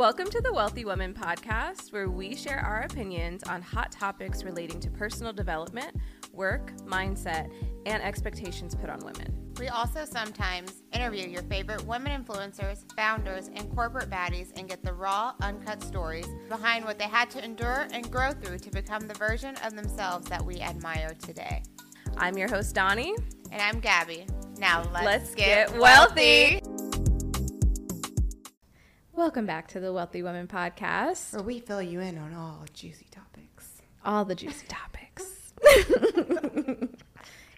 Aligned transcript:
Welcome 0.00 0.30
to 0.30 0.40
the 0.40 0.50
Wealthy 0.50 0.86
Woman 0.86 1.12
podcast, 1.12 1.92
where 1.92 2.08
we 2.08 2.34
share 2.34 2.60
our 2.60 2.84
opinions 2.84 3.42
on 3.42 3.60
hot 3.60 3.92
topics 3.92 4.44
relating 4.44 4.80
to 4.80 4.90
personal 4.90 5.30
development, 5.30 5.94
work, 6.32 6.72
mindset, 6.86 7.52
and 7.84 8.02
expectations 8.02 8.74
put 8.74 8.88
on 8.88 9.00
women. 9.00 9.30
We 9.58 9.68
also 9.68 10.06
sometimes 10.06 10.82
interview 10.94 11.28
your 11.28 11.42
favorite 11.42 11.84
women 11.84 12.24
influencers, 12.24 12.90
founders, 12.96 13.50
and 13.54 13.70
corporate 13.74 14.08
baddies 14.08 14.58
and 14.58 14.66
get 14.66 14.82
the 14.82 14.94
raw, 14.94 15.34
uncut 15.42 15.82
stories 15.82 16.28
behind 16.48 16.86
what 16.86 16.98
they 16.98 17.04
had 17.04 17.28
to 17.32 17.44
endure 17.44 17.86
and 17.92 18.10
grow 18.10 18.32
through 18.32 18.60
to 18.60 18.70
become 18.70 19.06
the 19.06 19.14
version 19.18 19.54
of 19.66 19.76
themselves 19.76 20.26
that 20.30 20.42
we 20.42 20.62
admire 20.62 21.14
today. 21.22 21.62
I'm 22.16 22.38
your 22.38 22.48
host, 22.48 22.74
Doni. 22.74 23.14
And 23.52 23.60
I'm 23.60 23.80
Gabby. 23.80 24.24
Now 24.58 24.82
let's, 24.94 25.04
Let's 25.04 25.34
get, 25.34 25.68
get 25.68 25.78
wealthy. 25.78 26.62
Welcome 29.20 29.44
back 29.44 29.68
to 29.68 29.80
the 29.80 29.92
Wealthy 29.92 30.22
Women 30.22 30.48
podcast. 30.48 31.34
Where 31.34 31.42
we 31.42 31.60
fill 31.60 31.82
you 31.82 32.00
in 32.00 32.16
on 32.16 32.32
all 32.32 32.64
juicy 32.72 33.04
topics. 33.10 33.82
All 34.02 34.24
the 34.24 34.34
juicy 34.34 34.66
topics. 34.66 35.52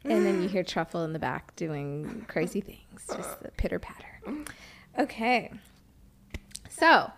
and 0.02 0.26
then 0.26 0.42
you 0.42 0.48
hear 0.48 0.64
Truffle 0.64 1.04
in 1.04 1.12
the 1.12 1.20
back 1.20 1.54
doing 1.54 2.24
crazy 2.26 2.60
things, 2.60 3.06
just 3.06 3.40
the 3.44 3.52
pitter 3.52 3.78
patter. 3.78 4.44
Okay. 4.98 5.52
So, 6.68 7.12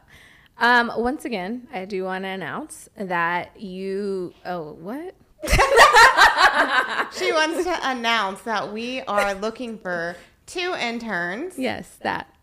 um, 0.58 0.92
once 0.94 1.24
again, 1.24 1.66
I 1.72 1.86
do 1.86 2.04
want 2.04 2.24
to 2.24 2.28
announce 2.28 2.90
that 2.96 3.58
you. 3.58 4.34
Oh, 4.44 4.74
what? 4.74 5.14
She 7.16 7.32
wants 7.32 7.64
to 7.64 7.78
announce 7.82 8.42
that 8.42 8.74
we 8.74 9.00
are 9.00 9.32
looking 9.32 9.78
for 9.78 10.16
two 10.44 10.74
interns. 10.78 11.58
Yes, 11.58 11.96
that. 12.02 12.33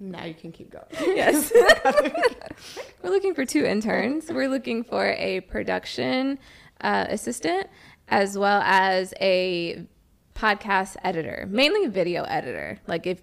Now 0.00 0.24
you 0.24 0.34
can 0.34 0.50
keep 0.50 0.70
going. 0.70 0.84
Yes. 1.16 1.52
We're 3.02 3.10
looking 3.10 3.34
for 3.34 3.44
two 3.44 3.64
interns. 3.64 4.30
We're 4.30 4.48
looking 4.48 4.82
for 4.82 5.06
a 5.06 5.40
production 5.40 6.38
uh, 6.80 7.06
assistant 7.08 7.66
as 8.08 8.36
well 8.36 8.62
as 8.64 9.12
a 9.20 9.86
podcast 10.34 10.96
editor, 11.04 11.46
mainly 11.50 11.86
video 11.86 12.24
editor. 12.24 12.78
Like 12.86 13.06
if 13.06 13.20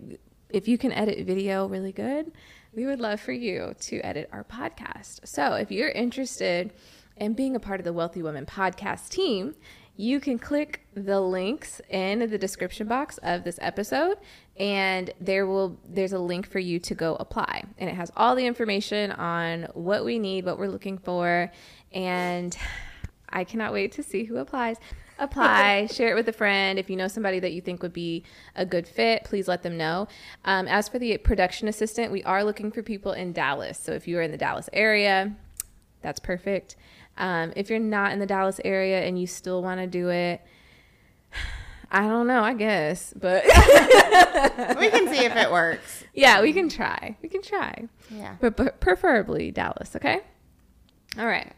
if 0.49 0.67
you 0.67 0.77
can 0.77 0.91
edit 0.93 1.25
video 1.25 1.67
really 1.67 1.91
good, 1.91 2.31
we 2.73 2.85
would 2.85 2.99
love 2.99 3.19
for 3.19 3.33
you 3.33 3.73
to 3.81 3.99
edit 4.01 4.29
our 4.31 4.43
podcast. 4.43 5.27
So 5.27 5.55
if 5.55 5.71
you're 5.71 5.89
interested 5.89 6.73
in 7.17 7.33
being 7.33 7.55
a 7.55 7.59
part 7.59 7.79
of 7.79 7.83
the 7.85 7.91
Wealthy 7.91 8.21
Women 8.21 8.45
podcast 8.45 9.09
team, 9.09 9.55
you 9.95 10.19
can 10.19 10.37
click 10.37 10.85
the 10.93 11.19
links 11.19 11.81
in 11.89 12.19
the 12.19 12.37
description 12.37 12.87
box 12.87 13.17
of 13.23 13.43
this 13.43 13.57
episode 13.61 14.17
and 14.59 15.11
there 15.19 15.45
will 15.45 15.77
there's 15.87 16.13
a 16.13 16.19
link 16.19 16.47
for 16.47 16.59
you 16.59 16.79
to 16.79 16.95
go 16.95 17.15
apply. 17.15 17.63
And 17.77 17.89
it 17.89 17.95
has 17.95 18.11
all 18.15 18.35
the 18.35 18.45
information 18.45 19.11
on 19.11 19.63
what 19.73 20.03
we 20.03 20.19
need 20.19 20.45
what 20.45 20.57
we're 20.57 20.67
looking 20.67 20.97
for. 20.97 21.51
And 21.91 22.57
i 23.29 23.43
cannot 23.43 23.73
wait 23.73 23.91
to 23.93 24.03
see 24.03 24.23
who 24.23 24.37
applies. 24.37 24.77
Apply 25.19 25.85
share 25.91 26.11
it 26.11 26.15
with 26.15 26.27
a 26.27 26.33
friend. 26.33 26.79
If 26.79 26.89
you 26.89 26.95
know 26.95 27.07
somebody 27.07 27.39
that 27.39 27.53
you 27.53 27.61
think 27.61 27.81
would 27.83 27.93
be 27.93 28.23
a 28.55 28.65
good 28.65 28.87
fit 28.87 29.23
please 29.23 29.47
let 29.47 29.63
them 29.63 29.77
know. 29.77 30.07
Um, 30.45 30.67
as 30.67 30.89
for 30.89 30.97
the 30.97 31.17
production 31.17 31.67
assistant 31.67 32.11
we 32.11 32.23
are 32.23 32.43
looking 32.43 32.71
for 32.71 32.81
people 32.81 33.11
in 33.11 33.33
dallas. 33.33 33.79
So 33.79 33.91
if 33.91 34.07
you 34.07 34.17
are 34.17 34.23
in 34.23 34.31
the 34.31 34.37
dallas 34.37 34.69
area 34.73 35.35
that's 36.01 36.19
perfect. 36.19 36.75
Um, 37.17 37.51
if 37.55 37.69
you're 37.69 37.79
not 37.79 38.11
in 38.11 38.19
the 38.19 38.25
dallas 38.25 38.59
area 38.63 39.01
and 39.01 39.19
you 39.19 39.27
still 39.27 39.61
want 39.61 39.81
to 39.81 39.87
do 39.87 40.09
it 40.09 40.41
I 41.91 42.07
don't 42.07 42.27
know, 42.27 42.41
I 42.41 42.53
guess, 42.53 43.13
but 43.15 43.43
we 44.79 44.89
can 44.89 45.07
see 45.07 45.25
if 45.25 45.35
it 45.35 45.51
works. 45.51 46.03
yeah, 46.13 46.41
we 46.41 46.53
can 46.53 46.69
try. 46.69 47.17
We 47.21 47.29
can 47.29 47.41
try. 47.41 47.87
Yeah. 48.09 48.35
But, 48.39 48.57
but 48.57 48.79
preferably 48.79 49.51
Dallas, 49.51 49.95
okay? 49.95 50.21
All 51.17 51.27
right. 51.27 51.51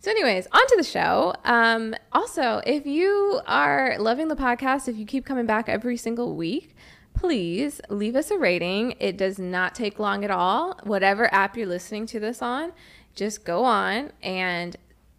So, 0.00 0.10
anyways, 0.10 0.46
on 0.52 0.66
to 0.66 0.76
the 0.76 0.84
show. 0.84 1.34
Um, 1.44 1.94
also, 2.12 2.60
if 2.66 2.84
you 2.84 3.40
are 3.46 3.96
loving 3.98 4.28
the 4.28 4.36
podcast, 4.36 4.88
if 4.88 4.96
you 4.96 5.06
keep 5.06 5.24
coming 5.24 5.46
back 5.46 5.68
every 5.68 5.96
single 5.96 6.34
week, 6.36 6.74
please 7.14 7.80
leave 7.88 8.16
us 8.16 8.30
a 8.30 8.36
rating. 8.36 8.96
It 9.00 9.16
does 9.16 9.38
not 9.38 9.74
take 9.74 9.98
long 9.98 10.24
at 10.24 10.30
all. 10.30 10.78
Whatever 10.82 11.32
app 11.32 11.56
you're 11.56 11.66
listening 11.66 12.04
to 12.06 12.20
this 12.20 12.42
on, 12.42 12.72
just 13.14 13.44
go 13.44 13.64
on 13.64 14.12
and 14.22 14.76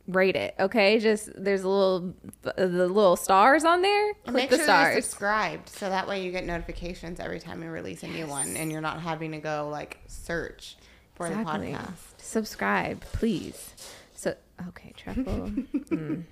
rate 0.08 0.36
it. 0.36 0.56
Okay, 0.60 1.00
just 1.00 1.30
there's 1.36 1.64
a 1.64 1.70
little 1.70 2.14
the 2.44 2.68
little 2.68 3.16
stars 3.16 3.64
on 3.66 3.82
there. 3.82 4.10
And 4.10 4.16
Click 4.24 4.34
make 4.36 4.50
the 4.50 4.58
sure 4.58 4.66
stars. 4.66 4.94
you're 4.94 5.02
subscribed 5.02 5.70
so 5.70 5.90
that 5.90 6.08
way 6.08 6.24
you 6.24 6.32
get 6.32 6.46
notifications 6.46 7.20
every 7.20 7.40
time 7.40 7.62
we 7.62 7.68
release 7.68 8.04
a 8.04 8.08
new 8.08 8.28
one 8.28 8.56
and 8.58 8.72
you're 8.72 8.82
not 8.82 9.02
having 9.02 9.32
to 9.32 9.40
go 9.40 9.70
like 9.72 10.00
search 10.08 10.78
for 11.16 11.28
Exactly. 11.28 11.72
the 11.72 11.78
podcast. 11.78 11.94
Subscribe, 12.18 13.02
please. 13.02 13.74
So 14.14 14.36
okay, 14.70 14.94
Truffle. 14.96 15.24
Mm. 15.86 16.24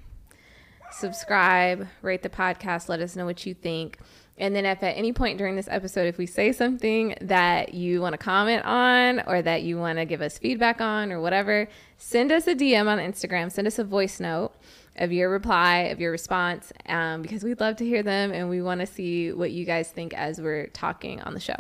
Subscribe, 0.91 1.87
rate 2.01 2.21
the 2.21 2.29
podcast, 2.29 2.87
let 2.87 2.99
us 2.99 3.15
know 3.15 3.25
what 3.25 3.45
you 3.45 3.53
think. 3.53 3.97
And 4.37 4.55
then 4.55 4.65
if 4.65 4.81
at 4.81 4.97
any 4.97 5.13
point 5.13 5.37
during 5.37 5.55
this 5.55 5.67
episode, 5.69 6.07
if 6.07 6.17
we 6.17 6.25
say 6.25 6.51
something 6.51 7.15
that 7.21 7.73
you 7.73 8.01
want 8.01 8.13
to 8.13 8.17
comment 8.17 8.65
on 8.65 9.21
or 9.27 9.41
that 9.41 9.61
you 9.61 9.77
want 9.77 9.99
to 9.99 10.05
give 10.05 10.21
us 10.21 10.39
feedback 10.39 10.81
on 10.81 11.11
or 11.11 11.21
whatever, 11.21 11.67
send 11.97 12.31
us 12.31 12.47
a 12.47 12.55
DM 12.55 12.87
on 12.87 12.97
Instagram, 12.97 13.51
send 13.51 13.67
us 13.67 13.77
a 13.77 13.83
voice 13.83 14.19
note 14.19 14.51
of 14.95 15.11
your 15.11 15.29
reply, 15.29 15.79
of 15.91 15.99
your 15.99 16.11
response, 16.11 16.73
um, 16.87 17.21
because 17.21 17.43
we'd 17.43 17.59
love 17.59 17.75
to 17.77 17.85
hear 17.85 18.01
them 18.01 18.31
and 18.31 18.49
we 18.49 18.61
want 18.61 18.81
to 18.81 18.87
see 18.87 19.31
what 19.31 19.51
you 19.51 19.65
guys 19.65 19.89
think 19.89 20.13
as 20.13 20.41
we're 20.41 20.67
talking 20.67 21.21
on 21.21 21.33
the 21.33 21.39
show. 21.39 21.55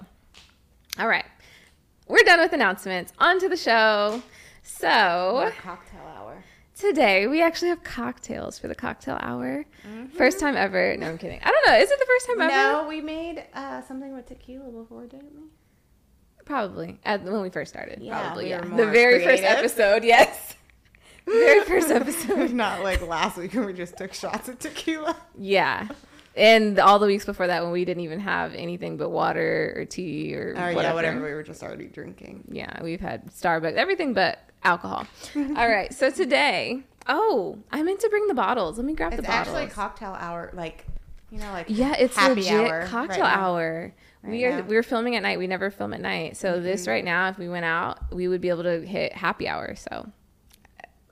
All 0.99 1.07
right 1.07 1.25
we're 2.07 2.23
done 2.23 2.39
with 2.39 2.53
announcements. 2.53 3.13
On 3.19 3.39
to 3.39 3.49
the 3.49 3.57
show. 3.57 4.21
So, 4.61 5.51
cocktail 5.61 6.01
hour. 6.15 6.43
Today 6.75 7.27
we 7.27 7.41
actually 7.41 7.69
have 7.69 7.83
cocktails 7.83 8.59
for 8.59 8.67
the 8.67 8.75
cocktail 8.75 9.17
hour. 9.21 9.65
First 10.17 10.39
time 10.39 10.55
ever. 10.55 10.95
No, 10.97 11.07
I'm 11.09 11.17
kidding. 11.17 11.39
I 11.43 11.49
don't 11.49 11.67
know. 11.67 11.77
Is 11.77 11.89
it 11.89 11.99
the 11.99 12.05
first 12.05 12.27
time 12.27 12.41
ever? 12.41 12.51
No, 12.53 12.87
we 12.87 13.01
made 13.01 13.45
uh, 13.53 13.81
something 13.81 14.13
with 14.13 14.27
tequila 14.27 14.69
before, 14.69 15.05
didn't 15.07 15.33
we? 15.35 15.43
Probably. 16.45 16.99
At, 17.05 17.23
when 17.23 17.41
we 17.41 17.49
first 17.49 17.71
started. 17.73 18.01
Yeah, 18.01 18.21
Probably, 18.21 18.45
we 18.45 18.49
yeah. 18.51 18.61
The 18.61 18.87
very 18.87 19.23
first 19.23 19.43
episode, 19.43 20.03
yes. 20.03 20.55
very 21.25 21.63
first 21.63 21.89
episode. 21.91 22.51
Not 22.51 22.83
like 22.83 23.05
last 23.07 23.37
week 23.37 23.53
when 23.53 23.65
we 23.65 23.73
just 23.73 23.97
took 23.97 24.13
shots 24.13 24.49
of 24.49 24.59
tequila. 24.59 25.15
Yeah. 25.37 25.87
And 26.35 26.79
all 26.79 26.97
the 26.97 27.05
weeks 27.05 27.25
before 27.25 27.47
that 27.47 27.61
when 27.63 27.71
we 27.71 27.85
didn't 27.85 28.03
even 28.03 28.19
have 28.19 28.55
anything 28.55 28.97
but 28.97 29.09
water 29.09 29.73
or 29.77 29.85
tea 29.85 30.35
or 30.35 30.55
oh, 30.57 30.61
Or 30.61 30.73
whatever. 30.73 30.81
yeah, 30.81 30.93
whatever. 30.93 31.23
We 31.23 31.33
were 31.33 31.43
just 31.43 31.61
already 31.61 31.85
drinking. 31.85 32.45
Yeah, 32.51 32.81
we've 32.81 33.01
had 33.01 33.27
Starbucks, 33.27 33.75
everything 33.75 34.13
but 34.13 34.39
alcohol. 34.63 35.05
all 35.35 35.69
right, 35.69 35.93
so 35.93 36.09
today, 36.09 36.81
oh, 37.07 37.59
I 37.71 37.83
meant 37.83 37.99
to 37.99 38.09
bring 38.09 38.27
the 38.27 38.33
bottles. 38.33 38.77
Let 38.77 38.85
me 38.85 38.93
grab 38.93 39.13
It's 39.13 39.21
the 39.21 39.27
bottles. 39.27 39.55
actually 39.55 39.67
cocktail 39.67 40.17
hour, 40.19 40.49
like 40.53 40.85
you 41.29 41.39
know, 41.39 41.51
like 41.51 41.65
yeah, 41.69 41.95
it's 41.97 42.15
happy 42.15 42.41
legit 42.41 42.53
hour 42.53 42.87
cocktail 42.87 43.23
right 43.23 43.37
hour. 43.37 43.93
we 44.23 44.45
are 44.45 44.61
now. 44.61 44.67
we're 44.67 44.83
filming 44.83 45.15
at 45.15 45.23
night. 45.23 45.39
We 45.39 45.47
never 45.47 45.71
film 45.71 45.93
at 45.93 46.01
night. 46.01 46.37
So 46.37 46.53
mm-hmm. 46.53 46.63
this 46.63 46.87
right 46.87 47.03
now, 47.03 47.29
if 47.29 47.37
we 47.37 47.49
went 47.49 47.65
out, 47.65 48.13
we 48.13 48.27
would 48.27 48.41
be 48.41 48.49
able 48.49 48.63
to 48.63 48.85
hit 48.85 49.13
happy 49.13 49.47
hour. 49.47 49.75
So 49.75 50.09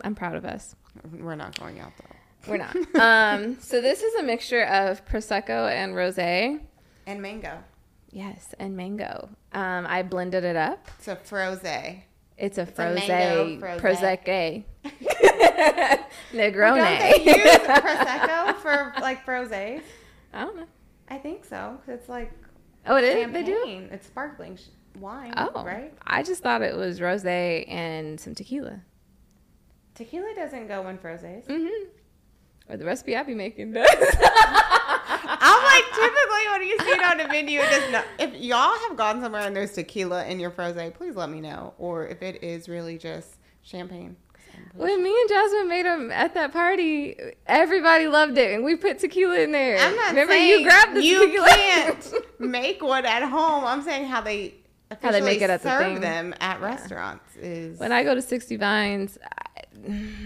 I'm 0.03 0.15
proud 0.15 0.35
of 0.35 0.45
us. 0.45 0.75
We're 1.11 1.35
not 1.35 1.59
going 1.59 1.79
out 1.79 1.93
though. 1.97 2.15
We're 2.47 2.57
not. 2.57 2.75
um, 2.95 3.59
so 3.59 3.81
this 3.81 4.01
is 4.01 4.15
a 4.15 4.23
mixture 4.23 4.63
of 4.63 5.05
prosecco 5.05 5.69
and 5.71 5.93
rosé. 5.93 6.59
And 7.05 7.21
mango. 7.21 7.63
Yes, 8.11 8.53
and 8.59 8.75
mango. 8.75 9.29
Um, 9.53 9.85
I 9.87 10.03
blended 10.03 10.43
it 10.43 10.55
up. 10.55 10.87
It's 10.97 11.07
a 11.07 11.15
froze. 11.15 11.61
It's 12.37 12.57
a 12.57 12.65
froze, 12.65 12.99
prosecco, 12.99 14.63
Don't 16.33 16.99
they 16.99 17.23
use 17.23 17.35
prosecco 17.35 18.55
for 18.57 18.93
like 18.99 19.25
frosés? 19.25 19.81
I 20.33 20.45
don't 20.45 20.55
know. 20.57 20.65
I 21.09 21.17
think 21.17 21.45
so. 21.45 21.77
It's 21.87 22.09
like 22.09 22.31
Oh, 22.87 22.95
it 22.95 23.03
is. 23.03 23.31
They 23.31 23.43
do. 23.43 23.87
It's 23.91 24.07
sparkling 24.07 24.57
wine. 24.99 25.33
Oh, 25.37 25.63
right. 25.63 25.93
I 26.05 26.23
just 26.23 26.41
thought 26.41 26.61
it 26.61 26.75
was 26.75 26.99
rosé 26.99 27.69
and 27.69 28.19
some 28.19 28.33
tequila. 28.33 28.81
Tequila 29.93 30.33
doesn't 30.35 30.67
go 30.67 30.87
in 30.87 30.97
frosés. 30.97 31.45
Mm-hmm. 31.45 31.89
Or 32.71 32.77
the 32.77 32.85
recipe 32.85 33.17
I 33.17 33.23
be 33.23 33.35
making 33.35 33.73
does. 33.73 33.85
I'm 33.93 35.63
like 35.63 35.85
typically 35.93 36.47
when 36.51 36.61
you 36.63 36.77
see 36.79 36.91
it 36.91 37.03
on 37.03 37.19
a 37.19 37.27
menu, 37.27 37.59
it 37.59 37.69
does 37.69 37.91
not. 37.91 38.05
If 38.17 38.33
y'all 38.41 38.77
have 38.87 38.95
gone 38.95 39.21
somewhere 39.21 39.41
and 39.41 39.55
there's 39.55 39.73
tequila 39.73 40.25
in 40.25 40.39
your 40.39 40.51
frosé, 40.51 40.93
please 40.93 41.15
let 41.15 41.29
me 41.29 41.41
know. 41.41 41.73
Or 41.77 42.07
if 42.07 42.21
it 42.21 42.43
is 42.43 42.69
really 42.69 42.97
just 42.97 43.37
champagne. 43.61 44.15
When 44.75 45.03
me 45.03 45.09
and 45.09 45.29
Jasmine 45.29 45.67
made 45.69 45.85
them 45.85 46.11
at 46.11 46.33
that 46.35 46.53
party, 46.53 47.17
everybody 47.47 48.07
loved 48.07 48.37
it, 48.37 48.53
and 48.53 48.63
we 48.63 48.75
put 48.75 48.99
tequila 48.99 49.39
in 49.39 49.51
there. 49.51 49.77
I'm 49.77 49.95
not 49.95 50.09
Remember 50.09 50.33
saying 50.33 50.59
you 50.59 50.63
grabbed 50.63 50.95
the 50.95 51.03
you 51.03 51.25
tequila. 51.25 51.47
can't 51.47 52.13
make 52.39 52.81
one 52.83 53.05
at 53.05 53.23
home. 53.23 53.65
I'm 53.65 53.81
saying 53.81 54.05
how 54.05 54.21
they 54.21 54.53
How 55.01 55.11
they 55.11 55.21
make 55.21 55.41
it 55.41 55.49
at 55.49 55.61
the 55.63 55.69
serve 55.69 55.93
thing. 55.93 56.01
them 56.01 56.33
at 56.39 56.61
restaurants 56.61 57.35
is 57.37 57.79
when 57.79 57.91
I 57.91 58.03
go 58.03 58.13
to 58.15 58.21
60 58.21 58.55
Vines, 58.57 59.17
I, 59.23 59.63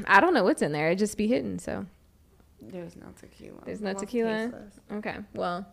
I 0.05 0.19
don't 0.19 0.33
know 0.33 0.43
what's 0.43 0.61
in 0.61 0.71
there. 0.73 0.89
It 0.91 0.97
just 0.97 1.17
be 1.17 1.27
hidden. 1.27 1.57
So 1.59 1.85
there's 2.71 2.95
no 2.95 3.07
tequila. 3.19 3.61
there's 3.65 3.81
no 3.81 3.89
Almost 3.89 4.05
tequila. 4.05 4.29
tasteless. 4.37 4.79
Okay, 4.91 5.17
well, 5.33 5.65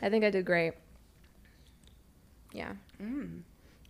I 0.00 0.08
think 0.08 0.24
I 0.24 0.30
did 0.30 0.44
great. 0.44 0.74
Yeah. 2.52 2.72
Mm. 3.02 3.42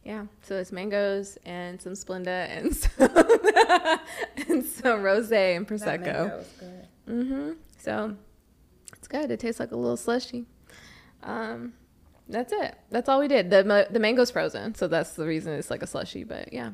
Yeah, 0.05 0.26
so 0.43 0.56
it's 0.56 0.73
mangoes 0.73 1.38
and 1.44 1.81
some 1.81 1.93
Splenda 1.93 2.49
and 2.49 2.75
some, 2.76 3.08
and 4.49 4.64
some 4.64 5.00
rosé 5.00 5.56
and 5.56 5.67
prosecco. 5.67 6.44
Mm-hmm. 7.08 7.52
So 7.79 8.17
it's 8.96 9.06
good. 9.06 9.31
It 9.31 9.38
tastes 9.40 9.61
like 9.61 9.70
a 9.70 9.76
little 9.76 9.96
slushy. 9.96 10.46
Um, 11.23 11.75
that's 12.29 12.52
it. 12.52 12.76
That's 12.90 13.08
all 13.08 13.20
we 13.20 13.29
did. 13.29 13.50
the 13.50 13.87
The 13.90 14.00
mango's 14.00 14.31
frozen, 14.32 14.75
so 14.75 14.88
that's 14.88 15.12
the 15.12 15.25
reason 15.25 15.52
it's 15.52 15.70
like 15.70 15.82
a 15.82 15.87
slushy. 15.87 16.25
But 16.25 16.52
yeah, 16.52 16.70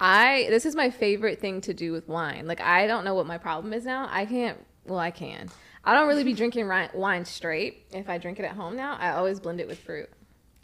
I 0.00 0.46
this 0.50 0.64
is 0.64 0.76
my 0.76 0.90
favorite 0.90 1.40
thing 1.40 1.60
to 1.62 1.74
do 1.74 1.92
with 1.92 2.08
wine. 2.08 2.46
Like 2.46 2.60
I 2.60 2.86
don't 2.86 3.04
know 3.04 3.14
what 3.14 3.26
my 3.26 3.38
problem 3.38 3.72
is 3.72 3.84
now. 3.84 4.08
I 4.10 4.26
can't. 4.26 4.58
Well, 4.84 4.98
I 4.98 5.10
can. 5.10 5.48
I 5.84 5.94
don't 5.94 6.08
really 6.08 6.24
be 6.24 6.32
drinking 6.34 6.68
wine 6.94 7.24
straight. 7.24 7.86
If 7.92 8.08
I 8.08 8.18
drink 8.18 8.38
it 8.38 8.44
at 8.44 8.52
home 8.52 8.76
now, 8.76 8.96
I 8.98 9.10
always 9.10 9.40
blend 9.40 9.60
it 9.60 9.68
with 9.68 9.78
fruit. 9.78 10.08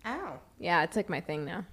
Oh. 0.05 0.39
Yeah, 0.59 0.83
it's 0.83 0.97
like 0.97 1.09
my 1.09 1.21
thing 1.21 1.45
now. 1.45 1.65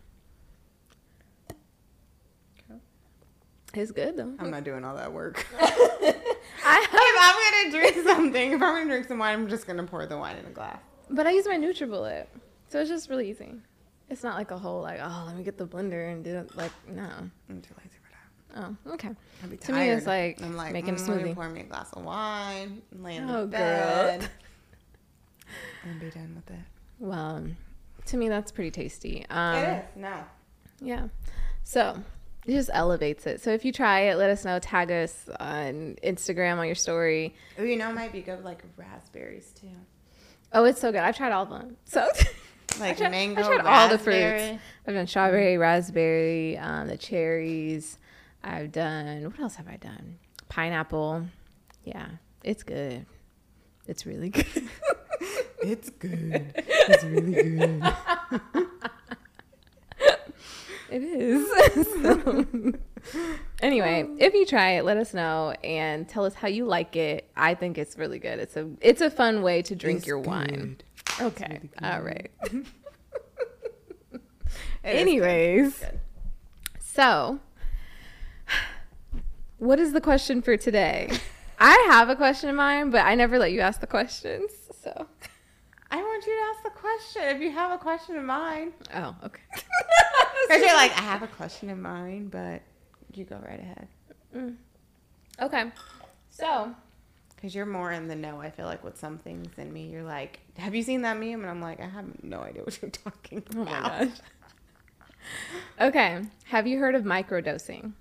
It's 3.74 3.92
good 3.92 4.18
though. 4.18 4.34
I'm 4.40 4.52
not 4.52 4.64
doing 4.66 4.84
all 4.84 4.96
that 4.98 5.14
work. 5.14 5.46
I 5.60 6.88
if 6.92 7.72
I'm 7.72 7.72
gonna 7.72 7.80
drink 7.80 8.08
something, 8.08 8.52
if 8.54 8.62
I'm 8.62 8.74
gonna 8.76 8.90
drink 8.90 9.08
some 9.08 9.20
wine, 9.20 9.34
I'm 9.34 9.48
just 9.48 9.66
gonna 9.66 9.84
pour 9.84 10.06
the 10.06 10.18
wine 10.18 10.38
in 10.38 10.46
a 10.46 10.50
glass. 10.50 10.80
But 11.10 11.26
I 11.26 11.32
use 11.32 11.46
my 11.48 11.58
NutriBullet, 11.58 12.28
so 12.68 12.80
it's 12.82 12.90
just 12.90 13.10
really 13.10 13.30
easy. 13.30 13.54
It's 14.12 14.24
not 14.24 14.36
like 14.38 14.52
a 14.52 14.58
whole 14.58 14.82
like 14.82 15.00
oh 15.02 15.24
let 15.28 15.36
me 15.38 15.44
get 15.44 15.58
the 15.58 15.66
blender 15.66 16.12
and 16.12 16.24
do 16.24 16.38
it 16.38 16.56
like 16.56 16.72
no. 16.88 17.04
I'm 17.04 17.62
too 17.62 17.74
lazy 17.78 17.98
for 18.04 18.12
that. 18.12 18.66
Oh 18.88 18.94
okay. 18.94 19.10
I'd 19.44 19.50
be 19.50 19.58
To 19.58 19.72
me, 19.74 19.90
it's 19.90 20.06
like 20.06 20.42
I'm 20.42 20.56
like 20.58 20.74
making 20.74 20.96
a 20.96 20.98
mm, 20.98 21.08
me 21.18 21.24
smoothie. 21.24 21.36
Pour 21.36 21.50
me 21.50 21.62
a 21.62 21.64
glass 21.64 21.92
of 21.94 22.04
wine, 22.04 22.82
and 22.92 23.04
lay 23.04 23.16
in 23.16 23.30
Oh, 23.30 23.46
the 23.46 23.58
girl. 23.58 23.58
bed, 23.58 24.30
and 25.84 26.00
be 26.00 26.10
done 26.10 26.34
with 26.36 26.50
it. 26.56 26.64
Well, 27.00 27.46
to 28.08 28.18
me 28.18 28.30
that's 28.30 28.52
pretty 28.52 28.72
tasty. 28.72 29.26
Um, 29.30 29.56
it 29.56 29.68
is 29.78 29.84
no. 29.96 30.14
Yeah. 30.82 31.08
So 31.64 32.04
it 32.46 32.52
just 32.52 32.70
elevates 32.74 33.26
it. 33.28 33.40
So 33.42 33.52
if 33.52 33.64
you 33.64 33.72
try 33.72 34.02
it, 34.02 34.16
let 34.18 34.30
us 34.30 34.44
know. 34.44 34.60
Tag 34.60 34.92
us 34.92 35.30
on 35.40 35.96
Instagram 36.04 36.58
on 36.58 36.66
your 36.66 36.76
story. 36.76 37.34
Oh, 37.58 37.64
you 37.64 37.78
know, 37.78 37.90
it 37.90 37.94
might 37.94 38.12
be 38.12 38.22
good 38.22 38.38
with, 38.38 38.46
like 38.46 38.64
raspberries 38.78 39.54
too. 39.54 39.70
Oh, 40.52 40.66
it's 40.66 40.82
so 40.82 40.92
good. 40.92 41.00
I've 41.02 41.16
tried 41.16 41.32
all 41.32 41.44
of 41.44 41.50
them. 41.50 41.78
So 41.86 42.08
Like 42.80 42.92
I 42.92 42.94
tried, 42.94 43.12
mango, 43.12 43.42
I 43.42 43.58
tried 43.58 43.66
all 43.66 43.90
the 43.90 43.98
fruits. 43.98 44.62
I've 44.88 44.94
done 44.96 45.08
strawberry, 45.08 45.58
raspberry, 45.58 46.58
um, 46.58 46.88
the 46.88 46.98
cherries. 46.98 47.98
I've 48.44 48.72
done 48.72 49.24
what 49.24 49.40
else 49.40 49.56
have 49.56 49.68
I 49.68 49.78
done? 49.78 50.18
Pineapple. 50.50 51.26
Yeah, 51.84 52.08
it's 52.44 52.64
good. 52.64 53.06
It's 53.88 54.06
really 54.06 54.30
good. 54.32 54.70
It's 55.64 55.90
good. 55.92 56.54
It's 56.56 57.04
really 57.04 57.58
good. 57.58 57.84
It 60.92 61.04
is. 61.04 61.48
So, 62.02 62.46
anyway, 63.62 64.06
if 64.20 64.34
you 64.34 64.46
try 64.46 64.72
it, 64.72 64.84
let 64.84 64.98
us 64.98 65.14
know 65.14 65.52
and 65.64 66.08
tell 66.08 66.26
us 66.26 66.34
how 66.34 66.50
you 66.50 66.66
like 66.66 66.98
it. 66.98 67.32
I 67.38 67.54
think 67.54 67.78
it's 67.78 67.98
really 67.98 68.20
good. 68.20 68.40
It's 68.40 68.58
a 68.58 68.70
it's 68.82 69.00
a 69.00 69.10
fun 69.10 69.42
way 69.42 69.62
to 69.62 69.74
drink 69.74 70.00
It's 70.00 70.08
your 70.08 70.20
wine. 70.20 70.80
Okay. 71.20 71.60
All 71.82 72.02
right. 72.02 72.32
Anyways, 74.84 75.78
good. 75.78 76.00
so 76.80 77.40
what 79.62 79.80
is 79.80 79.94
the 79.94 80.02
question 80.02 80.42
for 80.42 80.58
today? 80.58 81.08
I 81.60 81.86
have 81.92 82.10
a 82.10 82.16
question 82.16 82.50
in 82.50 82.56
mind, 82.56 82.92
but 82.92 83.06
I 83.06 83.14
never 83.14 83.38
let 83.38 83.52
you 83.52 83.60
ask 83.60 83.80
the 83.80 83.86
questions. 83.86 84.50
So, 84.82 85.06
I 85.92 85.98
want 85.98 86.26
you 86.26 86.34
to 86.34 86.44
ask 86.50 86.64
the 86.64 86.80
question 86.80 87.22
if 87.36 87.40
you 87.40 87.52
have 87.52 87.72
a 87.72 87.78
question 87.78 88.16
in 88.16 88.26
mind. 88.26 88.74
oh, 88.96 89.16
okay. 89.24 89.42
Because 90.48 90.64
you're 90.64 90.74
like, 90.74 90.98
I 90.98 91.02
have 91.02 91.22
a 91.22 91.28
question 91.28 91.70
in 91.70 91.80
mind, 91.80 92.32
but 92.32 92.64
you 93.14 93.26
go 93.26 93.40
right 93.48 93.60
ahead. 93.60 93.88
Mm. 94.36 94.56
okay. 95.40 95.72
So, 96.32 96.74
Because 97.42 97.56
you're 97.56 97.66
more 97.66 97.92
in 97.92 98.08
the 98.08 98.16
know, 98.16 98.40
I 98.40 98.52
feel 98.52 98.68
like, 98.68 98.84
with 98.84 99.00
some 99.00 99.18
things 99.18 99.48
than 99.56 99.74
me. 99.74 99.88
You're 99.88 100.04
like, 100.04 100.42
have 100.58 100.76
you 100.76 100.84
seen 100.84 101.02
that 101.02 101.18
meme? 101.18 101.42
And 101.42 101.50
I'm 101.50 101.60
like, 101.60 101.80
I 101.80 101.88
have 101.88 102.06
no 102.24 102.42
idea 102.42 102.62
what 102.62 102.80
you're 102.80 102.92
talking 102.92 103.42
about. 103.50 103.58
oh 103.58 103.64
my 103.64 104.06
gosh. 104.06 104.18
Okay. 105.80 106.22
Have 106.46 106.68
you 106.68 106.78
heard 106.78 106.94
of 106.94 107.04
microdosing? 107.04 107.94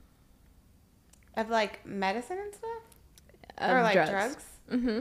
Of 1.39 1.49
like 1.49 1.87
medicine 1.87 2.39
and 2.39 2.55
stuff? 2.55 2.83
Of 3.57 3.71
or 3.71 3.83
like 3.83 3.95
drugs? 3.95 4.45
Mm-hmm. 4.71 5.01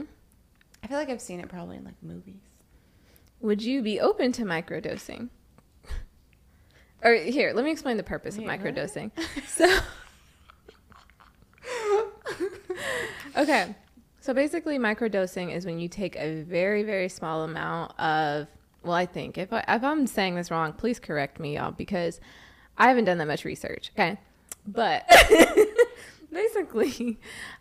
I 0.82 0.86
feel 0.86 0.96
like 0.96 1.10
I've 1.10 1.20
seen 1.20 1.40
it 1.40 1.48
probably 1.50 1.76
in 1.76 1.84
like 1.84 2.02
movies. 2.02 2.40
Would 3.40 3.62
you 3.62 3.82
be 3.82 4.00
open 4.00 4.32
to 4.32 4.44
microdosing? 4.44 5.28
Or 7.02 7.14
here, 7.14 7.52
let 7.54 7.64
me 7.64 7.70
explain 7.70 7.96
the 7.96 8.02
purpose 8.02 8.36
of 8.36 8.44
Wait, 8.44 8.60
what? 8.60 8.60
microdosing. 8.60 9.10
So, 9.46 9.78
okay. 13.38 13.74
So 14.20 14.34
basically, 14.34 14.78
microdosing 14.78 15.54
is 15.54 15.64
when 15.64 15.78
you 15.78 15.88
take 15.88 16.14
a 16.16 16.42
very, 16.42 16.82
very 16.82 17.08
small 17.08 17.42
amount 17.42 17.98
of. 17.98 18.48
Well, 18.82 18.92
I 18.92 19.06
think 19.06 19.38
if 19.38 19.52
I, 19.52 19.64
if 19.66 19.82
I'm 19.82 20.06
saying 20.06 20.34
this 20.34 20.50
wrong, 20.50 20.72
please 20.72 20.98
correct 20.98 21.40
me, 21.40 21.56
y'all, 21.56 21.70
because 21.70 22.20
I 22.78 22.88
haven't 22.88 23.04
done 23.04 23.18
that 23.18 23.26
much 23.26 23.44
research. 23.44 23.90
Okay, 23.94 24.18
but 24.66 25.10
basically, 26.32 27.18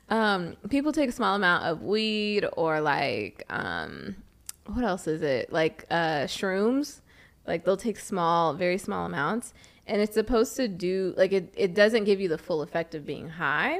um, 0.09 0.57
people 0.69 0.91
take 0.91 1.09
a 1.09 1.13
small 1.13 1.35
amount 1.35 1.63
of 1.63 1.81
weed 1.81 2.45
or 2.57 2.81
like 2.81 3.43
um, 3.49 4.17
what 4.65 4.83
else 4.83 5.07
is 5.07 5.21
it? 5.21 5.53
Like 5.53 5.85
uh, 5.89 6.25
shrooms. 6.25 6.99
Like 7.47 7.63
they'll 7.63 7.77
take 7.77 7.97
small, 7.97 8.53
very 8.53 8.77
small 8.77 9.05
amounts, 9.05 9.53
and 9.87 10.01
it's 10.01 10.13
supposed 10.13 10.57
to 10.57 10.67
do 10.67 11.13
like 11.15 11.31
it. 11.31 11.53
It 11.55 11.73
doesn't 11.73 12.03
give 12.03 12.19
you 12.19 12.27
the 12.27 12.37
full 12.37 12.61
effect 12.61 12.95
of 12.95 13.05
being 13.05 13.29
high 13.29 13.79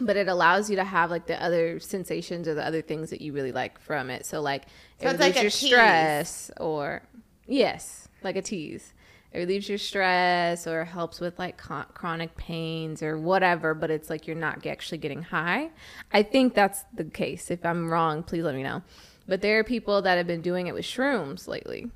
but 0.00 0.16
it 0.16 0.28
allows 0.28 0.68
you 0.70 0.76
to 0.76 0.84
have 0.84 1.10
like 1.10 1.26
the 1.26 1.40
other 1.42 1.78
sensations 1.80 2.48
or 2.48 2.54
the 2.54 2.66
other 2.66 2.82
things 2.82 3.10
that 3.10 3.20
you 3.20 3.32
really 3.32 3.52
like 3.52 3.78
from 3.80 4.10
it. 4.10 4.26
So 4.26 4.40
like 4.40 4.64
So 5.00 5.08
it 5.08 5.20
like 5.20 5.34
relieves 5.34 5.36
a 5.36 5.42
your 5.42 5.50
tease. 5.50 5.68
stress 5.70 6.50
or 6.58 7.02
yes, 7.46 8.08
like 8.22 8.36
a 8.36 8.42
tease. 8.42 8.92
It 9.32 9.38
relieves 9.38 9.68
your 9.68 9.78
stress 9.78 10.66
or 10.66 10.84
helps 10.84 11.20
with 11.20 11.38
like 11.40 11.56
con- 11.56 11.86
chronic 11.94 12.36
pains 12.36 13.02
or 13.02 13.18
whatever, 13.18 13.74
but 13.74 13.90
it's 13.90 14.08
like 14.08 14.26
you're 14.28 14.36
not 14.36 14.64
actually 14.66 14.98
getting 14.98 15.22
high. 15.22 15.70
I 16.12 16.22
think 16.22 16.54
that's 16.54 16.84
the 16.94 17.04
case. 17.04 17.50
If 17.50 17.64
I'm 17.66 17.90
wrong, 17.90 18.22
please 18.22 18.44
let 18.44 18.54
me 18.54 18.62
know. 18.62 18.82
But 19.26 19.42
there 19.42 19.58
are 19.58 19.64
people 19.64 20.02
that 20.02 20.16
have 20.18 20.26
been 20.28 20.40
doing 20.42 20.66
it 20.68 20.74
with 20.74 20.84
shrooms 20.84 21.48
lately. 21.48 21.90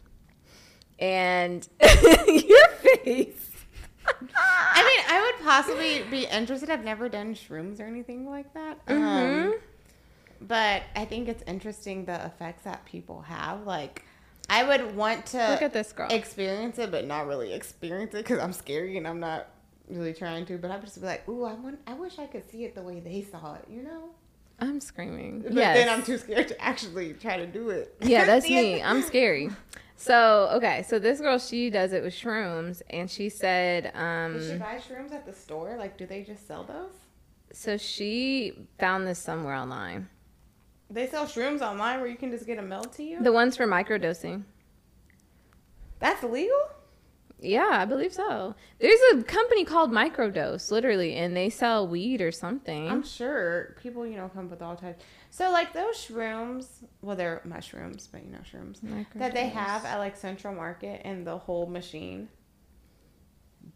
And 0.98 1.68
your 1.80 2.68
face. 2.68 3.47
I 4.36 4.82
mean, 4.82 5.06
I 5.08 5.20
would 5.20 5.44
possibly 5.44 6.02
be 6.10 6.26
interested. 6.26 6.70
I've 6.70 6.84
never 6.84 7.08
done 7.08 7.34
shrooms 7.34 7.80
or 7.80 7.84
anything 7.84 8.28
like 8.28 8.52
that. 8.54 8.78
Um, 8.88 9.54
but 10.40 10.82
I 10.96 11.04
think 11.04 11.28
it's 11.28 11.42
interesting 11.46 12.04
the 12.04 12.24
effects 12.26 12.64
that 12.64 12.84
people 12.84 13.22
have. 13.22 13.66
Like, 13.66 14.04
I 14.48 14.64
would 14.64 14.96
want 14.96 15.26
to 15.26 15.50
Look 15.50 15.62
at 15.62 15.72
this 15.72 15.92
girl. 15.92 16.08
experience 16.10 16.78
it, 16.78 16.90
but 16.90 17.06
not 17.06 17.26
really 17.26 17.52
experience 17.52 18.14
it 18.14 18.18
because 18.18 18.38
I'm 18.38 18.52
scary 18.52 18.96
and 18.96 19.06
I'm 19.06 19.20
not 19.20 19.48
really 19.88 20.14
trying 20.14 20.46
to. 20.46 20.58
But 20.58 20.70
I 20.70 20.76
would 20.76 20.84
just 20.84 21.00
be 21.00 21.06
like, 21.06 21.28
ooh, 21.28 21.44
I 21.44 21.54
want. 21.54 21.80
I 21.86 21.94
wish 21.94 22.18
I 22.18 22.26
could 22.26 22.48
see 22.50 22.64
it 22.64 22.74
the 22.74 22.82
way 22.82 23.00
they 23.00 23.22
saw 23.22 23.54
it. 23.54 23.64
You 23.70 23.82
know. 23.82 24.10
I'm 24.60 24.80
screaming. 24.80 25.42
But 25.42 25.52
yes. 25.52 25.76
then 25.76 25.88
I'm 25.88 26.02
too 26.02 26.18
scared 26.18 26.48
to 26.48 26.60
actually 26.60 27.14
try 27.14 27.36
to 27.36 27.46
do 27.46 27.70
it. 27.70 27.94
Yeah, 28.02 28.24
that's 28.26 28.48
me. 28.48 28.82
I'm 28.82 29.02
scary. 29.02 29.50
So 29.96 30.50
okay, 30.54 30.84
so 30.88 30.98
this 30.98 31.20
girl 31.20 31.38
she 31.38 31.70
does 31.70 31.92
it 31.92 32.02
with 32.02 32.14
shrooms, 32.14 32.82
and 32.90 33.10
she 33.10 33.28
said, 33.28 33.92
Does 33.94 34.46
she 34.46 34.52
um, 34.52 34.58
buy 34.58 34.76
shrooms 34.76 35.12
at 35.12 35.26
the 35.26 35.32
store? 35.32 35.76
Like, 35.76 35.96
do 35.98 36.06
they 36.06 36.22
just 36.22 36.46
sell 36.46 36.64
those? 36.64 36.92
so 37.52 37.76
she 37.76 38.52
found 38.78 39.06
this 39.06 39.18
somewhere 39.18 39.54
online. 39.54 40.08
They 40.90 41.06
sell 41.06 41.26
shrooms 41.26 41.60
online 41.60 42.00
where 42.00 42.08
you 42.08 42.16
can 42.16 42.30
just 42.30 42.46
get 42.46 42.56
them 42.56 42.68
mailed 42.68 42.92
to 42.94 43.02
you. 43.02 43.22
The 43.22 43.32
ones 43.32 43.56
for 43.56 43.66
microdosing. 43.66 44.44
That's 45.98 46.22
illegal. 46.22 46.60
Yeah, 47.40 47.68
I 47.70 47.84
believe 47.84 48.12
so. 48.12 48.54
There's 48.80 48.98
a 49.12 49.22
company 49.22 49.64
called 49.64 49.92
Microdose, 49.92 50.70
literally, 50.72 51.14
and 51.14 51.36
they 51.36 51.50
sell 51.50 51.86
weed 51.86 52.20
or 52.20 52.32
something. 52.32 52.88
I'm 52.88 53.04
sure 53.04 53.76
people, 53.80 54.04
you 54.06 54.16
know, 54.16 54.28
come 54.28 54.46
up 54.46 54.50
with 54.50 54.62
all 54.62 54.74
types. 54.74 55.04
So, 55.30 55.50
like 55.52 55.72
those 55.72 55.94
shrooms, 55.96 56.66
well, 57.00 57.14
they're 57.14 57.40
mushrooms, 57.44 58.08
but 58.10 58.24
you 58.24 58.30
know, 58.32 58.38
shrooms 58.38 58.80
that 59.14 59.34
they 59.34 59.48
have 59.48 59.84
at 59.84 59.98
like 59.98 60.16
Central 60.16 60.52
Market 60.54 61.02
and 61.04 61.26
the 61.26 61.38
whole 61.38 61.66
machine. 61.66 62.28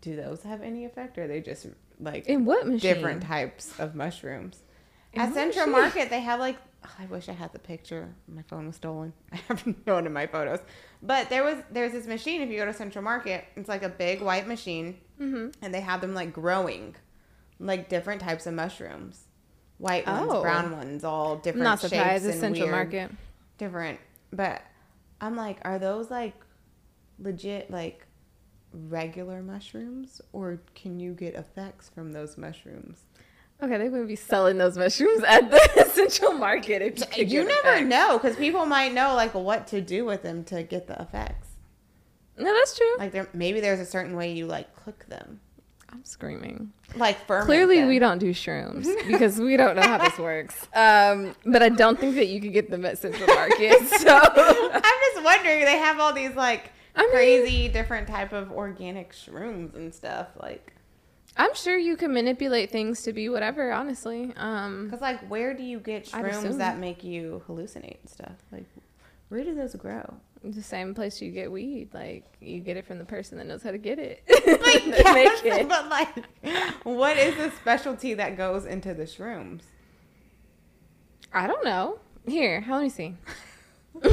Do 0.01 0.17
those 0.17 0.43
have 0.43 0.63
any 0.63 0.85
effect, 0.85 1.17
or 1.19 1.25
are 1.25 1.29
they 1.29 1.41
just 1.41 1.67
like 2.01 2.27
In 2.27 2.45
what 2.45 2.67
machine? 2.67 2.79
different 2.95 3.23
types 3.23 3.79
of 3.79 3.95
mushrooms? 3.95 4.63
In 5.13 5.21
At 5.21 5.35
Central 5.35 5.67
machine? 5.67 5.83
Market, 5.83 6.11
they 6.11 6.21
have 6.21 6.41
like. 6.41 6.57
oh, 6.85 6.91
I 6.99 7.07
wish 7.07 7.29
I 7.29 7.33
had 7.33 7.53
the 7.53 7.59
picture. 7.61 8.13
My 8.27 8.43
phone 8.43 8.67
was 8.67 8.77
stolen. 8.77 9.13
I 9.33 9.37
have 9.49 9.65
no 9.87 9.95
one 9.95 10.07
in 10.07 10.13
my 10.13 10.27
photos, 10.27 10.61
but 11.03 11.29
there 11.31 11.43
was 11.45 11.57
there's 11.71 11.93
this 11.93 12.07
machine. 12.07 12.41
If 12.43 12.49
you 12.51 12.57
go 12.59 12.67
to 12.67 12.73
Central 12.73 13.03
Market, 13.05 13.45
it's 13.57 13.69
like 13.69 13.83
a 13.83 13.89
big 13.89 14.21
white 14.23 14.47
machine, 14.47 14.99
Mm-hmm. 15.21 15.51
and 15.63 15.75
they 15.75 15.81
have 15.81 16.01
them 16.01 16.15
like 16.15 16.33
growing, 16.33 16.95
like 17.61 17.89
different 17.89 18.21
types 18.21 18.47
of 18.47 18.55
mushrooms, 18.55 19.25
white 19.79 20.07
ones, 20.07 20.29
Oh. 20.31 20.43
brown 20.43 20.73
ones, 20.73 21.05
all 21.05 21.37
different. 21.37 21.65
not 21.65 21.81
surprised. 21.81 22.25
It's 22.27 22.41
Central 22.41 22.69
Market. 22.69 23.11
different. 23.59 24.01
But 24.33 24.63
I'm 25.21 25.37
like, 25.37 25.59
are 25.63 25.79
those 25.79 26.11
like 26.11 26.35
legit 27.19 27.71
like 27.71 28.07
regular 28.73 29.43
mushrooms 29.43 30.21
or 30.33 30.59
can 30.75 30.99
you 30.99 31.13
get 31.13 31.35
effects 31.35 31.89
from 31.91 32.13
those 32.13 32.37
mushrooms? 32.39 33.03
Okay, 33.63 33.79
they 33.79 33.89
wouldn't 33.89 34.09
be 34.09 34.17
selling 34.17 34.59
those 34.59 34.77
mushrooms 34.77 35.23
at 35.23 35.49
the 35.51 35.89
Central 35.95 36.33
Market. 36.33 36.83
If 36.83 37.17
you, 37.17 37.25
You 37.43 37.45
never 37.47 37.69
effects. 37.75 37.87
know 37.89 38.19
because 38.19 38.37
people 38.37 38.67
might 38.67 38.93
know 38.93 39.15
like 39.15 39.35
what 39.35 39.69
to 39.69 39.81
do 39.81 40.05
with 40.05 40.23
them 40.23 40.43
to 40.45 40.63
get 40.65 40.89
the 40.89 41.01
effects. 41.01 41.49
No, 42.37 42.53
that's 42.53 42.77
true. 42.77 42.95
Like 42.99 43.13
there, 43.13 43.29
maybe 43.33 43.61
there's 43.61 43.79
a 43.79 43.87
certain 43.87 44.17
way 44.17 44.33
you 44.33 44.47
like 44.47 44.75
cook 44.75 45.07
them, 45.09 45.39
I'm 45.91 46.05
screaming. 46.05 46.73
like 46.97 47.25
Clearly, 47.29 47.79
them. 47.81 47.89
we 47.89 47.99
don't 48.01 48.19
do 48.19 48.33
shrooms 48.33 48.87
because 49.07 49.39
we 49.39 49.57
don't 49.57 49.77
know 49.77 49.83
how 49.83 49.99
this 49.99 50.19
works. 50.19 50.67
Um, 50.75 51.37
but 51.47 51.63
I 51.63 51.69
don't 51.69 52.01
think 52.01 52.17
that 52.17 52.27
you 52.27 52.41
could 52.41 52.53
get 52.53 52.69
them 52.71 52.85
at 52.85 52.99
Central 52.99 53.33
Market. 53.35 53.79
So 54.01 54.19
I'm 54.19 54.83
just 55.15 55.25
wondering. 55.25 55.65
They 55.67 55.79
have 55.79 56.01
all 56.01 56.13
these 56.13 56.35
like 56.35 56.73
I 56.97 57.03
mean- 57.03 57.11
crazy 57.13 57.69
different 57.69 58.09
type 58.09 58.33
of 58.33 58.51
organic 58.51 59.13
shrooms 59.13 59.75
and 59.77 59.95
stuff. 59.95 60.29
Like, 60.41 60.73
I'm 61.37 61.55
sure 61.55 61.79
you 61.79 61.97
can 61.97 62.13
manipulate 62.13 62.71
things 62.71 63.03
to 63.03 63.13
be 63.13 63.29
whatever. 63.29 63.73
Honestly, 63.73 64.33
um, 64.37 64.91
cause 64.91 65.01
like, 65.01 65.27
where 65.29 65.55
do 65.55 65.63
you 65.63 65.81
get 65.81 66.07
shrooms 66.07 66.59
that 66.59 66.79
make 66.79 67.03
you 67.03 67.43
hallucinate 67.49 68.01
and 68.01 68.11
stuff? 68.11 68.37
Like, 68.51 68.67
where 69.29 69.43
do 69.43 69.55
those 69.55 69.75
grow? 69.75 70.15
the 70.45 70.63
same 70.63 70.95
place 70.95 71.23
you 71.23 71.31
get 71.31 71.51
weed. 71.51 71.89
Like 71.95 72.25
you 72.41 72.61
get 72.61 72.77
it 72.77 72.87
from 72.87 72.99
the 72.99 73.05
person 73.05 73.39
that 73.39 73.47
knows 73.47 73.63
how 73.63 73.71
to 73.71 73.79
get 73.79 73.99
it. 73.99 74.23
Like, 74.63 74.87
yes, 74.87 75.43
it. 75.45 75.69
but 75.69 75.89
like, 75.89 76.09
what 76.85 77.17
is 77.17 77.37
the 77.37 77.51
specialty 77.57 78.15
that 78.15 78.37
goes 78.37 78.65
into 78.65 78.95
the 78.95 79.05
shrooms? 79.05 79.63
I 81.33 81.47
don't 81.47 81.65
know. 81.65 81.99
Here, 82.27 82.61
how 82.61 82.77
let 82.77 82.83
me 82.83 82.89
see. 82.89 83.15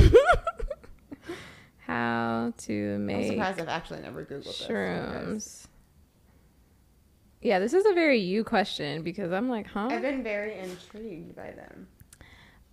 how 1.80 2.54
to 2.58 2.94
I'm 2.96 3.06
make 3.06 3.28
surprised 3.28 3.60
I've 3.60 3.70
actually 3.70 4.02
never 4.02 4.26
googled 4.26 5.34
this. 5.34 5.68
Yeah, 7.42 7.60
this 7.60 7.74
is 7.74 7.86
a 7.86 7.94
very 7.94 8.20
you 8.20 8.44
question 8.44 9.02
because 9.02 9.32
I'm 9.32 9.50
like, 9.50 9.68
huh? 9.68 9.88
I've 9.90 10.02
been 10.02 10.24
very 10.24 10.58
intrigued 10.60 11.36
by 11.36 11.52
them. 11.52 11.88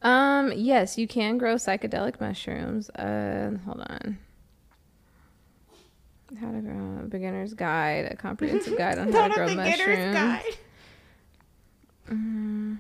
Um, 0.03 0.53
yes, 0.55 0.99
you 0.99 1.07
can 1.07 1.39
grow 1.39 1.55
psychedelic 1.55 2.21
mushrooms. 2.21 2.91
Uh, 2.91 3.53
hold 3.65 3.81
on. 3.89 4.19
How 6.41 6.51
to 6.51 6.61
grow 6.61 7.01
a 7.05 7.07
beginner's 7.07 7.55
guide, 7.55 8.07
a 8.11 8.17
comprehensive 8.17 8.77
guide 8.79 8.99
on 8.99 9.13
how 9.13 9.29
to 9.29 9.35
grow 9.35 9.55
mushrooms. 9.55 10.15
guide. 10.15 10.57
Mm. 12.11 12.79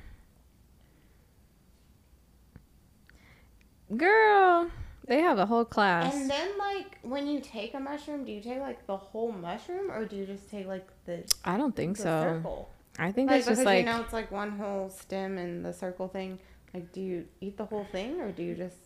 Girl, 3.97 4.71
they 5.07 5.21
have 5.21 5.39
a 5.39 5.47
whole 5.47 5.65
class. 5.65 6.15
And 6.15 6.29
then, 6.29 6.49
like, 6.59 6.99
when 7.03 7.27
you 7.27 7.41
take 7.41 7.75
a 7.75 7.81
mushroom, 7.81 8.25
do 8.25 8.33
you 8.33 8.41
take 8.41 8.61
like 8.61 8.87
the 8.87 8.97
whole 8.97 9.33
mushroom, 9.33 9.91
or 9.91 10.05
do 10.05 10.17
you 10.17 10.27
just 10.27 10.51
take 10.51 10.67
like 10.67 10.87
the, 11.05 11.25
I 11.45 11.57
don't 11.57 11.75
think 11.75 11.97
so. 11.97 12.05
circle? 12.05 12.71
I 12.99 13.13
think 13.13 13.31
Like, 13.31 13.41
it's 13.41 13.49
just 13.49 13.65
like 13.65 13.81
you 13.81 13.85
know 13.85 14.01
it's 14.01 14.13
like 14.13 14.31
one 14.33 14.53
whole 14.53 14.89
stem 14.89 15.37
and 15.39 15.65
the 15.65 15.73
circle 15.73 16.09
thing. 16.09 16.39
Like, 16.73 16.93
do 16.93 17.01
you 17.01 17.27
eat 17.41 17.57
the 17.57 17.65
whole 17.67 17.87
thing, 17.93 18.21
or 18.21 18.33
do 18.33 18.43
you 18.43 18.55
just? 18.55 18.77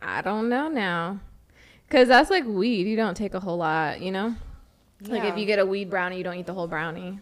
I 0.00 0.22
don't 0.22 0.48
know 0.48 0.68
now. 0.68 1.20
Cause 1.90 2.06
that's 2.06 2.30
like 2.30 2.44
weed. 2.46 2.86
You 2.86 2.94
don't 2.96 3.16
take 3.16 3.34
a 3.34 3.40
whole 3.40 3.56
lot, 3.56 4.00
you 4.00 4.12
know. 4.12 4.36
Like 5.02 5.24
if 5.24 5.36
you 5.36 5.44
get 5.44 5.58
a 5.58 5.66
weed 5.66 5.90
brownie, 5.90 6.18
you 6.18 6.24
don't 6.24 6.36
eat 6.36 6.46
the 6.46 6.54
whole 6.54 6.68
brownie. 6.68 7.18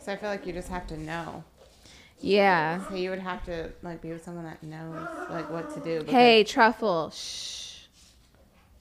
So 0.00 0.12
I 0.12 0.16
feel 0.16 0.28
like 0.28 0.46
you 0.46 0.52
just 0.52 0.68
have 0.68 0.86
to 0.88 0.96
know. 0.98 1.44
Yeah. 2.20 2.86
So 2.88 2.94
you 2.96 3.10
would 3.10 3.20
have 3.20 3.44
to 3.44 3.70
like 3.82 4.02
be 4.02 4.10
with 4.10 4.24
someone 4.24 4.44
that 4.44 4.62
knows 4.62 5.06
like 5.30 5.48
what 5.50 5.72
to 5.74 5.80
do. 5.80 6.00
because 6.00 6.12
Hey, 6.12 6.44
truffle. 6.44 7.10
Shh. 7.10 7.69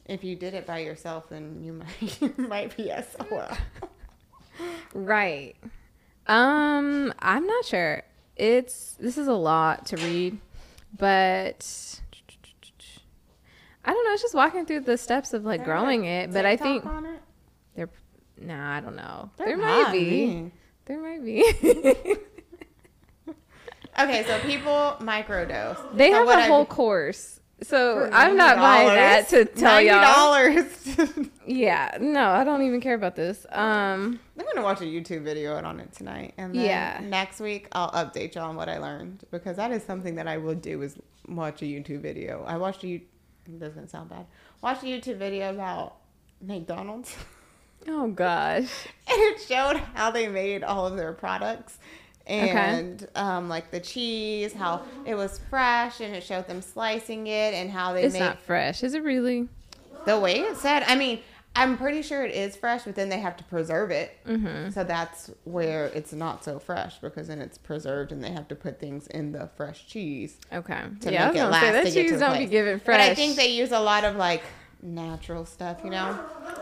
If 0.10 0.24
you 0.24 0.36
did 0.36 0.54
it 0.54 0.66
by 0.66 0.80
yourself, 0.80 1.30
then 1.30 1.64
you 1.64 1.74
might 1.74 2.22
you 2.22 2.34
might 2.38 2.76
be 2.76 2.92
SOL. 2.92 3.48
Right. 4.94 5.56
Um, 6.28 7.14
I'm 7.20 7.46
not 7.46 7.66
sure. 7.66 8.04
It's 8.36 8.96
this 9.00 9.18
is 9.18 9.28
a 9.28 9.34
lot 9.34 9.86
to 9.88 9.98
read, 9.98 10.38
but 10.98 12.00
I 13.86 13.94
don't 13.94 14.06
know. 14.06 14.14
It's 14.14 14.22
just 14.22 14.36
walking 14.36 14.66
through 14.66 14.82
the 14.82 14.98
steps 14.98 15.34
of 15.34 15.46
like 15.46 15.64
growing 15.64 16.06
it. 16.06 16.32
But 16.34 16.46
I 16.46 16.58
think 16.58 16.84
they're 17.76 17.90
nah. 18.40 18.78
I 18.78 18.80
don't 18.82 18.96
know. 18.96 19.30
They're 19.38 19.48
there 19.48 19.58
might 19.58 19.92
be. 19.92 20.10
me. 20.10 20.52
There 20.86 21.00
might 21.02 21.24
be. 21.24 22.16
Okay, 23.98 24.24
so 24.26 24.40
people 24.40 24.96
microdose. 25.02 25.78
they 25.98 26.12
So 26.12 26.20
have 26.26 26.28
a 26.30 26.44
I- 26.44 26.48
whole 26.48 26.66
course. 26.66 27.39
So 27.64 28.10
I'm 28.14 28.38
not 28.38 28.58
buying 28.58 28.88
that 28.88 29.28
to 29.30 29.46
tell 29.46 29.82
y'all. 29.82 30.02
dollars. 30.02 30.66
Yeah, 31.46 31.98
no, 32.00 32.30
I 32.30 32.44
don't 32.44 32.62
even 32.62 32.80
care 32.80 32.94
about 32.94 33.16
this. 33.16 33.44
Um, 33.52 34.20
I'm 34.38 34.46
gonna 34.46 34.62
watch 34.62 34.82
a 34.82 34.86
YouTube 34.86 35.24
video 35.24 35.56
on 35.56 35.80
it 35.80 35.92
tonight, 35.94 36.36
and 36.38 36.54
then 36.54 36.64
Yeah. 36.64 37.00
next 37.04 37.40
week 37.40 37.68
I'll 37.72 37.90
update 37.92 38.36
y'all 38.36 38.50
on 38.50 38.56
what 38.56 38.70
I 38.70 38.78
learned 38.78 39.24
because 39.32 39.56
that 39.58 39.72
is 39.72 39.82
something 39.84 40.14
that 40.16 40.28
I 40.28 40.38
will 40.38 40.54
do 40.54 40.84
is 40.84 40.96
watch 41.28 41.64
a 41.64 41.66
YouTube 41.66 42.02
video. 42.02 42.44
I 42.48 42.58
watched 42.58 42.84
a 42.84 42.88
you. 42.88 43.02
It 43.48 43.60
doesn't 43.60 43.90
sound 43.90 44.10
bad. 44.12 44.28
Watched 44.62 44.84
a 44.84 44.86
YouTube 44.86 45.18
video 45.18 45.50
about 45.50 45.96
McDonald's, 46.40 47.16
oh 47.88 48.08
gosh. 48.10 48.70
and 49.08 49.18
it 49.18 49.42
showed 49.42 49.78
how 49.96 50.12
they 50.12 50.28
made 50.28 50.64
all 50.64 50.86
of 50.86 50.98
their 50.98 51.14
products. 51.14 51.80
And 52.30 53.08
um, 53.16 53.50
like 53.50 53.72
the 53.72 53.80
cheese, 53.80 54.54
how 54.54 54.84
it 55.06 55.16
was 55.16 55.40
fresh, 55.50 56.00
and 56.00 56.16
it 56.16 56.24
showed 56.24 56.48
them 56.48 56.62
slicing 56.62 57.28
it, 57.28 57.54
and 57.54 57.70
how 57.72 57.94
they 57.94 58.04
It's 58.04 58.14
made 58.14 58.20
not 58.20 58.40
fresh. 58.40 58.84
Is 58.84 58.94
it 58.94 59.04
really? 59.04 59.48
the 60.06 60.20
way 60.20 60.40
it 60.40 60.56
said. 60.58 60.84
I 60.88 60.96
mean, 60.96 61.20
I'm 61.56 61.78
pretty 61.78 62.02
sure 62.04 62.24
it 62.24 62.34
is 62.34 62.56
fresh, 62.56 62.84
but 62.84 62.96
then 62.96 63.10
they 63.10 63.20
have 63.20 63.36
to 63.38 63.44
preserve 63.46 63.92
it. 63.92 64.18
Mm-hmm. 64.26 64.70
So 64.70 64.84
that's 64.84 65.30
where 65.44 65.88
it's 65.88 66.14
not 66.14 66.44
so 66.44 66.60
fresh 66.60 67.00
because 67.00 67.28
then 67.28 67.42
it's 67.42 67.58
preserved 67.58 68.12
and 68.12 68.24
they 68.24 68.32
have 68.32 68.48
to 68.50 68.56
put 68.56 68.80
things 68.80 69.08
in 69.08 69.32
the 69.32 69.50
fresh 69.58 69.88
cheese 69.88 70.38
Okay. 70.54 70.82
to 71.02 71.12
yeah, 71.12 71.24
I 71.24 71.26
make 71.26 71.34
was 71.36 71.44
it 71.44 71.46
last 71.48 71.62
say 71.62 71.72
that 71.72 71.94
cheese 71.94 72.20
don't 72.20 72.38
be 72.38 72.46
given 72.46 72.80
fresh. 72.80 72.98
But 72.98 73.02
I 73.02 73.16
think 73.16 73.36
they 73.36 73.50
use 73.50 73.72
a 73.72 73.80
lot 73.80 74.06
of 74.06 74.16
like 74.16 74.44
natural 74.82 75.46
stuff, 75.46 75.82
you 75.84 75.90
know. 75.90 76.18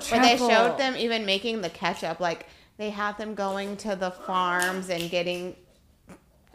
But 0.09 0.21
they 0.21 0.38
showed 0.38 0.77
them 0.77 0.95
even 0.97 1.25
making 1.25 1.62
the 1.62 1.69
ketchup. 1.69 2.19
Like 2.19 2.47
they 2.77 2.89
had 2.89 3.17
them 3.17 3.34
going 3.36 3.77
to 3.77 3.96
the 3.96 4.12
farms 4.12 4.89
and 4.89 5.10
getting. 5.10 5.55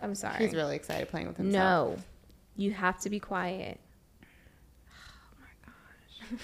I'm 0.00 0.14
sorry. 0.14 0.38
He's 0.44 0.54
really 0.54 0.76
excited 0.76 1.08
playing 1.08 1.28
with 1.28 1.36
himself. 1.36 1.96
no, 1.96 2.02
you 2.56 2.72
have 2.72 2.98
to 3.00 3.10
be 3.10 3.20
quiet. 3.20 3.78
Oh 4.90 5.40
my 5.40 5.70
gosh. 6.30 6.38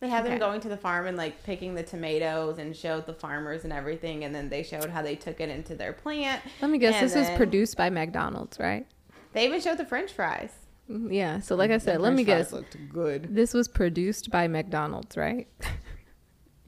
they 0.00 0.08
had 0.08 0.24
them 0.24 0.38
going 0.38 0.60
to 0.60 0.68
the 0.68 0.76
farm 0.76 1.06
and 1.06 1.16
like 1.16 1.42
picking 1.44 1.74
the 1.74 1.82
tomatoes 1.82 2.58
and 2.58 2.76
showed 2.76 3.06
the 3.06 3.14
farmers 3.14 3.64
and 3.64 3.72
everything, 3.72 4.24
and 4.24 4.34
then 4.34 4.48
they 4.48 4.62
showed 4.62 4.90
how 4.90 5.02
they 5.02 5.16
took 5.16 5.40
it 5.40 5.48
into 5.48 5.74
their 5.74 5.92
plant. 5.92 6.42
Let 6.60 6.70
me 6.70 6.78
guess. 6.78 7.00
This 7.00 7.14
was 7.14 7.30
produced 7.36 7.76
by 7.76 7.90
McDonald's, 7.90 8.58
right? 8.58 8.86
They 9.32 9.44
even 9.46 9.60
showed 9.60 9.78
the 9.78 9.84
French 9.84 10.12
fries. 10.12 10.52
Mm, 10.88 11.12
Yeah. 11.12 11.40
So, 11.40 11.56
like 11.56 11.70
I 11.72 11.78
said, 11.78 11.96
The 11.96 12.02
let 12.02 12.12
me 12.14 12.24
French 12.24 12.48
fries 12.50 12.62
guess. 12.62 12.74
Looked 12.74 12.92
good. 12.92 13.34
This 13.34 13.52
was 13.54 13.66
produced 13.66 14.30
by 14.30 14.46
McDonald's, 14.46 15.16
right? 15.16 15.48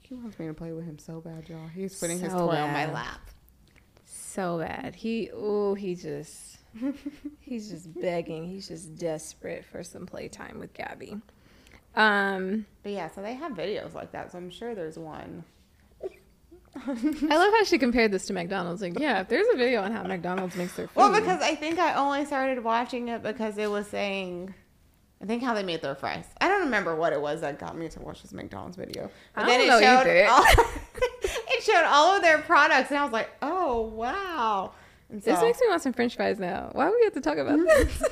He 0.09 0.15
wants 0.15 0.39
me 0.39 0.47
to 0.47 0.55
play 0.55 0.73
with 0.73 0.85
him 0.85 0.99
so 0.99 1.21
bad, 1.21 1.49
y'all. 1.49 1.67
He's 1.75 1.99
putting 1.99 2.19
his 2.21 2.31
So 2.33 2.39
toy 2.39 2.57
on 2.57 2.73
my 2.73 2.91
lap. 2.93 3.21
so 4.05 4.59
bad. 4.59 4.95
He 4.95 5.31
oh 5.35 5.75
he 5.75 5.95
just 5.95 6.59
he's 7.41 7.71
just 7.71 7.93
begging. 8.01 8.45
He's 8.47 8.69
just 8.69 8.97
desperate 8.97 9.65
for 9.65 9.83
some 9.83 10.07
playtime 10.07 10.59
with 10.59 10.73
Gabby. 10.75 11.19
Um, 11.97 12.67
But 12.83 12.93
yeah, 12.93 13.11
so 13.11 13.23
they 13.23 13.35
have 13.35 13.53
videos 13.53 13.95
like 13.95 14.13
that. 14.13 14.31
So 14.33 14.39
I'm 14.39 14.51
sure 14.51 14.75
there's 14.75 14.99
one. 14.99 15.45
I 16.77 16.91
love 17.37 17.53
how 17.55 17.65
she 17.65 17.79
compared 17.79 18.13
this 18.13 18.27
to 18.27 18.35
McDonald's. 18.35 18.83
Like, 18.83 18.99
yeah, 18.99 19.21
if 19.23 19.29
there's 19.29 19.47
a 19.55 19.57
video 19.57 19.81
on 19.83 19.93
how 19.93 20.03
McDonald's 20.03 20.55
makes 20.57 20.75
their 20.75 20.87
food. 20.89 20.97
Well, 20.97 21.13
because 21.19 21.41
I 21.41 21.55
think 21.55 21.79
I 21.79 21.95
only 21.95 22.27
started 22.27 22.63
watching 22.63 23.09
it 23.09 23.23
because 23.23 23.57
it 23.57 23.71
was 23.71 23.87
saying, 23.87 24.53
I 25.23 25.25
think 25.27 25.43
how 25.43 25.55
they 25.55 25.63
made 25.63 25.81
their 25.81 25.95
fries. 25.95 26.27
I 26.41 26.49
don't 26.49 26.61
remember 26.61 26.95
what 26.95 27.13
it 27.13 27.21
was 27.21 27.41
that 27.41 27.59
got 27.59 27.77
me 27.77 27.89
to 27.89 28.01
watch 28.01 28.23
this 28.23 28.33
McDonald's 28.33 28.77
video. 28.77 29.11
I 29.35 29.47
don't 29.47 29.67
know 29.67 29.79
either. 29.79 30.27
all, 30.29 30.45
it 31.23 31.63
showed 31.63 31.85
all 31.87 32.17
of 32.17 32.23
their 32.23 32.39
products, 32.39 32.91
and 32.91 32.99
I 32.99 33.05
was 33.05 33.13
like, 33.13 33.31
oh 33.43 33.81
wow. 33.83 34.73
And 35.11 35.23
so, 35.23 35.31
this 35.31 35.41
makes 35.41 35.61
me 35.61 35.69
want 35.69 35.83
some 35.83 35.93
French 35.93 36.17
fries 36.17 36.39
now. 36.39 36.69
Why 36.73 36.89
do 36.89 36.95
we 36.99 37.05
have 37.05 37.15
to 37.15 37.21
talk 37.21 37.39
about 37.39 37.59
this? 37.65 38.03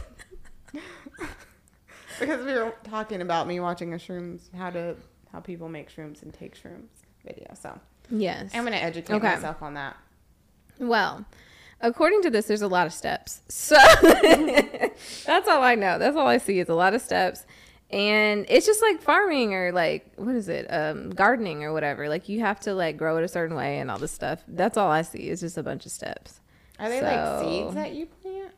because 2.21 2.45
we 2.45 2.53
were 2.55 2.75
talking 2.85 3.21
about 3.21 3.47
me 3.47 3.61
watching 3.61 3.93
a 3.93 3.97
shrooms, 3.97 4.53
how 4.55 4.71
to 4.71 4.97
how 5.33 5.41
people 5.41 5.69
make 5.69 5.95
shrooms 5.95 6.23
and 6.23 6.33
take 6.33 6.55
shrooms 6.61 6.89
video. 7.25 7.53
So 7.55 7.79
yes. 8.11 8.53
I'm 8.55 8.65
gonna 8.65 8.77
educate 8.77 9.15
Okay. 9.15 9.35
myself 9.35 9.63
on 9.63 9.75
that. 9.75 9.97
Well, 10.79 11.25
according 11.85 12.23
to 12.23 12.31
this, 12.31 12.47
there's 12.47 12.63
a 12.63 12.69
lot 12.69 12.87
of 12.87 12.93
steps. 12.93 13.43
So 13.49 13.77
that's 14.03 15.49
all 15.49 15.63
I 15.63 15.75
know. 15.77 15.99
That's 15.99 16.17
all 16.17 16.27
I 16.27 16.39
see 16.39 16.59
is 16.59 16.69
a 16.69 16.75
lot 16.75 16.95
of 16.95 17.03
steps. 17.03 17.47
And 17.91 18.47
it's 18.49 18.67
just 18.67 18.83
like 18.83 19.03
farming 19.03 19.55
or 19.55 19.71
like 19.71 20.13
what 20.17 20.35
is 20.35 20.49
it? 20.49 20.67
Um, 20.69 21.11
gardening 21.11 21.63
or 21.63 21.73
whatever. 21.73 22.09
Like 22.09 22.29
you 22.29 22.41
have 22.41 22.59
to 22.61 22.75
like 22.75 22.97
grow 22.97 23.19
it 23.19 23.25
a 23.25 23.29
certain 23.29 23.57
way 23.57 23.79
and 23.79 23.91
all 23.91 23.99
this 23.99 24.13
stuff. 24.13 24.43
That's 24.49 24.77
all 24.77 24.91
I 24.91 25.03
see. 25.03 25.29
It's 25.29 25.43
just 25.43 25.59
a 25.59 25.63
bunch 25.63 25.87
of 25.87 25.93
steps. 25.93 26.41
Are 26.79 26.89
they 26.89 27.01
like 27.01 27.45
seeds 27.45 27.75
that 27.75 27.95
you 27.95 28.07
plant? 28.07 28.53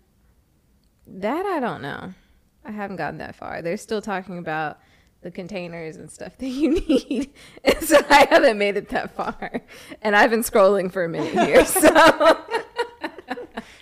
That 1.07 1.45
I 1.45 1.61
don't 1.61 1.83
know. 1.83 2.15
I 2.65 2.71
haven't 2.71 2.97
gotten 2.97 3.19
that 3.19 3.35
far. 3.37 3.63
They're 3.63 3.77
still 3.77 4.01
talking 4.01 4.39
about 4.39 4.79
the 5.23 5.31
containers 5.31 5.97
and 5.97 6.11
stuff 6.11 6.37
that 6.39 6.49
you 6.49 6.81
need. 6.81 7.33
And 7.65 7.77
so 7.83 7.99
I 8.09 8.27
haven't 8.31 8.59
made 8.59 8.77
it 8.77 8.89
that 8.91 9.15
far. 9.15 9.61
And 10.03 10.17
I've 10.17 10.31
been 10.31 10.43
scrolling 10.43 10.91
for 10.91 11.05
a 11.05 11.09
minute 11.09 11.33
here. 11.33 11.65
So 11.65 12.39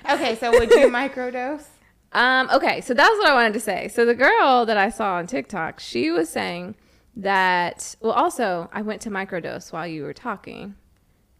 Okay, 0.08 0.36
so 0.36 0.50
would 0.50 0.70
you 0.70 0.88
microdose? 0.90 1.66
Um, 2.12 2.48
okay, 2.52 2.80
so 2.80 2.94
that's 2.94 3.16
what 3.18 3.28
I 3.28 3.34
wanted 3.34 3.54
to 3.54 3.60
say. 3.60 3.88
So 3.88 4.04
the 4.04 4.14
girl 4.14 4.64
that 4.66 4.76
I 4.76 4.88
saw 4.88 5.14
on 5.14 5.26
TikTok, 5.26 5.80
she 5.80 6.10
was 6.10 6.28
saying 6.28 6.76
that 7.16 7.94
well 8.00 8.12
also 8.12 8.68
I 8.72 8.82
went 8.82 9.00
to 9.02 9.10
microdose 9.10 9.72
while 9.72 9.86
you 9.86 10.02
were 10.02 10.12
talking. 10.12 10.74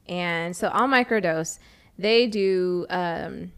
And 0.07 0.57
so 0.57 0.69
on 0.69 0.91
microdose, 0.91 1.59
they 1.99 2.27
do 2.27 2.87
um 2.91 3.53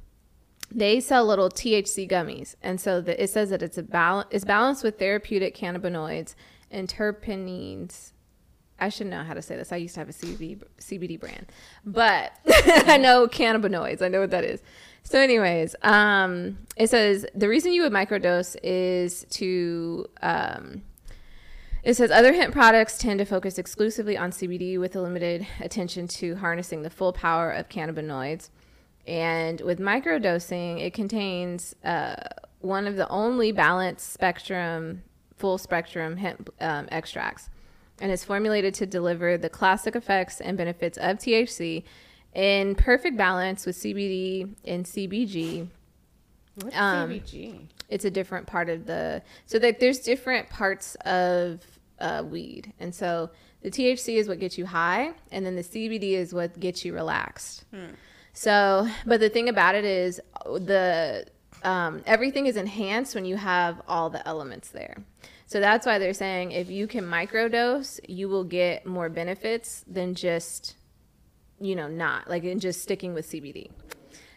they 0.70 1.00
sell 1.00 1.24
little 1.24 1.48
THC 1.48 2.10
gummies. 2.10 2.54
And 2.62 2.80
so 2.80 3.00
the, 3.00 3.22
it 3.22 3.30
says 3.30 3.50
that 3.50 3.62
it's 3.62 3.78
a 3.78 3.82
balance 3.82 4.28
it's 4.30 4.44
balanced 4.44 4.84
with 4.84 4.98
therapeutic 4.98 5.56
cannabinoids 5.56 6.34
and 6.70 6.88
terpenes. 6.88 8.12
I 8.78 8.90
should 8.90 9.06
know 9.06 9.22
how 9.22 9.32
to 9.32 9.40
say 9.40 9.56
this. 9.56 9.72
I 9.72 9.76
used 9.76 9.94
to 9.94 10.00
have 10.00 10.10
a 10.10 10.12
CBD, 10.12 10.62
CBD 10.78 11.18
brand, 11.18 11.46
but 11.84 12.32
I 12.46 12.98
know 12.98 13.26
cannabinoids. 13.26 14.02
I 14.02 14.08
know 14.08 14.20
what 14.20 14.32
that 14.32 14.44
is. 14.44 14.60
So, 15.06 15.20
anyways, 15.20 15.76
um, 15.82 16.58
it 16.76 16.90
says 16.90 17.24
the 17.32 17.48
reason 17.48 17.72
you 17.72 17.82
would 17.82 17.92
microdose 17.92 18.56
is 18.60 19.24
to. 19.30 20.06
Um, 20.20 20.82
it 21.84 21.94
says 21.94 22.10
other 22.10 22.32
hemp 22.32 22.52
products 22.52 22.98
tend 22.98 23.20
to 23.20 23.24
focus 23.24 23.56
exclusively 23.56 24.18
on 24.18 24.32
CBD 24.32 24.80
with 24.80 24.96
a 24.96 25.00
limited 25.00 25.46
attention 25.60 26.08
to 26.08 26.34
harnessing 26.34 26.82
the 26.82 26.90
full 26.90 27.12
power 27.12 27.52
of 27.52 27.68
cannabinoids. 27.68 28.50
And 29.06 29.60
with 29.60 29.78
microdosing, 29.78 30.80
it 30.80 30.92
contains 30.92 31.76
uh, 31.84 32.16
one 32.58 32.88
of 32.88 32.96
the 32.96 33.08
only 33.08 33.52
balanced 33.52 34.12
spectrum, 34.12 35.04
full 35.36 35.56
spectrum 35.56 36.16
hemp 36.16 36.50
um, 36.60 36.88
extracts, 36.90 37.48
and 38.00 38.10
is 38.10 38.24
formulated 38.24 38.74
to 38.74 38.86
deliver 38.86 39.38
the 39.38 39.48
classic 39.48 39.94
effects 39.94 40.40
and 40.40 40.58
benefits 40.58 40.98
of 40.98 41.18
THC 41.18 41.84
in 42.36 42.74
perfect 42.74 43.16
balance 43.16 43.64
with 43.64 43.74
CBD 43.76 44.54
and 44.66 44.84
CBG. 44.84 45.68
What's 46.62 46.76
Um, 46.76 47.10
CBG? 47.10 47.66
It's 47.88 48.04
a 48.04 48.10
different 48.10 48.46
part 48.46 48.68
of 48.68 48.86
the 48.86 49.22
so 49.46 49.58
that 49.58 49.80
there's 49.80 50.00
different 50.00 50.50
parts 50.50 50.94
of 51.06 51.60
uh, 51.98 52.22
weed, 52.28 52.72
and 52.78 52.94
so 52.94 53.30
the 53.62 53.70
THC 53.70 54.16
is 54.16 54.28
what 54.28 54.38
gets 54.38 54.58
you 54.58 54.66
high, 54.66 55.12
and 55.32 55.46
then 55.46 55.56
the 55.56 55.62
CBD 55.62 56.12
is 56.12 56.34
what 56.34 56.60
gets 56.60 56.84
you 56.84 56.94
relaxed. 56.94 57.64
So, 58.34 58.86
but 59.06 59.18
the 59.20 59.30
thing 59.30 59.48
about 59.48 59.74
it 59.74 59.84
is 59.86 60.20
the 60.44 61.26
um, 61.62 62.02
everything 62.06 62.46
is 62.46 62.56
enhanced 62.56 63.14
when 63.14 63.24
you 63.24 63.36
have 63.36 63.80
all 63.88 64.10
the 64.10 64.26
elements 64.28 64.68
there. 64.68 64.98
So 65.46 65.58
that's 65.60 65.86
why 65.86 65.98
they're 65.98 66.12
saying 66.12 66.52
if 66.52 66.68
you 66.68 66.86
can 66.86 67.04
microdose, 67.04 67.98
you 68.08 68.28
will 68.28 68.44
get 68.44 68.84
more 68.84 69.08
benefits 69.08 69.84
than 69.86 70.14
just 70.14 70.74
you 71.60 71.74
know 71.76 71.88
not 71.88 72.28
like 72.28 72.44
in 72.44 72.60
just 72.60 72.82
sticking 72.82 73.14
with 73.14 73.28
CBD. 73.30 73.70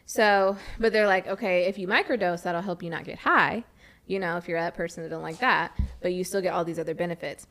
So, 0.06 0.58
but 0.80 0.92
they're 0.92 1.08
like, 1.08 1.28
okay, 1.28 1.66
if 1.66 1.78
you 1.78 1.88
microdose, 1.88 2.42
that'll 2.42 2.64
help 2.64 2.82
you 2.82 2.90
not 2.90 3.04
get 3.04 3.20
high. 3.20 3.64
You 4.08 4.18
know, 4.18 4.38
if 4.38 4.48
you're 4.48 4.60
that 4.60 4.74
person 4.74 5.04
that 5.04 5.10
don't 5.10 5.22
like 5.22 5.38
that, 5.40 5.80
but 6.02 6.14
you 6.14 6.24
still 6.24 6.42
get 6.42 6.54
all 6.54 6.66
these 6.66 6.80
other 6.80 6.96
benefits. 6.96 7.46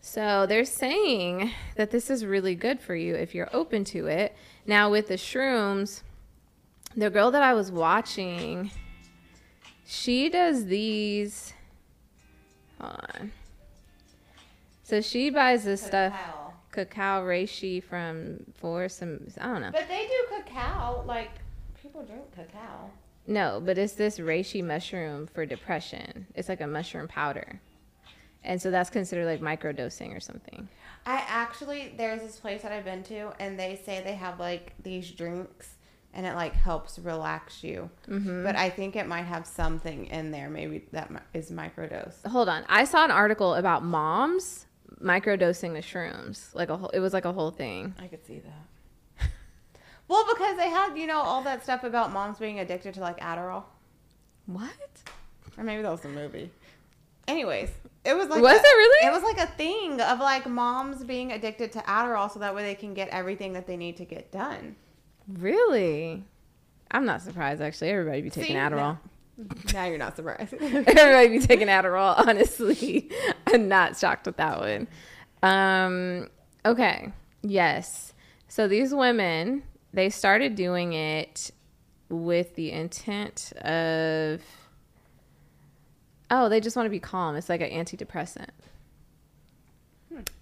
So 0.00 0.46
they're 0.46 0.64
saying 0.64 1.50
that 1.76 1.90
this 1.90 2.10
is 2.10 2.24
really 2.24 2.54
good 2.54 2.78
for 2.78 2.94
you 2.94 3.14
if 3.14 3.34
you're 3.34 3.48
open 3.52 3.84
to 3.86 4.06
it. 4.06 4.36
Now 4.66 4.90
with 4.90 5.08
the 5.08 5.14
shrooms, 5.14 6.02
the 6.96 7.10
girl 7.10 7.30
that 7.32 7.42
I 7.42 7.54
was 7.54 7.72
watching, 7.72 8.70
she 9.86 10.28
does 10.28 10.66
these. 10.66 11.54
Hold 12.80 13.00
on. 13.18 13.32
So 14.84 15.00
she 15.00 15.30
buys 15.30 15.64
this 15.64 15.82
stuff, 15.82 16.12
cacao 16.74 17.22
reishi 17.22 17.82
from 17.82 18.44
for 18.54 18.88
some. 18.88 19.20
I 19.40 19.46
don't 19.46 19.62
know. 19.62 19.70
But 19.72 19.88
they 19.88 20.06
do 20.06 20.36
cacao. 20.36 21.04
Like 21.06 21.30
people 21.80 22.02
drink 22.02 22.34
cacao. 22.34 22.90
No, 23.26 23.62
but 23.64 23.78
it's 23.78 23.94
this 23.94 24.18
reishi 24.18 24.62
mushroom 24.62 25.26
for 25.26 25.46
depression. 25.46 26.26
It's 26.34 26.48
like 26.48 26.60
a 26.60 26.66
mushroom 26.66 27.08
powder. 27.08 27.60
And 28.42 28.60
so 28.60 28.70
that's 28.70 28.90
considered 28.90 29.24
like 29.24 29.40
microdosing 29.40 30.14
or 30.14 30.20
something. 30.20 30.68
I 31.06 31.24
actually 31.26 31.94
there's 31.96 32.20
this 32.20 32.36
place 32.36 32.62
that 32.62 32.72
I've 32.72 32.84
been 32.84 33.02
to, 33.04 33.32
and 33.40 33.58
they 33.58 33.80
say 33.84 34.02
they 34.02 34.14
have 34.14 34.38
like 34.38 34.72
these 34.82 35.10
drinks, 35.10 35.76
and 36.12 36.26
it 36.26 36.34
like 36.34 36.54
helps 36.54 36.98
relax 36.98 37.64
you. 37.64 37.90
Mm-hmm. 38.08 38.44
But 38.44 38.56
I 38.56 38.68
think 38.68 38.96
it 38.96 39.06
might 39.06 39.24
have 39.24 39.46
something 39.46 40.06
in 40.06 40.30
there, 40.30 40.50
maybe 40.50 40.84
that 40.92 41.10
is 41.34 41.50
mi- 41.50 41.60
is 41.62 41.70
microdose. 41.70 42.26
Hold 42.26 42.48
on. 42.48 42.64
I 42.68 42.84
saw 42.84 43.04
an 43.04 43.10
article 43.10 43.54
about 43.54 43.84
moms 43.84 44.66
microdosing 45.02 45.72
the 45.72 45.80
shrooms. 45.80 46.54
Like 46.54 46.68
a 46.70 46.76
whole, 46.76 46.88
it 46.90 47.00
was 47.00 47.12
like 47.12 47.24
a 47.24 47.32
whole 47.32 47.50
thing. 47.50 47.94
I 47.98 48.06
could 48.06 48.24
see 48.26 48.40
that. 48.40 49.28
well, 50.08 50.24
because 50.32 50.56
they 50.56 50.68
had 50.70 50.96
you 50.96 51.06
know 51.06 51.20
all 51.20 51.42
that 51.42 51.62
stuff 51.62 51.84
about 51.84 52.12
moms 52.12 52.38
being 52.38 52.60
addicted 52.60 52.94
to 52.94 53.00
like 53.00 53.18
Adderall, 53.20 53.64
What? 54.46 54.70
or 55.56 55.64
maybe 55.64 55.82
that 55.82 55.90
was 55.90 56.04
a 56.04 56.08
movie. 56.08 56.50
Anyways, 57.26 57.70
it 58.04 58.14
was 58.14 58.28
like 58.28 58.42
Was 58.42 58.52
a- 58.52 58.56
it 58.56 58.62
really? 58.62 59.06
It 59.08 59.12
was 59.12 59.22
like 59.22 59.38
a 59.48 59.50
thing 59.52 60.00
of 60.00 60.18
like 60.20 60.46
moms 60.48 61.02
being 61.04 61.32
addicted 61.32 61.72
to 61.72 61.78
Adderall, 61.80 62.30
so 62.30 62.38
that 62.40 62.54
way 62.54 62.62
they 62.62 62.74
can 62.74 62.92
get 62.94 63.08
everything 63.08 63.52
that 63.54 63.66
they 63.66 63.76
need 63.76 63.96
to 63.98 64.04
get 64.04 64.30
done. 64.30 64.76
Really? 65.26 66.22
I'm 66.90 67.06
not 67.06 67.22
surprised 67.22 67.62
actually. 67.62 67.90
Everybody 67.90 68.20
be 68.22 68.30
taking 68.30 68.54
See? 68.56 68.60
Adderall. 68.60 68.98
Now 69.72 69.86
you're 69.86 69.98
not 69.98 70.16
surprised. 70.16 70.54
Everybody 70.60 71.28
be 71.28 71.40
taking 71.40 71.68
Adderall, 71.68 72.14
honestly. 72.26 73.10
I'm 73.46 73.68
not 73.68 73.96
shocked 73.98 74.26
with 74.26 74.36
that 74.36 74.60
one. 74.60 74.88
Um, 75.42 76.28
okay. 76.64 77.12
Yes. 77.42 78.12
So 78.48 78.68
these 78.68 78.94
women, 78.94 79.64
they 79.92 80.10
started 80.10 80.54
doing 80.54 80.92
it 80.92 81.50
with 82.08 82.54
the 82.54 82.70
intent 82.70 83.52
of 83.62 84.42
Oh, 86.30 86.48
they 86.48 86.60
just 86.60 86.74
want 86.74 86.86
to 86.86 86.90
be 86.90 86.98
calm. 86.98 87.36
It's 87.36 87.48
like 87.48 87.60
an 87.60 87.70
antidepressant. 87.70 88.48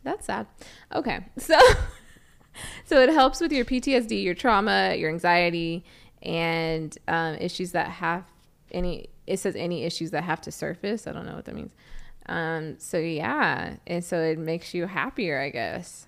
That's 0.05 0.27
sad. 0.27 0.47
Okay. 0.95 1.21
So 1.39 1.59
so 2.85 3.01
it 3.01 3.09
helps 3.09 3.41
with 3.41 3.51
your 3.51 3.65
PTSD, 3.65 4.23
your 4.23 4.35
trauma, 4.35 4.95
your 4.95 5.09
anxiety, 5.09 5.85
and 6.21 6.97
um, 7.09 7.37
issues 7.37 7.73
that 7.73 7.89
have 7.89 8.25
any. 8.73 9.09
It 9.27 9.39
says 9.39 9.55
any 9.57 9.85
issues 9.85 10.11
that 10.11 10.25
have 10.25 10.41
to 10.43 10.53
surface. 10.53 11.07
I 11.07 11.13
don't 11.13 11.27
know 11.27 11.35
what 11.37 11.45
that 11.45 11.55
means. 11.55 11.73
Um, 12.27 12.77
so 12.79 12.99
yeah, 12.99 13.77
and 13.87 14.05
so 14.05 14.19
it 14.21 14.39
makes 14.39 14.75
you 14.75 14.87
happier, 14.87 15.39
I 15.41 15.51
guess. 15.51 16.07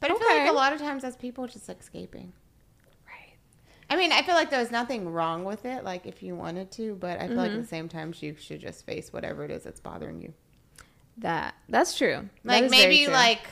But 0.00 0.10
I 0.10 0.14
feel 0.18 0.26
like 0.28 0.50
a 0.50 0.52
lot 0.52 0.72
of 0.72 0.80
times 0.80 1.02
that's 1.02 1.16
people 1.16 1.46
just 1.46 1.68
escaping. 1.68 2.32
Right. 3.06 3.36
I 3.88 3.94
mean, 3.96 4.10
I 4.10 4.22
feel 4.22 4.34
like 4.34 4.50
there's 4.50 4.72
nothing 4.72 5.08
wrong 5.08 5.44
with 5.44 5.64
it, 5.64 5.84
like 5.84 6.06
if 6.06 6.22
you 6.22 6.34
wanted 6.34 6.72
to, 6.72 6.96
but 6.96 7.20
I 7.20 7.28
feel 7.28 7.36
like 7.36 7.46
at 7.46 7.52
Mm-hmm. 7.52 7.60
the 7.62 7.66
same 7.68 7.88
time, 7.88 8.12
you 8.20 8.34
should 8.36 8.60
just 8.60 8.84
face 8.84 9.12
whatever 9.12 9.44
it 9.44 9.52
is 9.52 9.62
that's 9.62 9.78
bothering 9.80 10.20
you. 10.20 10.34
That 11.18 11.54
that's 11.68 11.96
true. 11.96 12.28
Like 12.42 12.64
very 12.64 12.70
maybe 12.70 13.04
true. 13.04 13.12
like 13.12 13.46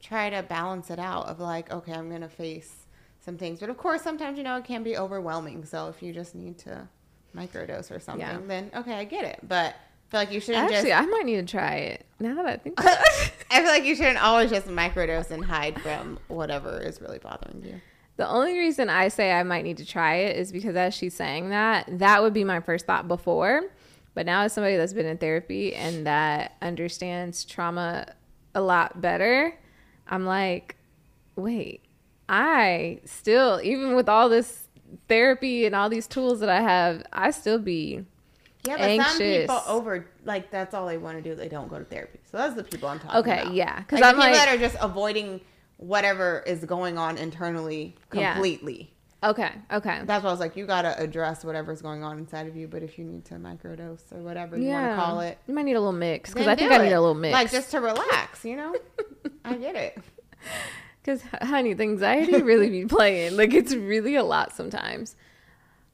try 0.00 0.30
to 0.30 0.42
balance 0.42 0.90
it 0.90 0.98
out 0.98 1.26
of 1.26 1.38
like, 1.38 1.70
okay, 1.70 1.92
I'm 1.92 2.10
gonna 2.10 2.28
face 2.28 2.86
some 3.20 3.36
things, 3.36 3.60
but 3.60 3.68
of 3.70 3.76
course, 3.76 4.02
sometimes 4.02 4.38
you 4.38 4.44
know 4.44 4.56
it 4.56 4.64
can 4.64 4.82
be 4.82 4.96
overwhelming. 4.96 5.64
So 5.64 5.88
if 5.88 6.02
you 6.02 6.12
just 6.12 6.34
need 6.34 6.58
to 6.58 6.88
microdose 7.36 7.90
or 7.94 8.00
something, 8.00 8.20
Yeah. 8.26 8.38
then 8.46 8.70
okay, 8.74 8.94
I 8.94 9.04
get 9.04 9.24
it. 9.24 9.40
But 9.42 9.74
I 9.74 10.10
feel 10.10 10.20
like 10.20 10.32
you 10.32 10.40
shouldn't 10.40 10.72
Actually, 10.72 10.90
just. 10.90 11.02
I 11.02 11.06
might 11.06 11.26
need 11.26 11.46
to 11.46 11.50
try 11.50 11.74
it 11.76 12.06
now 12.18 12.34
that 12.36 12.46
I 12.46 12.56
think. 12.56 12.78
it. 12.82 13.32
I 13.50 13.60
feel 13.60 13.66
like 13.70 13.84
you 13.84 13.94
shouldn't 13.94 14.22
always 14.22 14.50
just 14.50 14.66
microdose 14.66 15.30
and 15.30 15.44
hide 15.44 15.80
from 15.82 16.18
whatever 16.28 16.80
is 16.80 17.00
really 17.00 17.18
bothering 17.18 17.62
you. 17.64 17.80
The 18.16 18.28
only 18.28 18.58
reason 18.58 18.88
I 18.90 19.08
say 19.08 19.30
I 19.32 19.42
might 19.44 19.62
need 19.62 19.76
to 19.76 19.84
try 19.86 20.14
it 20.16 20.36
is 20.36 20.50
because 20.50 20.74
as 20.74 20.92
she's 20.94 21.14
saying 21.14 21.50
that, 21.50 21.86
that 22.00 22.22
would 22.22 22.32
be 22.32 22.42
my 22.42 22.58
first 22.60 22.84
thought 22.86 23.06
before. 23.06 23.62
But 24.14 24.26
now 24.26 24.42
as 24.42 24.52
somebody 24.52 24.76
that's 24.76 24.92
been 24.92 25.06
in 25.06 25.18
therapy 25.18 25.74
and 25.74 26.04
that 26.06 26.56
understands 26.60 27.44
trauma 27.44 28.06
a 28.56 28.60
lot 28.60 29.00
better, 29.00 29.56
I'm 30.08 30.24
like, 30.26 30.74
wait, 31.36 31.82
I 32.28 33.00
still, 33.04 33.60
even 33.62 33.94
with 33.96 34.08
all 34.08 34.28
this 34.28 34.68
therapy 35.08 35.66
and 35.66 35.74
all 35.74 35.88
these 35.88 36.06
tools 36.06 36.40
that 36.40 36.48
I 36.48 36.60
have, 36.60 37.02
I 37.12 37.30
still 37.30 37.58
be 37.58 38.04
Yeah, 38.64 38.76
but 38.76 38.80
some 38.80 39.00
Anxious. 39.00 39.40
people 39.42 39.62
over 39.66 40.06
like 40.24 40.50
that's 40.50 40.74
all 40.74 40.86
they 40.86 40.98
want 40.98 41.16
to 41.16 41.22
do. 41.22 41.34
They 41.34 41.48
don't 41.48 41.68
go 41.68 41.78
to 41.78 41.84
therapy. 41.84 42.18
So 42.30 42.36
that's 42.38 42.54
the 42.54 42.64
people 42.64 42.88
I'm 42.88 42.98
talking 43.00 43.18
about. 43.20 43.46
Okay, 43.46 43.54
yeah, 43.56 43.78
because 43.80 44.00
like, 44.00 44.08
I'm 44.14 44.20
people 44.20 44.30
like- 44.30 44.34
that 44.46 44.48
are 44.54 44.58
just 44.58 44.76
avoiding 44.80 45.40
whatever 45.78 46.42
is 46.46 46.64
going 46.64 46.98
on 46.98 47.16
internally 47.18 47.94
Yeah. 48.12 48.32
completely. 48.34 48.92
okay, 49.22 49.52
okay. 49.72 50.00
That's 50.04 50.22
why 50.24 50.28
I 50.28 50.32
was 50.32 50.40
like, 50.40 50.56
you 50.56 50.66
gotta 50.66 51.00
address 51.00 51.44
whatever's 51.44 51.80
going 51.82 52.02
on 52.02 52.18
inside 52.18 52.46
of 52.48 52.56
you. 52.56 52.66
But 52.68 52.82
if 52.82 52.98
you 52.98 53.04
need 53.04 53.24
to 53.26 53.34
microdose 53.34 54.12
or 54.12 54.18
whatever 54.22 54.56
you 54.58 54.68
want 54.68 54.90
to 54.90 54.96
call 54.96 55.20
it, 55.20 55.38
You 55.46 55.54
might 55.54 55.62
need 55.64 55.74
a 55.74 55.80
little 55.80 55.92
mix 55.92 56.30
because 56.32 56.46
I 56.48 56.54
think 56.56 56.72
I 56.72 56.78
need 56.78 56.90
it. 56.90 56.92
a 56.94 57.00
little 57.00 57.14
mix. 57.14 57.32
like 57.32 57.50
just 57.50 57.70
to 57.72 57.80
relax. 57.80 58.44
You 58.44 58.56
know, 58.56 58.74
I 59.44 59.54
get 59.54 59.76
it. 59.76 59.98
Because, 61.08 61.22
honey, 61.40 61.72
the 61.72 61.84
anxiety 61.84 62.42
really 62.42 62.68
be 62.68 62.84
playing. 62.96 63.34
Like, 63.34 63.54
it's 63.54 63.74
really 63.74 64.14
a 64.14 64.22
lot 64.22 64.54
sometimes. 64.54 65.16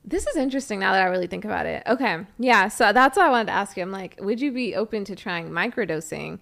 This 0.05 0.27
is 0.27 0.35
interesting 0.35 0.81
now 0.81 0.90
that 0.92 1.03
I 1.03 1.05
really 1.05 1.29
think 1.29 1.44
about 1.44 1.66
it. 1.66 1.85
Okay. 1.87 2.27
Yeah. 2.40 2.66
So 2.66 2.92
that's 2.92 3.16
what 3.16 3.24
I 3.24 3.31
wanted 3.31 3.46
to 3.46 3.53
ask 3.53 3.77
you. 3.77 3.85
I'm 3.85 3.92
like, 3.92 4.16
would 4.20 4.40
you 4.40 4.50
be 4.50 4.74
open 4.74 5.05
to 5.05 5.14
trying 5.14 5.50
microdosing? 5.50 6.40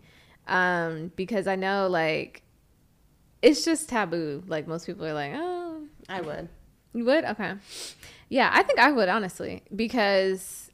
Um, 0.49 1.13
because 1.17 1.47
I 1.47 1.55
know 1.55 1.87
like 1.87 2.43
it's 3.43 3.63
just 3.63 3.91
taboo. 3.91 4.43
Like 4.47 4.67
most 4.67 4.87
people 4.87 5.05
are 5.05 5.13
like, 5.13 5.33
oh, 5.35 5.83
I 6.09 6.23
would. 6.23 6.49
you 6.95 7.05
would? 7.05 7.27
Okay. 7.27 7.53
Yeah, 8.31 8.51
I 8.55 8.63
think 8.63 8.79
I 8.79 8.91
would 8.91 9.11
honestly 9.11 9.63
because 9.77 10.71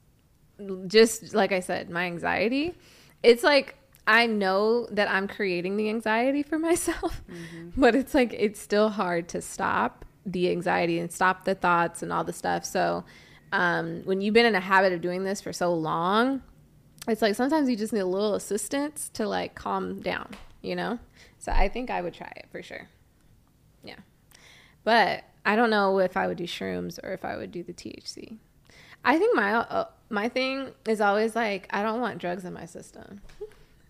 just 0.86 1.34
like 1.34 1.50
I 1.50 1.60
said, 1.60 1.90
my 1.90 2.04
anxiety, 2.04 2.74
it's 3.24 3.42
like 3.42 3.76
I 4.08 4.26
know 4.26 4.86
that 4.86 5.10
I'm 5.10 5.28
creating 5.28 5.76
the 5.76 5.90
anxiety 5.90 6.42
for 6.42 6.58
myself, 6.70 7.22
but 7.76 7.94
it's 7.94 8.14
like 8.14 8.32
it's 8.32 8.58
still 8.58 8.88
hard 8.88 9.28
to 9.28 9.42
stop 9.42 10.06
the 10.24 10.50
anxiety 10.50 10.98
and 10.98 11.12
stop 11.12 11.44
the 11.44 11.54
thoughts 11.54 12.02
and 12.02 12.12
all 12.12 12.24
the 12.24 12.32
stuff. 12.32 12.64
So, 12.64 13.04
um, 13.52 14.02
when 14.04 14.20
you've 14.20 14.34
been 14.34 14.46
in 14.46 14.54
a 14.54 14.60
habit 14.60 14.92
of 14.92 15.02
doing 15.02 15.24
this 15.24 15.40
for 15.40 15.52
so 15.52 15.72
long, 15.72 16.42
it's 17.06 17.22
like 17.22 17.34
sometimes 17.34 17.68
you 17.68 17.76
just 17.76 17.92
need 17.92 18.00
a 18.00 18.06
little 18.06 18.34
assistance 18.34 19.10
to 19.14 19.28
like 19.28 19.54
calm 19.54 20.00
down, 20.00 20.30
you 20.62 20.74
know? 20.74 20.98
So, 21.38 21.52
I 21.52 21.68
think 21.68 21.90
I 21.90 22.00
would 22.00 22.14
try 22.14 22.32
it 22.36 22.46
for 22.50 22.62
sure. 22.62 22.88
Yeah. 23.84 23.96
But 24.84 25.24
I 25.44 25.54
don't 25.54 25.70
know 25.70 25.98
if 25.98 26.16
I 26.16 26.26
would 26.26 26.38
do 26.38 26.44
shrooms 26.44 26.98
or 27.02 27.12
if 27.12 27.24
I 27.26 27.36
would 27.36 27.52
do 27.52 27.62
the 27.62 27.74
THC. 27.74 28.38
I 29.04 29.18
think 29.18 29.36
my 29.36 29.54
uh, 29.54 29.86
my 30.08 30.28
thing 30.30 30.72
is 30.86 31.00
always 31.02 31.36
like 31.36 31.66
I 31.70 31.82
don't 31.82 32.00
want 32.00 32.18
drugs 32.18 32.44
in 32.44 32.54
my 32.54 32.64
system. 32.64 33.20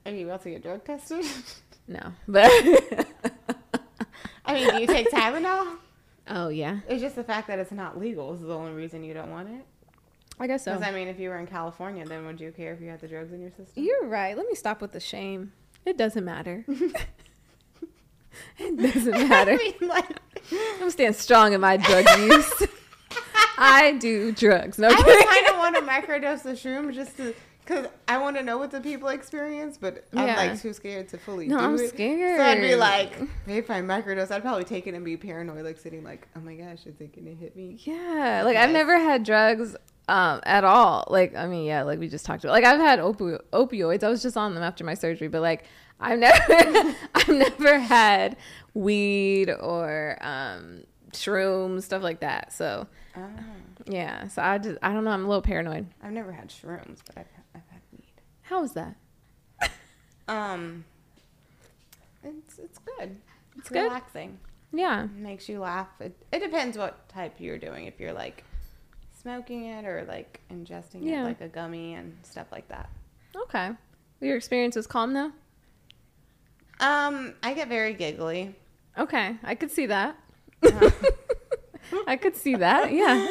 Are 0.08 0.14
you 0.14 0.26
about 0.26 0.42
to 0.44 0.50
get 0.50 0.62
drug 0.62 0.84
tested? 0.84 1.24
No, 1.90 2.12
but 2.26 2.50
I 4.44 4.52
mean, 4.52 4.68
do 4.68 4.80
you 4.82 4.86
take 4.86 5.10
Tylenol? 5.10 5.78
oh 6.28 6.48
yeah, 6.48 6.80
It's 6.86 7.00
just 7.00 7.16
the 7.16 7.24
fact 7.24 7.48
that 7.48 7.58
it's 7.58 7.72
not 7.72 7.98
legal 7.98 8.34
is 8.34 8.42
the 8.42 8.52
only 8.54 8.72
reason 8.72 9.02
you 9.02 9.14
don't 9.14 9.30
want 9.30 9.48
it. 9.48 9.64
I 10.38 10.46
guess 10.46 10.64
so. 10.64 10.74
Because 10.74 10.86
I 10.86 10.92
mean, 10.92 11.08
if 11.08 11.18
you 11.18 11.30
were 11.30 11.38
in 11.38 11.46
California, 11.46 12.04
then 12.04 12.26
would 12.26 12.42
you 12.42 12.52
care 12.52 12.74
if 12.74 12.82
you 12.82 12.90
had 12.90 13.00
the 13.00 13.08
drugs 13.08 13.32
in 13.32 13.40
your 13.40 13.52
system? 13.52 13.82
You're 13.82 14.04
right. 14.04 14.36
Let 14.36 14.46
me 14.46 14.54
stop 14.54 14.82
with 14.82 14.92
the 14.92 15.00
shame. 15.00 15.52
It 15.86 15.96
doesn't 15.96 16.26
matter. 16.26 16.66
it 18.58 18.76
doesn't 18.76 19.28
matter. 19.28 19.52
I 19.52 19.56
mean, 19.56 19.88
like, 19.88 20.20
I'm 20.82 20.90
staying 20.90 21.14
strong 21.14 21.54
in 21.54 21.62
my 21.62 21.78
drug 21.78 22.06
use. 22.18 22.66
I 23.56 23.96
do 23.98 24.32
drugs. 24.32 24.78
No 24.78 24.88
I 24.88 24.90
would 24.90 25.26
kind 25.26 25.46
of 25.46 25.56
want 25.56 25.74
to 25.76 25.82
microdose 25.82 26.42
the 26.42 26.50
shroom 26.50 26.94
just 26.94 27.16
to, 27.16 27.34
because 27.68 27.86
I 28.08 28.16
want 28.18 28.36
to 28.38 28.42
know 28.42 28.56
what 28.56 28.70
the 28.70 28.80
people 28.80 29.08
experience, 29.10 29.76
but 29.78 30.04
I'm 30.14 30.26
Yeah. 30.26 30.36
like 30.36 30.60
too 30.60 30.72
scared 30.72 31.08
to 31.10 31.18
fully 31.18 31.46
No, 31.48 31.58
do 31.58 31.64
I'm 31.64 31.74
it. 31.74 31.88
scared. 31.90 32.38
So 32.38 32.44
I'd 32.44 32.60
be 32.60 32.74
like, 32.74 33.12
if 33.46 33.70
I 33.70 33.82
microdose, 33.82 34.30
I'd 34.30 34.40
probably 34.42 34.64
take 34.64 34.86
it 34.86 34.94
and 34.94 35.04
be 35.04 35.16
paranoid, 35.16 35.64
like 35.64 35.78
sitting 35.78 36.02
like, 36.02 36.26
oh 36.36 36.40
my 36.40 36.54
gosh, 36.54 36.86
is 36.86 36.98
it 37.00 37.14
gonna 37.14 37.34
hit 37.36 37.54
me? 37.56 37.76
Yeah, 37.84 38.42
like 38.44 38.56
I've 38.56 38.70
never 38.70 38.98
had 38.98 39.22
drugs 39.24 39.76
um 40.08 40.40
at 40.44 40.64
all. 40.64 41.04
Like 41.10 41.36
I 41.36 41.46
mean, 41.46 41.66
yeah, 41.66 41.82
like 41.82 41.98
we 41.98 42.08
just 42.08 42.24
talked 42.24 42.42
about. 42.44 42.52
Like 42.54 42.64
I've 42.64 42.80
had 42.80 42.98
opi- 43.00 43.40
opioids. 43.52 44.02
I 44.02 44.08
was 44.08 44.22
just 44.22 44.36
on 44.38 44.54
them 44.54 44.62
after 44.62 44.82
my 44.84 44.94
surgery, 44.94 45.28
but 45.28 45.42
like 45.42 45.64
I've 46.00 46.18
never 46.18 46.94
I've 47.14 47.28
never 47.28 47.78
had 47.78 48.36
weed 48.72 49.50
or 49.50 50.16
um 50.22 50.84
shrooms, 51.12 51.82
stuff 51.82 52.02
like 52.02 52.20
that. 52.20 52.52
So, 52.52 52.86
Oh. 53.16 53.20
Yeah. 53.88 54.28
So 54.28 54.42
I 54.42 54.58
just 54.58 54.78
I 54.82 54.92
don't 54.92 55.04
know, 55.04 55.10
I'm 55.10 55.24
a 55.24 55.28
little 55.28 55.42
paranoid. 55.42 55.86
I've 56.02 56.12
never 56.12 56.32
had 56.32 56.48
shrooms, 56.48 56.98
but 57.06 57.18
I've, 57.18 57.26
I've 57.54 57.68
had 57.70 57.80
weed. 57.92 58.12
How 58.42 58.62
is 58.62 58.72
that? 58.74 58.94
Um, 60.28 60.84
it's 62.22 62.58
it's 62.58 62.78
good. 62.78 63.16
It's 63.56 63.70
good? 63.70 63.84
relaxing. 63.84 64.38
Yeah. 64.74 65.06
makes 65.14 65.48
you 65.48 65.60
laugh. 65.60 65.88
It, 66.00 66.14
it 66.30 66.40
depends 66.40 66.76
what 66.76 67.08
type 67.08 67.36
you're 67.38 67.56
doing. 67.56 67.86
If 67.86 67.98
you're 67.98 68.12
like 68.12 68.44
smoking 69.22 69.64
it 69.64 69.86
or 69.86 70.04
like 70.06 70.40
ingesting 70.52 71.00
Yeah. 71.02 71.22
it 71.22 71.24
like 71.24 71.40
a 71.40 71.48
gummy 71.48 71.94
and 71.94 72.14
stuff 72.24 72.48
like 72.52 72.68
that. 72.68 72.90
Okay. 73.34 73.70
Your 74.20 74.36
experience 74.36 74.76
was 74.76 74.86
calm 74.86 75.14
though? 75.14 75.32
Um, 76.80 77.34
I 77.42 77.54
get 77.54 77.68
very 77.68 77.94
giggly. 77.94 78.54
Okay. 78.98 79.36
I 79.42 79.54
could 79.54 79.70
see 79.70 79.86
that. 79.86 80.16
Uh, 80.62 80.90
I 82.06 82.16
could 82.16 82.36
see 82.36 82.54
that. 82.56 82.92
Yeah. 82.92 83.26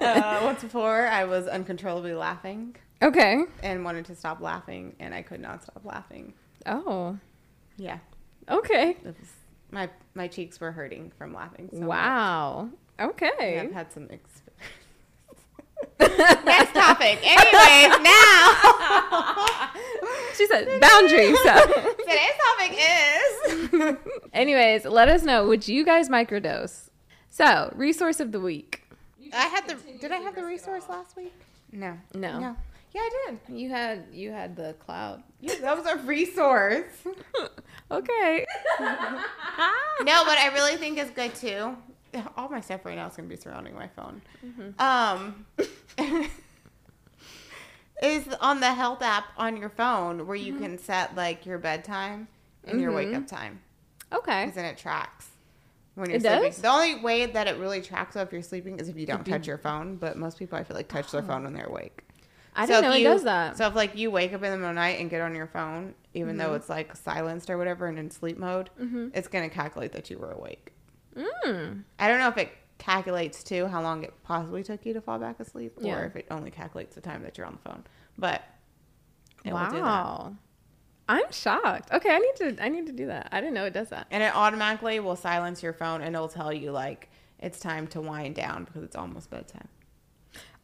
uh, 0.00 0.40
once 0.44 0.62
before, 0.62 1.06
I 1.06 1.24
was 1.24 1.46
uncontrollably 1.46 2.14
laughing 2.14 2.76
okay. 3.02 3.44
and 3.62 3.84
wanted 3.84 4.04
to 4.06 4.14
stop 4.14 4.40
laughing, 4.40 4.94
and 5.00 5.14
I 5.14 5.22
could 5.22 5.40
not 5.40 5.62
stop 5.62 5.80
laughing. 5.84 6.32
Oh. 6.66 7.18
Yeah, 7.76 7.98
Okay. 8.48 8.96
was, 9.04 9.14
my 9.70 9.90
my 10.14 10.28
cheeks 10.28 10.58
were 10.60 10.72
hurting 10.72 11.12
from 11.18 11.34
laughing. 11.34 11.68
So 11.72 11.80
wow. 11.86 12.68
Yeah, 12.98 13.06
Okay. 13.06 13.60
I've 13.60 13.72
had 13.72 13.92
some 13.92 14.04
experience. 14.10 14.42
Next 15.98 16.72
topic. 16.72 17.18
Anyways, 17.22 18.00
now 18.00 19.70
she 20.34 20.46
said 20.46 20.80
boundaries. 20.80 21.36
So. 21.42 21.54
today's 21.98 22.36
topic 22.46 22.78
is. 22.78 23.96
Anyways, 24.32 24.84
let 24.86 25.08
us 25.08 25.22
know. 25.22 25.46
Would 25.46 25.68
you 25.68 25.84
guys 25.84 26.08
microdose? 26.08 26.88
So, 27.36 27.70
resource 27.76 28.18
of 28.20 28.32
the 28.32 28.40
week. 28.40 28.82
I 29.30 29.44
had 29.44 29.68
the. 29.68 29.74
Did 30.00 30.10
I 30.10 30.16
have 30.16 30.34
the 30.34 30.42
resource 30.42 30.84
last 30.88 31.18
week? 31.18 31.34
No. 31.70 31.98
No. 32.14 32.40
No. 32.40 32.56
Yeah, 32.94 33.00
I 33.02 33.10
did. 33.26 33.54
You 33.54 33.68
had 33.68 34.06
you 34.10 34.30
had 34.30 34.56
the 34.56 34.74
cloud. 34.78 35.22
Yeah, 35.42 35.56
that 35.60 35.76
was 35.76 35.84
a 35.84 35.96
resource. 35.96 36.86
Okay. 37.88 38.44
no, 38.80 40.24
but 40.24 40.38
I 40.38 40.50
really 40.52 40.74
think 40.74 40.98
it's 40.98 41.12
good 41.12 41.32
too. 41.36 41.76
All 42.36 42.48
my 42.48 42.60
stuff 42.60 42.84
right 42.84 42.96
now 42.96 43.06
is 43.06 43.14
gonna 43.14 43.28
be 43.28 43.36
surrounding 43.36 43.76
my 43.76 43.86
phone. 43.86 44.22
Mm-hmm. 44.44 44.80
Um, 44.82 45.46
is 48.02 48.26
on 48.40 48.58
the 48.58 48.74
health 48.74 49.02
app 49.02 49.26
on 49.36 49.56
your 49.56 49.68
phone 49.68 50.26
where 50.26 50.34
you 50.34 50.54
mm-hmm. 50.54 50.64
can 50.64 50.78
set 50.78 51.14
like 51.14 51.46
your 51.46 51.58
bedtime 51.58 52.26
and 52.64 52.80
your 52.80 52.90
wake 52.90 53.06
mm-hmm. 53.06 53.18
up 53.18 53.28
time, 53.28 53.60
Okay. 54.12 54.46
because 54.46 54.56
then 54.56 54.64
it 54.64 54.78
tracks 54.78 55.28
when 55.96 56.08
you're 56.10 56.16
It 56.18 56.22
sleeping. 56.22 56.42
does? 56.44 56.58
The 56.62 56.68
only 56.68 56.94
way 57.00 57.26
that 57.26 57.48
it 57.48 57.56
really 57.58 57.82
tracks 57.82 58.14
if 58.16 58.30
you're 58.32 58.42
sleeping 58.42 58.78
is 58.78 58.88
if 58.88 58.96
you 58.96 59.06
don't 59.06 59.26
touch 59.26 59.46
your 59.46 59.58
phone. 59.58 59.96
But 59.96 60.16
most 60.16 60.38
people, 60.38 60.56
I 60.56 60.62
feel 60.64 60.76
like, 60.76 60.88
touch 60.88 61.10
their 61.10 61.22
phone 61.22 61.42
when 61.44 61.52
they're 61.54 61.66
awake. 61.66 62.02
I 62.54 62.64
So 62.66 62.74
didn't 62.74 62.84
know 62.84 62.90
if 62.90 62.96
it 62.96 63.00
you- 63.02 63.08
does 63.08 63.24
that. 63.24 63.56
So 63.58 63.66
if 63.66 63.74
like 63.74 63.96
you 63.96 64.10
wake 64.10 64.32
up 64.32 64.42
in 64.42 64.50
the 64.50 64.56
middle 64.56 64.70
of 64.70 64.74
the 64.76 64.80
night 64.80 64.98
and 65.00 65.10
get 65.10 65.20
on 65.20 65.34
your 65.34 65.46
phone, 65.46 65.94
even 66.14 66.30
Mm-hmm. 66.30 66.38
though 66.38 66.54
it's 66.54 66.68
like 66.70 66.94
silenced 66.96 67.50
or 67.50 67.58
whatever 67.58 67.86
and 67.86 67.98
in 67.98 68.10
sleep 68.10 68.38
mode, 68.38 68.70
it's 69.14 69.28
gonna 69.28 69.50
calculate 69.50 69.92
that 69.92 70.08
you 70.10 70.16
were 70.18 70.30
awake. 70.32 70.72
Mm. 71.16 71.82
I 71.98 72.08
don't 72.08 72.18
know 72.18 72.28
if 72.28 72.36
it 72.38 72.50
calculates 72.78 73.42
too 73.42 73.66
how 73.66 73.80
long 73.82 74.04
it 74.04 74.12
possibly 74.22 74.62
took 74.62 74.84
you 74.86 74.92
to 74.94 75.00
fall 75.00 75.18
back 75.18 75.40
asleep, 75.40 75.74
Yeah. 75.80 75.98
or 76.00 76.04
if 76.04 76.16
it 76.16 76.26
only 76.30 76.50
calculates 76.50 76.94
the 76.94 77.00
time 77.00 77.22
that 77.22 77.36
you're 77.38 77.46
on 77.46 77.58
the 77.62 77.70
phone. 77.70 77.84
But 78.18 78.42
it 79.44 79.52
will 79.52 79.64
do 79.66 79.76
that. 79.76 79.82
Wow. 79.82 80.36
I'm 81.08 81.30
shocked. 81.30 81.92
Okay, 81.92 82.10
I 82.10 82.18
need 82.18 82.36
to 82.56 82.64
I 82.64 82.68
need 82.68 82.86
to 82.86 82.92
do 82.92 83.06
that. 83.06 83.28
I 83.32 83.40
didn't 83.40 83.54
know 83.54 83.64
it 83.64 83.72
does 83.72 83.90
that. 83.90 84.06
And 84.10 84.22
it 84.22 84.34
automatically 84.34 84.98
will 85.00 85.16
silence 85.16 85.62
your 85.62 85.72
phone 85.72 86.00
and 86.02 86.14
it'll 86.14 86.28
tell 86.28 86.52
you 86.52 86.72
like 86.72 87.08
it's 87.38 87.60
time 87.60 87.86
to 87.88 88.00
wind 88.00 88.34
down 88.34 88.64
because 88.64 88.82
it's 88.82 88.96
almost 88.96 89.30
bedtime. 89.30 89.68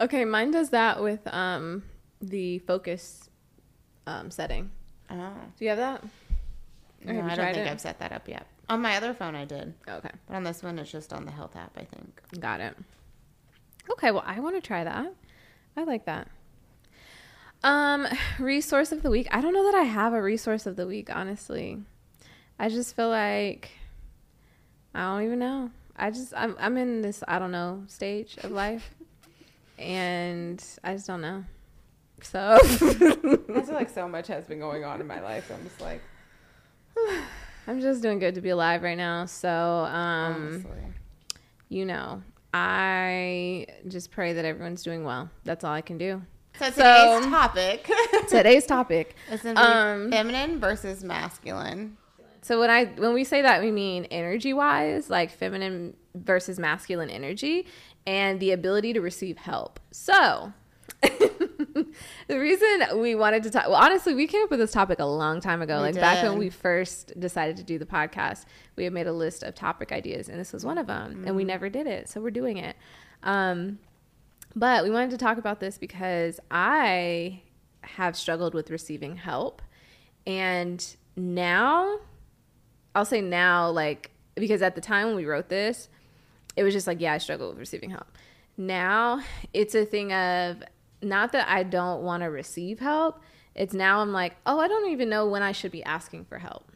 Okay, 0.01 0.25
mine 0.25 0.51
does 0.51 0.71
that 0.71 1.01
with 1.03 1.21
um 1.33 1.85
the 2.21 2.59
focus 2.61 3.31
um 4.07 4.31
setting. 4.31 4.71
Oh. 5.11 5.33
Do 5.59 5.65
you 5.65 5.69
have 5.71 5.79
that? 5.79 6.03
Or 7.07 7.13
No, 7.13 7.23
have 7.23 7.31
I 7.33 7.35
don't 7.37 7.55
think 7.55 7.67
it? 7.67 7.71
I've 7.71 7.81
set 7.81 7.99
that 8.01 8.13
up 8.13 8.29
yet. 8.29 8.47
On 8.69 8.81
my 8.81 8.97
other 8.97 9.13
phone, 9.13 9.35
I 9.35 9.45
did, 9.45 9.75
Okay. 9.89 10.11
but 10.27 10.35
on 10.35 10.45
this 10.45 10.63
one, 10.63 10.79
it's 10.79 10.91
just 10.91 11.13
on 11.13 11.25
the 11.25 11.31
health 11.33 11.57
app. 11.57 11.77
I 11.77 11.85
think. 11.85 12.21
Got 12.41 12.61
it. 12.61 12.75
Okay, 13.91 14.11
well, 14.13 14.23
I 14.25 14.41
want 14.41 14.55
to 14.57 14.61
try 14.67 14.83
that. 14.85 15.13
I 15.77 15.83
like 15.85 16.05
that. 16.07 16.29
Um, 17.65 18.07
resource 18.39 18.93
of 18.93 19.03
the 19.03 19.11
week. 19.11 19.29
I 19.31 19.41
don't 19.41 19.55
know 19.55 19.65
that 19.65 19.75
I 19.75 19.83
have 19.83 20.13
a 20.13 20.23
resource 20.23 20.67
of 20.67 20.77
the 20.77 20.87
week, 20.87 21.15
honestly. 21.15 21.79
I 22.59 22.69
just 22.69 22.95
feel 22.95 23.09
like 23.09 23.71
I 24.95 25.03
don't 25.03 25.25
even 25.25 25.39
know. 25.39 25.71
I 25.97 26.11
just 26.11 26.33
I'm 26.37 26.57
I'm 26.59 26.77
in 26.77 27.03
this 27.03 27.23
I 27.27 27.39
don't 27.39 27.53
know 27.53 27.85
stage 27.87 28.37
of 28.39 28.51
life, 28.51 28.95
and 29.79 30.63
I 30.83 30.95
just 30.95 31.07
don't 31.07 31.21
know. 31.21 31.45
So 32.23 32.59
I 32.63 32.67
feel 32.67 33.75
like 33.75 33.91
so 33.91 34.09
much 34.09 34.29
has 34.29 34.47
been 34.47 34.61
going 34.61 34.85
on 34.85 35.01
in 35.01 35.07
my 35.07 35.21
life. 35.21 35.51
I'm 35.53 35.63
just 35.65 35.81
like, 35.81 36.01
I'm 37.67 37.81
just 37.81 38.01
doing 38.01 38.19
good 38.19 38.37
to 38.37 38.41
be 38.41 38.51
alive 38.51 38.83
right 38.83 38.97
now. 38.97 39.27
So 39.27 39.49
um, 39.49 40.35
honestly. 40.35 40.71
you 41.69 41.85
know, 41.85 42.23
I 42.55 43.67
just 43.89 44.11
pray 44.11 44.35
that 44.35 44.45
everyone's 44.45 44.83
doing 44.83 45.05
well. 45.05 45.31
That's 45.45 45.65
all 45.65 45.73
I 45.73 45.81
can 45.81 45.99
do. 45.99 46.23
So 46.63 46.71
today's 46.71 47.25
So- 47.25 47.31
topic 47.31 47.91
Today's 48.29 48.67
topic. 48.67 49.17
is 49.31 49.45
Um, 49.45 50.11
feminine 50.11 50.61
versus 50.61 51.03
masculine. 51.03 51.97
So 52.43 52.59
when 52.61 52.71
I 52.71 52.87
when 52.87 53.15
we 53.15 53.25
say 53.25 53.43
that 53.43 53.61
we 53.63 53.71
mean 53.71 54.05
energy 54.07 54.53
wise, 54.53 55.11
like 55.11 55.31
feminine 55.31 55.97
versus 56.15 56.59
masculine 56.59 57.11
energy 57.11 57.67
and 58.07 58.39
the 58.41 58.51
ability 58.53 58.93
to 58.95 59.01
receive 59.01 59.39
help. 59.39 59.81
So 59.91 60.53
the 61.03 62.39
reason 62.39 63.01
we 63.01 63.15
wanted 63.15 63.43
to 63.45 63.51
talk 63.51 63.67
well 63.69 63.77
honestly 63.83 64.15
we 64.15 64.27
came 64.27 64.43
up 64.43 64.51
with 64.51 64.59
this 64.59 64.73
topic 64.73 64.99
a 64.99 65.05
long 65.05 65.41
time 65.41 65.63
ago 65.63 65.79
We 65.79 65.83
like 65.85 65.95
back 65.95 66.23
when 66.23 66.39
we 66.39 66.51
first 66.51 67.19
decided 67.19 67.57
to 67.57 67.63
do 67.63 67.79
the 67.79 67.87
podcast 67.87 68.45
we 68.77 68.85
had 68.85 68.93
made 68.93 69.07
a 69.07 69.13
list 69.13 69.43
of 69.43 69.55
topic 69.55 69.91
ideas 69.93 70.29
and 70.29 70.39
this 70.39 70.53
was 70.53 70.65
one 70.65 70.77
of 70.79 70.87
them 70.87 71.25
and 71.27 71.35
we 71.37 71.45
never 71.45 71.69
did 71.69 71.87
it 71.87 72.09
so 72.09 72.21
we're 72.21 72.31
doing 72.31 72.57
it 72.59 72.77
um 73.23 73.79
But 74.55 74.85
we 74.85 74.91
wanted 74.91 75.11
to 75.11 75.19
talk 75.19 75.39
about 75.39 75.61
this 75.61 75.79
because 75.79 76.41
I 76.51 77.43
have 77.83 78.17
struggled 78.17 78.55
with 78.55 78.71
receiving 78.71 79.17
help. 79.17 79.63
And 80.27 80.85
now, 81.17 81.99
I'll 82.95 83.05
say 83.05 83.21
now, 83.21 83.71
like, 83.71 84.11
because 84.35 84.63
at 84.63 84.75
the 84.75 84.81
time 84.81 85.09
when 85.09 85.17
we 85.17 85.25
wrote 85.25 85.49
this, 85.49 85.89
it 86.57 86.65
was 86.65 86.75
just 86.75 86.87
like, 86.87 87.01
yeah, 87.01 87.15
I 87.15 87.19
struggle 87.19 87.49
with 87.49 87.59
receiving 87.59 87.91
help. 87.91 88.07
Now 88.57 89.23
it's 89.53 89.75
a 89.75 89.85
thing 89.85 90.13
of 90.13 90.63
not 91.01 91.33
that 91.33 91.49
I 91.49 91.63
don't 91.63 92.03
want 92.03 92.23
to 92.23 92.27
receive 92.27 92.79
help. 92.79 93.21
It's 93.55 93.75
now 93.75 94.01
I'm 94.01 94.13
like, 94.13 94.37
oh, 94.47 94.59
I 94.59 94.69
don't 94.69 94.91
even 94.91 95.09
know 95.09 95.27
when 95.27 95.43
I 95.43 95.53
should 95.53 95.73
be 95.73 95.83
asking 95.83 96.27
for 96.27 96.39
help. 96.39 96.71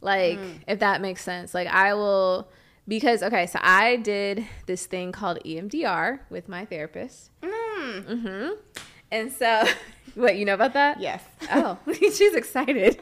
Like, 0.00 0.38
mm. 0.38 0.58
if 0.68 0.80
that 0.80 1.00
makes 1.00 1.22
sense. 1.22 1.54
Like, 1.54 1.68
I 1.68 1.94
will, 1.94 2.48
because, 2.86 3.22
okay, 3.22 3.46
so 3.46 3.58
I 3.62 3.96
did 3.96 4.46
this 4.66 4.86
thing 4.86 5.12
called 5.12 5.38
EMDR 5.44 6.20
with 6.30 6.48
my 6.48 6.64
therapist. 6.64 7.30
Mm. 7.42 8.04
Mm-hmm. 8.04 8.48
And 9.10 9.32
so, 9.32 9.64
what, 10.14 10.36
you 10.36 10.44
know 10.44 10.54
about 10.54 10.72
that? 10.74 11.00
Yes. 11.00 11.22
Oh, 11.52 11.78
she's 11.92 12.34
excited. 12.34 13.00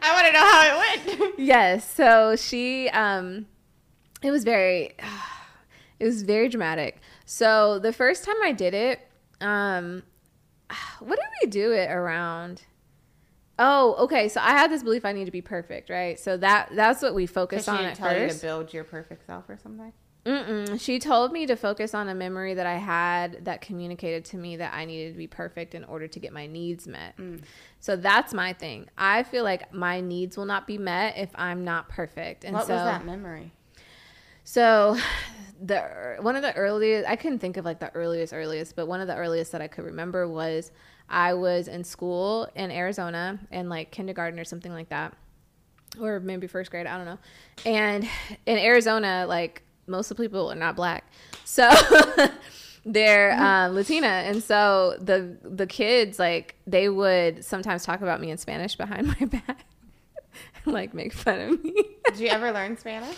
I 0.00 0.12
want 0.12 0.26
to 0.26 0.32
know 0.32 0.40
how 0.40 0.64
it 0.66 1.20
went. 1.20 1.34
yes. 1.38 1.88
So 1.90 2.36
she, 2.36 2.88
um, 2.90 3.46
it 4.22 4.30
was 4.30 4.44
very, 4.44 4.94
it 5.98 6.04
was 6.04 6.22
very 6.22 6.48
dramatic. 6.48 7.00
So 7.24 7.78
the 7.78 7.92
first 7.92 8.24
time 8.24 8.36
I 8.42 8.52
did 8.52 8.74
it, 8.74 9.00
um, 9.40 10.02
what 11.00 11.16
did 11.16 11.28
we 11.42 11.50
do 11.50 11.72
it 11.72 11.90
around? 11.90 12.62
Oh, 13.58 13.94
okay. 14.04 14.28
So 14.28 14.40
I 14.40 14.50
had 14.50 14.70
this 14.70 14.82
belief 14.82 15.04
I 15.04 15.12
need 15.12 15.26
to 15.26 15.30
be 15.30 15.42
perfect, 15.42 15.90
right? 15.90 16.18
So 16.18 16.36
that 16.38 16.70
that's 16.74 17.02
what 17.02 17.14
we 17.14 17.26
focused 17.26 17.68
on 17.68 17.84
at 17.84 17.96
tell 17.96 18.10
first. 18.10 18.34
you 18.34 18.40
to 18.40 18.46
build 18.46 18.74
your 18.74 18.84
perfect 18.84 19.26
self 19.26 19.48
or 19.48 19.56
something. 19.56 19.92
Mm-mm. 20.24 20.80
She 20.80 21.00
told 21.00 21.32
me 21.32 21.46
to 21.46 21.56
focus 21.56 21.94
on 21.94 22.08
a 22.08 22.14
memory 22.14 22.54
that 22.54 22.66
I 22.66 22.76
had 22.76 23.44
that 23.44 23.60
communicated 23.60 24.24
to 24.26 24.36
me 24.36 24.56
that 24.56 24.72
I 24.72 24.84
needed 24.84 25.12
to 25.12 25.18
be 25.18 25.26
perfect 25.26 25.74
in 25.74 25.82
order 25.84 26.06
to 26.06 26.20
get 26.20 26.32
my 26.32 26.46
needs 26.46 26.86
met. 26.86 27.16
Mm. 27.16 27.42
So 27.80 27.96
that's 27.96 28.32
my 28.32 28.52
thing. 28.52 28.88
I 28.96 29.24
feel 29.24 29.42
like 29.42 29.74
my 29.74 30.00
needs 30.00 30.36
will 30.36 30.44
not 30.44 30.66
be 30.66 30.78
met 30.78 31.18
if 31.18 31.30
I'm 31.34 31.64
not 31.64 31.88
perfect. 31.88 32.44
And 32.44 32.54
what 32.54 32.68
so, 32.68 32.74
was 32.74 32.84
that 32.84 33.04
memory? 33.04 33.52
So 34.44 34.96
the 35.60 36.16
one 36.20 36.36
of 36.36 36.42
the 36.42 36.54
earliest 36.54 37.08
I 37.08 37.16
couldn't 37.16 37.40
think 37.40 37.56
of 37.56 37.64
like 37.64 37.80
the 37.80 37.92
earliest 37.92 38.32
earliest, 38.32 38.76
but 38.76 38.86
one 38.86 39.00
of 39.00 39.08
the 39.08 39.16
earliest 39.16 39.50
that 39.52 39.60
I 39.60 39.66
could 39.66 39.84
remember 39.84 40.28
was 40.28 40.70
I 41.12 41.34
was 41.34 41.68
in 41.68 41.84
school 41.84 42.48
in 42.54 42.70
Arizona 42.70 43.38
in 43.50 43.68
like 43.68 43.90
kindergarten 43.90 44.40
or 44.40 44.44
something 44.44 44.72
like 44.72 44.88
that. 44.88 45.14
Or 46.00 46.20
maybe 46.20 46.46
first 46.46 46.70
grade, 46.70 46.86
I 46.86 46.96
don't 46.96 47.04
know. 47.04 47.18
And 47.66 48.08
in 48.46 48.58
Arizona, 48.58 49.26
like 49.28 49.62
most 49.86 50.10
of 50.10 50.16
the 50.16 50.22
people 50.22 50.50
are 50.50 50.56
not 50.56 50.74
black. 50.74 51.04
So 51.44 51.70
they're 52.86 53.32
uh, 53.32 53.68
Latina, 53.68 54.06
and 54.06 54.42
so 54.42 54.96
the 55.00 55.36
the 55.42 55.66
kids 55.66 56.18
like 56.18 56.54
they 56.66 56.88
would 56.88 57.44
sometimes 57.44 57.84
talk 57.84 58.00
about 58.00 58.20
me 58.20 58.30
in 58.30 58.38
Spanish 58.38 58.74
behind 58.74 59.06
my 59.20 59.26
back, 59.26 59.66
like 60.64 60.94
make 60.94 61.12
fun 61.12 61.40
of 61.40 61.62
me. 61.62 61.74
Did 62.06 62.20
you 62.20 62.28
ever 62.28 62.52
learn 62.52 62.78
Spanish? 62.78 63.16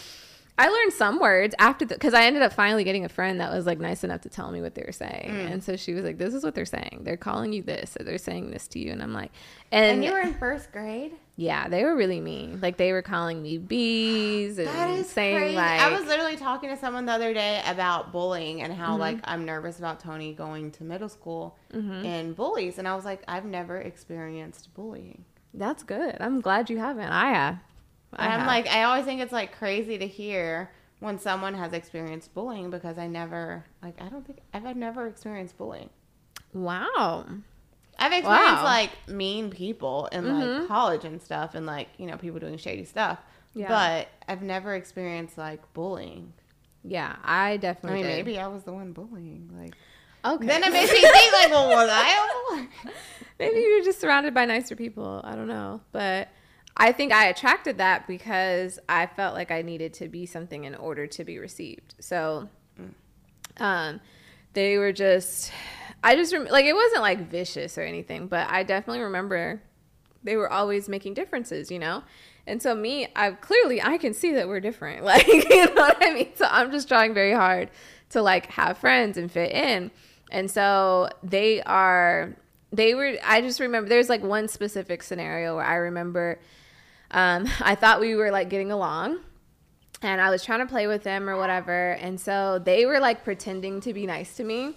I 0.57 0.69
learned 0.69 0.93
some 0.93 1.19
words 1.19 1.53
after 1.59 1.85
the 1.85 1.95
because 1.95 2.15
I 2.15 2.27
ended 2.27 2.43
up 2.43 2.53
finally 2.53 2.85
getting 2.85 3.05
a 3.05 3.09
friend 3.09 3.41
that 3.41 3.53
was 3.53 3.67
like 3.67 3.81
nice 3.81 4.05
enough 4.05 4.21
to 4.21 4.29
tell 4.29 4.53
me 4.53 4.63
what 4.63 4.77
they 4.77 4.85
were 4.87 4.93
saying, 4.93 5.31
mm. 5.31 5.51
and 5.51 5.65
so 5.65 5.75
she 5.75 5.95
was 5.95 6.05
like, 6.05 6.17
"This 6.17 6.33
is 6.33 6.45
what 6.45 6.55
they're 6.55 6.65
saying. 6.65 7.01
They're 7.03 7.17
calling 7.17 7.53
you 7.53 7.63
this, 7.63 7.97
or 7.99 8.05
they're 8.05 8.19
saying 8.19 8.53
this 8.53 8.69
to 8.69 8.79
you." 8.79 8.93
And 8.93 9.03
I'm 9.03 9.13
like, 9.13 9.33
and, 9.73 9.97
and 9.97 10.05
you 10.05 10.13
were 10.13 10.21
in 10.21 10.35
first 10.35 10.71
grade. 10.71 11.15
Yeah, 11.35 11.69
they 11.69 11.83
were 11.83 11.97
really 11.97 12.21
mean. 12.21 12.61
Like 12.63 12.77
they 12.77 12.93
were 12.93 13.03
calling 13.03 13.43
me 13.43 13.59
bees 13.59 14.59
and 14.59 15.05
saying 15.05 15.39
crazy. 15.39 15.57
like 15.57 15.81
I 15.81 15.91
was 15.91 16.07
literally 16.07 16.37
talking 16.37 16.71
to 16.71 16.77
someone 16.77 17.07
the 17.07 17.13
other 17.13 17.35
day 17.35 17.61
about 17.67 18.13
bullying 18.13 18.63
and 18.63 18.73
how 18.73 18.91
mm-hmm. 18.91 19.01
like 19.01 19.19
I'm 19.25 19.45
nervous 19.45 19.81
about 19.81 19.99
Tony 19.99 20.35
going 20.35 20.71
to 20.73 20.85
middle 20.85 21.09
school 21.09 21.59
mm-hmm. 21.73 22.07
and 22.07 22.37
bullies, 22.37 22.79
and 22.79 22.87
I 22.87 22.95
was 22.95 23.05
like, 23.05 23.25
I've 23.27 23.45
never 23.45 23.79
experienced 23.79 24.73
bullying. 24.75 25.25
That's 25.53 25.83
good. 25.83 26.17
I'm 26.21 26.41
glad 26.41 26.71
you 26.71 26.79
haven't. 26.79 27.11
I 27.11 27.31
have. 27.31 27.59
I 28.17 28.27
I'm 28.29 28.41
have. 28.41 28.47
like, 28.47 28.67
I 28.69 28.85
always 28.85 29.05
think 29.05 29.21
it's 29.21 29.33
like 29.33 29.57
crazy 29.57 29.99
to 29.99 30.07
hear 30.07 30.71
when 31.01 31.19
someone 31.19 31.55
has 31.55 31.73
experienced 31.73 32.35
bullying 32.35 32.71
because 32.71 32.99
I 32.99 33.07
never, 33.07 33.65
like, 33.83 34.01
I 34.01 34.09
don't 34.09 34.27
think 34.27 34.41
I've 34.53 34.77
never 34.77 35.07
experienced 35.07 35.59
bullying. 35.59 35.91
Wow. 36.53 37.27
I've 37.99 38.13
experienced 38.13 38.63
wow. 38.63 38.65
like 38.65 38.91
mean 39.09 39.51
people 39.51 40.07
in 40.13 40.25
mm-hmm. 40.25 40.59
like 40.61 40.69
college 40.69 41.05
and 41.05 41.23
stuff, 41.23 41.55
and 41.55 41.67
like 41.67 41.89
you 41.99 42.07
know 42.07 42.17
people 42.17 42.41
doing 42.41 42.57
shady 42.59 42.85
stuff. 42.85 43.19
Yeah. 43.55 43.69
But 43.69 44.09
I've 44.29 44.43
never 44.43 44.75
experienced 44.75 45.39
like 45.39 45.61
bullying. 45.75 46.33
Yeah, 46.83 47.17
I 47.23 47.57
definitely. 47.57 48.01
I 48.01 48.03
mean, 48.03 48.11
did. 48.11 48.17
maybe 48.27 48.39
I 48.39 48.49
was 48.49 48.65
the 48.65 48.73
one 48.73 48.93
bullying. 48.93 49.51
Like, 49.57 49.75
okay. 50.25 50.47
Then 50.47 50.65
it 50.65 50.73
makes 50.73 50.93
me 50.93 51.01
think 51.01 51.33
like, 51.35 51.51
well, 51.51 51.69
was 51.69 51.89
I? 51.91 52.67
maybe 53.39 53.61
you're 53.61 53.85
just 53.85 54.01
surrounded 54.01 54.35
by 54.35 54.45
nicer 54.45 54.77
people. 54.77 55.21
I 55.25 55.35
don't 55.37 55.49
know, 55.49 55.81
but 55.93 56.29
I 56.77 56.93
think 56.93 57.13
I 57.13 57.27
attracted 57.27 57.79
that 57.79 58.07
because 58.07 58.79
I 58.89 59.07
felt 59.07 59.35
like 59.35 59.51
I 59.51 59.63
needed 59.63 59.95
to 59.95 60.09
be 60.09 60.27
something 60.27 60.65
in 60.65 60.75
order 60.75 61.07
to 61.07 61.25
be 61.25 61.39
received. 61.39 61.95
So, 62.01 62.49
um, 63.59 64.01
they 64.55 64.79
were 64.79 64.93
just, 64.93 65.53
I 66.03 66.17
just 66.17 66.33
rem- 66.33 66.47
like 66.47 66.65
it 66.65 66.75
wasn't 66.75 67.03
like 67.03 67.31
vicious 67.31 67.79
or 67.79 67.83
anything, 67.83 68.27
but 68.27 68.49
I 68.51 68.63
definitely 68.63 69.03
remember 69.03 69.63
they 70.23 70.37
were 70.37 70.51
always 70.51 70.89
making 70.89 71.15
differences, 71.15 71.71
you 71.71 71.79
know. 71.79 72.03
And 72.47 72.61
so 72.63 72.75
me, 72.75 73.09
I 73.15 73.33
clearly 73.33 73.81
I 73.81 73.99
can 73.99 74.13
see 74.15 74.33
that 74.33 74.49
we're 74.49 74.61
different, 74.61 75.05
like 75.05 75.27
you 75.27 75.67
know 75.67 75.73
what 75.75 75.97
I 76.01 76.13
mean. 76.13 76.31
So 76.35 76.47
I'm 76.49 76.73
just 76.73 76.89
trying 76.89 77.15
very 77.15 77.33
hard 77.33 77.71
to 78.11 78.23
like 78.23 78.47
have 78.47 78.79
friends 78.79 79.17
and 79.17 79.31
fit 79.31 79.53
in. 79.53 79.91
And 80.31 80.51
so 80.51 81.11
they 81.23 81.63
are 81.63 82.35
they 82.73 82.95
were 82.95 83.17
I 83.25 83.41
just 83.41 83.61
remember 83.61 83.89
there's 83.89 84.09
like 84.09 84.23
one 84.23 84.49
specific 84.49 85.03
scenario 85.03 85.57
where 85.57 85.65
I 85.65 85.77
remember 85.77 86.41
um, 87.15 87.49
I 87.61 87.75
thought 87.75 88.01
we 88.01 88.15
were 88.15 88.31
like 88.31 88.51
getting 88.51 88.71
along 88.71 89.21
and 90.03 90.21
I 90.21 90.29
was 90.29 90.45
trying 90.45 90.61
to 90.61 90.67
play 90.67 90.87
with 90.87 91.03
them 91.03 91.31
or 91.31 91.37
whatever. 91.39 91.93
And 91.93 92.21
so 92.21 92.59
they 92.63 92.85
were 92.85 93.01
like 93.01 93.25
pretending 93.25 93.81
to 93.81 93.95
be 93.95 94.05
nice 94.05 94.37
to 94.37 94.45
me. 94.45 94.75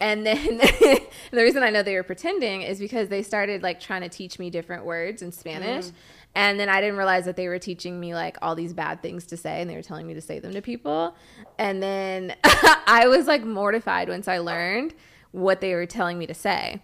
And 0.00 0.24
then 0.24 0.58
the 0.58 1.02
reason 1.32 1.64
I 1.64 1.70
know 1.70 1.82
they 1.82 1.96
were 1.96 2.04
pretending 2.04 2.62
is 2.62 2.78
because 2.78 3.08
they 3.08 3.24
started 3.24 3.64
like 3.64 3.80
trying 3.80 4.02
to 4.02 4.08
teach 4.08 4.38
me 4.38 4.50
different 4.50 4.84
words 4.84 5.22
in 5.22 5.32
Spanish. 5.32 5.86
Mm. 5.86 5.92
And 6.36 6.60
then 6.60 6.68
I 6.68 6.80
didn't 6.80 6.96
realize 6.96 7.24
that 7.24 7.34
they 7.34 7.48
were 7.48 7.58
teaching 7.58 7.98
me 7.98 8.14
like 8.14 8.36
all 8.40 8.54
these 8.54 8.72
bad 8.72 9.02
things 9.02 9.26
to 9.26 9.36
say 9.36 9.60
and 9.60 9.68
they 9.68 9.74
were 9.74 9.82
telling 9.82 10.06
me 10.06 10.14
to 10.14 10.20
say 10.20 10.38
them 10.38 10.52
to 10.52 10.62
people. 10.62 11.16
And 11.58 11.82
then 11.82 12.36
I 12.44 13.06
was 13.08 13.26
like 13.26 13.42
mortified 13.42 14.08
once 14.08 14.28
I 14.28 14.38
learned 14.38 14.94
what 15.32 15.60
they 15.60 15.74
were 15.74 15.86
telling 15.86 16.18
me 16.18 16.26
to 16.26 16.34
say 16.34 16.80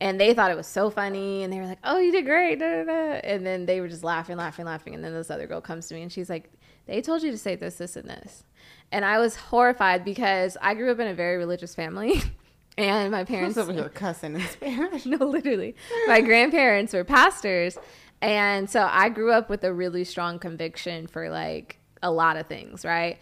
and 0.00 0.20
they 0.20 0.34
thought 0.34 0.50
it 0.50 0.56
was 0.56 0.66
so 0.66 0.90
funny 0.90 1.42
and 1.42 1.52
they 1.52 1.58
were 1.58 1.66
like 1.66 1.78
oh 1.84 1.98
you 1.98 2.12
did 2.12 2.24
great 2.24 2.58
da, 2.58 2.82
da, 2.82 2.84
da. 2.84 3.20
and 3.24 3.46
then 3.46 3.66
they 3.66 3.80
were 3.80 3.88
just 3.88 4.04
laughing 4.04 4.36
laughing 4.36 4.64
laughing 4.64 4.94
and 4.94 5.02
then 5.02 5.12
this 5.12 5.30
other 5.30 5.46
girl 5.46 5.60
comes 5.60 5.88
to 5.88 5.94
me 5.94 6.02
and 6.02 6.12
she's 6.12 6.28
like 6.28 6.50
they 6.86 7.00
told 7.00 7.22
you 7.22 7.30
to 7.30 7.38
say 7.38 7.56
this 7.56 7.76
this 7.76 7.96
and 7.96 8.08
this. 8.08 8.44
And 8.92 9.04
i 9.04 9.18
was 9.18 9.36
horrified 9.36 10.04
because 10.04 10.56
i 10.60 10.74
grew 10.74 10.90
up 10.90 11.00
in 11.00 11.08
a 11.08 11.14
very 11.14 11.36
religious 11.36 11.74
family 11.74 12.22
and 12.78 13.10
my 13.10 13.24
parents 13.24 13.56
over 13.56 13.72
here 13.72 13.88
cussing 13.88 14.34
in 14.34 14.42
spanish? 14.42 15.06
No 15.06 15.24
literally. 15.26 15.74
My 16.06 16.20
grandparents 16.20 16.92
were 16.92 17.04
pastors 17.04 17.78
and 18.20 18.68
so 18.68 18.88
i 18.90 19.08
grew 19.08 19.32
up 19.32 19.48
with 19.48 19.64
a 19.64 19.72
really 19.72 20.04
strong 20.04 20.38
conviction 20.38 21.06
for 21.06 21.30
like 21.30 21.78
a 22.02 22.10
lot 22.10 22.36
of 22.36 22.46
things 22.46 22.84
right? 22.84 23.18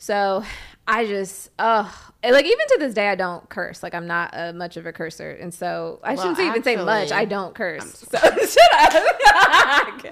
So 0.00 0.44
I 0.90 1.04
just, 1.04 1.50
oh, 1.58 2.10
like 2.24 2.46
even 2.46 2.66
to 2.68 2.76
this 2.78 2.94
day, 2.94 3.08
I 3.08 3.14
don't 3.14 3.46
curse. 3.50 3.82
Like 3.82 3.94
I'm 3.94 4.06
not 4.06 4.30
a, 4.32 4.54
much 4.54 4.78
of 4.78 4.86
a 4.86 4.92
cursor, 4.92 5.32
and 5.32 5.52
so 5.52 6.00
I 6.02 6.14
well, 6.14 6.34
shouldn't 6.34 6.48
even 6.48 6.62
say 6.62 6.76
much. 6.76 7.12
I 7.12 7.26
don't 7.26 7.54
curse. 7.54 8.06
So 8.08 8.18
shut 8.46 8.72
up, 8.74 10.02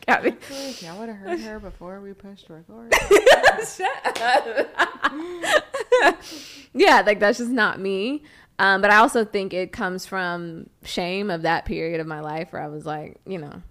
Gabby. 0.06 0.34
Y'all 0.80 0.98
would 0.98 1.10
have 1.10 1.18
heard 1.18 1.40
her 1.40 1.60
before 1.60 2.00
we 2.00 2.14
pushed 2.14 2.48
record. 2.48 2.94
shut 3.68 4.22
up. 4.22 6.16
yeah, 6.72 7.02
like 7.04 7.20
that's 7.20 7.36
just 7.36 7.50
not 7.50 7.78
me. 7.78 8.22
Um, 8.58 8.80
but 8.80 8.90
I 8.90 8.96
also 8.96 9.26
think 9.26 9.52
it 9.52 9.70
comes 9.70 10.06
from 10.06 10.70
shame 10.82 11.30
of 11.30 11.42
that 11.42 11.66
period 11.66 12.00
of 12.00 12.06
my 12.06 12.20
life 12.20 12.52
where 12.54 12.62
I 12.62 12.68
was 12.68 12.86
like, 12.86 13.18
you 13.26 13.38
know, 13.38 13.62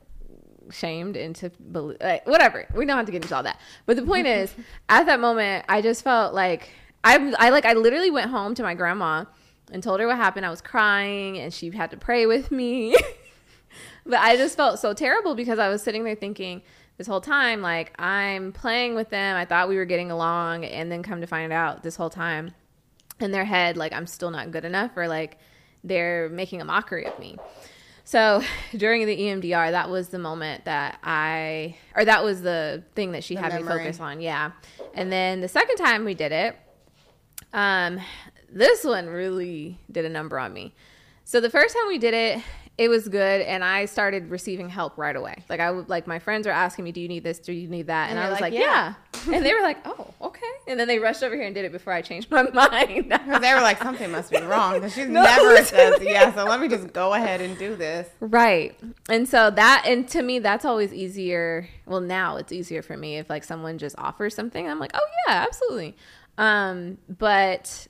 shamed 0.69 1.17
into 1.17 1.49
believe, 1.49 1.97
like, 2.01 2.27
whatever. 2.27 2.67
We 2.75 2.85
don't 2.85 2.97
have 2.97 3.05
to 3.05 3.11
get 3.11 3.23
into 3.23 3.35
all 3.35 3.43
that. 3.43 3.59
But 3.85 3.95
the 3.95 4.03
point 4.03 4.27
is, 4.27 4.53
at 4.89 5.05
that 5.05 5.19
moment, 5.19 5.65
I 5.67 5.81
just 5.81 6.03
felt 6.03 6.33
like 6.33 6.69
I, 7.03 7.33
I 7.37 7.49
like 7.49 7.65
I 7.65 7.73
literally 7.73 8.11
went 8.11 8.29
home 8.29 8.53
to 8.55 8.63
my 8.63 8.73
grandma 8.73 9.25
and 9.71 9.81
told 9.81 9.99
her 9.99 10.07
what 10.07 10.17
happened. 10.17 10.45
I 10.45 10.49
was 10.49 10.61
crying 10.61 11.37
and 11.37 11.53
she 11.53 11.71
had 11.71 11.91
to 11.91 11.97
pray 11.97 12.25
with 12.25 12.51
me. 12.51 12.95
but 14.05 14.19
I 14.19 14.37
just 14.37 14.55
felt 14.57 14.79
so 14.79 14.93
terrible 14.93 15.35
because 15.35 15.59
I 15.59 15.69
was 15.69 15.81
sitting 15.81 16.03
there 16.03 16.15
thinking 16.15 16.61
this 16.97 17.07
whole 17.07 17.21
time 17.21 17.61
like 17.61 17.99
I'm 17.99 18.51
playing 18.51 18.95
with 18.95 19.09
them. 19.09 19.35
I 19.35 19.45
thought 19.45 19.69
we 19.69 19.77
were 19.77 19.85
getting 19.85 20.11
along 20.11 20.65
and 20.65 20.91
then 20.91 21.01
come 21.01 21.21
to 21.21 21.27
find 21.27 21.51
out 21.51 21.83
this 21.83 21.95
whole 21.95 22.09
time 22.09 22.53
in 23.19 23.31
their 23.31 23.45
head 23.45 23.77
like 23.77 23.93
I'm 23.93 24.07
still 24.07 24.31
not 24.31 24.51
good 24.51 24.65
enough 24.65 24.91
or 24.95 25.07
like 25.07 25.37
they're 25.83 26.29
making 26.29 26.61
a 26.61 26.65
mockery 26.65 27.05
of 27.05 27.17
me. 27.17 27.37
So 28.03 28.43
during 28.75 29.05
the 29.05 29.17
EMDR, 29.17 29.71
that 29.71 29.89
was 29.89 30.09
the 30.09 30.19
moment 30.19 30.65
that 30.65 30.99
I, 31.03 31.77
or 31.95 32.05
that 32.05 32.23
was 32.23 32.41
the 32.41 32.83
thing 32.95 33.11
that 33.13 33.23
she 33.23 33.35
the 33.35 33.41
had 33.41 33.53
memory. 33.53 33.77
me 33.77 33.83
focus 33.83 33.99
on. 33.99 34.21
Yeah. 34.21 34.51
And 34.93 35.11
then 35.11 35.41
the 35.41 35.47
second 35.47 35.77
time 35.77 36.05
we 36.05 36.13
did 36.13 36.31
it, 36.31 36.55
um, 37.53 37.99
this 38.49 38.83
one 38.83 39.07
really 39.07 39.79
did 39.91 40.05
a 40.05 40.09
number 40.09 40.37
on 40.37 40.53
me. 40.53 40.73
So 41.23 41.39
the 41.39 41.49
first 41.49 41.75
time 41.75 41.87
we 41.87 41.97
did 41.97 42.13
it, 42.13 42.43
it 42.81 42.89
was 42.89 43.07
good 43.07 43.41
and 43.41 43.63
I 43.63 43.85
started 43.85 44.31
receiving 44.31 44.67
help 44.67 44.97
right 44.97 45.15
away. 45.15 45.35
Like 45.49 45.59
I 45.59 45.69
would 45.69 45.87
like 45.87 46.07
my 46.07 46.17
friends 46.17 46.47
were 46.47 46.53
asking 46.53 46.83
me, 46.83 46.91
"Do 46.91 46.99
you 46.99 47.07
need 47.07 47.23
this? 47.23 47.37
Do 47.37 47.53
you 47.53 47.67
need 47.67 47.85
that?" 47.87 48.09
And, 48.09 48.17
And 48.17 48.25
I 48.25 48.31
was 48.31 48.41
like, 48.41 48.53
like, 48.53 48.59
"Yeah." 48.59 48.95
"Yeah." 49.27 49.35
and 49.35 49.45
they 49.45 49.53
were 49.53 49.61
like, 49.61 49.77
"Oh, 49.85 50.07
okay." 50.19 50.47
And 50.67 50.79
then 50.79 50.87
they 50.87 50.97
rushed 50.97 51.21
over 51.21 51.35
here 51.35 51.45
and 51.45 51.53
did 51.53 51.63
it 51.63 51.71
before 51.71 51.93
I 51.93 52.01
changed 52.01 52.31
my 52.31 52.41
mind. 52.53 53.11
They 53.11 53.53
were 53.53 53.61
like, 53.61 53.83
something 53.83 54.09
must 54.09 54.31
be 54.31 54.39
wrong. 54.41 54.73
Because 54.73 54.95
she 54.95 55.05
No, 55.05 55.21
never 55.21 55.63
says, 55.63 56.01
yeah, 56.01 56.33
so 56.33 56.45
let 56.45 56.59
me 56.59 56.67
just 56.67 56.91
go 56.91 57.13
ahead 57.13 57.39
and 57.39 57.55
do 57.59 57.75
this. 57.75 58.09
Right. 58.19 58.75
And 59.09 59.29
so 59.29 59.51
that 59.51 59.83
and 59.85 60.07
to 60.09 60.23
me 60.23 60.39
that's 60.39 60.65
always 60.65 60.91
easier. 60.91 61.67
Well, 61.85 62.01
now 62.01 62.37
it's 62.37 62.51
easier 62.51 62.81
for 62.81 62.97
me 62.97 63.19
if 63.19 63.29
like 63.29 63.43
someone 63.43 63.77
just 63.77 63.95
offers 63.99 64.33
something. 64.33 64.67
I'm 64.67 64.79
like, 64.79 64.91
"Oh 64.95 65.07
yeah, 65.27 65.45
absolutely." 65.47 65.95
Um, 66.39 66.97
but 67.07 67.87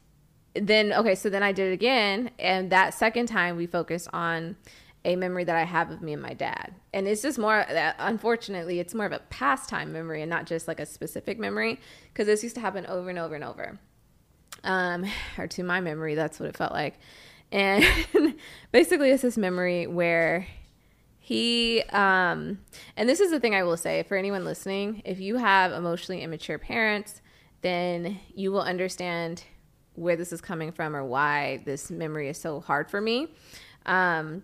then 0.53 0.93
okay, 0.93 1.15
so 1.15 1.29
then 1.29 1.43
I 1.43 1.51
did 1.51 1.71
it 1.71 1.73
again 1.73 2.31
and 2.39 2.71
that 2.71 2.93
second 2.93 3.27
time 3.27 3.57
we 3.57 3.67
focused 3.67 4.09
on 4.11 4.55
a 5.03 5.15
memory 5.15 5.43
that 5.43 5.55
I 5.55 5.63
have 5.63 5.89
of 5.89 6.01
me 6.01 6.13
and 6.13 6.21
my 6.21 6.33
dad. 6.33 6.75
And 6.93 7.07
it's 7.07 7.21
just 7.21 7.39
more 7.39 7.65
unfortunately 7.97 8.79
it's 8.79 8.93
more 8.93 9.05
of 9.05 9.11
a 9.11 9.19
pastime 9.29 9.91
memory 9.91 10.21
and 10.21 10.29
not 10.29 10.45
just 10.45 10.67
like 10.67 10.79
a 10.79 10.85
specific 10.85 11.39
memory 11.39 11.79
because 12.13 12.27
this 12.27 12.43
used 12.43 12.55
to 12.55 12.61
happen 12.61 12.85
over 12.85 13.09
and 13.09 13.17
over 13.17 13.35
and 13.35 13.43
over 13.43 13.79
um, 14.63 15.05
or 15.37 15.47
to 15.47 15.63
my 15.63 15.81
memory, 15.81 16.15
that's 16.15 16.39
what 16.39 16.49
it 16.49 16.57
felt 16.57 16.71
like. 16.71 16.99
And 17.51 17.85
basically, 18.71 19.11
it's 19.11 19.23
this 19.23 19.37
memory 19.37 19.87
where 19.87 20.47
he, 21.19 21.83
um, 21.89 22.59
and 22.95 23.07
this 23.07 23.19
is 23.19 23.31
the 23.31 23.39
thing 23.39 23.55
I 23.55 23.63
will 23.63 23.77
say 23.77 24.03
for 24.03 24.17
anyone 24.17 24.45
listening 24.45 25.01
if 25.05 25.19
you 25.19 25.37
have 25.37 25.71
emotionally 25.71 26.21
immature 26.21 26.57
parents, 26.57 27.21
then 27.61 28.19
you 28.33 28.51
will 28.51 28.61
understand 28.61 29.43
where 29.95 30.15
this 30.15 30.31
is 30.31 30.41
coming 30.41 30.71
from 30.71 30.95
or 30.95 31.03
why 31.03 31.61
this 31.65 31.91
memory 31.91 32.29
is 32.29 32.37
so 32.37 32.59
hard 32.59 32.89
for 32.89 33.01
me. 33.01 33.27
Um, 33.85 34.43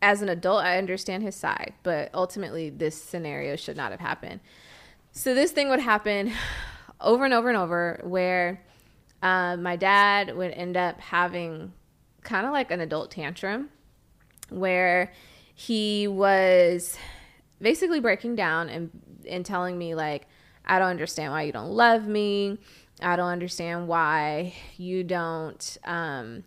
as 0.00 0.20
an 0.20 0.28
adult, 0.28 0.64
I 0.64 0.78
understand 0.78 1.22
his 1.22 1.36
side, 1.36 1.74
but 1.82 2.10
ultimately, 2.12 2.70
this 2.70 3.00
scenario 3.00 3.54
should 3.54 3.76
not 3.76 3.92
have 3.92 4.00
happened. 4.00 4.40
So, 5.12 5.34
this 5.34 5.52
thing 5.52 5.68
would 5.68 5.80
happen 5.80 6.32
over 7.00 7.24
and 7.24 7.32
over 7.32 7.48
and 7.48 7.56
over 7.56 8.00
where 8.02 8.64
um, 9.22 9.62
my 9.62 9.76
dad 9.76 10.36
would 10.36 10.50
end 10.52 10.76
up 10.76 11.00
having 11.00 11.72
kind 12.22 12.46
of 12.46 12.52
like 12.52 12.70
an 12.70 12.80
adult 12.80 13.10
tantrum 13.10 13.68
where 14.48 15.12
he 15.54 16.08
was 16.08 16.96
basically 17.60 18.00
breaking 18.00 18.34
down 18.34 18.68
and, 18.68 18.90
and 19.28 19.46
telling 19.46 19.78
me, 19.78 19.94
like, 19.94 20.26
I 20.64 20.78
don't 20.78 20.88
understand 20.88 21.32
why 21.32 21.42
you 21.42 21.52
don't 21.52 21.70
love 21.70 22.06
me. 22.06 22.58
I 23.02 23.16
don't 23.16 23.28
understand 23.28 23.88
why 23.88 24.54
you 24.76 25.04
don't. 25.04 25.76
Um, 25.84 26.44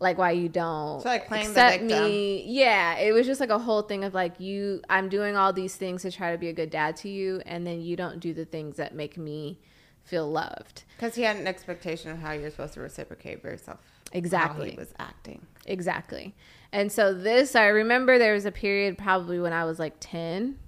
like 0.00 0.16
why 0.16 0.30
you 0.30 0.48
don't 0.48 1.00
So, 1.02 1.08
like, 1.08 1.28
accept 1.28 1.82
me 1.82 2.44
yeah 2.46 2.98
it 2.98 3.10
was 3.12 3.26
just 3.26 3.40
like 3.40 3.50
a 3.50 3.58
whole 3.58 3.82
thing 3.82 4.04
of 4.04 4.14
like 4.14 4.38
you 4.38 4.80
i'm 4.88 5.08
doing 5.08 5.36
all 5.36 5.52
these 5.52 5.74
things 5.74 6.02
to 6.02 6.12
try 6.12 6.30
to 6.30 6.38
be 6.38 6.46
a 6.46 6.52
good 6.52 6.70
dad 6.70 6.94
to 6.98 7.08
you 7.08 7.42
and 7.46 7.66
then 7.66 7.80
you 7.80 7.96
don't 7.96 8.20
do 8.20 8.32
the 8.32 8.44
things 8.44 8.76
that 8.76 8.94
make 8.94 9.18
me 9.18 9.58
feel 10.04 10.30
loved 10.30 10.84
Because 10.96 11.16
he 11.16 11.22
had 11.22 11.34
an 11.34 11.48
expectation 11.48 12.12
of 12.12 12.18
how 12.20 12.30
you're 12.30 12.48
supposed 12.50 12.74
to 12.74 12.80
reciprocate 12.80 13.44
off 13.44 13.66
how 13.66 13.78
Exactly. 14.12 14.70
he 14.70 14.76
was 14.76 14.94
acting. 15.00 15.44
exactly 15.66 16.32
and 16.72 16.92
so 16.92 17.12
this 17.12 17.56
i 17.56 17.66
remember 17.66 18.20
there 18.20 18.34
was 18.34 18.44
a 18.44 18.52
period 18.52 18.96
probably 18.98 19.40
when 19.40 19.52
i 19.52 19.64
was 19.64 19.80
like 19.80 19.94
10 19.98 20.60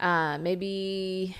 uh 0.00 0.36
maybe 0.38 1.36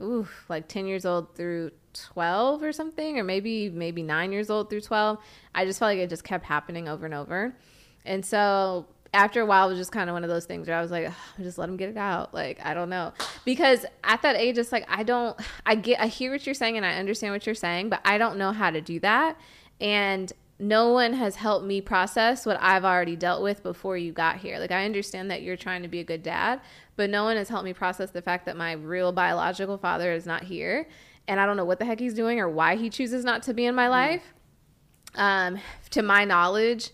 ooh, 0.00 0.26
like 0.48 0.68
10 0.68 0.86
years 0.86 1.04
old 1.04 1.34
through 1.36 1.70
12 2.04 2.62
or 2.62 2.72
something 2.72 3.18
or 3.18 3.24
maybe 3.24 3.70
maybe 3.70 4.02
9 4.02 4.32
years 4.32 4.50
old 4.50 4.70
through 4.70 4.80
12 4.80 5.18
i 5.54 5.64
just 5.64 5.78
felt 5.78 5.90
like 5.90 5.98
it 5.98 6.08
just 6.08 6.24
kept 6.24 6.44
happening 6.44 6.88
over 6.88 7.04
and 7.06 7.14
over. 7.14 7.54
And 8.04 8.24
so 8.24 8.86
after 9.12 9.40
a 9.40 9.46
while 9.46 9.66
it 9.66 9.70
was 9.70 9.78
just 9.78 9.92
kind 9.92 10.10
of 10.10 10.14
one 10.14 10.24
of 10.24 10.30
those 10.30 10.44
things 10.44 10.68
where 10.68 10.76
i 10.76 10.82
was 10.82 10.90
like 10.90 11.06
"Ugh, 11.06 11.14
just 11.38 11.58
let 11.58 11.68
him 11.68 11.76
get 11.76 11.88
it 11.88 11.96
out. 11.96 12.34
Like 12.34 12.58
i 12.64 12.74
don't 12.74 12.90
know. 12.90 13.12
Because 13.44 13.84
at 14.04 14.22
that 14.22 14.36
age 14.36 14.58
it's 14.58 14.72
like 14.72 14.86
i 14.88 15.02
don't 15.02 15.38
i 15.64 15.74
get 15.74 16.00
i 16.00 16.06
hear 16.06 16.30
what 16.32 16.46
you're 16.46 16.54
saying 16.54 16.76
and 16.76 16.86
i 16.86 16.94
understand 16.94 17.32
what 17.32 17.46
you're 17.46 17.54
saying 17.54 17.88
but 17.88 18.00
i 18.04 18.18
don't 18.18 18.38
know 18.38 18.52
how 18.52 18.70
to 18.70 18.80
do 18.80 19.00
that. 19.00 19.38
And 19.80 20.32
no 20.58 20.90
one 20.90 21.12
has 21.12 21.36
helped 21.36 21.66
me 21.66 21.80
process 21.80 22.46
what 22.46 22.58
I've 22.60 22.84
already 22.84 23.14
dealt 23.14 23.42
with 23.42 23.62
before 23.62 23.96
you 23.96 24.12
got 24.12 24.38
here. 24.38 24.58
Like, 24.58 24.70
I 24.70 24.84
understand 24.84 25.30
that 25.30 25.42
you're 25.42 25.56
trying 25.56 25.82
to 25.82 25.88
be 25.88 26.00
a 26.00 26.04
good 26.04 26.22
dad, 26.22 26.60
but 26.96 27.10
no 27.10 27.24
one 27.24 27.36
has 27.36 27.48
helped 27.48 27.64
me 27.64 27.74
process 27.74 28.10
the 28.10 28.22
fact 28.22 28.46
that 28.46 28.56
my 28.56 28.72
real 28.72 29.12
biological 29.12 29.76
father 29.76 30.12
is 30.12 30.24
not 30.24 30.44
here. 30.44 30.88
And 31.28 31.40
I 31.40 31.46
don't 31.46 31.56
know 31.56 31.64
what 31.64 31.78
the 31.78 31.84
heck 31.84 31.98
he's 31.98 32.14
doing 32.14 32.40
or 32.40 32.48
why 32.48 32.76
he 32.76 32.90
chooses 32.90 33.24
not 33.24 33.42
to 33.44 33.54
be 33.54 33.66
in 33.66 33.74
my 33.74 33.88
life. 33.88 34.22
Um, 35.14 35.58
to 35.90 36.02
my 36.02 36.24
knowledge, 36.24 36.90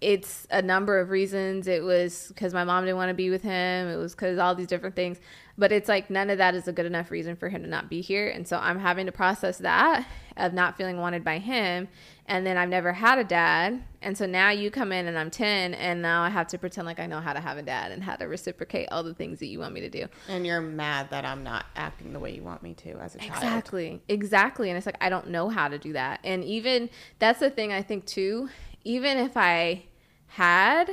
it's 0.00 0.46
a 0.50 0.60
number 0.60 1.00
of 1.00 1.10
reasons. 1.10 1.66
It 1.66 1.82
was 1.82 2.28
because 2.28 2.52
my 2.52 2.64
mom 2.64 2.84
didn't 2.84 2.96
want 2.96 3.08
to 3.08 3.14
be 3.14 3.30
with 3.30 3.42
him. 3.42 3.88
It 3.88 3.96
was 3.96 4.14
because 4.14 4.38
all 4.38 4.54
these 4.54 4.66
different 4.66 4.94
things. 4.94 5.18
But 5.56 5.72
it's 5.72 5.88
like 5.88 6.10
none 6.10 6.30
of 6.30 6.38
that 6.38 6.54
is 6.54 6.68
a 6.68 6.72
good 6.72 6.86
enough 6.86 7.10
reason 7.10 7.36
for 7.36 7.48
him 7.48 7.62
to 7.62 7.68
not 7.68 7.88
be 7.88 8.00
here. 8.00 8.28
And 8.28 8.46
so 8.46 8.58
I'm 8.58 8.78
having 8.78 9.06
to 9.06 9.12
process 9.12 9.58
that 9.58 10.06
of 10.36 10.52
not 10.52 10.76
feeling 10.76 10.98
wanted 10.98 11.24
by 11.24 11.38
him. 11.38 11.88
And 12.26 12.46
then 12.46 12.56
I've 12.56 12.70
never 12.70 12.94
had 12.94 13.18
a 13.18 13.24
dad. 13.24 13.82
And 14.00 14.16
so 14.16 14.24
now 14.24 14.50
you 14.50 14.70
come 14.70 14.92
in 14.92 15.06
and 15.06 15.18
I'm 15.18 15.30
10, 15.30 15.74
and 15.74 16.00
now 16.00 16.22
I 16.22 16.30
have 16.30 16.46
to 16.48 16.58
pretend 16.58 16.86
like 16.86 16.98
I 16.98 17.06
know 17.06 17.20
how 17.20 17.34
to 17.34 17.40
have 17.40 17.58
a 17.58 17.62
dad 17.62 17.92
and 17.92 18.02
how 18.02 18.16
to 18.16 18.24
reciprocate 18.24 18.88
all 18.90 19.02
the 19.02 19.14
things 19.14 19.40
that 19.40 19.46
you 19.46 19.58
want 19.58 19.74
me 19.74 19.80
to 19.82 19.90
do. 19.90 20.06
And 20.28 20.46
you're 20.46 20.60
mad 20.60 21.10
that 21.10 21.24
I'm 21.24 21.42
not 21.42 21.66
acting 21.76 22.12
the 22.12 22.18
way 22.18 22.34
you 22.34 22.42
want 22.42 22.62
me 22.62 22.74
to 22.74 22.92
as 22.92 23.14
a 23.14 23.18
child. 23.18 23.36
Exactly. 23.36 24.02
Exactly. 24.08 24.70
And 24.70 24.76
it's 24.76 24.86
like 24.86 24.96
I 25.00 25.10
don't 25.10 25.28
know 25.28 25.48
how 25.50 25.68
to 25.68 25.78
do 25.78 25.92
that. 25.92 26.20
And 26.24 26.44
even 26.44 26.88
that's 27.18 27.40
the 27.40 27.50
thing 27.50 27.72
I 27.72 27.82
think 27.82 28.06
too, 28.06 28.48
even 28.84 29.18
if 29.18 29.36
I 29.36 29.84
had 30.28 30.90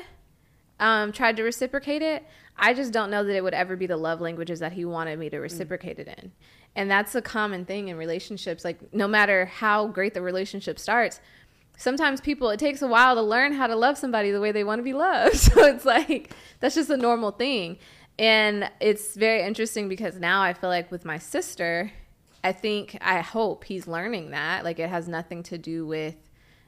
um 0.79 1.11
tried 1.11 1.37
to 1.37 1.43
reciprocate 1.43 2.01
it, 2.01 2.25
I 2.57 2.73
just 2.73 2.91
don't 2.91 3.09
know 3.09 3.23
that 3.23 3.35
it 3.35 3.43
would 3.43 3.53
ever 3.53 3.75
be 3.75 3.87
the 3.87 3.97
love 3.97 4.21
languages 4.21 4.59
that 4.59 4.73
he 4.73 4.85
wanted 4.85 5.17
me 5.17 5.29
to 5.29 5.39
reciprocate 5.39 5.97
it 5.99 6.07
in. 6.07 6.31
And 6.75 6.89
that's 6.89 7.15
a 7.15 7.21
common 7.21 7.65
thing 7.65 7.89
in 7.89 7.97
relationships. 7.97 8.63
Like 8.63 8.93
no 8.93 9.07
matter 9.07 9.45
how 9.45 9.87
great 9.87 10.13
the 10.13 10.21
relationship 10.21 10.79
starts, 10.79 11.19
sometimes 11.77 12.21
people 12.21 12.49
it 12.49 12.59
takes 12.59 12.81
a 12.81 12.87
while 12.87 13.15
to 13.15 13.21
learn 13.21 13.53
how 13.53 13.67
to 13.67 13.75
love 13.75 13.97
somebody 13.97 14.31
the 14.31 14.39
way 14.39 14.51
they 14.51 14.63
want 14.63 14.79
to 14.79 14.83
be 14.83 14.93
loved. 14.93 15.35
So 15.51 15.63
it's 15.65 15.85
like 15.85 16.33
that's 16.59 16.75
just 16.75 16.89
a 16.89 16.97
normal 16.97 17.31
thing. 17.31 17.77
And 18.17 18.69
it's 18.79 19.15
very 19.15 19.41
interesting 19.41 19.89
because 19.89 20.19
now 20.19 20.41
I 20.41 20.53
feel 20.53 20.69
like 20.69 20.91
with 20.91 21.05
my 21.05 21.17
sister, 21.17 21.91
I 22.43 22.51
think 22.51 22.97
I 23.01 23.21
hope 23.21 23.63
he's 23.63 23.87
learning 23.87 24.31
that. 24.31 24.63
Like 24.63 24.79
it 24.79 24.89
has 24.89 25.07
nothing 25.07 25.43
to 25.43 25.57
do 25.57 25.85
with 25.85 26.15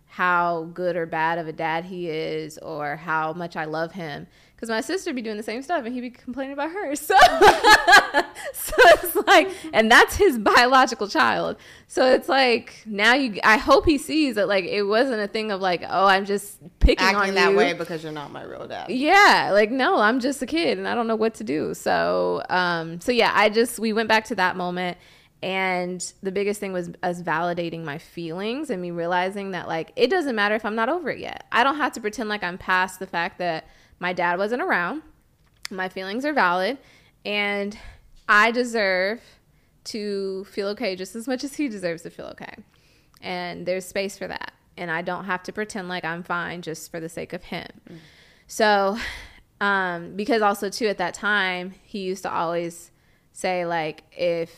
how 0.08 0.70
good 0.74 0.96
or 0.96 1.06
bad 1.06 1.40
of 1.40 1.48
a 1.48 1.54
dad 1.54 1.86
he 1.86 2.08
is 2.10 2.58
or 2.60 2.98
how 2.98 3.34
much 3.34 3.56
I 3.56 3.66
love 3.66 3.94
him. 3.94 4.28
Because 4.64 4.76
my 4.76 4.80
sister 4.80 5.14
be 5.14 5.22
doing 5.22 5.36
the 5.36 5.44
same 5.44 5.62
stuff 5.62 5.84
and 5.84 5.94
he 5.94 6.00
be 6.00 6.10
complaining 6.10 6.54
about 6.54 6.72
her. 6.72 6.94
So, 7.04 7.16
so 8.54 8.74
it's 8.78 9.16
like, 9.28 9.50
and 9.74 9.92
that's 9.92 10.16
his 10.16 10.38
biological 10.40 11.10
child. 11.10 11.58
So 11.88 12.10
it's 12.14 12.30
like 12.30 12.82
now 12.86 13.14
you. 13.14 13.42
I 13.44 13.58
hope 13.58 13.86
he 13.86 13.98
sees 13.98 14.36
that 14.36 14.48
like 14.48 14.64
it 14.64 14.84
wasn't 14.84 15.20
a 15.20 15.28
thing 15.28 15.52
of 15.52 15.60
like, 15.60 15.84
oh, 15.90 16.06
I'm 16.06 16.24
just 16.24 16.60
picking 16.80 17.06
on 17.06 17.16
Acting 17.16 17.34
that 17.36 17.52
you. 17.52 17.58
way 17.58 17.74
because 17.74 18.04
you're 18.04 18.14
not 18.14 18.32
my 18.32 18.44
real 18.44 18.66
dad. 18.66 18.90
Yeah, 18.90 19.50
like 19.52 19.70
no, 19.70 19.98
I'm 19.98 20.22
just 20.22 20.42
a 20.42 20.46
kid 20.46 20.78
and 20.78 20.88
I 20.88 20.96
don't 20.96 21.08
know 21.08 21.18
what 21.18 21.34
to 21.36 21.44
do. 21.44 21.74
So, 21.74 22.42
um, 22.50 23.02
so 23.02 23.12
yeah, 23.12 23.34
I 23.36 23.50
just 23.50 23.80
we 23.80 23.92
went 23.92 24.08
back 24.08 24.24
to 24.26 24.36
that 24.36 24.56
moment, 24.56 24.98
and 25.42 26.14
the 26.22 26.32
biggest 26.32 26.62
thing 26.62 26.72
was 26.72 26.90
us 27.04 27.22
validating 27.22 27.84
my 27.84 27.98
feelings 27.98 28.70
and 28.70 28.82
me 28.82 28.92
realizing 28.92 29.52
that 29.52 29.68
like 29.68 29.92
it 29.98 30.10
doesn't 30.10 30.36
matter 30.36 30.56
if 30.56 30.64
I'm 30.64 30.76
not 30.76 30.88
over 30.88 31.10
it 31.10 31.20
yet. 31.20 31.48
I 31.52 31.66
don't 31.66 31.78
have 31.78 31.92
to 31.94 32.02
pretend 32.02 32.30
like 32.30 32.44
I'm 32.44 32.58
past 32.58 33.00
the 33.00 33.08
fact 33.08 33.40
that 33.40 33.68
my 34.04 34.12
dad 34.12 34.38
wasn't 34.38 34.62
around. 34.62 35.02
My 35.72 35.88
feelings 35.88 36.26
are 36.26 36.34
valid, 36.34 36.78
and 37.24 37.78
I 38.28 38.52
deserve 38.52 39.22
to 39.86 40.44
feel 40.44 40.68
okay 40.70 40.98
just 40.98 41.16
as 41.16 41.26
much 41.26 41.46
as 41.46 41.56
he 41.56 41.70
deserves 41.70 42.02
to 42.02 42.10
feel 42.10 42.26
okay. 42.26 42.54
And 43.22 43.66
there's 43.66 43.86
space 43.86 44.18
for 44.18 44.28
that. 44.28 44.52
And 44.76 44.92
I 44.92 45.04
don't 45.04 45.24
have 45.24 45.42
to 45.44 45.54
pretend 45.54 45.88
like 45.88 46.04
I'm 46.04 46.22
fine 46.22 46.62
just 46.62 46.92
for 46.92 47.00
the 47.00 47.08
sake 47.08 47.32
of 47.32 47.44
him. 47.44 47.70
So, 48.48 48.98
um, 49.62 50.18
because 50.18 50.42
also 50.42 50.70
too 50.70 50.88
at 50.88 50.98
that 50.98 51.14
time 51.14 51.74
he 51.84 52.00
used 52.00 52.24
to 52.24 52.32
always 52.32 52.92
say 53.32 53.66
like 53.66 54.04
if 54.12 54.52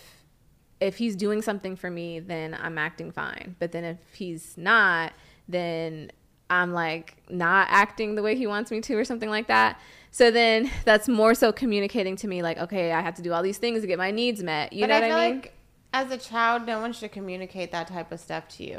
if 0.80 0.98
he's 0.98 1.16
doing 1.16 1.42
something 1.42 1.76
for 1.76 1.90
me, 1.90 2.20
then 2.20 2.58
I'm 2.60 2.78
acting 2.78 3.12
fine. 3.12 3.56
But 3.60 3.72
then 3.72 3.84
if 3.84 4.00
he's 4.14 4.58
not, 4.58 5.14
then 5.48 6.12
I'm 6.50 6.74
like 6.74 7.18
not 7.30 7.68
acting 7.70 8.16
the 8.16 8.22
way 8.22 8.36
he 8.36 8.46
wants 8.48 8.72
me 8.72 8.82
to 8.82 8.96
or 8.96 9.04
something 9.06 9.30
like 9.30 9.48
that. 9.48 9.80
So 10.12 10.32
then 10.32 10.70
that's 10.86 11.08
more 11.08 11.34
so 11.36 11.52
communicating 11.52 12.16
to 12.18 12.28
me 12.28 12.42
like, 12.42 12.58
okay, 12.58 12.92
I 12.92 13.02
have 13.02 13.16
to 13.16 13.22
do 13.22 13.34
all 13.34 13.42
these 13.44 13.58
things 13.58 13.82
to 13.82 13.88
get 13.88 13.98
my 13.98 14.12
needs 14.12 14.42
met. 14.44 14.72
You 14.72 14.82
but 14.84 14.88
know 14.88 14.96
I 14.96 15.00
what 15.02 15.08
feel 15.08 15.16
I 15.18 15.28
mean? 15.30 15.36
like 15.42 15.54
as 15.94 16.12
a 16.12 16.18
child, 16.18 16.66
no 16.66 16.80
one 16.82 16.94
should 16.94 17.12
communicate 17.12 17.72
that 17.72 17.88
type 17.88 18.12
of 18.12 18.20
stuff 18.20 18.48
to 18.58 18.64
you. 18.64 18.78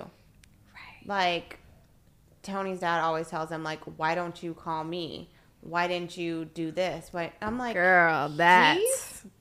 right. 0.75 1.07
Like 1.07 1.59
Tony's 2.43 2.79
dad 2.81 3.01
always 3.01 3.29
tells 3.29 3.51
him, 3.51 3.63
like, 3.65 3.81
why 3.99 4.15
don't 4.15 4.41
you 4.43 4.55
call 4.55 4.85
me? 4.85 5.29
Why 5.63 5.89
didn't 5.89 6.17
you 6.17 6.45
do 6.45 6.71
this? 6.71 7.09
Why 7.11 7.33
I'm 7.43 7.59
like, 7.59 7.75
Girl, 7.75 8.29
that 8.37 8.79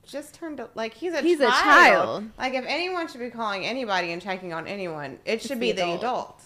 just 0.08 0.34
turned 0.34 0.60
like 0.74 0.96
he's 0.96 1.14
a 1.14 1.22
He's 1.22 1.40
a 1.40 1.44
child. 1.44 1.54
child. 1.64 2.30
Like 2.38 2.54
if 2.56 2.66
anyone 2.68 3.08
should 3.08 3.20
be 3.20 3.30
calling 3.30 3.64
anybody 3.66 4.12
and 4.12 4.20
checking 4.22 4.52
on 4.52 4.68
anyone, 4.68 5.20
it 5.26 5.42
should 5.44 5.60
be, 5.60 5.72
the 5.72 5.84
the 5.84 5.92
adult. 5.94 6.42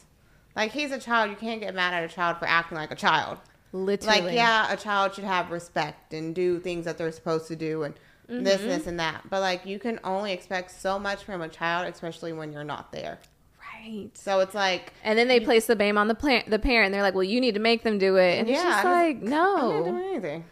Like 0.60 0.74
he's 0.74 0.92
a 0.92 1.00
child. 1.00 1.30
You 1.30 1.38
can't 1.38 1.62
get 1.62 1.74
mad 1.74 1.94
at 1.94 2.04
a 2.04 2.14
child 2.14 2.38
for 2.38 2.46
acting 2.46 2.78
like 2.78 2.92
a 2.92 2.96
child. 2.96 3.38
Literally. 3.72 4.22
Like 4.24 4.34
yeah, 4.34 4.70
a 4.70 4.76
child 4.76 5.14
should 5.14 5.24
have 5.24 5.52
respect 5.52 6.14
and 6.14 6.36
do 6.36 6.60
things 6.60 6.84
that 6.84 6.98
they're 6.98 7.14
supposed 7.14 7.48
to 7.48 7.56
do 7.56 7.84
and 7.84 7.94
this, 8.28 8.58
mm-hmm. 8.58 8.68
this, 8.68 8.86
and 8.86 9.00
that. 9.00 9.22
But 9.30 9.40
like 9.40 9.66
you 9.66 9.80
can 9.80 10.02
only 10.04 10.34
expect 10.34 10.72
so 10.72 11.00
much 11.00 11.24
from 11.24 11.42
a 11.42 11.48
child, 11.48 11.88
especially 11.88 12.34
when 12.34 12.52
you're 12.52 12.66
not 12.66 12.92
there. 12.92 13.20
Right. 13.58 14.10
So 14.16 14.42
it's 14.42 14.54
like 14.54 14.92
And 15.02 15.18
then 15.18 15.30
they 15.30 15.40
place 15.40 15.66
the 15.66 15.78
blame 15.78 15.98
on 15.98 16.10
the 16.10 16.16
pla- 16.16 16.44
the 16.46 16.60
parent. 16.60 16.92
They're 16.92 17.04
like, 17.04 17.14
"Well, 17.14 17.24
you 17.24 17.40
need 17.40 17.54
to 17.54 17.62
make 17.62 17.84
them 17.84 17.98
do 17.98 18.18
it." 18.18 18.40
And 18.40 18.50
it's 18.50 18.62
Yeah, 18.62 18.70
just 18.70 18.86
I 18.86 19.04
like, 19.06 19.18
I'm 19.22 19.30
not 19.30 19.62
doing 19.62 19.96
no, 19.96 20.10
anything. 20.10 20.46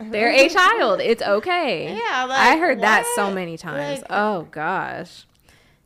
they're 0.10 0.32
a 0.32 0.48
child. 0.48 1.00
It's 1.00 1.22
okay. 1.22 1.96
Yeah, 2.04 2.24
like, 2.24 2.40
I 2.40 2.58
heard 2.58 2.80
that 2.80 3.06
so 3.14 3.30
many 3.30 3.56
times. 3.56 4.00
Like- 4.00 4.10
oh 4.10 4.48
gosh, 4.50 5.26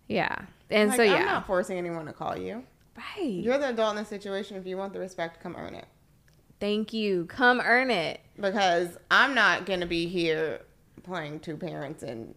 yeah. 0.09 0.47
And 0.73 0.91
Like, 0.91 0.97
so 0.97 1.05
I'm 1.05 1.25
not 1.27 1.47
forcing 1.47 1.79
anyone 1.79 2.07
to 2.07 2.13
call 2.13 2.37
you. 2.37 2.65
right. 2.97 3.25
You're 3.31 3.59
the 3.59 3.71
adult 3.71 3.91
in 3.97 4.03
the 4.03 4.05
situation. 4.09 4.57
If 4.57 4.67
you 4.67 4.77
want 4.77 4.93
the 4.93 4.99
respect, 5.01 5.41
come 5.43 5.55
earn 5.57 5.75
it. 5.75 5.87
Thank 6.61 6.93
you. 6.93 7.27
Come 7.27 7.61
earn 7.61 7.91
it. 7.91 8.21
Because 8.41 8.97
I'm 9.11 9.35
not 9.35 9.67
gonna 9.67 9.87
be 9.87 10.07
here 10.07 10.61
playing 11.03 11.41
two 11.41 11.57
parents 11.57 12.03
and 12.03 12.35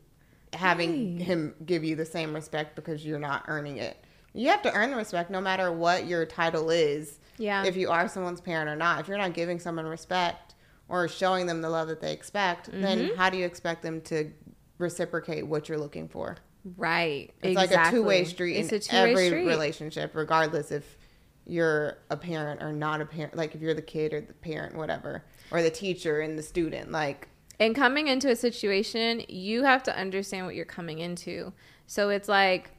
having 0.54 1.18
Right. 1.18 1.26
him 1.26 1.56
give 1.66 1.84
you 1.84 1.96
the 1.96 2.06
same 2.06 2.34
respect 2.34 2.76
because 2.76 3.06
you're 3.06 3.20
not 3.20 3.44
earning 3.48 3.78
it. 3.78 3.98
You 4.34 4.50
have 4.50 4.62
to 4.64 4.74
earn 4.74 4.90
the 4.90 4.98
respect 4.98 5.30
no 5.30 5.40
matter 5.42 5.72
what 5.72 6.08
your 6.08 6.26
title 6.26 6.70
is. 6.70 7.20
Yeah. 7.38 7.64
If 7.66 7.76
you 7.78 7.90
are 7.92 8.08
someone's 8.08 8.42
parent 8.42 8.70
or 8.70 8.76
not. 8.76 9.00
If 9.00 9.08
you're 9.08 9.18
not 9.18 9.34
giving 9.34 9.60
someone 9.60 9.86
respect 9.86 10.56
or 10.90 11.08
showing 11.08 11.46
them 11.46 11.62
the 11.62 11.70
love 11.70 11.88
that 11.90 12.02
they 12.02 12.12
expect, 12.14 12.70
then 12.72 13.00
Mm-hmm. 13.00 13.16
how 13.18 13.30
do 13.30 13.38
you 13.38 13.46
expect 13.46 13.82
them 13.84 14.02
to 14.02 14.32
reciprocate 14.78 15.46
what 15.48 15.70
you're 15.70 15.78
looking 15.78 16.08
for? 16.08 16.38
Right. 16.78 17.32
It's 17.44 17.52
exactly. 17.62 17.78
like 17.78 17.88
a 17.88 17.92
two-way 17.92 18.24
street 18.26 18.58
It's 18.58 18.90
in 18.90 18.96
every 18.96 19.28
street. 19.28 19.46
relationship, 19.46 20.16
regardless 20.16 20.72
if 20.72 20.98
you're 21.46 21.98
a 22.10 22.18
parent 22.18 22.64
or 22.64 22.72
not 22.74 23.02
a 23.02 23.06
parent. 23.06 23.36
Like 23.36 23.54
if 23.54 23.62
you're 23.62 23.76
the 23.76 23.82
kid 23.82 24.14
or 24.14 24.22
the 24.22 24.34
parent, 24.34 24.76
whatever, 24.76 25.24
or 25.52 25.62
the 25.62 25.70
teacher 25.70 26.22
and 26.22 26.38
the 26.38 26.44
student. 26.44 26.92
Like 26.92 27.30
And 27.60 27.76
coming 27.76 28.08
into 28.08 28.30
a 28.32 28.36
situation, 28.36 29.24
you 29.30 29.64
have 29.64 29.84
to 29.84 29.96
understand 29.96 30.48
what 30.48 30.56
you're 30.56 30.66
coming 30.66 31.00
into. 31.00 31.54
So 31.86 32.10
it's 32.10 32.28
like 32.28 32.72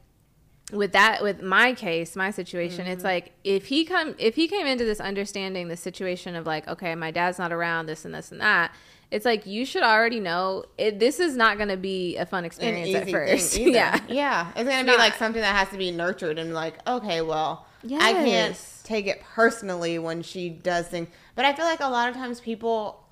with 0.72 0.90
that 0.92 1.22
with 1.22 1.42
my 1.42 1.72
case, 1.74 2.16
my 2.16 2.32
situation, 2.32 2.88
it's 2.88 3.04
Mm-hmm. 3.04 3.06
like 3.06 3.32
if 3.44 3.66
he 3.66 3.84
come 3.84 4.16
if 4.18 4.34
he 4.34 4.48
came 4.48 4.66
into 4.66 4.84
this 4.84 4.98
understanding 4.98 5.68
the 5.68 5.76
situation 5.76 6.34
of 6.34 6.44
like, 6.44 6.66
okay, 6.66 6.96
my 6.96 7.12
dad's 7.12 7.38
not 7.38 7.52
around, 7.52 7.86
this 7.86 8.04
and 8.04 8.12
this 8.12 8.32
and 8.32 8.40
that, 8.40 8.74
it's 9.10 9.24
like 9.24 9.46
you 9.46 9.64
should 9.64 9.82
already 9.82 10.20
know 10.20 10.64
it, 10.76 10.98
this 10.98 11.20
is 11.20 11.36
not 11.36 11.56
going 11.58 11.68
to 11.68 11.76
be 11.76 12.16
a 12.16 12.26
fun 12.26 12.44
experience 12.44 12.94
at 12.94 13.08
first. 13.08 13.56
yeah. 13.58 14.00
yeah. 14.08 14.50
It's 14.56 14.68
gonna 14.68 14.82
be 14.82 14.90
not. 14.90 14.98
like 14.98 15.14
something 15.14 15.40
that 15.40 15.54
has 15.54 15.68
to 15.68 15.78
be 15.78 15.90
nurtured 15.90 16.38
and 16.38 16.52
like, 16.52 16.74
okay, 16.88 17.22
well, 17.22 17.66
I 17.84 18.12
can't 18.12 18.60
take 18.82 19.06
it 19.06 19.22
personally 19.22 19.98
when 19.98 20.22
she 20.22 20.48
does 20.48 20.88
things. 20.88 21.08
But 21.34 21.44
I 21.44 21.54
feel 21.54 21.64
like 21.66 21.80
a 21.80 21.88
lot 21.88 22.08
of 22.08 22.16
times 22.16 22.40
people, 22.40 23.04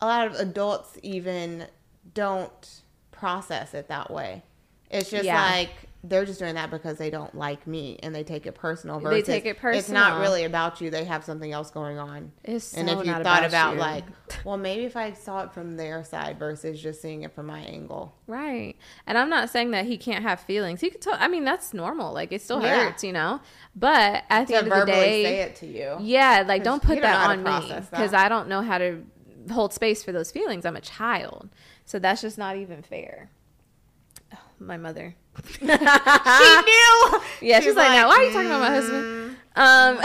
a 0.00 0.06
lot 0.06 0.26
of 0.26 0.34
adults 0.34 0.98
even 1.02 1.66
don't 2.14 2.80
process 3.10 3.74
it 3.74 3.88
that 3.88 4.10
way. 4.10 4.42
It's 4.90 5.10
just 5.10 5.24
Yeah. 5.24 5.42
like 5.42 5.70
they're 6.02 6.24
just 6.24 6.38
doing 6.38 6.54
that 6.54 6.70
because 6.70 6.96
they 6.96 7.10
don't 7.10 7.34
like 7.34 7.66
me 7.66 7.98
and 8.02 8.14
they 8.14 8.24
take 8.24 8.46
it 8.46 8.54
personal. 8.54 9.00
Versus, 9.00 9.26
They 9.26 9.32
take 9.34 9.44
it 9.44 9.58
personal. 9.58 9.78
It's 9.80 9.90
not 9.90 10.20
really 10.20 10.44
about 10.44 10.80
you. 10.80 10.88
They 10.90 11.04
have 11.04 11.24
something 11.24 11.52
else 11.52 11.70
going 11.70 11.98
on. 11.98 12.32
It's 12.42 12.72
and 12.72 12.88
so 12.88 13.00
if 13.00 13.06
you 13.06 13.12
thought 13.12 13.20
about 13.20 13.44
about, 13.44 13.74
you. 13.74 13.80
like, 13.80 14.04
well, 14.44 14.56
maybe 14.56 14.84
if 14.84 14.96
I 14.96 15.12
saw 15.12 15.42
it 15.42 15.52
from 15.52 15.76
their 15.76 16.02
side 16.02 16.38
versus 16.38 16.80
just 16.80 17.02
seeing 17.02 17.22
it 17.22 17.34
from 17.34 17.46
my 17.46 17.60
angle. 17.60 18.14
Right. 18.26 18.76
And 19.06 19.18
I'm 19.18 19.28
not 19.28 19.50
saying 19.50 19.72
that 19.72 19.84
he 19.84 19.98
can't 19.98 20.22
have 20.22 20.40
feelings. 20.40 20.80
He 20.80 20.88
could 20.88 21.02
tell 21.02 21.16
I 21.18 21.28
mean, 21.28 21.44
that's 21.44 21.74
normal. 21.74 22.14
Like 22.14 22.32
it 22.32 22.40
still 22.40 22.62
Yeah. 22.62 22.84
hurts, 22.86 23.04
you 23.04 23.12
know? 23.12 23.40
But 23.76 24.24
at 24.30 24.46
the 24.46 24.54
To 24.54 24.58
end 24.58 24.72
of 24.72 24.80
the 24.80 24.86
day, 24.86 25.22
say 25.24 25.36
it 25.40 25.56
to 25.56 25.66
you. 25.66 25.98
Yeah, 26.00 26.44
like 26.46 26.64
don't 26.64 26.82
put 26.82 26.96
you 26.96 27.02
don't 27.02 27.12
know 27.12 27.44
that 27.44 27.54
on 27.60 27.70
me 27.70 27.86
because 27.90 28.14
I 28.14 28.30
don't 28.30 28.48
know 28.48 28.62
how 28.62 28.78
to 28.78 29.04
hold 29.50 29.74
space 29.74 30.02
for 30.02 30.12
those 30.12 30.30
feelings. 30.30 30.64
I'm 30.64 30.76
a 30.76 30.80
child, 30.80 31.50
so 31.84 31.98
that's 31.98 32.22
just 32.22 32.38
not 32.38 32.56
even 32.56 32.82
fair. 32.82 33.30
Oh, 34.32 34.38
my 34.58 34.76
mother. 34.78 35.14
She 35.58 35.64
knew. 35.64 37.20
Yeah, 37.40 37.58
she's, 37.58 37.64
She's 37.64 37.76
like, 37.76 37.90
now 37.92 38.08
why 38.08 38.16
are 38.16 38.22
you 38.24 38.32
talking 38.32 38.46
about 38.46 38.60
my 38.60 38.70
husband? 38.70 39.36
Um, 39.56 39.98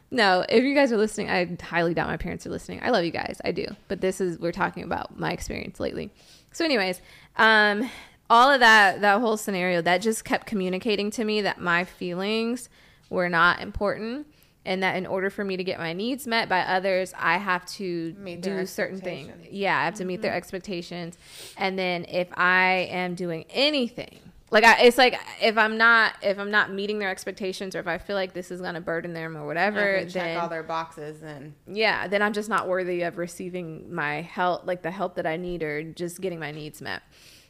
no, 0.10 0.44
if 0.48 0.62
you 0.64 0.74
guys 0.74 0.92
are 0.92 0.96
listening, 0.96 1.30
I 1.30 1.56
highly 1.62 1.94
doubt 1.94 2.08
my 2.08 2.16
parents 2.16 2.46
are 2.46 2.50
listening. 2.50 2.80
I 2.82 2.90
love 2.90 3.04
you 3.04 3.10
guys, 3.10 3.40
I 3.44 3.52
do, 3.52 3.66
but 3.88 4.00
this 4.00 4.20
is 4.20 4.38
we're 4.38 4.52
talking 4.52 4.84
about 4.84 5.18
my 5.18 5.32
experience 5.32 5.80
lately. 5.80 6.10
So, 6.52 6.64
anyways, 6.64 7.00
um, 7.36 7.90
all 8.30 8.50
of 8.50 8.60
that 8.60 9.00
that 9.00 9.20
whole 9.20 9.36
scenario 9.36 9.82
that 9.82 9.98
just 9.98 10.24
kept 10.24 10.46
communicating 10.46 11.10
to 11.12 11.24
me 11.24 11.40
that 11.42 11.60
my 11.60 11.84
feelings 11.84 12.68
were 13.10 13.28
not 13.28 13.60
important. 13.60 14.26
And 14.66 14.82
that 14.82 14.96
in 14.96 15.04
order 15.06 15.28
for 15.28 15.44
me 15.44 15.58
to 15.58 15.64
get 15.64 15.78
my 15.78 15.92
needs 15.92 16.26
met 16.26 16.48
by 16.48 16.60
others, 16.60 17.12
I 17.18 17.36
have 17.36 17.66
to 17.66 18.12
do 18.12 18.64
certain 18.66 18.98
things. 19.00 19.30
Yeah, 19.50 19.78
I 19.78 19.84
have 19.84 19.94
to 19.96 20.04
meet 20.04 20.14
Mm-hmm. 20.14 20.22
their 20.22 20.34
expectations. 20.34 21.18
And 21.58 21.78
then 21.78 22.06
if 22.08 22.28
I 22.32 22.88
am 22.90 23.14
doing 23.14 23.44
anything, 23.50 24.20
like 24.50 24.64
I, 24.64 24.82
it's 24.82 24.96
like 24.96 25.18
if 25.42 25.58
I'm 25.58 25.76
not 25.76 26.14
if 26.22 26.38
I'm 26.38 26.50
not 26.50 26.72
meeting 26.72 26.98
their 26.98 27.10
expectations 27.10 27.74
or 27.74 27.80
if 27.80 27.86
I 27.88 27.98
feel 27.98 28.14
like 28.16 28.32
this 28.34 28.50
is 28.50 28.60
gonna 28.62 28.80
burden 28.80 29.12
them 29.12 29.36
or 29.36 29.44
whatever, 29.46 29.98
can 29.98 30.08
check 30.08 30.12
then 30.12 30.36
all 30.38 30.48
their 30.48 30.62
boxes 30.62 31.22
and 31.22 31.54
yeah, 31.66 32.06
then 32.08 32.22
I'm 32.22 32.32
just 32.32 32.48
not 32.48 32.66
worthy 32.68 33.02
of 33.02 33.18
receiving 33.18 33.92
my 33.94 34.22
help, 34.22 34.64
like 34.66 34.80
the 34.82 34.90
help 34.92 35.16
that 35.16 35.26
I 35.26 35.36
need 35.36 35.62
or 35.62 35.82
just 35.82 36.20
getting 36.20 36.38
my 36.38 36.52
needs 36.52 36.80
met. 36.80 37.02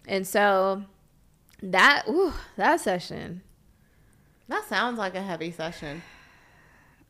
And 0.09 0.27
so 0.27 0.83
that 1.63 2.05
ooh, 2.09 2.33
that 2.57 2.81
session, 2.81 3.43
that 4.49 4.65
sounds 4.69 4.99
like 4.99 5.15
a 5.15 5.23
heavy 5.23 5.51
session. 5.51 6.03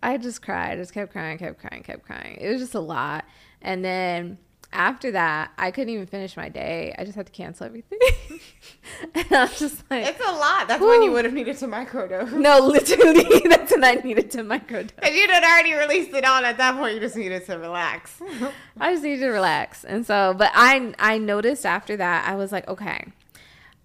I 0.04 0.18
just 0.18 0.42
cried. 0.42 0.72
I 0.72 0.76
just 0.76 0.92
kept 0.92 1.12
crying, 1.12 1.38
kept 1.38 1.58
crying, 1.58 1.82
kept 1.82 2.04
crying. 2.04 2.36
It 2.40 2.50
was 2.50 2.60
just 2.60 2.74
a 2.74 2.80
lot. 2.80 3.24
And 3.62 3.84
then 3.84 4.38
after 4.72 5.12
that, 5.12 5.52
I 5.56 5.70
couldn't 5.70 5.94
even 5.94 6.06
finish 6.06 6.36
my 6.36 6.48
day. 6.48 6.94
I 6.98 7.04
just 7.04 7.16
had 7.16 7.26
to 7.26 7.32
cancel 7.32 7.64
everything. 7.64 7.98
and 9.14 9.32
I 9.32 9.44
was 9.44 9.58
just 9.58 9.82
like, 9.90 10.06
It's 10.06 10.20
a 10.20 10.32
lot. 10.32 10.68
That's 10.68 10.82
when 10.82 11.02
you 11.02 11.12
would 11.12 11.24
have 11.24 11.32
needed 11.32 11.56
to 11.58 11.66
microdose. 11.66 12.32
no, 12.32 12.58
literally, 12.66 13.42
that's 13.48 13.72
when 13.72 13.84
I 13.84 13.94
needed 13.94 14.30
to 14.32 14.38
microdose. 14.42 14.90
If 15.02 15.14
you'd 15.14 15.30
had 15.30 15.44
already 15.44 15.74
released 15.74 16.14
it 16.14 16.24
on 16.24 16.44
at 16.44 16.58
that 16.58 16.76
point, 16.76 16.94
you 16.94 17.00
just 17.00 17.16
needed 17.16 17.46
to 17.46 17.58
relax. 17.58 18.20
I 18.80 18.92
just 18.92 19.04
needed 19.04 19.20
to 19.20 19.28
relax. 19.30 19.84
And 19.84 20.04
so, 20.04 20.34
but 20.36 20.50
I 20.54 20.92
I 20.98 21.18
noticed 21.18 21.64
after 21.64 21.96
that, 21.96 22.28
I 22.28 22.34
was 22.34 22.52
like, 22.52 22.68
okay, 22.68 23.06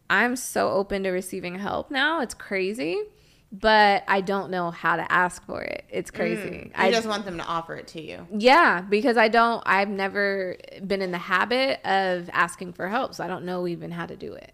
I'm 0.09 0.35
so 0.35 0.71
open 0.71 1.03
to 1.03 1.11
receiving 1.11 1.59
help 1.59 1.91
now. 1.91 2.19
It's 2.21 2.33
crazy, 2.33 3.03
but 3.51 4.03
I 4.07 4.21
don't 4.21 4.51
know 4.51 4.71
how 4.71 4.95
to 4.95 5.11
ask 5.11 5.43
for 5.45 5.61
it. 5.61 5.85
It's 5.89 6.11
mm. 6.11 6.15
crazy. 6.15 6.55
you 6.65 6.71
I 6.75 6.91
just 6.91 7.07
want 7.07 7.25
them 7.25 7.37
to 7.37 7.43
offer 7.43 7.75
it 7.75 7.87
to 7.87 8.01
you. 8.01 8.27
Yeah, 8.35 8.81
because 8.81 9.17
I 9.17 9.27
don't, 9.27 9.63
I've 9.65 9.89
never 9.89 10.57
been 10.85 11.01
in 11.01 11.11
the 11.11 11.17
habit 11.17 11.79
of 11.85 12.29
asking 12.31 12.73
for 12.73 12.87
help, 12.87 13.15
so 13.15 13.23
I 13.23 13.27
don't 13.27 13.45
know 13.45 13.67
even 13.67 13.91
how 13.91 14.05
to 14.05 14.15
do 14.15 14.33
it. 14.33 14.53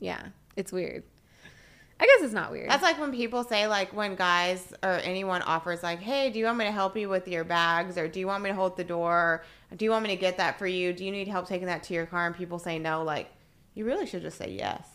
Yeah, 0.00 0.28
it's 0.56 0.72
weird. 0.72 1.04
I 2.00 2.06
guess 2.06 2.22
it's 2.22 2.34
not 2.34 2.50
weird. 2.50 2.68
That's 2.68 2.82
like 2.82 2.98
when 2.98 3.12
people 3.12 3.44
say, 3.44 3.68
like, 3.68 3.94
when 3.94 4.16
guys 4.16 4.72
or 4.82 4.94
anyone 5.04 5.42
offers, 5.42 5.82
like, 5.82 6.00
hey, 6.00 6.28
do 6.30 6.40
you 6.40 6.44
want 6.44 6.58
me 6.58 6.64
to 6.64 6.72
help 6.72 6.96
you 6.96 7.08
with 7.08 7.28
your 7.28 7.44
bags? 7.44 7.96
Or 7.96 8.08
do 8.08 8.18
you 8.18 8.26
want 8.26 8.42
me 8.42 8.50
to 8.50 8.54
hold 8.54 8.76
the 8.76 8.82
door? 8.82 9.44
Or 9.70 9.76
do 9.76 9.84
you 9.84 9.92
want 9.92 10.02
me 10.02 10.08
to 10.10 10.16
get 10.16 10.38
that 10.38 10.58
for 10.58 10.66
you? 10.66 10.92
Do 10.92 11.04
you 11.04 11.12
need 11.12 11.28
help 11.28 11.46
taking 11.46 11.68
that 11.68 11.84
to 11.84 11.94
your 11.94 12.06
car? 12.06 12.26
And 12.26 12.34
people 12.34 12.58
say 12.58 12.80
no. 12.80 13.04
Like, 13.04 13.30
you 13.74 13.84
really 13.84 14.06
should 14.06 14.22
just 14.22 14.38
say 14.38 14.50
yes. 14.50 14.88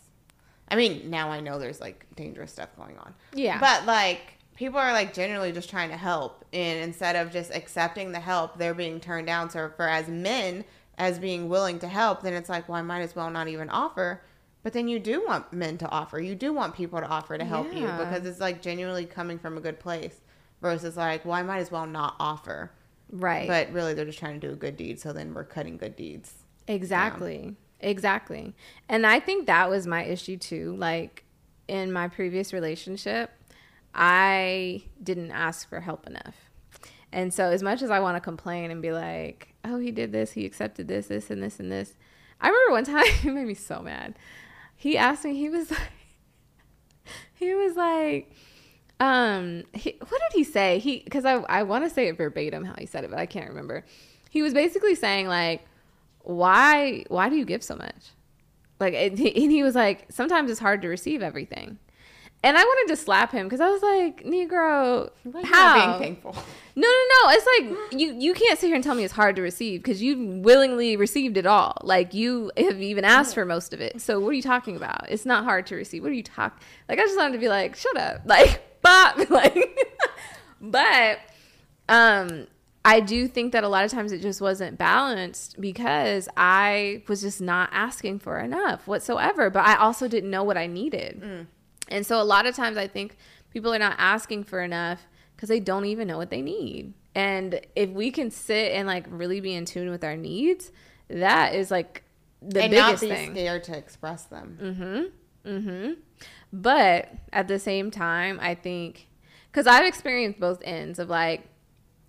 I 0.72 0.76
mean, 0.76 1.10
now 1.10 1.30
I 1.32 1.40
know 1.40 1.60
there's 1.60 1.82
like 1.82 2.06
dangerous 2.16 2.52
stuff 2.52 2.70
going 2.78 2.98
on. 2.98 3.14
Yeah. 3.34 3.60
But 3.60 3.86
like, 3.86 4.38
people 4.56 4.80
are 4.80 4.92
like 4.94 5.14
generally 5.14 5.52
just 5.52 5.70
trying 5.70 5.90
to 5.90 5.98
help. 5.98 6.46
And 6.54 6.80
instead 6.84 7.16
of 7.16 7.32
just 7.32 7.54
accepting 7.54 8.12
the 8.12 8.20
help, 8.20 8.58
they're 8.58 8.74
being 8.74 9.00
turned 9.00 9.28
down. 9.28 9.50
So 9.50 9.72
for 9.76 9.88
as 9.88 10.08
men, 10.08 10.66
as 10.98 11.18
being 11.18 11.48
willing 11.50 11.80
to 11.80 11.88
help, 11.88 12.22
then 12.24 12.34
it's 12.34 12.50
like, 12.50 12.68
well, 12.68 12.78
I 12.78 12.82
might 12.82 13.02
as 13.02 13.16
well 13.16 13.30
not 13.30 13.48
even 13.48 13.70
offer. 13.70 14.22
But 14.62 14.74
then 14.74 14.90
you 14.90 15.00
do 15.00 15.24
want 15.26 15.54
men 15.54 15.78
to 15.78 15.90
offer. 15.90 16.20
You 16.20 16.36
do 16.36 16.52
want 16.52 16.76
people 16.76 17.00
to 17.00 17.08
offer 17.08 17.38
to 17.38 17.46
help 17.46 17.74
you 17.74 17.84
because 17.88 18.26
it's 18.26 18.42
like 18.42 18.62
genuinely 18.62 19.06
coming 19.06 19.40
from 19.40 19.58
a 19.58 19.62
good 19.62 19.80
place 19.80 20.20
versus 20.62 20.98
like, 20.98 21.24
well, 21.24 21.36
I 21.36 21.44
might 21.44 21.60
as 21.60 21.72
well 21.72 21.86
not 21.88 22.16
offer. 22.20 22.72
right. 23.10 23.48
But 23.48 23.72
really, 23.72 23.94
they're 23.94 24.04
just 24.06 24.20
trying 24.20 24.40
to 24.42 24.46
do 24.48 24.52
a 24.52 24.58
good 24.58 24.76
deed. 24.76 25.00
So 25.00 25.14
then 25.14 25.34
we're 25.34 25.46
cutting 25.46 25.78
good 25.78 25.96
deeds. 25.96 26.34
Exactly. 26.68 27.56
Exactly. 27.82 28.56
And 28.88 29.06
I 29.06 29.20
think 29.20 29.48
that 29.48 29.70
was 29.70 29.88
my 29.88 30.04
issue 30.04 30.38
too. 30.38 30.76
Like 30.78 31.24
in 31.68 31.92
my 31.92 32.08
previous 32.08 32.54
relationship, 32.54 33.32
I 33.94 34.84
didn't 35.02 35.32
ask 35.32 35.68
for 35.70 35.80
help 35.80 36.06
enough. 36.08 36.36
And 37.12 37.34
so 37.34 37.46
as 37.46 37.64
much 37.64 37.82
as 37.82 37.90
I 37.90 38.00
want 38.00 38.18
to 38.18 38.22
complain 38.22 38.70
and 38.70 38.82
be 38.82 38.92
like, 38.92 39.56
"Oh, 39.66 39.80
he 39.80 39.92
did 39.92 40.12
this, 40.12 40.34
he 40.34 40.46
accepted 40.46 40.88
this, 40.88 41.08
this 41.08 41.30
and 41.32 41.42
this 41.42 41.60
and 41.60 41.72
this." 41.72 41.96
I 42.40 42.50
remember 42.50 42.72
one 42.72 42.86
time 42.86 43.06
it 43.06 43.34
made 43.34 43.48
me 43.48 43.54
so 43.54 43.82
mad. 43.82 44.16
He 44.76 44.98
asked 44.98 45.26
me, 45.26 45.36
he 45.36 45.50
was 45.50 45.72
like 45.72 45.92
he 47.34 47.54
was 47.54 47.76
like 47.76 48.32
um 49.00 49.64
he, 49.74 49.96
what 50.00 50.22
did 50.30 50.38
he 50.38 50.44
say 50.44 50.78
he 50.78 51.00
because 51.00 51.24
i, 51.24 51.36
I 51.36 51.64
want 51.64 51.86
to 51.86 51.90
say 51.90 52.10
it 52.10 52.18
verbatim 52.18 52.66
how 52.66 52.76
he 52.78 52.86
said 52.86 53.06
it 53.06 53.10
but 53.10 53.18
i 53.18 53.26
can't 53.26 53.48
remember 53.48 53.86
he 54.30 54.42
was 54.42 54.54
basically 54.54 54.94
saying 54.94 55.28
like 55.28 55.66
why 56.30 57.04
why 57.08 57.28
do 57.30 57.36
you 57.36 57.46
give 57.46 57.64
so 57.64 57.76
much 57.76 58.12
like 58.80 58.94
and 58.94 59.18
he 59.18 59.64
was 59.64 59.74
like 59.76 60.06
sometimes 60.10 60.52
it's 60.52 60.60
hard 60.60 60.82
to 60.82 60.88
receive 60.88 61.22
everything 61.24 61.80
And 62.42 62.58
I 62.58 62.64
wanted 62.64 62.94
to 62.94 62.96
slap 62.96 63.34
him 63.34 63.48
because 63.48 63.60
I 63.60 63.70
was 63.70 63.82
like, 63.84 64.24
Negro, 64.24 65.10
Like, 65.26 65.44
how? 65.44 65.76
Not 65.76 66.00
being 66.00 66.00
thankful. 66.00 66.34
No, 66.76 66.88
no, 66.88 67.04
no. 67.16 67.32
It's 67.36 67.48
like 67.54 67.66
you 68.00 68.14
you 68.18 68.34
can't 68.34 68.58
sit 68.58 68.68
here 68.68 68.76
and 68.76 68.84
tell 68.84 68.96
me 68.96 69.04
it's 69.04 69.14
hard 69.14 69.36
to 69.36 69.42
receive 69.42 69.82
because 69.84 70.02
you 70.02 70.40
willingly 70.48 70.96
received 70.96 71.36
it 71.36 71.46
all. 71.46 71.74
Like 71.84 72.14
you 72.14 72.50
have 72.56 72.82
even 72.82 73.04
asked 73.04 73.34
for 73.34 73.44
most 73.44 73.74
of 73.74 73.82
it. 73.82 74.00
So 74.00 74.22
what 74.22 74.30
are 74.30 74.40
you 74.42 74.42
talking 74.54 74.78
about? 74.78 75.02
It's 75.10 75.26
not 75.26 75.44
hard 75.44 75.68
to 75.68 75.76
receive. 75.76 76.02
What 76.02 76.12
are 76.14 76.16
you 76.16 76.24
talking? 76.24 76.58
Like 76.88 77.00
I 77.00 77.04
just 77.04 77.18
wanted 77.18 77.34
to 77.34 77.40
be 77.40 77.50
like, 77.50 77.76
shut 77.76 77.98
up, 77.98 78.22
like 78.26 78.82
bop, 78.82 79.18
like. 79.30 79.78
but 80.62 81.20
um, 81.90 82.48
I 82.86 83.02
do 83.02 83.28
think 83.28 83.52
that 83.52 83.64
a 83.64 83.68
lot 83.68 83.84
of 83.84 83.92
times 83.92 84.12
it 84.12 84.22
just 84.22 84.40
wasn't 84.40 84.78
balanced 84.78 85.60
because 85.60 86.30
I 86.38 87.04
was 87.08 87.22
just 87.22 87.42
not 87.42 87.70
asking 87.72 88.20
for 88.20 88.40
enough 88.40 88.88
whatsoever. 88.88 89.50
But 89.50 89.66
I 89.66 89.76
also 89.76 90.08
didn't 90.08 90.30
know 90.30 90.44
what 90.44 90.58
I 90.58 90.68
needed. 90.68 91.48
And 91.90 92.06
so 92.06 92.22
a 92.22 92.24
lot 92.24 92.46
of 92.46 92.56
times 92.56 92.78
I 92.78 92.88
think 92.88 93.18
people 93.52 93.74
are 93.74 93.80
not 93.80 93.96
asking 93.98 94.46
for 94.46 94.62
enough 94.62 95.08
because 95.36 95.50
they 95.50 95.60
don't 95.60 95.86
even 95.86 96.08
know 96.08 96.18
what 96.18 96.30
they 96.30 96.42
need. 96.42 96.94
And 97.16 97.60
if 97.76 97.90
we 97.90 98.12
can 98.12 98.32
sit 98.32 98.72
and 98.72 98.88
like 98.88 99.06
really 99.10 99.42
be 99.42 99.54
in 99.54 99.66
tune 99.66 99.90
with 99.90 100.04
our 100.04 100.16
needs, 100.16 100.72
that 101.10 101.56
is 101.56 101.72
like 101.72 102.04
the 102.42 102.64
and 102.64 102.74
not 102.74 102.88
biggest 102.88 103.04
be 103.04 103.10
thing. 103.10 103.32
scared 103.32 103.64
to 103.66 103.78
express 103.78 104.24
them. 104.26 104.58
Mm-hmm. 104.62 105.50
Mm-hmm. 105.50 105.94
But 106.54 107.12
at 107.34 107.48
the 107.48 107.60
same 107.60 107.92
time, 107.92 108.40
I 108.42 108.56
think 108.56 109.08
because 109.52 109.68
I've 109.68 109.86
experienced 109.86 110.40
both 110.40 110.62
ends 110.64 111.00
of 111.00 111.10
like 111.10 111.49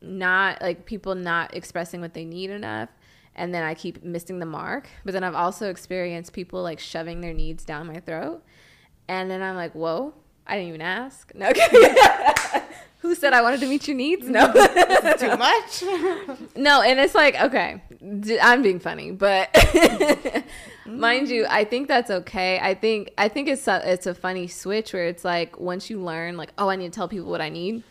not 0.03 0.61
like 0.63 0.87
people 0.87 1.15
not 1.15 1.55
expressing 1.55 2.01
what 2.01 2.15
they 2.15 2.25
need 2.25 2.51
enough. 2.51 2.89
And 3.35 3.55
then 3.55 3.63
I 3.63 3.75
keep 3.75 4.03
missing 4.03 4.39
the 4.39 4.47
mark. 4.47 4.89
But 5.05 5.13
then 5.13 5.25
I've 5.25 5.35
also 5.35 5.71
experienced 5.71 6.33
people 6.33 6.63
like 6.63 6.81
shoving 6.81 7.21
their 7.21 7.33
needs 7.33 7.65
down 7.65 7.87
my 7.87 8.01
throat. 8.01 8.43
And 9.09 9.31
then 9.31 9.43
I'm 9.43 9.57
like, 9.57 9.73
whoa, 9.73 10.15
I 10.47 10.57
didn't 10.57 10.69
even 10.69 10.83
ask. 10.83 11.33
No, 11.35 11.51
who 12.99 13.15
said 13.15 13.33
I 13.33 13.43
wanted 13.43 13.61
to 13.61 13.67
meet 13.67 13.89
your 13.89 13.97
needs? 13.97 14.29
No. 14.29 14.53
Too 15.19 15.37
much. 15.37 15.85
No, 16.57 16.83
and 16.83 16.99
it's 16.99 17.15
like, 17.15 17.41
okay, 17.41 17.83
I'm 18.43 18.61
being 18.61 18.81
funny, 18.81 19.13
but 19.13 19.49
mind 20.85 21.29
you, 21.29 21.47
I 21.49 21.65
think 21.65 21.89
that's 21.89 22.11
okay. 22.11 22.59
I 22.61 22.75
think 22.75 23.13
I 23.17 23.29
think 23.29 23.49
it's 23.49 23.67
a, 23.67 23.81
it's 23.91 24.07
a 24.07 24.15
funny 24.15 24.47
switch 24.47 24.93
where 24.93 25.07
it's 25.07 25.25
like 25.25 25.59
once 25.59 25.89
you 25.89 26.03
learn 26.03 26.37
like, 26.37 26.53
oh, 26.59 26.69
I 26.69 26.77
need 26.77 26.93
to 26.93 26.97
tell 26.97 27.09
people 27.09 27.31
what 27.31 27.41
I 27.41 27.49
need. 27.49 27.83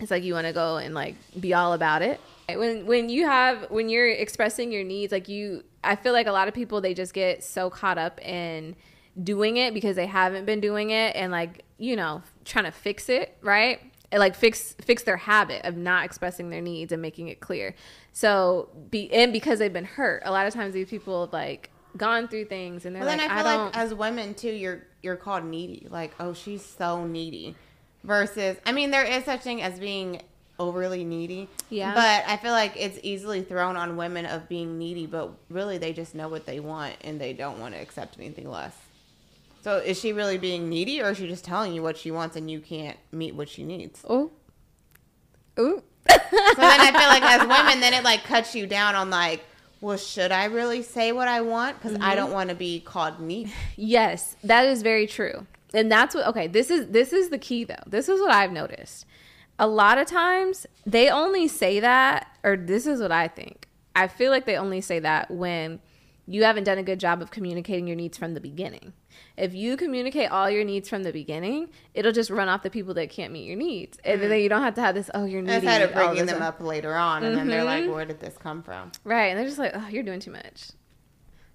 It's 0.00 0.10
like 0.10 0.22
you 0.22 0.34
want 0.34 0.46
to 0.46 0.52
go 0.52 0.76
and 0.76 0.94
like 0.94 1.16
be 1.38 1.54
all 1.54 1.72
about 1.72 2.02
it. 2.02 2.20
When 2.48 2.86
when 2.86 3.08
you 3.08 3.26
have 3.26 3.70
when 3.70 3.88
you're 3.88 4.08
expressing 4.08 4.72
your 4.72 4.84
needs, 4.84 5.12
like 5.12 5.28
you 5.28 5.64
I 5.82 5.96
feel 5.96 6.12
like 6.12 6.26
a 6.26 6.32
lot 6.32 6.48
of 6.48 6.54
people 6.54 6.80
they 6.80 6.94
just 6.94 7.12
get 7.14 7.42
so 7.42 7.68
caught 7.70 7.98
up 7.98 8.20
in 8.20 8.76
doing 9.22 9.56
it 9.56 9.74
because 9.74 9.96
they 9.96 10.06
haven't 10.06 10.44
been 10.44 10.60
doing 10.60 10.90
it 10.90 11.16
and 11.16 11.32
like, 11.32 11.64
you 11.78 11.96
know, 11.96 12.22
trying 12.44 12.64
to 12.64 12.70
fix 12.70 13.08
it, 13.08 13.36
right? 13.42 13.80
And 14.10 14.20
like 14.20 14.34
fix 14.34 14.74
fix 14.80 15.02
their 15.02 15.16
habit 15.16 15.64
of 15.64 15.76
not 15.76 16.04
expressing 16.04 16.50
their 16.50 16.62
needs 16.62 16.92
and 16.92 17.02
making 17.02 17.28
it 17.28 17.40
clear. 17.40 17.74
So 18.12 18.68
be 18.90 19.12
and 19.12 19.32
because 19.32 19.58
they've 19.58 19.72
been 19.72 19.84
hurt, 19.84 20.22
a 20.24 20.30
lot 20.30 20.46
of 20.46 20.54
times 20.54 20.74
these 20.74 20.88
people 20.88 21.24
have 21.26 21.32
like 21.32 21.70
gone 21.96 22.28
through 22.28 22.46
things 22.46 22.86
and 22.86 22.94
they're 22.94 23.04
Well, 23.04 23.16
like, 23.16 23.30
I 23.30 23.40
I, 23.40 23.42
feel 23.42 23.52
don't 23.52 23.64
like 23.66 23.76
as 23.76 23.92
women 23.92 24.34
too, 24.34 24.52
you're 24.52 24.84
you're 25.02 25.16
called 25.16 25.44
needy. 25.44 25.86
Like, 25.90 26.14
oh, 26.18 26.32
she's 26.32 26.64
so 26.64 27.04
needy. 27.06 27.56
Versus, 28.04 28.56
I 28.64 28.72
mean, 28.72 28.90
there 28.90 29.04
is 29.04 29.24
such 29.24 29.42
thing 29.42 29.60
as 29.60 29.78
being 29.78 30.22
overly 30.58 31.04
needy. 31.04 31.48
Yeah. 31.70 31.94
But 31.94 32.24
I 32.30 32.36
feel 32.36 32.52
like 32.52 32.74
it's 32.76 32.98
easily 33.02 33.42
thrown 33.42 33.76
on 33.76 33.96
women 33.96 34.26
of 34.26 34.48
being 34.48 34.78
needy, 34.78 35.06
but 35.06 35.32
really 35.50 35.78
they 35.78 35.92
just 35.92 36.14
know 36.14 36.28
what 36.28 36.46
they 36.46 36.60
want 36.60 36.94
and 37.02 37.20
they 37.20 37.32
don't 37.32 37.58
want 37.58 37.74
to 37.74 37.80
accept 37.80 38.18
anything 38.18 38.50
less. 38.50 38.76
So 39.62 39.78
is 39.78 39.98
she 39.98 40.12
really 40.12 40.38
being 40.38 40.68
needy, 40.68 41.02
or 41.02 41.10
is 41.10 41.18
she 41.18 41.26
just 41.26 41.44
telling 41.44 41.72
you 41.72 41.82
what 41.82 41.96
she 41.96 42.10
wants 42.10 42.36
and 42.36 42.50
you 42.50 42.60
can't 42.60 42.96
meet 43.12 43.34
what 43.34 43.48
she 43.48 43.64
needs? 43.64 44.04
oh. 44.08 44.30
Ooh. 45.58 45.82
So 46.08 46.16
then 46.56 46.80
I 46.80 46.92
feel 46.92 47.08
like 47.08 47.22
as 47.22 47.40
women, 47.48 47.80
then 47.80 47.92
it 47.92 48.04
like 48.04 48.22
cuts 48.22 48.54
you 48.54 48.66
down 48.66 48.94
on 48.94 49.10
like, 49.10 49.44
well, 49.80 49.96
should 49.96 50.32
I 50.32 50.44
really 50.44 50.82
say 50.82 51.10
what 51.10 51.28
I 51.28 51.40
want? 51.40 51.78
Because 51.78 51.96
I 51.96 51.98
mm-hmm. 51.98 52.16
don't 52.16 52.32
want 52.32 52.50
to 52.50 52.54
be 52.54 52.80
called 52.80 53.20
needy. 53.20 53.52
Yes, 53.76 54.36
that 54.44 54.66
is 54.66 54.82
very 54.82 55.06
true. 55.06 55.46
And 55.74 55.90
that's 55.90 56.14
what 56.14 56.26
okay, 56.28 56.46
this 56.46 56.70
is 56.70 56.88
this 56.88 57.12
is 57.12 57.28
the 57.30 57.38
key 57.38 57.64
though. 57.64 57.74
This 57.86 58.08
is 58.08 58.20
what 58.20 58.30
I've 58.30 58.52
noticed. 58.52 59.04
A 59.58 59.66
lot 59.66 59.98
of 59.98 60.06
times 60.06 60.66
they 60.86 61.08
only 61.10 61.48
say 61.48 61.80
that 61.80 62.28
or 62.44 62.56
this 62.56 62.86
is 62.86 63.00
what 63.00 63.12
I 63.12 63.28
think. 63.28 63.68
I 63.94 64.06
feel 64.06 64.30
like 64.30 64.46
they 64.46 64.56
only 64.56 64.80
say 64.80 64.98
that 65.00 65.30
when 65.30 65.80
you 66.26 66.44
haven't 66.44 66.64
done 66.64 66.78
a 66.78 66.82
good 66.82 67.00
job 67.00 67.22
of 67.22 67.30
communicating 67.30 67.86
your 67.86 67.96
needs 67.96 68.18
from 68.18 68.34
the 68.34 68.40
beginning. 68.40 68.92
If 69.36 69.54
you 69.54 69.76
communicate 69.76 70.30
all 70.30 70.50
your 70.50 70.62
needs 70.62 70.88
from 70.88 71.02
the 71.02 71.12
beginning, 71.12 71.70
it'll 71.94 72.12
just 72.12 72.28
run 72.28 72.48
off 72.48 72.62
the 72.62 72.70
people 72.70 72.92
that 72.94 73.08
can't 73.08 73.32
meet 73.32 73.46
your 73.46 73.56
needs. 73.56 73.98
And 74.04 74.20
then 74.20 74.38
you 74.38 74.48
don't 74.48 74.62
have 74.62 74.74
to 74.74 74.80
have 74.82 74.94
this, 74.94 75.10
oh, 75.14 75.24
you're 75.24 75.40
needy. 75.40 75.54
Instead 75.54 75.82
of 75.82 75.94
bringing 75.94 76.26
them 76.26 76.42
up 76.42 76.60
later 76.60 76.94
on, 76.94 77.24
and 77.24 77.36
then 77.36 77.48
they're 77.48 77.64
like, 77.64 77.84
Mhm. 77.84 77.94
"Where 77.94 78.04
did 78.04 78.20
this 78.20 78.36
come 78.36 78.62
from?" 78.62 78.92
Right. 79.04 79.28
And 79.28 79.38
they're 79.38 79.46
just 79.46 79.58
like, 79.58 79.72
oh, 79.74 79.88
you're 79.88 80.02
doing 80.02 80.20
too 80.20 80.32
much. 80.32 80.68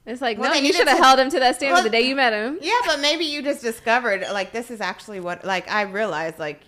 It's 0.06 0.22
like, 0.22 0.38
Well, 0.38 0.54
no, 0.54 0.60
you 0.60 0.74
should 0.74 0.88
have 0.88 0.98
held 0.98 1.20
him 1.20 1.30
to 1.30 1.40
that 1.40 1.56
standard 1.56 1.76
Well, 1.76 1.84
the 1.84 1.90
day 1.90 2.02
you 2.02 2.16
met 2.16 2.34
him. 2.34 2.60
Yeah, 2.62 2.74
but 2.86 3.00
maybe 3.00 3.24
you 3.26 3.42
just 3.42 3.62
discovered 3.62 4.26
like 4.32 4.52
this 4.52 4.70
is 4.70 4.82
actually 4.82 5.20
what 5.22 5.46
like 5.46 5.70
I 5.70 5.84
realized 5.84 6.40
like 6.40 6.62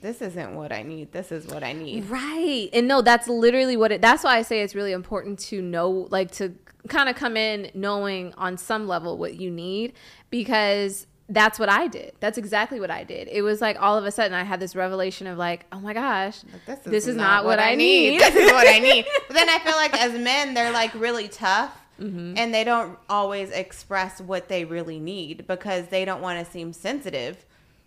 this 0.00 0.20
isn't 0.20 0.54
what 0.54 0.72
I 0.72 0.82
need. 0.82 1.12
This 1.12 1.30
is 1.30 1.46
what 1.46 1.62
I 1.62 1.72
need. 1.72 2.08
Right. 2.10 2.68
And 2.72 2.88
no, 2.88 3.00
that's 3.02 3.28
literally 3.28 3.76
what 3.76 3.92
it 3.92 4.00
that's 4.00 4.24
why 4.24 4.36
I 4.36 4.42
say 4.42 4.62
it's 4.62 4.74
really 4.74 4.92
important 4.92 5.38
to 5.50 5.62
know 5.62 6.08
like 6.10 6.32
to 6.32 6.54
kind 6.88 7.08
of 7.08 7.14
come 7.14 7.36
in 7.36 7.70
knowing 7.74 8.34
on 8.36 8.56
some 8.56 8.88
level 8.88 9.18
what 9.18 9.34
you 9.34 9.50
need 9.50 9.92
because 10.30 11.06
that's 11.28 11.60
what 11.60 11.68
I 11.68 11.86
did. 11.86 12.12
That's 12.18 12.38
exactly 12.38 12.80
what 12.80 12.90
I 12.90 13.04
did. 13.04 13.28
It 13.28 13.42
was 13.42 13.60
like 13.60 13.80
all 13.80 13.96
of 13.96 14.04
a 14.04 14.10
sudden 14.10 14.34
I 14.34 14.42
had 14.42 14.58
this 14.58 14.74
revelation 14.74 15.28
of 15.28 15.38
like, 15.38 15.64
oh 15.70 15.78
my 15.78 15.94
gosh, 15.94 16.40
Like, 16.52 16.82
this, 16.82 17.06
is, 17.06 17.14
not, 17.14 17.44
what, 17.44 17.60
I 17.60 17.76
need. 17.76 18.20
this 18.20 18.34
is 18.34 18.50
what 18.50 18.66
I 18.66 18.80
need. 18.80 19.06
But 19.28 19.34
then 19.34 19.48
I 19.48 19.60
feel 19.60 19.76
like 19.76 19.94
as 19.94 20.18
men, 20.18 20.54
they're 20.54 20.72
like 20.72 20.92
really 20.94 21.28
tough. 21.28 21.79
Mm-hmm. 22.00 22.34
And 22.36 22.54
they 22.54 22.64
don't 22.64 22.98
always 23.08 23.50
express 23.50 24.20
what 24.20 24.48
they 24.48 24.64
really 24.64 24.98
need 24.98 25.46
because 25.46 25.88
they 25.88 26.04
don't 26.04 26.22
want 26.22 26.44
to 26.44 26.50
seem 26.50 26.72
sensitive. 26.72 27.44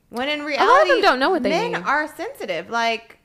When 0.09 0.29
in 0.29 0.43
reality, 0.43 0.63
a 0.63 0.67
lot 0.67 0.81
of 0.83 0.87
them 0.89 1.01
don't 1.01 1.19
know 1.19 1.31
what 1.31 1.41
they 1.41 1.49
men 1.49 1.71
need. 1.71 1.83
are 1.87 2.07
sensitive. 2.15 2.69
Like 2.69 3.17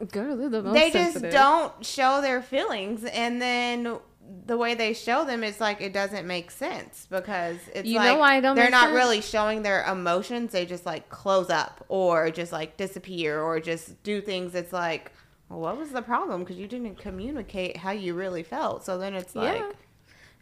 Mm, 0.00 0.12
Girl, 0.12 0.36
they're 0.36 0.48
the 0.48 0.62
most 0.62 0.74
they 0.74 0.90
sensitive. 0.92 1.32
just 1.32 1.34
don't 1.36 1.84
show 1.84 2.20
their 2.20 2.40
feelings 2.42 3.04
and 3.04 3.42
then 3.42 3.98
the 4.46 4.56
way 4.56 4.74
they 4.74 4.92
show 4.92 5.24
them 5.24 5.42
is 5.42 5.60
like 5.60 5.80
it 5.80 5.92
doesn't 5.92 6.26
make 6.26 6.50
sense 6.50 7.06
because 7.10 7.58
it's 7.74 7.88
You 7.88 7.96
like 7.98 8.12
know 8.12 8.18
why 8.18 8.40
don't 8.40 8.54
they're 8.56 8.70
not 8.70 8.86
sense? 8.88 8.94
really 8.94 9.20
showing 9.20 9.62
their 9.62 9.84
emotions 9.84 10.52
they 10.52 10.66
just 10.66 10.84
like 10.86 11.08
close 11.08 11.48
up 11.50 11.84
or 11.88 12.30
just 12.30 12.52
like 12.52 12.76
disappear 12.76 13.40
or 13.40 13.58
just 13.60 14.00
do 14.02 14.20
things 14.20 14.54
it's 14.54 14.72
like 14.72 15.12
well, 15.48 15.60
what 15.60 15.78
was 15.78 15.90
the 15.90 16.02
problem 16.02 16.40
because 16.40 16.56
you 16.56 16.66
didn't 16.66 16.96
communicate 16.98 17.76
how 17.78 17.92
you 17.92 18.14
really 18.14 18.42
felt 18.42 18.84
so 18.84 18.98
then 18.98 19.14
it's 19.14 19.34
like 19.36 19.58
Yeah. 19.60 19.72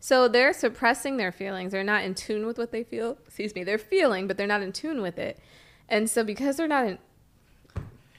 So 0.05 0.29
they're 0.29 0.53
suppressing 0.53 1.17
their 1.17 1.33
feelings. 1.33 1.73
They're 1.73 1.83
not 1.83 2.05
in 2.05 2.15
tune 2.15 2.45
with 2.45 2.59
what 2.59 2.73
they 2.73 2.85
feel. 2.85 3.17
Excuse 3.25 3.55
me. 3.55 3.65
They're 3.65 3.79
feeling, 3.79 4.27
but 4.27 4.37
they're 4.37 4.47
not 4.47 4.61
in 4.61 4.71
tune 4.71 5.01
with 5.01 5.19
it. 5.19 5.39
And 5.89 6.11
so 6.11 6.23
because 6.23 6.59
they're 6.59 6.69
not 6.69 6.87
in 6.87 6.99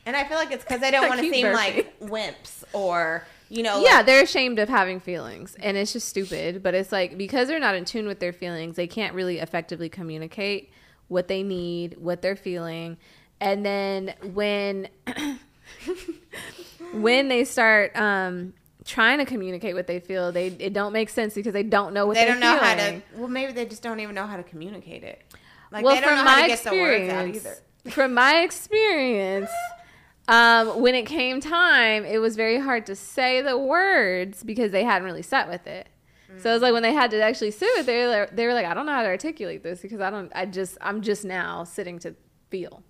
and 0.08 0.16
i 0.16 0.24
feel 0.24 0.38
like 0.38 0.52
it's 0.52 0.64
because 0.64 0.82
they 0.82 0.90
don't 0.90 1.08
want 1.10 1.22
to 1.22 1.30
seem 1.30 1.46
burping. 1.46 1.54
like 1.54 2.00
wimps 2.00 2.64
or 2.74 3.24
you 3.50 3.62
know 3.62 3.84
yeah, 3.84 3.98
like- 3.98 4.08
they're 4.08 4.24
ashamed 4.24 4.58
of 4.58 4.68
having 4.68 5.00
feelings, 5.00 5.56
and 5.62 5.78
it's 5.78 5.94
just 5.94 6.10
stupid. 6.10 6.64
But 6.64 6.74
it's 6.74 6.92
like 6.92 7.20
because 7.20 7.48
they're 7.48 7.60
not 7.60 7.76
in 7.76 7.86
tune 7.86 8.08
with 8.08 8.20
their 8.20 8.34
feelings, 8.34 8.78
they 8.78 8.88
can't 8.88 9.14
really 9.14 9.38
effectively 9.38 9.88
communicate 9.88 10.72
what 11.08 11.28
they 11.28 11.44
need, 11.44 12.00
what 12.00 12.24
they're 12.24 12.36
feeling, 12.36 12.98
and 13.40 13.64
then 13.64 14.16
when 14.34 14.88
when 16.94 17.28
they 17.28 17.46
start 17.46 17.96
um, 17.96 18.54
trying 18.86 19.18
to 19.18 19.26
communicate 19.26 19.76
what 19.76 19.88
they 19.88 20.00
feel, 20.00 20.32
they 20.32 20.48
it 20.48 20.74
don't 20.74 20.94
make 20.94 21.10
sense 21.10 21.34
because 21.34 21.54
they 21.54 21.64
don't 21.64 21.94
know 21.94 22.06
what 22.06 22.16
they 22.16 22.26
they're 22.26 22.32
don't 22.34 22.40
know 22.40 22.58
how 22.58 22.76
to 22.76 23.02
well 23.16 23.28
maybe 23.28 23.52
they 23.52 23.66
just 23.66 23.84
don't 23.84 24.00
even 24.00 24.16
know 24.16 24.28
how 24.28 24.38
to 24.38 24.44
communicate 24.44 25.04
it 25.04 25.24
like 25.72 25.84
well, 25.84 25.96
they 25.96 26.02
don't 26.02 26.16
know 26.16 26.24
how 26.24 26.42
to 26.42 26.48
get 26.48 26.64
the 26.64 26.72
words 26.72 27.12
out 27.12 27.28
either 27.28 27.58
from 27.90 28.14
my 28.14 28.38
experience, 28.42 29.50
um, 30.28 30.82
when 30.82 30.96
it 30.96 31.06
came 31.06 31.40
time, 31.40 32.04
it 32.04 32.18
was 32.18 32.36
very 32.36 32.60
hard 32.60 32.86
to 32.88 32.96
say 32.96 33.42
the 33.42 33.58
words 33.58 34.44
because 34.44 34.72
they 34.72 34.84
hadn't 34.84 35.06
really 35.06 35.22
sat 35.22 35.48
with 35.48 35.68
it. 35.68 35.88
So 36.38 36.50
it 36.50 36.54
was 36.54 36.62
like 36.62 36.74
when 36.74 36.84
they 36.84 36.92
had 36.92 37.12
to 37.12 37.22
actually 37.22 37.52
sit 37.52 37.70
with 37.78 37.84
it, 37.84 37.86
they 37.86 38.06
were, 38.06 38.30
they 38.30 38.46
were 38.46 38.54
like, 38.54 38.66
I 38.66 38.74
don't 38.74 38.86
know 38.86 38.92
how 38.92 39.04
to 39.04 39.08
articulate 39.08 39.64
this 39.64 39.80
because 39.80 40.02
I 40.02 40.10
don't, 40.10 40.30
I 40.36 40.46
just, 40.46 40.78
I'm 40.82 41.02
just 41.02 41.24
now 41.24 41.64
sitting 41.64 41.98
to 42.00 42.14
feel. 42.50 42.84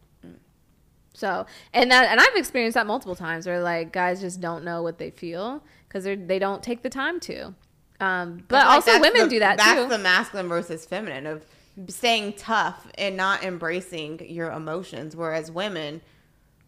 So, 1.14 1.46
and 1.72 1.92
that, 1.92 2.08
and 2.08 2.20
I've 2.20 2.36
experienced 2.36 2.74
that 2.74 2.88
multiple 2.88 3.16
times 3.16 3.46
where 3.46 3.62
like 3.62 3.94
guys 3.94 4.20
just 4.20 4.42
don't 4.42 4.64
know 4.64 4.82
what 4.82 4.98
they 4.98 5.12
feel 5.12 5.64
because 5.96 6.28
they 6.28 6.40
don't 6.40 6.62
take 6.62 6.82
the 6.82 6.90
time 6.90 7.20
to. 7.22 7.54
Um, 8.02 8.44
but 8.50 8.66
like 8.66 8.88
also 8.88 9.00
women 9.00 9.24
the- 9.24 9.30
do 9.30 9.40
that 9.40 9.58
too. 9.58 9.64
That's 9.66 9.82
too. 9.84 9.88
the 9.90 9.98
masculine 9.98 10.50
versus 10.50 10.86
feminine 10.86 11.26
of 11.26 11.46
staying 11.88 12.34
tough 12.34 12.88
and 12.98 13.16
not 13.16 13.44
embracing 13.44 14.30
your 14.30 14.52
emotions. 14.52 15.16
Whereas 15.16 15.50
women, 15.50 16.02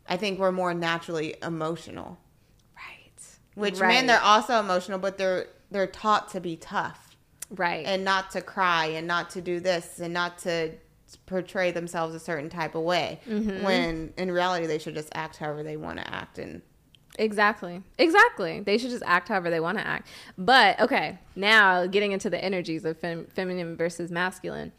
I 0.07 0.15
think 0.17 0.39
we're 0.39 0.53
more 0.53 0.73
naturally 0.73 1.35
emotional. 1.43 2.17
right. 2.75 3.11
Which 3.55 3.79
right. 3.79 3.89
men, 3.89 4.07
they're 4.07 4.21
also 4.21 4.59
emotional, 4.59 4.99
but 4.99 5.17
they're 5.17 5.47
they're 5.71 5.87
taught 5.87 6.29
to 6.31 6.39
be 6.39 6.55
tough 6.55 7.17
right. 7.49 7.85
and 7.85 8.05
not 8.05 8.31
to 8.31 8.41
cry 8.41 8.85
and 8.85 9.05
not 9.05 9.29
to 9.31 9.41
do 9.41 9.59
this 9.59 9.99
and 9.99 10.13
not 10.13 10.37
to 10.39 10.71
portray 11.25 11.71
themselves 11.71 12.15
a 12.15 12.19
certain 12.19 12.49
type 12.49 12.73
of 12.75 12.83
way 12.83 13.19
Mm-hmm. 13.27 13.63
when 13.65 14.13
in 14.17 14.31
reality 14.31 14.65
they 14.65 14.77
should 14.77 14.95
just 14.95 15.09
act 15.13 15.35
however 15.35 15.63
they 15.63 15.75
want 15.75 15.97
to 15.99 16.13
act 16.13 16.39
and 16.39 16.61
Exactly. 17.17 17.81
Exactly. 17.97 18.59
They 18.59 18.77
should 18.77 18.91
just 18.91 19.03
act 19.05 19.29
however 19.29 19.49
they 19.49 19.59
want 19.59 19.77
to 19.77 19.87
act. 19.87 20.07
But 20.37 20.79
okay, 20.79 21.17
now 21.35 21.87
getting 21.87 22.11
into 22.11 22.29
the 22.29 22.43
energies 22.43 22.85
of 22.85 22.97
fem- 22.97 23.27
feminine 23.33 23.75
versus 23.75 24.11
masculine. 24.11 24.71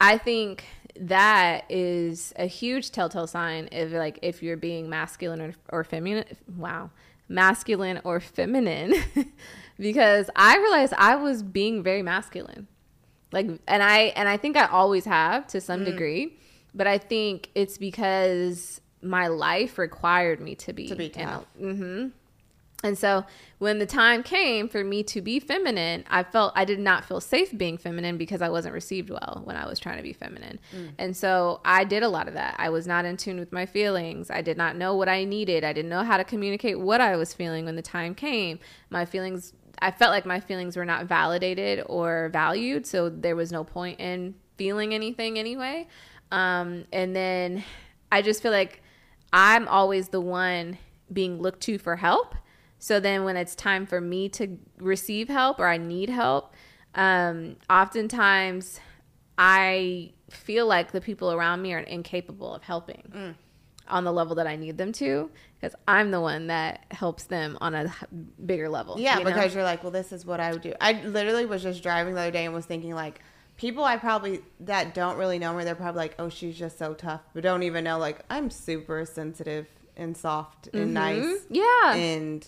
I 0.00 0.18
think 0.18 0.64
that 0.98 1.64
is 1.70 2.32
a 2.36 2.46
huge 2.46 2.90
telltale 2.90 3.26
sign 3.26 3.68
of 3.72 3.92
like 3.92 4.18
if 4.22 4.42
you're 4.42 4.56
being 4.56 4.88
masculine 4.88 5.40
or, 5.40 5.54
or 5.68 5.84
feminine. 5.84 6.24
Wow. 6.56 6.90
Masculine 7.28 8.00
or 8.04 8.20
feminine. 8.20 8.94
because 9.78 10.28
I 10.36 10.58
realized 10.58 10.94
I 10.96 11.16
was 11.16 11.42
being 11.42 11.82
very 11.82 12.02
masculine. 12.02 12.66
Like 13.32 13.46
and 13.66 13.82
I 13.82 14.12
and 14.16 14.28
I 14.28 14.36
think 14.36 14.56
I 14.56 14.66
always 14.66 15.06
have 15.06 15.46
to 15.48 15.60
some 15.60 15.80
mm. 15.80 15.86
degree, 15.86 16.38
but 16.74 16.86
I 16.86 16.98
think 16.98 17.50
it's 17.54 17.78
because 17.78 18.81
my 19.02 19.26
life 19.26 19.78
required 19.78 20.40
me 20.40 20.54
to 20.56 20.72
be 20.72 20.88
To 20.88 20.94
be 20.96 21.08
tough. 21.08 21.44
hmm 21.58 22.08
And 22.84 22.98
so 22.98 23.24
when 23.58 23.78
the 23.78 23.86
time 23.86 24.22
came 24.22 24.68
for 24.68 24.82
me 24.82 25.02
to 25.04 25.20
be 25.20 25.38
feminine, 25.38 26.04
I 26.10 26.24
felt 26.24 26.52
I 26.56 26.64
did 26.64 26.80
not 26.80 27.04
feel 27.04 27.20
safe 27.20 27.56
being 27.56 27.78
feminine 27.78 28.16
because 28.16 28.42
I 28.42 28.48
wasn't 28.48 28.74
received 28.74 29.08
well 29.10 29.42
when 29.44 29.56
I 29.56 29.66
was 29.66 29.78
trying 29.78 29.98
to 29.98 30.02
be 30.02 30.12
feminine. 30.12 30.58
And 30.98 31.16
so 31.16 31.60
I 31.64 31.84
did 31.84 32.02
a 32.02 32.08
lot 32.08 32.26
of 32.26 32.34
that. 32.34 32.56
I 32.58 32.70
was 32.70 32.86
not 32.86 33.04
in 33.04 33.16
tune 33.16 33.38
with 33.38 33.52
my 33.52 33.66
feelings. 33.66 34.30
I 34.30 34.42
did 34.42 34.56
not 34.56 34.74
know 34.76 34.96
what 34.96 35.08
I 35.08 35.22
needed. 35.24 35.62
I 35.62 35.72
didn't 35.72 35.90
know 35.90 36.02
how 36.02 36.16
to 36.16 36.24
communicate 36.24 36.80
what 36.80 37.00
I 37.00 37.14
was 37.16 37.32
feeling 37.32 37.64
when 37.66 37.76
the 37.76 37.82
time 37.82 38.14
came. 38.16 38.58
My 38.90 39.04
feelings 39.04 39.52
I 39.80 39.90
felt 39.90 40.10
like 40.10 40.26
my 40.26 40.38
feelings 40.40 40.76
were 40.76 40.84
not 40.84 41.06
validated 41.06 41.84
or 41.86 42.30
valued, 42.32 42.86
so 42.86 43.08
there 43.08 43.34
was 43.34 43.50
no 43.50 43.64
point 43.64 43.98
in 44.00 44.34
feeling 44.56 44.92
anything 44.94 45.38
anyway. 45.38 45.88
Um, 46.30 46.84
and 46.92 47.14
then 47.14 47.64
I 48.10 48.22
just 48.22 48.42
feel 48.42 48.52
like 48.52 48.81
I'm 49.32 49.66
always 49.68 50.08
the 50.08 50.20
one 50.20 50.78
being 51.12 51.40
looked 51.40 51.60
to 51.62 51.78
for 51.78 51.96
help. 51.96 52.34
So 52.78 52.98
then 53.00 53.24
when 53.24 53.36
it's 53.36 53.54
time 53.54 53.86
for 53.86 54.00
me 54.00 54.28
to 54.30 54.58
receive 54.78 55.28
help 55.28 55.58
or 55.60 55.66
I 55.68 55.76
need 55.76 56.08
help, 56.10 56.52
um, 56.94 57.56
oftentimes 57.70 58.80
I 59.38 60.12
feel 60.30 60.66
like 60.66 60.92
the 60.92 61.00
people 61.00 61.32
around 61.32 61.62
me 61.62 61.72
are 61.74 61.78
incapable 61.78 62.54
of 62.54 62.62
helping 62.62 63.12
Mm. 63.14 63.34
on 63.88 64.04
the 64.04 64.12
level 64.12 64.34
that 64.36 64.46
I 64.46 64.56
need 64.56 64.78
them 64.78 64.92
to 64.92 65.30
because 65.60 65.74
I'm 65.86 66.10
the 66.10 66.20
one 66.20 66.48
that 66.48 66.84
helps 66.90 67.24
them 67.24 67.56
on 67.60 67.74
a 67.74 67.92
bigger 68.44 68.68
level. 68.68 68.98
Yeah, 68.98 69.18
you 69.18 69.24
know? 69.24 69.30
because 69.30 69.54
you're 69.54 69.64
like, 69.64 69.82
well, 69.82 69.92
this 69.92 70.12
is 70.12 70.26
what 70.26 70.40
I 70.40 70.52
would 70.52 70.62
do. 70.62 70.74
I 70.80 71.02
literally 71.04 71.46
was 71.46 71.62
just 71.62 71.82
driving 71.82 72.14
the 72.14 72.20
other 72.20 72.30
day 72.30 72.44
and 72.44 72.54
was 72.54 72.66
thinking 72.66 72.94
like, 72.94 73.20
people 73.62 73.84
I 73.84 73.96
probably 73.96 74.40
that 74.60 74.92
don't 74.92 75.16
really 75.16 75.38
know 75.38 75.54
me, 75.54 75.62
they're 75.64 75.74
probably 75.76 76.00
like, 76.00 76.16
oh, 76.18 76.28
she's 76.28 76.58
just 76.58 76.78
so 76.78 76.92
tough, 76.94 77.20
but 77.32 77.42
don't 77.44 77.62
even 77.62 77.84
know 77.84 77.96
like 77.98 78.18
I'm 78.28 78.50
super 78.50 79.06
sensitive 79.06 79.68
and 79.96 80.16
soft 80.16 80.68
and 80.74 80.92
nice 80.92 81.24
Mhm. 81.24 81.38
Yeah. 81.50 81.94
and 81.94 82.46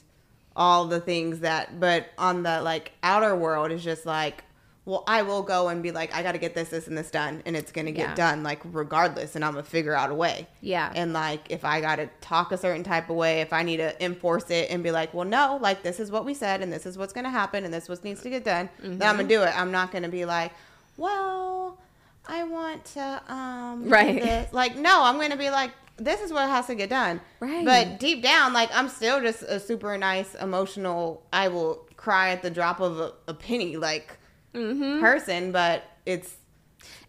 all 0.57 0.87
the 0.87 1.01
things 1.01 1.41
that. 1.41 1.79
But 1.81 2.09
on 2.19 2.43
the 2.43 2.61
like 2.62 2.93
outer 3.03 3.35
world 3.35 3.71
is 3.71 3.83
just 3.83 4.05
like. 4.05 4.45
Well, 4.87 5.03
I 5.07 5.23
will 5.23 5.41
go 5.41 5.69
and 5.69 5.83
be 5.83 5.93
like, 5.93 6.15
I 6.15 6.23
got 6.23 6.33
to 6.33 6.39
get 6.39 6.55
this, 6.55 6.69
this, 6.69 6.89
and 6.89 6.99
this 6.99 7.11
done, 7.11 7.43
and 7.47 7.57
it's 7.57 7.73
gonna 7.73 7.91
get 7.91 8.11
Yeah. 8.11 8.15
done, 8.17 8.43
like 8.43 8.61
regardless, 8.65 9.35
and 9.35 9.43
I'm 9.43 9.53
gonna 9.53 9.62
figure 9.65 9.95
out 9.97 10.11
a 10.11 10.15
way. 10.15 10.47
Yeah. 10.61 10.93
And 10.95 11.15
like, 11.15 11.51
if 11.51 11.65
I 11.65 11.81
got 11.81 11.97
to 11.97 12.11
talk 12.21 12.53
a 12.53 12.59
certain 12.59 12.83
type 12.85 13.09
of 13.09 13.17
way, 13.17 13.41
if 13.41 13.55
I 13.55 13.62
need 13.62 13.79
to 13.79 14.05
enforce 14.05 14.51
it 14.51 14.71
and 14.71 14.83
be 14.83 14.91
like, 14.91 15.15
well, 15.15 15.25
no, 15.25 15.59
like 15.62 15.83
this 15.83 15.99
is 16.01 16.11
what 16.11 16.27
we 16.27 16.35
said, 16.35 16.61
and 16.61 16.71
this 16.71 16.85
is 16.85 16.99
what's 16.99 17.15
gonna 17.15 17.31
happen, 17.31 17.65
and 17.65 17.73
this 17.73 17.85
is 17.85 17.89
what 17.89 18.05
needs 18.05 18.21
to 18.25 18.29
get 18.29 18.45
done, 18.45 18.69
then 18.79 19.01
I'm 19.09 19.17
gonna 19.17 19.27
do 19.27 19.41
it. 19.43 19.59
I'm 19.59 19.71
not 19.73 19.91
gonna 19.91 20.11
be 20.11 20.27
like, 20.27 20.53
well, 20.97 21.79
I 22.27 22.45
want 22.45 22.85
to, 22.87 23.23
um, 23.33 23.89
Right. 23.89 24.21
this. 24.21 24.53
Like, 24.53 24.77
no, 24.77 25.03
I'm 25.05 25.19
gonna 25.21 25.37
be 25.37 25.51
like, 25.51 25.73
this 25.97 26.21
is 26.21 26.33
what 26.33 26.49
has 26.49 26.67
to 26.67 26.75
get 26.75 26.91
done. 26.91 27.21
Right. 27.41 27.65
But 27.65 28.01
deep 28.01 28.23
down, 28.23 28.53
like, 28.53 28.71
I'm 28.75 28.89
still 28.89 29.21
just 29.21 29.43
a 29.43 29.61
super 29.61 29.97
nice, 29.99 30.35
emotional. 30.35 31.25
I 31.33 31.49
will 31.49 31.87
cry 31.97 32.31
at 32.31 32.43
the 32.43 32.51
drop 32.51 32.81
of 32.81 32.99
a, 32.99 33.13
a 33.29 33.35
penny, 33.35 33.77
like 33.77 34.19
Mm-hmm. 34.55 35.01
person. 35.01 35.51
But 35.53 35.83
it's 36.07 36.37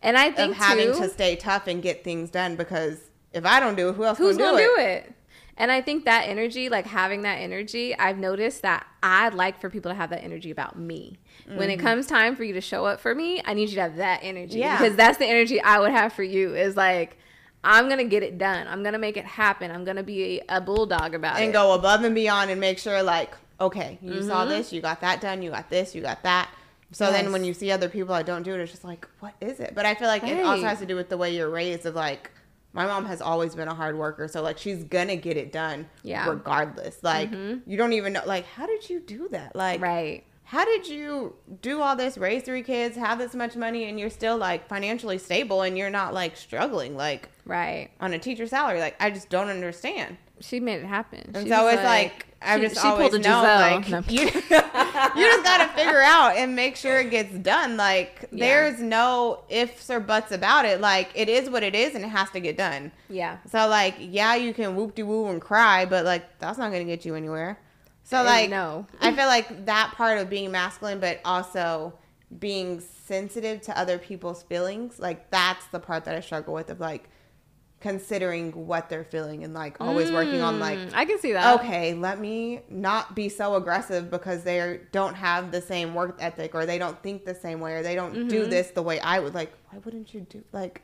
and 0.02 0.18
I 0.18 0.26
of 0.28 0.36
think 0.36 0.56
having 0.56 0.94
too, 0.94 1.00
to 1.02 1.10
stay 1.10 1.36
tough 1.36 1.68
and 1.68 1.82
get 1.82 2.04
things 2.04 2.30
done 2.32 2.56
because 2.56 3.00
if 3.34 3.46
I 3.46 3.60
don't 3.60 3.76
do 3.76 3.90
it, 3.90 3.96
who 3.96 4.04
else 4.04 4.18
who's 4.18 4.38
gonna, 4.38 4.52
gonna 4.52 4.64
do, 4.64 4.76
do 4.76 4.82
it? 4.82 4.86
it? 5.08 5.14
And 5.58 5.72
I 5.72 5.82
think 5.82 6.06
that 6.06 6.28
energy, 6.28 6.70
like 6.70 6.86
having 6.88 7.22
that 7.22 7.36
energy, 7.36 7.98
I've 7.98 8.18
noticed 8.18 8.62
that 8.64 8.86
I'd 9.04 9.34
like 9.34 9.60
for 9.62 9.70
people 9.70 9.92
to 9.92 9.96
have 9.96 10.10
that 10.10 10.24
energy 10.24 10.52
about 10.52 10.78
me. 10.78 11.18
When 11.48 11.70
it 11.70 11.78
comes 11.78 12.08
time 12.08 12.36
for 12.36 12.43
you 12.43 12.54
to 12.54 12.62
show 12.62 12.86
up 12.86 13.00
for 13.00 13.14
me, 13.14 13.41
I 13.46 13.54
need 13.54 13.70
you 13.70 13.76
to 13.76 13.82
have 13.82 13.98
that 13.98 14.22
energy. 14.24 14.54
Mm-hmm. 14.54 14.60
Yeah. 14.60 14.78
Because 14.82 14.96
that's 14.96 15.18
the 15.20 15.26
energy 15.28 15.62
I 15.62 15.80
would 15.80 15.91
have 15.91 16.12
for 16.14 16.24
you 16.24 16.56
is 16.56 16.76
like, 16.76 17.18
I'm 17.64 17.88
gonna 17.89 18.04
get 18.06 18.24
it 18.24 18.38
done. 18.38 18.68
I'm 18.68 18.84
gonna 18.84 18.98
make 19.00 19.18
it 19.18 19.26
happen. 19.26 19.70
I'm 19.72 19.84
gonna 19.86 20.04
be 20.04 20.41
a 20.50 20.60
bulldog 20.62 21.14
about 21.14 21.36
and 21.36 21.41
it. 21.41 21.46
And 21.46 21.54
go 21.54 21.74
above 21.74 22.04
and 22.04 22.14
beyond 22.16 22.50
and 22.52 22.60
make 22.60 22.80
sure 22.80 23.02
like 23.04 23.34
okay 23.60 23.98
you 24.02 24.22
saw 24.22 24.41
Mm-hmm. 24.41 24.50
this 24.50 24.74
you 24.74 24.82
got 24.82 25.00
that 25.02 25.22
done 25.22 25.41
you 25.41 25.50
got 25.50 25.70
this 25.70 25.96
you 25.96 26.02
got 26.02 26.22
that 26.24 26.50
so 26.91 27.10
then 27.10 27.32
when 27.32 27.46
you 27.46 27.54
see 27.54 27.72
other 27.72 27.88
people 27.88 28.14
that 28.14 28.26
don't 28.26 28.43
do 28.43 28.54
it 28.54 28.60
it's 28.60 28.70
just 28.72 28.84
like 28.84 29.08
what 29.22 29.34
is 29.39 29.62
it 29.62 29.72
but 29.74 29.86
i 29.86 29.96
feel 29.96 30.10
like 30.10 30.24
it 30.26 30.43
also 30.46 30.66
has 30.66 30.80
to 30.80 30.86
do 30.86 30.93
with 30.93 31.08
the 31.08 31.16
way 31.18 31.34
you're 31.34 31.50
raised 31.50 31.86
of 31.86 31.96
like 31.96 32.32
my 32.74 32.86
mom 32.86 33.06
has 33.06 33.22
always 33.22 33.56
been 33.56 33.70
a 33.70 33.74
hard 33.74 33.98
worker 33.98 34.28
so 34.28 34.41
like 34.41 34.58
she's 34.58 34.84
gonna 34.84 35.16
get 35.16 35.38
it 35.38 35.54
done 35.54 35.88
Yeah. 36.04 36.24
Mm-hmm. 36.24 36.32
regardless 36.32 37.02
like 37.02 37.32
you 37.32 37.78
don't 37.78 37.93
even 37.93 38.12
know 38.12 38.24
like 38.26 38.46
how 38.46 38.66
did 38.68 38.89
you 38.89 39.00
do 39.00 39.30
that 39.30 39.56
like 39.56 39.80
right. 39.82 40.26
How 40.46 40.64
did 40.64 40.88
you 40.88 41.36
do 41.62 41.82
all 41.82 41.96
this 41.96 42.18
raise 42.18 42.43
three 42.43 42.62
kids 42.64 42.96
have 42.96 43.18
this 43.18 43.34
much 43.36 43.56
money 43.56 43.86
and 43.89 44.00
you're 44.00 44.10
still 44.10 44.38
like 44.38 44.68
financially 44.68 45.18
stable 45.18 45.62
and 45.64 45.78
you're 45.78 45.89
not 45.89 46.14
like 46.14 46.38
struggling 46.38 46.96
like 46.96 47.30
Right. 47.46 47.89
on 48.00 48.14
a 48.14 48.20
teacher 48.20 48.46
salary 48.48 48.80
like 48.80 48.96
i 49.00 49.10
just 49.10 49.30
don't 49.30 49.50
understand 49.50 50.18
She 50.39 50.60
made 50.60 50.82
it 50.82 50.86
happen. 50.86 51.32
and 51.34 51.46
She 51.48 51.50
so 51.54 51.68
it's 51.68 51.84
like, 51.84 52.26
I 52.41 52.58
she- 52.58 52.62
just 52.68 52.82
she 52.82 52.88
always 52.88 53.10
pulled 53.10 53.26
a 53.26 53.28
know 53.28 53.41
like 53.43 53.89
No. 53.89 54.04
you, 54.08 54.22
you 54.22 54.30
just 54.30 54.50
got 55.43 55.58
to 55.66 55.68
figure 55.76 56.02
out 56.02 56.36
and 56.36 56.56
make 56.56 56.76
sure 56.76 57.00
it 57.00 57.10
gets 57.10 57.34
done. 57.38 57.78
Like 57.78 58.28
Yeah. 58.32 58.46
there's 58.46 58.80
no 58.82 59.43
ifs 59.50 59.89
or 59.89 60.00
buts 60.00 60.32
about 60.32 60.66
it. 60.66 60.82
Like 60.82 61.10
it 61.16 61.30
is 61.30 61.50
what 61.50 61.64
it 61.64 61.74
is 61.74 61.96
and 61.96 62.04
it 62.04 62.10
has 62.10 62.30
to 62.32 62.39
get 62.39 62.58
done. 62.58 62.91
yeah. 63.10 63.38
So 63.50 63.68
like 63.68 63.96
yeah, 64.00 64.36
you 64.36 64.54
can 64.54 64.76
whoop 64.76 64.93
de 64.96 65.04
woo 65.04 65.28
and 65.28 65.41
cry, 65.41 65.86
but 65.86 66.06
like 66.06 66.38
that's 66.39 66.58
not 66.58 66.72
gonna 66.72 66.84
get 66.86 67.06
you 67.06 67.16
anywhere. 67.16 67.58
So 68.06 68.24
like 68.24 68.49
no. 68.49 68.86
I 69.01 69.14
feel 69.14 69.26
like 69.28 69.66
that 69.66 69.93
part 69.95 70.18
of 70.20 70.30
being 70.30 70.51
masculine, 70.51 70.99
but 70.99 71.20
also 71.26 71.93
being 72.39 72.80
sensitive 72.80 73.62
to 73.62 73.78
other 73.78 73.97
people's 73.97 74.43
feelings, 74.43 74.99
like 74.99 75.30
that's 75.32 75.66
the 75.68 75.80
part 75.80 76.06
that 76.06 76.16
I 76.16 76.20
struggle 76.22 76.53
with 76.53 76.70
of 76.70 76.80
like 76.80 77.10
considering 77.82 78.51
what 78.68 78.89
they're 78.89 79.03
feeling 79.03 79.43
and 79.43 79.53
like 79.53 79.80
always 79.80 80.12
working 80.12 80.41
on 80.41 80.60
like 80.60 80.80
Mm, 80.80 80.91
I 80.95 81.06
can 81.06 81.20
see 81.20 81.34
that. 81.34 81.60
okay, 81.60 81.93
let 81.93 82.20
me 82.20 82.62
not 82.70 83.16
be 83.16 83.30
so 83.30 83.56
aggressive 83.56 84.10
because 84.10 84.43
they 84.43 84.80
don't 84.91 85.14
have 85.14 85.51
the 85.51 85.62
same 85.62 85.93
work 85.93 86.18
ethic 86.20 86.56
or 86.56 86.66
they 86.66 86.78
don't 86.80 87.01
think 87.03 87.26
the 87.26 87.36
same 87.36 87.60
way 87.60 87.74
or 87.74 87.84
they 87.84 87.93
don't 87.95 88.14
Mm-hmm. 88.16 88.28
do 88.30 88.45
this 88.47 88.72
the 88.72 88.82
way 88.82 88.99
I 88.99 89.20
would. 89.20 89.34
Like, 89.36 89.51
why 89.70 89.80
wouldn't 89.84 90.14
you 90.14 90.22
do 90.22 90.43
like? 90.51 90.82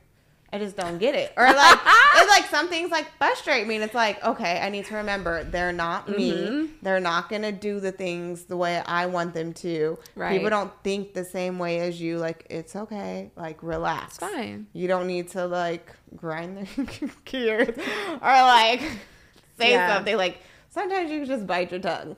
I 0.54 0.58
just 0.60 0.76
don't 0.76 0.98
get 0.98 1.16
it. 1.16 1.32
Or 1.38 1.46
like, 1.46 1.80
it's 2.16 2.30
like 2.30 2.46
some 2.50 2.68
things 2.68 2.92
like 2.92 3.08
frustrate 3.18 3.68
me. 3.68 3.76
And 3.76 3.84
it's 3.86 3.94
like, 3.94 4.22
okay, 4.24 4.60
I 4.60 4.70
need 4.70 4.86
to 4.88 4.96
remember 4.96 5.46
they're 5.46 5.72
not 5.72 6.10
me. 6.10 6.32
Mm-hmm. 6.34 6.66
They're 6.82 7.00
not 7.00 7.30
gonna 7.30 7.54
do 7.54 7.80
the 7.80 7.92
things 7.94 8.44
the 8.46 8.58
way 8.58 8.82
I 8.86 9.06
want 9.06 9.34
them 9.34 9.54
to. 9.54 9.98
Right. 10.16 10.34
People 10.34 10.50
don't 10.50 10.72
think 10.84 11.14
the 11.14 11.24
same 11.24 11.58
way 11.58 11.80
as 11.80 12.02
you. 12.02 12.18
Like, 12.18 12.46
it's 12.50 12.76
okay. 12.76 13.32
Like, 13.38 13.64
relax. 13.64 14.18
It's 14.18 14.18
fine. 14.18 14.68
You 14.74 14.88
don't 14.90 15.08
need 15.08 15.30
to 15.30 15.46
like 15.48 15.96
grind 16.18 16.58
their 16.58 17.10
gears 17.26 17.78
or 17.78 18.20
like 18.22 18.82
say 19.58 19.72
Yeah. 19.72 19.96
something. 19.96 20.18
Like 20.18 20.40
sometimes 20.70 21.10
you 21.12 21.20
can 21.20 21.28
just 21.28 21.48
bite 21.48 21.72
your 21.72 21.80
tongue 21.80 22.18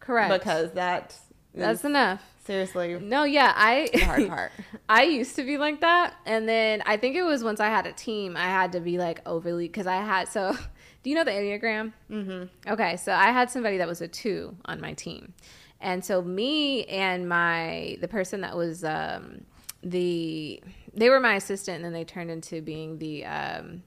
Correct. 0.00 0.30
because 0.32 0.72
that 0.72 1.14
that's 1.54 1.80
is 1.80 1.84
enough. 1.86 2.22
Seriously 2.46 2.98
No, 3.00 3.24
yeah, 3.24 3.52
I 3.54 3.88
the 3.92 4.04
hard 4.04 4.28
part. 4.28 4.52
I 4.88 5.02
used 5.04 5.36
to 5.36 5.44
be 5.44 5.58
like 5.58 5.80
that, 5.80 6.14
and 6.24 6.48
then 6.48 6.82
I 6.86 6.96
think 6.96 7.16
it 7.16 7.22
was 7.22 7.44
once 7.44 7.60
I 7.60 7.66
had 7.66 7.86
a 7.86 7.92
team, 7.92 8.36
I 8.36 8.44
had 8.44 8.72
to 8.72 8.80
be 8.80 8.98
like 8.98 9.20
overly 9.26 9.66
because 9.66 9.86
I 9.86 9.96
had 9.96 10.28
so. 10.28 10.56
Do 11.02 11.10
you 11.10 11.14
know 11.14 11.24
the 11.24 11.30
enneagram? 11.30 11.92
Mm-hmm. 12.10 12.72
Okay, 12.72 12.96
so 12.96 13.12
I 13.12 13.26
had 13.30 13.48
somebody 13.48 13.78
that 13.78 13.86
was 13.86 14.00
a 14.00 14.08
two 14.08 14.56
on 14.64 14.80
my 14.80 14.92
team, 14.94 15.34
and 15.80 16.04
so 16.04 16.22
me 16.22 16.84
and 16.86 17.28
my 17.28 17.96
the 18.00 18.08
person 18.08 18.40
that 18.40 18.56
was 18.56 18.82
um, 18.82 19.42
the 19.82 20.60
they 20.94 21.10
were 21.10 21.20
my 21.20 21.34
assistant, 21.34 21.76
and 21.76 21.84
then 21.84 21.92
they 21.92 22.04
turned 22.04 22.30
into 22.30 22.60
being 22.62 22.98
the 22.98 23.24
um, 23.24 23.82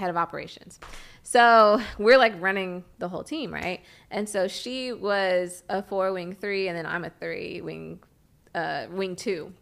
head 0.00 0.10
of 0.10 0.16
operations. 0.16 0.80
So 1.22 1.80
we're 1.98 2.18
like 2.18 2.32
running 2.40 2.84
the 2.98 3.08
whole 3.08 3.22
team, 3.22 3.52
right? 3.52 3.82
And 4.10 4.28
so 4.28 4.48
she 4.48 4.92
was 4.92 5.62
a 5.68 5.82
four 5.82 6.12
wing 6.12 6.34
three, 6.34 6.68
and 6.68 6.76
then 6.76 6.86
I'm 6.86 7.04
a 7.04 7.10
three 7.10 7.60
wing 7.60 8.00
uh, 8.54 8.86
wing 8.90 9.14
two. 9.14 9.52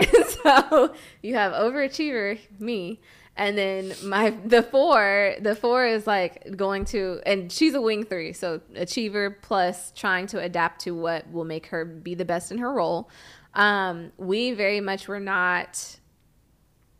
so 0.44 0.94
you 1.22 1.34
have 1.34 1.52
overachiever 1.52 2.38
me 2.58 3.00
and 3.38 3.56
then 3.56 3.92
my 4.04 4.30
the 4.44 4.62
four 4.62 5.34
the 5.40 5.54
four 5.54 5.86
is 5.86 6.06
like 6.06 6.56
going 6.56 6.84
to 6.84 7.20
and 7.24 7.50
she's 7.50 7.74
a 7.74 7.80
wing 7.80 8.04
three 8.04 8.32
so 8.32 8.60
achiever 8.74 9.30
plus 9.42 9.92
trying 9.92 10.26
to 10.26 10.38
adapt 10.40 10.80
to 10.80 10.90
what 10.90 11.30
will 11.32 11.44
make 11.44 11.66
her 11.66 11.84
be 11.84 12.14
the 12.14 12.24
best 12.24 12.52
in 12.52 12.58
her 12.58 12.72
role 12.72 13.08
um 13.54 14.12
we 14.18 14.52
very 14.52 14.80
much 14.80 15.08
were 15.08 15.20
not 15.20 15.98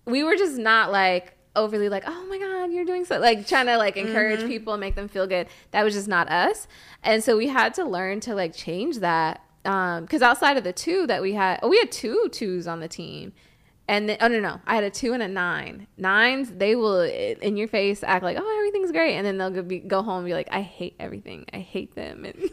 we 0.07 0.23
were 0.23 0.37
just 0.37 0.57
not 0.57 0.91
like 0.91 1.38
overly 1.57 1.89
like, 1.89 2.05
oh 2.07 2.27
my 2.29 2.39
God, 2.39 2.73
you're 2.73 2.85
doing 2.85 3.05
so 3.05 3.19
like 3.19 3.47
trying 3.47 3.67
to 3.67 3.77
like 3.77 3.97
encourage 3.97 4.41
Mm-hmm. 4.41 4.49
people 4.49 4.73
and 4.75 4.81
make 4.81 4.95
them 4.95 5.09
feel 5.09 5.27
good. 5.27 5.47
That 5.73 5.85
was 5.85 5.95
just 5.95 6.09
not 6.09 6.29
us. 6.31 6.69
And 7.03 7.23
so 7.25 7.37
we 7.37 7.49
had 7.49 7.75
to 7.75 7.85
learn 7.85 8.21
to 8.21 8.35
like 8.35 8.55
change 8.55 8.99
that. 8.99 9.43
Um, 9.65 10.05
because 10.05 10.23
outside 10.23 10.57
of 10.57 10.65
the 10.65 10.73
two 10.73 11.07
that 11.09 11.21
we 11.21 11.33
had, 11.35 11.59
oh, 11.63 11.69
we 11.69 11.79
had 11.79 11.91
two 11.93 12.29
twos 12.31 12.67
on 12.67 12.81
the 12.81 12.89
team. 12.89 13.33
And 13.91 14.09
then, 14.09 14.19
oh 14.21 14.29
no, 14.29 14.39
no, 14.39 14.61
I 14.67 14.75
had 14.75 14.85
a 14.85 14.91
two 14.91 15.15
and 15.15 15.23
a 15.23 15.29
nine. 15.29 15.87
Nines, 15.97 16.51
they 16.53 16.77
will 16.77 17.01
in 17.01 17.57
your 17.57 17.69
face 17.69 18.03
act 18.05 18.23
like, 18.23 18.37
oh, 18.39 18.57
everything's 18.59 18.93
great, 18.93 19.15
and 19.15 19.27
then 19.27 19.39
they'll 19.39 19.51
go, 19.51 19.63
be, 19.63 19.79
go 19.79 20.03
home 20.03 20.19
and 20.19 20.27
be 20.27 20.35
like, 20.35 20.49
I 20.51 20.61
hate 20.61 20.95
everything, 21.01 21.47
I 21.55 21.59
hate 21.61 21.95
them, 21.95 22.27
and 22.27 22.51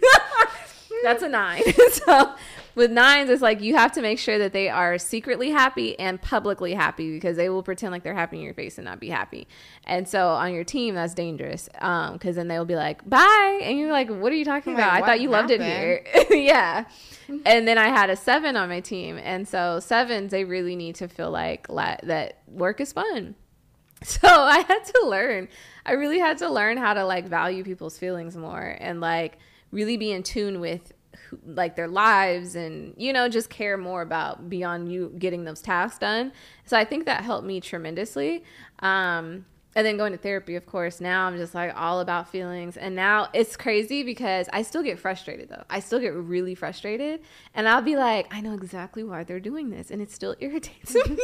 that's 1.03 1.23
a 1.23 1.27
nine. 1.29 1.61
so 1.91 2.33
with 2.75 2.91
nines, 2.91 3.29
it's 3.29 3.41
like 3.41 3.61
you 3.61 3.75
have 3.75 3.91
to 3.93 4.01
make 4.01 4.19
sure 4.19 4.37
that 4.37 4.53
they 4.53 4.69
are 4.69 4.97
secretly 4.97 5.49
happy 5.49 5.97
and 5.97 6.21
publicly 6.21 6.73
happy 6.73 7.11
because 7.13 7.37
they 7.37 7.49
will 7.49 7.63
pretend 7.63 7.91
like 7.91 8.03
they're 8.03 8.13
happy 8.13 8.37
in 8.37 8.43
your 8.43 8.53
face 8.53 8.77
and 8.77 8.85
not 8.85 8.99
be 8.99 9.09
happy. 9.09 9.47
And 9.85 10.07
so 10.07 10.29
on 10.29 10.53
your 10.53 10.65
team, 10.65 10.95
that's 10.95 11.13
dangerous 11.13 11.69
um, 11.79 12.13
because 12.13 12.35
then 12.35 12.47
they 12.49 12.57
will 12.57 12.65
be 12.65 12.75
like, 12.75 13.07
bye. 13.09 13.59
And 13.63 13.79
you're 13.79 13.91
like, 13.91 14.09
what 14.09 14.31
are 14.31 14.35
you 14.35 14.45
talking 14.45 14.73
Like, 14.73 14.83
about? 14.83 15.03
I 15.03 15.05
thought 15.05 15.21
you 15.21 15.29
loved 15.29 15.51
it 15.51 15.61
here. 15.61 16.05
yeah. 16.29 16.85
And 17.45 17.67
then 17.67 17.77
I 17.77 17.87
had 17.87 18.09
a 18.09 18.15
seven 18.15 18.55
on 18.55 18.69
my 18.69 18.81
team. 18.81 19.17
And 19.23 19.47
so 19.47 19.79
sevens, 19.79 20.31
they 20.31 20.43
really 20.43 20.75
need 20.75 20.95
to 20.95 21.07
feel 21.07 21.31
like 21.31 21.69
la- 21.69 21.97
that 22.03 22.41
work 22.47 22.79
is 22.81 22.93
fun. 22.93 23.35
So 24.03 24.27
I 24.27 24.59
had 24.59 24.83
to 24.83 25.05
learn. 25.07 25.47
I 25.85 25.93
really 25.93 26.19
had 26.19 26.37
to 26.39 26.49
learn 26.49 26.77
how 26.77 26.93
to 26.93 27.05
like 27.05 27.27
value 27.27 27.63
people's 27.63 27.97
feelings 27.97 28.35
more 28.37 28.77
and 28.79 28.99
like 29.01 29.39
really 29.71 29.97
be 29.97 30.11
in 30.11 30.21
tune 30.21 30.59
with 30.59 30.91
who, 31.29 31.39
like 31.45 31.75
their 31.75 31.87
lives 31.87 32.55
and 32.55 32.93
you 32.97 33.13
know 33.13 33.27
just 33.27 33.49
care 33.49 33.77
more 33.77 34.01
about 34.01 34.49
beyond 34.49 34.91
you 34.91 35.13
getting 35.17 35.43
those 35.45 35.61
tasks 35.61 35.99
done. 35.99 36.31
So 36.65 36.77
I 36.77 36.85
think 36.85 37.05
that 37.05 37.23
helped 37.23 37.45
me 37.45 37.61
tremendously. 37.61 38.43
Um 38.79 39.45
and 39.77 39.85
then 39.85 39.97
going 39.97 40.13
to 40.13 40.17
therapy, 40.17 40.55
of 40.55 40.65
course, 40.65 41.01
now 41.01 41.27
I'm 41.27 41.35
just 41.35 41.53
like 41.53 41.73
all 41.75 41.99
about 41.99 42.29
feelings. 42.29 42.77
And 42.77 42.95
now 42.95 43.27
it's 43.33 43.57
crazy 43.57 44.03
because 44.03 44.47
I 44.53 44.61
still 44.61 44.81
get 44.81 44.97
frustrated 44.97 45.49
though. 45.49 45.63
I 45.69 45.81
still 45.81 45.99
get 45.99 46.13
really 46.13 46.55
frustrated. 46.55 47.19
And 47.53 47.67
I'll 47.67 47.81
be 47.81 47.97
like, 47.97 48.33
I 48.33 48.39
know 48.39 48.53
exactly 48.53 49.03
why 49.03 49.25
they're 49.25 49.41
doing 49.41 49.71
this. 49.71 49.91
And 49.91 50.01
it 50.01 50.09
still 50.11 50.33
irritates 50.39 50.95
me. 50.95 51.17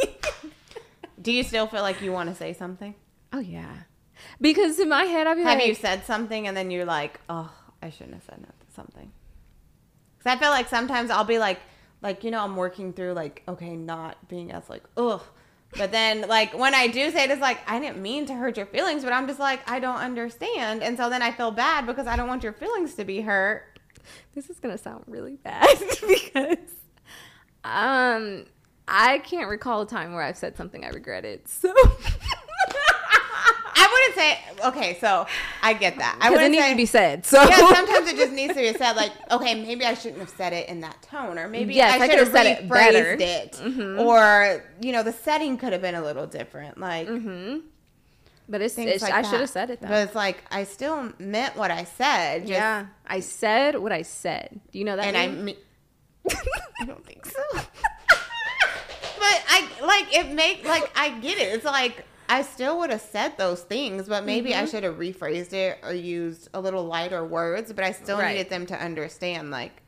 Do 1.20 1.32
you 1.32 1.44
still 1.44 1.66
feel 1.66 1.80
like 1.80 2.02
you 2.02 2.12
want 2.12 2.28
to 2.28 2.34
say 2.34 2.52
something? 2.52 2.94
Oh 3.32 3.38
yeah, 3.38 3.84
because 4.40 4.78
in 4.78 4.88
my 4.88 5.04
head 5.04 5.26
I'd 5.26 5.34
be 5.34 5.44
like, 5.44 5.58
Have 5.58 5.66
you 5.66 5.74
said 5.74 6.04
something 6.04 6.46
and 6.46 6.56
then 6.56 6.70
you're 6.70 6.84
like, 6.84 7.20
oh, 7.28 7.50
I 7.80 7.90
shouldn't 7.90 8.14
have 8.14 8.24
said 8.24 8.46
something? 8.74 9.12
Because 10.22 10.36
I 10.36 10.40
feel 10.40 10.50
like 10.50 10.68
sometimes 10.68 11.10
I'll 11.10 11.24
be 11.24 11.38
like, 11.38 11.60
like 12.00 12.24
you 12.24 12.30
know, 12.30 12.42
I'm 12.42 12.56
working 12.56 12.92
through 12.92 13.12
like, 13.12 13.42
okay, 13.48 13.76
not 13.76 14.28
being 14.28 14.52
as 14.52 14.68
like, 14.68 14.84
ugh. 14.96 15.22
But 15.78 15.90
then, 15.90 16.28
like, 16.28 16.52
when 16.52 16.74
I 16.74 16.86
do 16.86 17.10
say 17.10 17.24
it, 17.24 17.30
it's 17.30 17.40
like, 17.40 17.58
I 17.66 17.78
didn't 17.78 18.02
mean 18.02 18.26
to 18.26 18.34
hurt 18.34 18.58
your 18.58 18.66
feelings, 18.66 19.04
but 19.04 19.14
I'm 19.14 19.26
just 19.26 19.40
like, 19.40 19.68
I 19.70 19.78
don't 19.78 19.96
understand. 19.96 20.82
And 20.82 20.98
so 20.98 21.08
then 21.08 21.22
I 21.22 21.30
feel 21.30 21.50
bad 21.50 21.86
because 21.86 22.06
I 22.06 22.14
don't 22.14 22.28
want 22.28 22.42
your 22.42 22.52
feelings 22.52 22.92
to 22.96 23.04
be 23.04 23.22
hurt. 23.22 23.78
this 24.34 24.50
is 24.50 24.60
gonna 24.60 24.76
sound 24.76 25.04
really 25.06 25.36
bad 25.36 25.66
because 26.06 26.58
um 27.64 28.44
I 28.88 29.18
can't 29.24 29.48
recall 29.48 29.82
a 29.82 29.86
time 29.86 30.12
where 30.12 30.22
I've 30.22 30.36
said 30.36 30.56
something 30.56 30.84
I 30.84 30.88
regretted. 30.88 31.48
So 31.48 31.72
wouldn't 34.14 34.38
say, 34.60 34.66
okay, 34.68 34.98
so 35.00 35.26
I 35.62 35.74
get 35.74 35.96
that. 35.98 36.18
I 36.20 36.28
because 36.28 36.30
it 36.30 36.34
wouldn't 36.34 36.52
needs 36.52 36.64
say, 36.64 36.70
to 36.70 36.76
be 36.76 36.86
said. 36.86 37.26
So 37.26 37.42
yeah, 37.42 37.56
sometimes 37.56 38.08
it 38.08 38.16
just 38.16 38.32
needs 38.32 38.54
to 38.54 38.60
be 38.60 38.72
said. 38.74 38.96
Like, 38.96 39.12
okay, 39.30 39.54
maybe 39.54 39.84
I 39.84 39.94
shouldn't 39.94 40.20
have 40.20 40.30
said 40.30 40.52
it 40.52 40.68
in 40.68 40.80
that 40.80 41.00
tone, 41.02 41.38
or 41.38 41.48
maybe 41.48 41.74
Yes, 41.74 42.00
I 42.00 42.04
I 42.04 42.08
should 42.08 42.18
have 42.18 42.32
said 42.32 42.46
it 42.46 42.68
better. 42.68 43.16
Mm-hmm. 43.16 44.00
or 44.00 44.64
you 44.80 44.92
know, 44.92 45.02
the 45.02 45.12
setting 45.12 45.56
could 45.56 45.72
have 45.72 45.82
been 45.82 45.94
a 45.94 46.02
little 46.02 46.26
different. 46.26 46.78
Like 46.78 47.08
but 48.48 48.60
it's, 48.60 48.76
it's 48.76 49.02
like 49.02 49.14
I 49.14 49.22
should 49.22 49.40
have 49.40 49.50
said 49.50 49.70
it 49.70 49.80
though. 49.80 49.88
But 49.88 50.08
it's 50.08 50.14
like 50.14 50.42
I 50.50 50.64
still 50.64 51.12
meant 51.18 51.56
what 51.56 51.70
I 51.70 51.84
said. 51.84 52.42
Just, 52.42 52.52
yeah, 52.52 52.86
I 53.06 53.20
said 53.20 53.78
what 53.78 53.92
I 53.92 54.02
said. 54.02 54.60
Do 54.72 54.78
you 54.78 54.84
know 54.84 54.96
that? 54.96 55.06
and 55.06 55.16
I 55.16 55.28
mean? 55.28 55.44
mean, 55.44 55.56
I 56.80 56.84
don't 56.84 57.04
think 57.06 57.24
so. 57.24 57.42
but 57.52 57.66
I 59.48 59.68
like 59.82 60.14
it. 60.14 60.34
Make 60.34 60.66
like 60.66 60.90
I 60.96 61.18
get 61.20 61.38
it. 61.38 61.54
It's 61.54 61.64
like. 61.64 62.04
I 62.38 62.42
still 62.42 62.78
would 62.78 62.90
have 62.90 63.00
said 63.00 63.36
those 63.36 63.62
things, 63.62 64.08
but 64.08 64.24
maybe 64.24 64.50
Mm-hmm. 64.50 64.62
I 64.62 64.66
should 64.66 64.84
have 64.84 64.96
rephrased 64.96 65.52
it 65.52 65.78
or 65.82 65.92
used 65.92 66.48
a 66.54 66.60
little 66.60 66.84
lighter 66.84 67.24
words. 67.24 67.72
But 67.72 67.84
I 67.84 67.92
still 67.92 68.18
Right. 68.18 68.32
needed 68.36 68.48
them 68.50 68.64
to 68.66 68.76
understand, 68.88 69.50
like, 69.50 69.82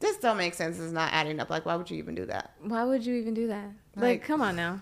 this 0.00 0.16
still 0.16 0.34
makes 0.34 0.56
sense. 0.56 0.78
It's 0.78 0.92
not 0.92 1.12
adding 1.12 1.38
up. 1.40 1.50
Like, 1.50 1.66
why 1.66 1.76
would 1.76 1.90
you 1.90 1.98
even 1.98 2.14
do 2.14 2.26
that? 2.26 2.52
Why 2.62 2.84
would 2.84 3.04
you 3.04 3.14
even 3.16 3.34
do 3.34 3.46
that? 3.48 3.66
Like, 3.96 4.02
Like- 4.04 4.24
come 4.24 4.40
on 4.40 4.56
now. 4.56 4.80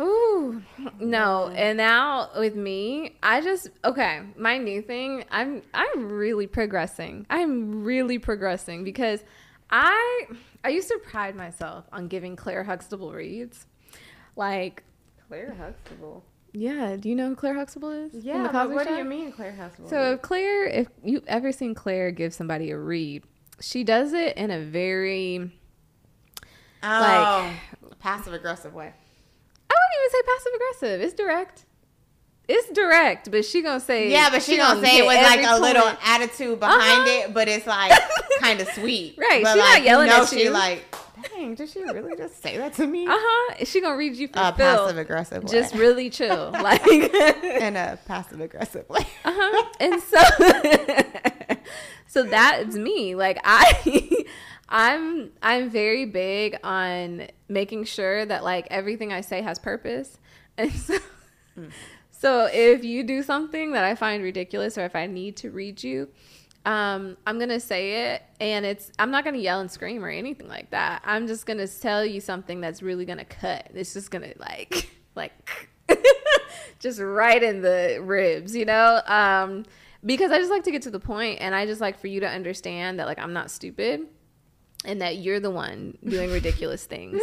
Ooh, 0.00 0.60
no. 0.98 1.48
And 1.54 1.76
now 1.78 2.30
with 2.36 2.56
me, 2.56 3.16
I 3.22 3.40
just 3.40 3.68
okay. 3.84 4.22
My 4.36 4.58
new 4.58 4.82
thing, 4.82 5.24
I'm 5.30 5.62
I'm 5.72 6.10
really 6.10 6.48
progressing. 6.48 7.26
I'm 7.30 7.84
really 7.84 8.18
progressing 8.18 8.82
because 8.82 9.22
I 9.70 10.26
I 10.64 10.70
used 10.70 10.88
to 10.88 10.98
pride 10.98 11.36
myself 11.36 11.84
on 11.92 12.08
giving 12.08 12.34
Claire 12.34 12.64
Huxtable 12.64 13.12
reads. 13.12 13.66
Like, 14.34 14.82
Claire 15.28 15.54
Huxtable. 15.58 16.24
yeah, 16.52 16.96
do 16.96 17.08
you 17.08 17.14
know 17.14 17.28
who 17.30 17.36
Claire 17.36 17.54
Huxtable 17.54 17.90
is? 17.90 18.12
Yeah, 18.14 18.38
The 18.44 18.48
but 18.50 18.52
Cosby 18.52 18.74
what 18.74 18.88
do 18.88 18.94
you 18.94 19.04
mean 19.04 19.32
Claire 19.32 19.54
Huxtable? 19.54 19.88
So 19.90 20.12
if 20.12 20.22
Claire, 20.22 20.66
if 20.66 20.88
you've 21.02 21.26
ever 21.26 21.50
seen 21.52 21.74
Claire 21.74 22.10
give 22.10 22.32
somebody 22.34 22.70
a 22.70 22.78
read, 22.78 23.24
she 23.60 23.84
does 23.84 24.12
it 24.12 24.36
in 24.36 24.50
a 24.50 24.60
very 24.60 25.50
oh, 26.82 27.50
passive 27.98 28.32
aggressive 28.32 28.74
way. 28.74 28.92
I 29.70 29.74
wouldn't 29.74 30.00
even 30.00 30.10
say 30.10 30.22
passive 30.26 30.52
aggressive. 30.54 31.00
It's 31.00 31.14
direct. 31.14 31.64
It's 32.46 32.68
direct, 32.72 33.30
but 33.30 33.42
she 33.46 33.62
gonna 33.62 33.80
say 33.80 34.10
Yeah, 34.12 34.28
but 34.30 34.42
she, 34.42 34.58
gonna 34.58 34.84
say 34.84 34.98
it 34.98 35.06
with 35.06 35.16
like 35.16 35.38
every 35.38 35.44
a 35.46 35.56
little 35.58 35.90
attitude 36.04 36.60
behind 36.60 36.82
Uh-huh. 37.08 37.28
it, 37.28 37.34
but 37.34 37.48
it's 37.48 37.66
like 37.66 37.90
kind 38.40 38.60
of 38.60 38.68
sweet, 38.68 39.16
Right, 39.18 39.42
But 39.42 39.52
she 39.54 39.58
not 39.60 39.74
like, 39.76 39.84
yelling 39.84 40.08
you 40.08 40.12
know, 40.12 40.22
at 40.24 40.28
she 40.28 40.42
you. 40.44 40.50
like, 40.50 40.84
dang, 41.28 41.54
did 41.54 41.68
she 41.68 41.82
really 41.82 42.16
just 42.16 42.42
say 42.42 42.56
that 42.58 42.74
to 42.74 42.86
me? 42.86 43.06
Uh 43.06 43.12
huh. 43.16 43.64
She 43.64 43.80
gonna 43.80 43.96
read 43.96 44.16
you 44.16 44.28
for 44.28 44.38
Uh, 44.38 44.52
passive 44.52 44.98
aggressive 44.98 45.44
way. 45.44 45.50
Just 45.50 45.74
really 45.74 46.10
chill, 46.10 46.50
like. 46.52 46.86
in 46.86 47.76
a 47.76 47.98
passive 48.06 48.40
aggressive 48.40 48.88
way. 48.88 49.06
uh-huh. 49.24 49.64
And 49.80 50.02
so, 50.02 51.56
so 52.06 52.22
that's 52.24 52.76
me. 52.76 53.14
Like 53.14 53.38
I, 53.44 54.24
I'm 54.68 55.30
I'm 55.42 55.70
very 55.70 56.04
big 56.06 56.58
on 56.64 57.28
making 57.48 57.84
sure 57.84 58.24
that 58.26 58.44
like 58.44 58.66
everything 58.70 59.12
I 59.12 59.20
say 59.20 59.42
has 59.42 59.58
purpose, 59.58 60.18
and 60.56 60.72
so. 60.72 60.96
So 62.10 62.48
if 62.50 62.84
you 62.84 63.02
do 63.04 63.22
something 63.22 63.72
that 63.72 63.84
I 63.84 63.94
find 63.94 64.22
ridiculous 64.22 64.78
or 64.78 64.86
if 64.86 64.96
I 64.96 65.06
need 65.06 65.36
to 65.38 65.50
read 65.50 65.82
you, 65.82 66.08
um, 66.64 67.16
I'm 67.26 67.38
gonna 67.38 67.60
say 67.60 68.12
it 68.12 68.22
and 68.40 68.64
it's 68.64 68.90
I'm 68.98 69.10
not 69.10 69.24
gonna 69.24 69.38
yell 69.38 69.60
and 69.60 69.70
scream 69.70 70.04
or 70.04 70.08
anything 70.08 70.48
like 70.48 70.70
that. 70.70 71.02
I'm 71.04 71.26
just 71.26 71.44
gonna 71.44 71.68
tell 71.68 72.04
you 72.04 72.20
something 72.20 72.60
that's 72.60 72.82
really 72.82 73.04
gonna 73.04 73.24
cut. 73.24 73.70
It's 73.74 73.92
just 73.92 74.10
gonna 74.10 74.32
like 74.38 74.90
like 75.14 75.70
just 76.80 77.00
right 77.00 77.42
in 77.42 77.60
the 77.60 78.00
ribs, 78.02 78.56
you 78.56 78.64
know? 78.64 79.00
Um, 79.06 79.64
because 80.04 80.30
I 80.32 80.38
just 80.38 80.50
like 80.50 80.64
to 80.64 80.70
get 80.70 80.82
to 80.82 80.90
the 80.90 81.00
point 81.00 81.40
and 81.40 81.54
I 81.54 81.66
just 81.66 81.80
like 81.80 81.98
for 81.98 82.06
you 82.06 82.20
to 82.20 82.28
understand 82.28 82.98
that 82.98 83.06
like 83.06 83.18
I'm 83.18 83.32
not 83.32 83.50
stupid 83.50 84.06
and 84.86 85.00
that 85.02 85.18
you're 85.18 85.40
the 85.40 85.50
one 85.50 85.98
doing 86.04 86.30
ridiculous 86.32 86.86
things. 86.86 87.20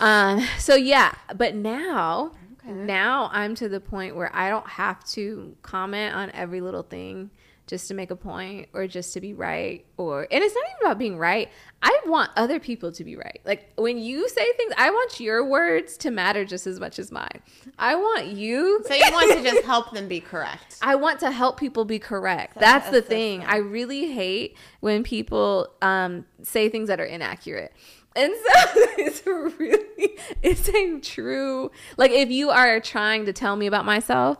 Um, 0.00 0.46
so 0.58 0.74
yeah, 0.74 1.14
but 1.34 1.54
now, 1.54 2.32
now 2.66 3.30
I'm 3.32 3.54
to 3.56 3.68
the 3.70 3.80
point 3.80 4.16
where 4.16 4.34
I 4.34 4.50
don't 4.50 4.66
have 4.66 5.02
to 5.10 5.56
comment 5.62 6.14
on 6.14 6.30
every 6.32 6.60
little 6.60 6.82
thing 6.82 7.30
just 7.70 7.86
to 7.86 7.94
make 7.94 8.10
a 8.10 8.16
point 8.16 8.68
or 8.72 8.88
just 8.88 9.14
to 9.14 9.20
be 9.20 9.32
right 9.32 9.86
or 9.96 10.26
and 10.32 10.42
it's 10.42 10.54
not 10.54 10.64
even 10.64 10.86
about 10.86 10.98
being 10.98 11.16
right. 11.16 11.48
I 11.82 11.98
want 12.04 12.32
other 12.36 12.58
people 12.58 12.90
to 12.90 13.04
be 13.04 13.14
right. 13.14 13.40
Like 13.44 13.70
when 13.76 13.96
you 13.96 14.28
say 14.28 14.52
things, 14.54 14.74
I 14.76 14.90
want 14.90 15.20
your 15.20 15.44
words 15.44 15.96
to 15.98 16.10
matter 16.10 16.44
just 16.44 16.66
as 16.66 16.80
much 16.80 16.98
as 16.98 17.12
mine. 17.12 17.40
I 17.78 17.94
want 17.94 18.26
you 18.26 18.82
So 18.86 18.94
you 18.94 19.12
want 19.12 19.38
to 19.38 19.42
just 19.50 19.64
help 19.64 19.92
them 19.92 20.08
be 20.08 20.20
correct. 20.20 20.78
I 20.82 20.96
want 20.96 21.20
to 21.20 21.30
help 21.30 21.60
people 21.60 21.84
be 21.84 22.00
correct. 22.00 22.54
So 22.54 22.60
That's 22.60 22.86
the 22.86 22.96
that's 22.96 23.06
so 23.06 23.10
thing. 23.10 23.44
I 23.44 23.58
really 23.58 24.12
hate 24.12 24.56
when 24.80 25.04
people 25.04 25.68
um, 25.80 26.26
say 26.42 26.68
things 26.68 26.88
that 26.88 27.00
are 27.00 27.04
inaccurate. 27.04 27.72
And 28.16 28.34
so 28.34 28.52
it's 28.98 29.24
really, 29.24 30.18
it's 30.42 30.68
a 30.68 30.98
true, 30.98 31.70
like 31.96 32.10
if 32.10 32.30
you 32.30 32.50
are 32.50 32.80
trying 32.80 33.26
to 33.26 33.32
tell 33.32 33.54
me 33.54 33.68
about 33.68 33.84
myself, 33.84 34.38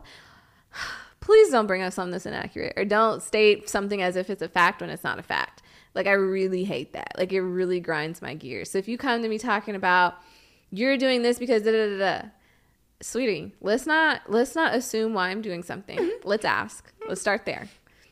please 1.31 1.51
don't 1.51 1.68
bring 1.68 1.81
up 1.81 1.93
something 1.93 2.11
that's 2.11 2.26
inaccurate 2.26 2.72
or 2.76 2.85
don't 2.85 3.22
state 3.22 3.68
something 3.68 4.03
as 4.03 4.16
if 4.16 4.28
it's 4.28 4.43
a 4.43 4.49
fact 4.49 4.81
when 4.81 4.91
it's 4.91 5.05
not 5.05 5.16
a 5.16 5.22
fact. 5.22 5.62
Like 5.95 6.09
I 6.09 6.12
really 6.12 6.64
hate 6.64 6.93
that. 6.95 7.12
Like 7.16 7.33
it 7.33 7.41
really 7.41 7.78
grinds 7.78 8.20
my 8.20 8.35
gears. 8.35 8.68
So 8.68 8.78
if 8.78 8.89
you 8.89 8.99
come 8.99 9.22
to 9.22 9.28
me 9.28 9.39
talking 9.39 9.76
about 9.76 10.16
you're 10.72 10.97
doing 10.97 11.22
this 11.22 11.39
because 11.39 11.62
da 11.62 11.70
da 11.70 11.87
da 11.87 11.99
da, 11.99 12.28
sweetie, 13.01 13.55
let's 13.61 13.87
not 13.87 14.22
let's 14.26 14.57
not 14.57 14.74
assume 14.74 15.14
why 15.14 15.28
I'm 15.28 15.41
doing 15.41 15.62
something. 15.62 15.99
Mm-hmm. 15.99 16.28
Let's 16.28 16.45
ask. 16.45 16.85
Mm-hmm. 16.85 17.11
Let's 17.11 17.20
start 17.20 17.47
there. 17.47 17.68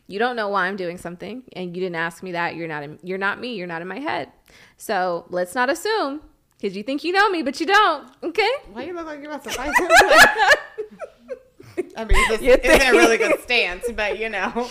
You 0.07 0.21
don't 0.21 0.37
know 0.37 0.49
why 0.49 0.69
I'm 0.69 0.77
doing 0.77 0.97
something, 0.97 1.43
and 1.55 1.77
you 1.77 1.83
didn't 1.83 1.97
ask 1.97 2.23
me 2.23 2.33
that. 2.33 2.55
You're 2.55 2.69
not 2.69 2.85
in, 2.85 3.01
you're 3.03 3.19
not 3.19 3.41
me. 3.41 3.57
You're 3.57 3.67
not 3.67 3.83
in 3.83 3.89
my 3.89 3.99
head. 3.99 4.31
So 4.77 5.27
let's 5.29 5.57
not 5.57 5.69
assume. 5.71 6.21
Because 6.57 6.77
you 6.77 6.85
think 6.85 7.03
you 7.03 7.13
know 7.13 7.29
me, 7.31 7.43
but 7.43 7.59
you 7.59 7.67
don't. 7.67 8.09
Okay? 8.23 8.51
Why 8.73 8.85
you 8.85 8.93
look 8.93 9.07
like 9.07 9.21
you're 9.21 9.31
about 9.31 9.45
to 9.45 9.51
fight? 9.51 9.73
I 11.99 12.05
mean, 12.05 12.29
this 12.29 12.41
isn't 12.41 12.89
a 12.89 12.93
really 12.93 13.17
good 13.19 13.41
stance, 13.43 13.91
but 13.95 14.19
you 14.19 14.29
know. 14.29 14.69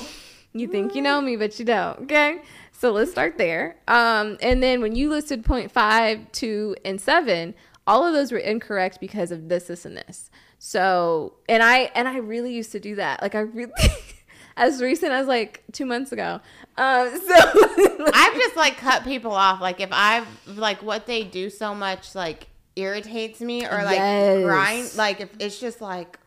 You 0.53 0.67
think 0.67 0.95
you 0.95 1.01
know 1.03 1.21
me, 1.21 1.36
but 1.36 1.59
you 1.59 1.65
don't. 1.65 1.99
Okay. 2.03 2.41
So 2.71 2.91
let's 2.91 3.11
start 3.11 3.38
there. 3.38 3.75
Um, 3.88 4.38
and 4.41 4.63
then 4.63 4.82
when 4.82 4.95
you 4.95 5.09
listed 5.09 5.43
0.5, 5.43 6.32
2, 6.32 6.75
and 6.86 6.99
7, 7.01 7.53
all 7.86 8.05
of 8.05 8.13
those 8.13 8.32
were 8.32 8.38
incorrect 8.38 8.99
because 8.99 9.32
of 9.32 9.49
this, 9.49 9.65
this, 9.65 9.86
and 9.86 9.97
this. 9.97 10.30
So 10.59 11.36
and 11.47 11.61
I 11.61 11.91
and 11.93 12.07
I 12.07 12.17
really 12.17 12.53
used 12.53 12.71
to 12.71 12.80
do 12.80 12.95
that. 12.95 13.21
Like 13.21 13.36
I 13.36 13.41
really 13.41 13.71
as 14.57 14.82
recent 14.82 15.11
as 15.11 15.28
like 15.28 15.63
two 15.71 15.86
months 15.86 16.11
ago. 16.11 16.39
Um 16.78 17.09
so 17.19 17.36
I've 18.13 18.34
just 18.36 18.55
like 18.55 18.78
cut 18.78 19.03
people 19.03 19.32
off. 19.34 19.61
Like 19.61 19.80
if 19.80 19.89
I've 19.91 20.28
like 20.47 20.82
what 20.82 21.05
they 21.05 21.23
do 21.23 21.51
so 21.51 21.75
much 21.75 22.15
like 22.15 22.47
irritates 22.75 23.39
me 23.39 23.65
or 23.67 23.84
like 23.84 23.97
Yes. 23.97 24.43
grind. 24.43 24.95
Like 24.95 25.21
if 25.21 25.30
it's 25.39 25.59
just 25.59 25.80
like 25.80 26.17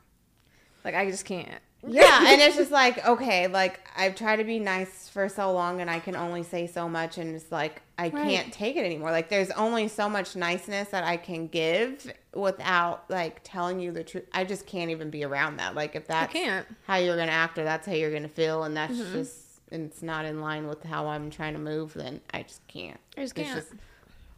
like 0.85 0.95
I 0.95 1.11
just 1.11 1.25
can't. 1.25 1.61
yeah, 1.87 2.27
and 2.27 2.41
it's 2.43 2.57
just 2.57 2.71
like 2.71 3.07
okay, 3.07 3.47
like 3.47 3.81
I've 3.97 4.15
tried 4.15 4.37
to 4.37 4.45
be 4.45 4.59
nice 4.59 5.09
for 5.09 5.29
so 5.29 5.53
long, 5.53 5.81
and 5.81 5.91
I 5.91 5.99
can 5.99 6.15
only 6.15 6.43
say 6.43 6.67
so 6.67 6.89
much, 6.89 7.19
and 7.19 7.35
it's 7.35 7.51
like 7.51 7.83
I 7.99 8.09
Right. 8.09 8.13
can't 8.13 8.53
take 8.53 8.77
it 8.77 8.85
anymore. 8.85 9.11
Like 9.11 9.29
there's 9.29 9.51
only 9.53 9.89
so 9.89 10.09
much 10.09 10.37
niceness 10.37 10.89
that 10.89 11.05
I 11.05 11.17
can 11.17 11.47
give 11.47 12.13
without 12.35 13.09
like 13.11 13.41
telling 13.45 13.81
you 13.81 13.93
the 13.93 14.05
truth. 14.05 14.27
I 14.33 14.45
just 14.45 14.67
can't 14.67 14.91
even 14.91 15.11
be 15.11 15.25
around 15.25 15.57
that. 15.57 15.75
Like 15.75 15.95
if 15.97 16.07
that's 16.07 16.33
can't. 16.33 16.67
how 16.87 16.97
you're 16.97 17.17
gonna 17.17 17.33
act 17.33 17.59
or 17.59 17.65
that's 17.65 17.87
how 17.87 17.95
you're 17.95 18.13
gonna 18.13 18.29
feel, 18.29 18.65
and 18.65 18.77
that's 18.77 18.95
mm-hmm. 18.95 19.13
just 19.13 19.51
and 19.71 19.87
it's 19.87 20.03
not 20.03 20.25
in 20.25 20.41
line 20.41 20.67
with 20.67 20.83
how 20.83 21.07
I'm 21.07 21.31
trying 21.31 21.55
to 21.55 21.59
move, 21.59 21.95
then 21.95 22.21
I 22.33 22.43
just 22.43 22.67
can't. 22.67 22.99
I 23.17 23.23
just 23.23 23.35
can't. 23.35 23.65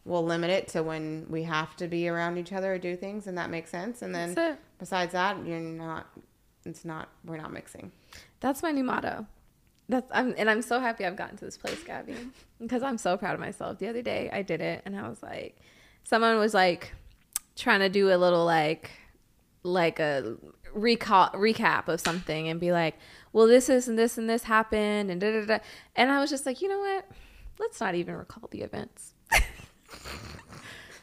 we'll 0.04 0.24
limit 0.24 0.50
it 0.50 0.68
to 0.68 0.82
when 0.82 1.26
we 1.28 1.44
have 1.44 1.76
to 1.76 1.86
be 1.88 2.08
around 2.08 2.38
each 2.38 2.52
other 2.52 2.74
or 2.74 2.78
do 2.78 2.96
things, 2.96 3.26
and 3.26 3.38
that 3.38 3.50
makes 3.50 3.70
sense. 3.70 4.02
And 4.02 4.14
then 4.14 4.58
besides 4.78 5.12
that, 5.12 5.44
you're 5.46 5.60
not. 5.60 6.06
It's 6.64 6.84
not. 6.84 7.08
We're 7.24 7.36
not 7.36 7.52
mixing. 7.52 7.92
That's 8.40 8.62
my 8.62 8.70
new 8.70 8.84
motto. 8.84 9.26
That's 9.88 10.10
I'm 10.12 10.34
and 10.38 10.48
I'm 10.48 10.62
so 10.62 10.80
happy 10.80 11.04
I've 11.04 11.16
gotten 11.16 11.36
to 11.38 11.44
this 11.44 11.56
place, 11.56 11.82
Gabby, 11.82 12.16
because 12.60 12.82
I'm 12.82 12.98
so 12.98 13.16
proud 13.16 13.34
of 13.34 13.40
myself. 13.40 13.78
The 13.78 13.88
other 13.88 14.02
day 14.02 14.30
I 14.32 14.42
did 14.42 14.60
it, 14.60 14.82
and 14.84 14.96
I 14.96 15.08
was 15.08 15.22
like, 15.22 15.56
someone 16.04 16.38
was 16.38 16.54
like 16.54 16.94
trying 17.56 17.80
to 17.80 17.88
do 17.88 18.12
a 18.12 18.16
little 18.16 18.44
like 18.44 18.90
like 19.64 20.00
a 20.00 20.36
recall 20.72 21.30
recap 21.30 21.88
of 21.88 22.00
something 22.00 22.48
and 22.48 22.58
be 22.58 22.72
like, 22.72 22.96
well, 23.32 23.46
this 23.46 23.68
is 23.68 23.88
and 23.88 23.98
this 23.98 24.18
and 24.18 24.28
this 24.28 24.44
happened 24.44 25.10
and 25.10 25.20
da 25.20 25.32
da 25.32 25.46
da, 25.46 25.58
and 25.96 26.10
I 26.10 26.20
was 26.20 26.30
just 26.30 26.46
like, 26.46 26.62
you 26.62 26.68
know 26.68 26.78
what? 26.78 27.08
Let's 27.58 27.80
not 27.80 27.94
even 27.94 28.14
recall 28.14 28.48
the 28.50 28.62
events. 28.62 29.14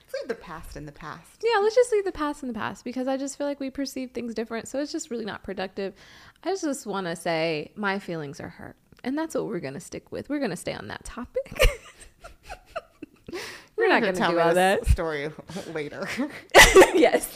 Let's 0.10 0.24
leave 0.24 0.30
the 0.30 0.44
past 0.44 0.76
in 0.76 0.88
the 0.88 0.92
past. 0.92 1.44
Yeah, 1.44 1.60
let's 1.62 1.76
just 1.76 1.92
leave 1.92 2.04
the 2.04 2.12
past 2.12 2.42
in 2.42 2.48
the 2.48 2.54
past 2.54 2.84
because 2.84 3.08
I 3.08 3.16
just 3.16 3.38
feel 3.38 3.46
like 3.46 3.60
we 3.60 3.70
perceive 3.70 4.10
things 4.10 4.34
different. 4.34 4.68
So 4.68 4.80
it's 4.80 4.92
just 4.92 5.12
really 5.12 5.24
not 5.24 5.44
productive. 5.44 5.94
I 6.44 6.50
just 6.50 6.88
want 6.88 7.06
to 7.06 7.16
say 7.16 7.72
my 7.76 8.00
feelings 8.00 8.40
are 8.40 8.50
hurt. 8.50 8.76
And 9.04 9.16
that's 9.16 9.36
what 9.36 9.46
we're 9.46 9.60
going 9.60 9.76
to 9.76 9.80
stick 9.80 10.12
with. 10.12 10.28
We're 10.28 10.40
going 10.40 10.50
to 10.50 10.58
stay 10.58 10.74
on 10.74 10.88
that 10.88 11.04
topic. 11.06 11.64
we're 13.78 13.88
not 13.88 14.02
going 14.02 14.16
to 14.16 14.20
tell 14.20 14.32
do 14.32 14.40
all 14.40 14.56
that. 14.56 14.88
story 14.88 15.30
later. 15.74 16.10
yes. 16.96 17.32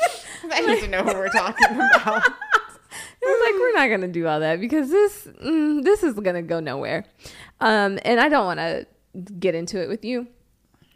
I 0.51 0.61
need 0.61 0.81
to 0.81 0.87
know 0.87 1.03
what 1.03 1.15
we're 1.15 1.29
talking 1.29 1.75
about. 1.75 2.25
It 2.25 3.25
was 3.25 3.51
like 3.51 3.61
we're 3.61 3.73
not 3.73 3.87
gonna 3.89 4.11
do 4.11 4.27
all 4.27 4.41
that 4.41 4.59
because 4.59 4.89
this 4.89 5.27
mm, 5.41 5.81
this 5.81 6.03
is 6.03 6.13
gonna 6.15 6.41
go 6.41 6.59
nowhere, 6.59 7.05
um, 7.61 7.97
and 8.03 8.19
I 8.19 8.27
don't 8.27 8.45
want 8.45 8.59
to 8.59 8.85
get 9.39 9.55
into 9.55 9.81
it 9.81 9.87
with 9.87 10.03
you. 10.03 10.27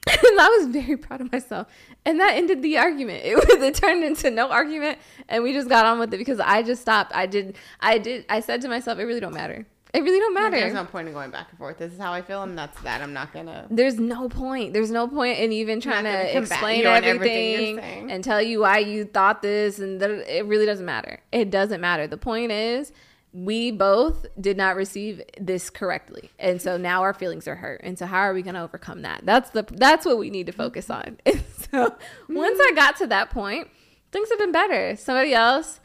and 0.23 0.39
I 0.39 0.57
was 0.59 0.67
very 0.67 0.97
proud 0.97 1.21
of 1.21 1.31
myself, 1.31 1.67
and 2.05 2.19
that 2.19 2.35
ended 2.35 2.61
the 2.61 2.77
argument. 2.77 3.23
It 3.27 3.35
was 3.35 3.61
it 3.61 3.75
turned 3.75 4.03
into 4.03 4.31
no 4.31 4.49
argument, 4.49 4.99
and 5.27 5.43
we 5.43 5.53
just 5.53 5.67
got 5.69 5.85
on 5.85 5.99
with 5.99 6.13
it 6.13 6.17
because 6.17 6.39
I 6.39 6.63
just 6.63 6.81
stopped. 6.81 7.11
I 7.13 7.25
did 7.25 7.57
I 7.79 7.97
did 7.97 8.25
I 8.29 8.39
said 8.39 8.61
to 8.61 8.69
myself, 8.69 8.99
it 8.99 9.03
really 9.03 9.19
don't 9.19 9.33
matter. 9.33 9.65
It 9.93 10.03
really 10.03 10.19
don't 10.19 10.33
matter. 10.33 10.59
There's 10.59 10.73
no 10.73 10.85
point 10.85 11.07
in 11.07 11.13
going 11.13 11.31
back 11.31 11.47
and 11.49 11.57
forth. 11.57 11.77
This 11.77 11.93
is 11.93 11.99
how 11.99 12.11
I 12.11 12.21
feel, 12.21 12.43
and 12.43 12.57
that's 12.57 12.79
that. 12.81 13.01
I'm 13.01 13.13
not 13.13 13.33
gonna. 13.33 13.67
There's 13.69 13.99
no 13.99 14.27
point. 14.27 14.73
There's 14.73 14.91
no 14.91 15.07
point 15.07 15.39
in 15.39 15.51
even 15.53 15.79
trying 15.79 16.03
gonna 16.03 16.19
explain 16.19 16.85
everything 16.85 17.79
everything, 17.79 18.11
and 18.11 18.23
tell 18.23 18.41
you 18.41 18.59
why 18.61 18.79
you 18.79 19.05
thought 19.05 19.41
this, 19.41 19.79
and 19.79 19.99
that 20.01 20.11
it 20.11 20.45
really 20.45 20.65
doesn't 20.65 20.85
matter. 20.85 21.21
It 21.31 21.49
doesn't 21.49 21.79
matter. 21.79 22.05
The 22.05 22.17
point 22.17 22.51
is, 22.51 22.91
we 23.37 23.69
both 23.69 24.25
did 24.41 24.57
not 24.57 24.75
receive 24.75 25.21
this 25.39 25.69
correctly, 25.69 26.31
and 26.39 26.59
so 26.59 26.75
now 26.75 27.03
our 27.03 27.13
feelings 27.13 27.47
are 27.47 27.55
hurt. 27.55 27.81
And 27.83 27.97
so, 27.97 28.07
how 28.07 28.21
are 28.21 28.33
we 28.33 28.41
going 28.41 28.55
to 28.55 28.61
overcome 28.61 29.03
that? 29.03 29.21
That's 29.25 29.51
the 29.51 29.63
that's 29.69 30.07
what 30.07 30.17
we 30.17 30.31
need 30.31 30.47
to 30.47 30.51
focus 30.51 30.89
on. 30.89 31.19
And 31.25 31.43
so, 31.71 31.95
once 32.29 32.59
I 32.61 32.71
got 32.73 32.95
to 32.97 33.07
that 33.07 33.29
point, 33.29 33.67
things 34.11 34.29
have 34.29 34.39
been 34.39 34.51
better. 34.51 34.95
Somebody 34.95 35.33
else, 35.33 35.79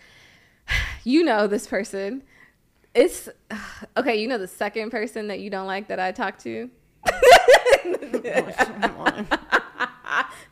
you 1.04 1.22
know, 1.22 1.46
this 1.46 1.66
person. 1.66 2.22
It's 2.94 3.28
okay. 3.96 4.16
You 4.16 4.28
know 4.28 4.38
the 4.38 4.48
second 4.48 4.90
person 4.90 5.28
that 5.28 5.40
you 5.40 5.50
don't 5.50 5.66
like 5.66 5.88
that 5.88 6.00
I 6.00 6.12
talked 6.12 6.40
to. 6.44 6.70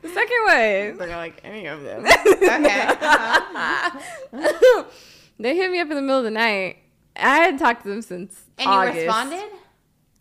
The 0.03 0.09
second 0.09 0.45
one. 0.47 0.97
They're 0.97 1.17
like 1.17 1.41
any 1.45 1.67
of 1.67 1.83
them. 1.83 2.05
Okay. 2.41 2.87
uh-huh. 3.01 4.85
they 5.39 5.55
hit 5.55 5.71
me 5.71 5.79
up 5.79 5.91
in 5.91 5.97
the 5.97 6.03
middle 6.03 6.19
of 6.19 6.25
the 6.25 6.31
night. 6.31 6.79
I 7.21 7.37
hadn't 7.37 7.59
talked 7.59 7.83
to 7.85 7.89
them 7.89 8.03
since 8.03 8.45
And 8.59 8.71
you 8.71 8.81
responded. 8.81 9.45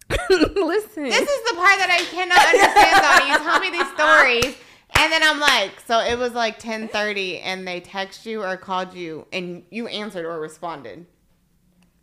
Listen, 0.29 1.03
This 1.03 1.29
is 1.29 1.49
the 1.51 1.55
part 1.55 1.77
that 1.77 1.89
I 1.91 2.03
cannot 2.09 2.45
understand. 2.45 3.01
Doni. 3.19 3.31
You 3.31 3.37
tell 3.37 3.59
me 3.59 3.69
these 3.69 3.93
stories, 3.93 4.57
and 4.99 5.11
then 5.13 5.21
I'm 5.23 5.39
like, 5.39 5.79
so 5.85 5.99
it 5.99 6.17
was 6.17 6.33
like 6.33 6.59
10:30, 6.59 7.41
and 7.43 7.67
they 7.67 7.79
text 7.79 8.25
you 8.25 8.41
or 8.43 8.57
called 8.57 8.93
you, 8.95 9.27
and 9.31 9.63
you 9.69 9.87
answered 9.87 10.25
or 10.25 10.39
responded. 10.39 11.05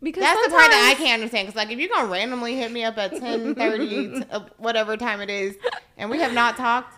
because 0.01 0.23
That's 0.23 0.41
the 0.47 0.51
part 0.51 0.69
that 0.71 0.89
I 0.89 0.95
can't 0.97 1.21
understand. 1.21 1.47
Because 1.47 1.57
like, 1.57 1.69
if 1.71 1.79
you're 1.79 1.89
gonna 1.89 2.07
randomly 2.09 2.55
hit 2.55 2.71
me 2.71 2.85
up 2.85 2.97
at 2.97 3.11
10:30, 3.19 4.19
t- 4.19 4.25
uh, 4.31 4.39
whatever 4.57 4.95
time 4.95 5.19
it 5.19 5.29
is, 5.29 5.57
and 5.97 6.09
we 6.09 6.19
have 6.19 6.33
not 6.33 6.55
talked, 6.55 6.93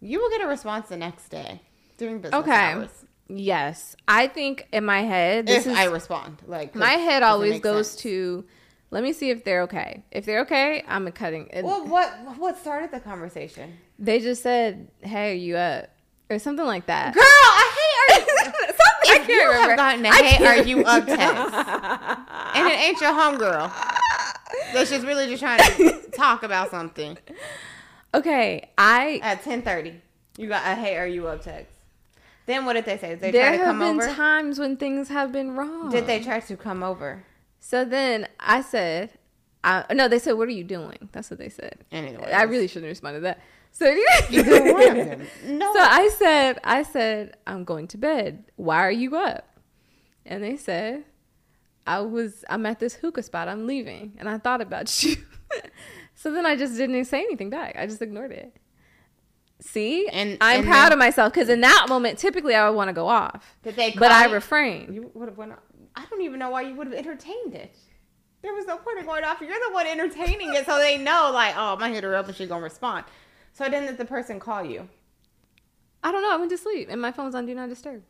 you 0.00 0.20
will 0.20 0.28
get 0.30 0.42
a 0.42 0.46
response 0.46 0.88
the 0.88 0.96
next 0.98 1.28
day 1.30 1.62
during 1.96 2.18
business 2.20 2.42
Okay. 2.42 2.52
hours. 2.72 2.99
Yes, 3.32 3.94
I 4.08 4.26
think 4.26 4.66
in 4.72 4.84
my 4.84 5.02
head, 5.02 5.46
this 5.46 5.66
If 5.66 5.72
is 5.72 5.78
I 5.78 5.84
respond, 5.84 6.42
like 6.46 6.74
my 6.74 6.92
head 6.92 7.22
always 7.22 7.60
goes 7.60 7.90
sense? 7.90 8.02
to. 8.02 8.44
Let 8.92 9.04
me 9.04 9.12
see 9.12 9.30
if 9.30 9.44
they're 9.44 9.62
okay. 9.62 10.02
If 10.10 10.24
they're 10.26 10.40
okay, 10.40 10.82
I'm 10.88 11.06
a 11.06 11.12
cutting. 11.12 11.48
Well, 11.62 11.86
what 11.86 12.10
what 12.38 12.58
started 12.58 12.90
the 12.90 12.98
conversation? 13.00 13.74
They 14.00 14.18
just 14.18 14.42
said, 14.42 14.88
"Hey, 15.00 15.30
are 15.30 15.34
you 15.34 15.56
up?" 15.56 15.90
or 16.28 16.38
something 16.40 16.66
like 16.66 16.86
that. 16.86 17.14
Girl, 17.14 17.22
I 17.24 17.74
hate 17.76 18.16
are 18.16 18.20
you. 18.20 18.26
Something- 18.44 18.68
If 18.68 18.80
I 18.80 19.16
can't 19.18 19.28
you 19.28 19.46
remember. 19.48 19.68
have 19.70 19.76
gotten 19.76 20.06
a 20.06 20.08
I 20.08 20.22
hey, 20.22 20.46
are 20.46 20.62
you 20.64 20.84
up 20.84 21.06
text, 21.06 21.54
and 22.56 22.66
it 22.66 22.78
ain't 22.80 23.00
your 23.00 23.12
homegirl. 23.12 23.72
That's 24.74 24.90
just 24.90 25.06
really 25.06 25.26
just 25.26 25.40
trying 25.42 25.58
to 25.76 26.10
talk 26.12 26.42
about 26.42 26.70
something. 26.70 27.16
Okay, 28.14 28.70
I 28.76 29.20
At 29.22 29.42
ten 29.44 29.62
thirty, 29.62 30.00
you 30.36 30.48
got 30.48 30.66
a 30.66 30.74
hey, 30.74 30.96
are 30.96 31.06
you 31.06 31.28
up 31.28 31.42
text. 31.42 31.72
Then 32.50 32.64
what 32.64 32.72
did 32.72 32.84
they 32.84 32.98
say? 32.98 33.10
Did 33.10 33.20
they 33.20 33.30
there 33.30 33.48
try 33.50 33.56
to 33.58 33.64
have 33.64 33.78
been 33.78 34.00
over? 34.00 34.12
times 34.12 34.58
when 34.58 34.76
things 34.76 35.08
have 35.08 35.30
been 35.30 35.52
wrong. 35.52 35.88
Did 35.88 36.08
they 36.08 36.20
try 36.20 36.40
to 36.40 36.56
come 36.56 36.82
over? 36.82 37.24
So 37.60 37.84
then 37.84 38.26
I 38.40 38.60
said, 38.60 39.10
I, 39.62 39.84
no, 39.94 40.08
they 40.08 40.18
said, 40.18 40.32
what 40.32 40.48
are 40.48 40.52
you 40.52 40.64
doing? 40.64 41.08
That's 41.12 41.30
what 41.30 41.38
they 41.38 41.48
said. 41.48 41.84
Anyways. 41.92 42.32
I 42.32 42.42
really 42.42 42.66
shouldn't 42.66 42.86
have 42.86 42.90
responded 42.90 43.20
to 43.20 43.22
that. 43.22 43.40
So, 43.70 43.86
Either 44.30 44.72
one 44.72 44.88
of 44.88 44.96
them. 44.96 45.26
No. 45.46 45.72
so 45.72 45.78
I 45.78 46.10
said, 46.18 46.58
I 46.64 46.82
said, 46.82 47.36
I'm 47.46 47.62
going 47.62 47.86
to 47.86 47.98
bed. 47.98 48.42
Why 48.56 48.78
are 48.78 48.90
you 48.90 49.16
up? 49.16 49.46
And 50.26 50.42
they 50.42 50.56
said, 50.56 51.04
I 51.86 52.00
was, 52.00 52.44
I'm 52.50 52.66
at 52.66 52.80
this 52.80 52.94
hookah 52.94 53.22
spot. 53.22 53.46
I'm 53.46 53.68
leaving. 53.68 54.14
And 54.18 54.28
I 54.28 54.38
thought 54.38 54.60
about 54.60 55.04
you. 55.04 55.14
so 56.16 56.32
then 56.32 56.46
I 56.46 56.56
just 56.56 56.76
didn't 56.76 57.04
say 57.04 57.20
anything 57.20 57.48
back. 57.48 57.76
I 57.78 57.86
just 57.86 58.02
ignored 58.02 58.32
it. 58.32 58.56
See, 59.62 60.08
And- 60.08 60.38
I'm 60.40 60.60
and 60.60 60.66
proud 60.68 60.84
then- 60.86 60.92
of 60.92 60.98
myself 60.98 61.32
because 61.32 61.48
in 61.48 61.60
that 61.60 61.86
moment, 61.88 62.18
typically 62.18 62.54
I 62.54 62.68
would 62.68 62.76
want 62.76 62.88
to 62.88 62.92
go 62.94 63.06
off, 63.08 63.56
Did 63.62 63.76
they? 63.76 63.92
but 63.92 64.10
I 64.10 64.26
you? 64.26 64.32
refrained. 64.34 64.94
You 64.94 65.10
would 65.14 65.28
have 65.28 65.38
went. 65.38 65.52
I 65.96 66.04
don't 66.08 66.22
even 66.22 66.38
know 66.38 66.50
why 66.50 66.62
you 66.62 66.74
would 66.74 66.86
have 66.86 66.96
entertained 66.96 67.54
it. 67.54 67.74
There 68.42 68.54
was 68.54 68.66
no 68.66 68.78
point 68.78 68.98
in 68.98 69.04
going 69.04 69.22
off. 69.24 69.40
You're 69.40 69.50
the 69.50 69.72
one 69.74 69.86
entertaining 69.86 70.54
it, 70.54 70.64
so 70.64 70.78
they 70.78 70.96
know, 70.96 71.30
like, 71.34 71.54
oh, 71.58 71.76
gonna 71.76 71.92
hit 71.92 72.04
her 72.04 72.14
up 72.16 72.26
and 72.26 72.34
she's 72.34 72.48
gonna 72.48 72.62
respond. 72.62 73.04
So 73.52 73.68
then, 73.68 73.86
did 73.86 73.98
the 73.98 74.04
person 74.06 74.40
call 74.40 74.64
you? 74.64 74.88
I 76.02 76.10
don't 76.12 76.22
know. 76.22 76.32
I 76.32 76.36
went 76.36 76.50
to 76.50 76.56
sleep 76.58 76.88
and 76.90 77.00
my 77.02 77.12
phone's 77.12 77.34
on 77.34 77.44
Do 77.44 77.54
Not 77.54 77.68
Disturb. 77.68 78.02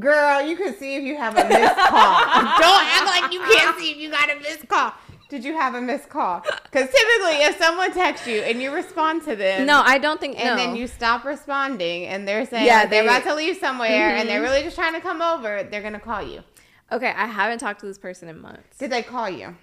Girl, 0.00 0.42
you 0.42 0.56
can 0.56 0.74
see 0.74 0.96
if 0.96 1.04
you 1.04 1.16
have 1.16 1.34
a 1.36 1.48
missed 1.48 1.76
call. 1.76 2.20
Don't 2.58 2.84
act 2.84 3.06
like 3.22 3.32
you 3.32 3.40
can't 3.40 3.78
see 3.78 3.92
if 3.92 3.96
you 3.98 4.10
got 4.10 4.30
a 4.30 4.36
missed 4.40 4.66
call. 4.68 4.92
Did 5.28 5.44
you 5.44 5.54
have 5.54 5.74
a 5.74 5.80
missed 5.80 6.08
call? 6.08 6.40
Because 6.40 6.88
typically, 6.88 7.42
if 7.44 7.58
someone 7.58 7.92
texts 7.92 8.26
you 8.26 8.40
and 8.40 8.62
you 8.62 8.70
respond 8.72 9.24
to 9.24 9.36
them, 9.36 9.66
No, 9.66 9.82
I 9.84 9.98
don't 9.98 10.18
think. 10.20 10.38
and 10.38 10.50
no. 10.50 10.56
then 10.56 10.76
you 10.76 10.86
stop 10.86 11.24
responding, 11.24 12.06
and 12.06 12.26
they're 12.26 12.46
saying 12.46 12.66
Yeah, 12.66 12.80
like, 12.80 12.90
they're 12.90 13.02
about 13.02 13.24
to 13.24 13.34
leave 13.34 13.58
somewhere, 13.58 13.88
and 14.16 14.24
Mhm. 14.26 14.32
they're 14.32 14.40
really 14.42 14.62
just 14.62 14.76
trying 14.76 14.94
to 14.94 15.00
come 15.00 15.20
over, 15.20 15.62
they're 15.64 15.82
gonna 15.82 16.00
call 16.00 16.22
you. 16.22 16.42
Okay, 16.90 17.12
I 17.14 17.26
haven't 17.26 17.58
talked 17.58 17.80
to 17.80 17.86
this 17.86 17.98
person 17.98 18.28
in 18.30 18.40
months. 18.40 18.78
Did 18.78 18.90
they 18.90 19.02
call 19.02 19.28
you? 19.28 19.54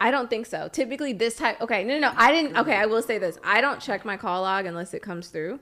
I 0.00 0.10
don't 0.12 0.30
think 0.30 0.46
so. 0.46 0.68
Typically, 0.72 1.12
this 1.12 1.36
type. 1.36 1.60
Okay, 1.60 1.82
no, 1.84 1.94
no, 1.94 2.08
no. 2.10 2.14
I 2.16 2.30
didn't. 2.32 2.56
Okay, 2.56 2.74
I 2.76 2.86
will 2.86 3.02
say 3.02 3.18
this. 3.18 3.38
I 3.44 3.60
don't 3.60 3.80
check 3.80 4.04
my 4.04 4.16
call 4.16 4.42
log 4.42 4.66
unless 4.66 4.94
it 4.94 5.02
comes 5.02 5.28
through. 5.28 5.58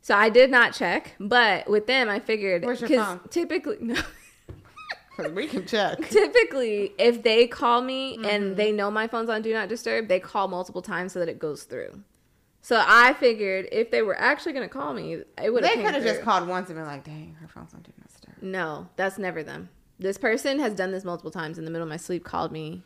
So 0.00 0.16
I 0.16 0.28
did 0.30 0.50
not 0.50 0.72
check, 0.72 1.14
but 1.20 1.68
with 1.70 1.86
them, 1.86 2.08
I 2.08 2.18
figured 2.18 2.64
Where's 2.64 2.80
your 2.80 2.88
'cause 2.88 2.98
phone? 3.06 3.20
typically, 3.30 3.76
no, 3.80 3.94
we 5.34 5.46
can 5.46 5.66
check. 5.66 5.98
typically 6.10 6.92
if 6.98 7.22
they 7.22 7.46
call 7.46 7.82
me 7.82 8.16
Mm-hmm. 8.16 8.24
and 8.26 8.56
they 8.56 8.72
know 8.72 8.90
my 8.90 9.06
phone's 9.08 9.28
on 9.30 9.42
do 9.42 9.52
not 9.52 9.68
disturb, 9.68 10.08
they 10.08 10.20
call 10.20 10.48
multiple 10.48 10.82
times 10.82 11.12
so 11.12 11.18
that 11.18 11.28
it 11.28 11.38
goes 11.38 11.64
through. 11.64 12.02
So 12.60 12.80
I 12.86 13.12
figured 13.14 13.66
if 13.72 13.90
they 13.90 14.02
were 14.02 14.16
actually 14.18 14.52
going 14.52 14.68
to 14.68 14.72
call 14.72 14.94
me, 14.94 15.22
it 15.42 15.50
would 15.52 15.64
They 15.64 15.68
have. 15.76 15.84
could 15.84 15.94
have 15.94 16.04
just 16.04 16.22
called 16.22 16.46
once 16.46 16.68
and 16.68 16.76
been 16.78 16.86
like, 16.86 17.02
"Dang, 17.04 17.36
her 17.40 17.48
phone's 17.48 17.74
on 17.74 17.82
do 17.82 17.90
not 17.98 18.08
disturb." 18.08 18.40
No, 18.42 18.88
that's 18.96 19.18
never 19.18 19.42
them. 19.42 19.68
This 19.98 20.16
person 20.16 20.60
has 20.60 20.72
done 20.74 20.92
this 20.92 21.04
multiple 21.04 21.30
times 21.32 21.58
in 21.58 21.64
the 21.64 21.70
middle 21.72 21.84
of 21.86 21.90
my 21.90 21.96
sleep, 21.96 22.24
called 22.24 22.52
me, 22.52 22.82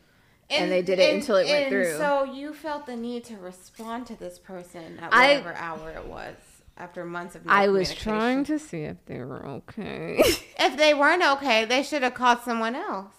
And 0.49 0.71
they 0.71 0.81
did 0.81 0.97
it 0.99 1.13
until 1.15 1.35
it 1.35 1.45
went 1.45 1.63
and 1.63 1.69
through. 1.69 1.97
So 1.97 2.23
you 2.23 2.53
felt 2.53 2.85
the 2.87 2.95
need 2.95 3.23
to 3.25 3.37
respond 3.37 4.07
to 4.07 4.15
this 4.15 4.39
person 4.39 4.97
at 4.99 5.13
I- 5.13 5.37
whatever 5.37 5.53
hour 5.55 5.89
it 5.91 6.05
was 6.07 6.35
after 6.77 7.03
months 7.05 7.35
of. 7.35 7.45
No 7.45 7.51
I 7.53 7.67
was 7.67 7.93
trying 7.93 8.43
to 8.45 8.57
see 8.59 8.81
if 8.81 8.97
they 9.05 9.19
were 9.19 9.45
okay. 9.45 10.21
If 10.59 10.77
they 10.77 10.93
weren't 10.93 11.23
okay, 11.23 11.65
they 11.65 11.83
should 11.83 12.03
have 12.03 12.13
called 12.13 12.39
someone 12.41 12.75
else. 12.75 13.13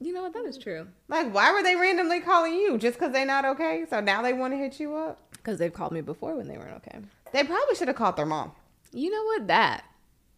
you 0.00 0.12
know 0.12 0.22
what? 0.22 0.32
That 0.34 0.44
is 0.44 0.58
true. 0.58 0.88
Like, 1.08 1.32
why 1.32 1.52
were 1.52 1.62
they 1.62 1.76
randomly 1.76 2.20
calling 2.20 2.54
you 2.54 2.76
just 2.78 2.98
because 2.98 3.12
they're 3.12 3.24
not 3.26 3.44
okay? 3.44 3.84
So 3.88 4.00
now 4.00 4.22
they 4.22 4.32
want 4.32 4.52
to 4.52 4.58
hit 4.58 4.80
you 4.80 4.94
up. 4.96 5.20
Because 5.32 5.58
they've 5.58 5.72
called 5.72 5.92
me 5.92 6.00
before 6.00 6.34
when 6.36 6.48
they 6.48 6.56
weren't 6.58 6.76
okay. 6.76 6.98
They 7.32 7.44
probably 7.44 7.74
should 7.74 7.88
have 7.88 7.96
called 7.96 8.16
their 8.16 8.26
mom 8.26 8.52
You 8.92 9.10
know 9.10 9.24
what? 9.24 9.46
That. 9.48 9.84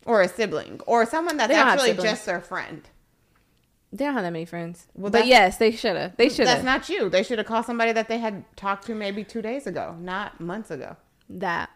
or 0.05 0.23
a 0.23 0.29
sibling 0.29 0.81
or 0.87 1.05
someone 1.07 1.37
that's 1.37 1.49
They 1.49 1.55
don't 1.57 1.67
have 1.69 1.79
actually 1.79 2.03
just 2.03 2.27
their 2.27 2.41
friend. 2.41 2.83
They 3.93 4.05
don't 4.05 4.15
have 4.15 4.25
that 4.25 4.33
many 4.33 4.45
friends. 4.45 4.87
Well, 4.95 5.11
but 5.11 5.27
yes, 5.27 5.57
they 5.59 5.71
should 5.71 5.97
have. 5.97 6.17
They 6.17 6.29
should 6.29 6.47
have. 6.47 6.63
That's 6.63 6.65
not 6.65 6.89
you. 6.89 7.09
They 7.09 7.23
should 7.23 7.39
have 7.39 7.47
called 7.47 7.65
somebody 7.65 7.93
that 7.93 8.09
they 8.09 8.19
had 8.19 8.45
talked 8.57 8.85
to 8.87 8.95
maybe 8.95 9.25
two 9.25 9.41
days 9.43 9.67
ago, 9.67 9.97
not 10.01 10.41
months 10.41 10.71
ago. 10.71 10.97
That. 11.31 11.71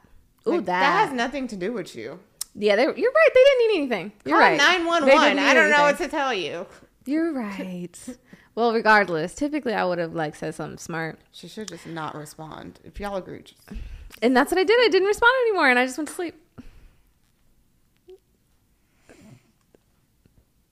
Ooh, 0.46 0.56
Like, 0.56 0.64
that. 0.66 1.06
has 1.06 1.12
nothing 1.14 1.46
to 1.48 1.56
do 1.56 1.72
with 1.72 1.94
you. 1.94 2.18
yeah, 2.54 2.76
they, 2.76 2.82
you're 2.82 2.92
right. 2.94 3.28
They 3.34 3.44
didn't 3.44 3.68
need 3.68 3.76
anything. 3.78 4.12
You're 4.24 4.38
Call 4.38 4.48
right. 4.48 4.58
nine 4.58 4.86
one 4.86 5.02
one. 5.06 5.38
I 5.38 5.54
don't 5.54 5.70
know 5.70 5.82
what 5.82 5.98
to 5.98 6.08
tell 6.08 6.32
you. 6.34 6.66
You're 7.06 7.32
right. 7.32 7.90
well, 8.54 8.72
regardless, 8.72 9.34
typically 9.34 9.72
I 9.74 9.84
would 9.84 9.98
have 9.98 10.14
like 10.14 10.34
said 10.36 10.54
something 10.54 10.78
smart, 10.78 11.18
She 11.32 11.48
should 11.48 11.68
just 11.68 11.86
not 11.86 12.14
respond. 12.14 12.80
If 12.84 12.98
y'all 13.00 13.16
agree, 13.16 13.42
just 13.42 13.60
and 14.22 14.36
that's 14.36 14.50
what 14.50 14.58
I 14.58 14.64
did. 14.64 14.78
I 14.80 14.88
didn't 14.88 15.08
respond 15.08 15.32
anymore, 15.48 15.68
and 15.70 15.78
I 15.78 15.86
just 15.86 15.96
went 15.98 16.08
to 16.08 16.14
sleep. 16.14 16.34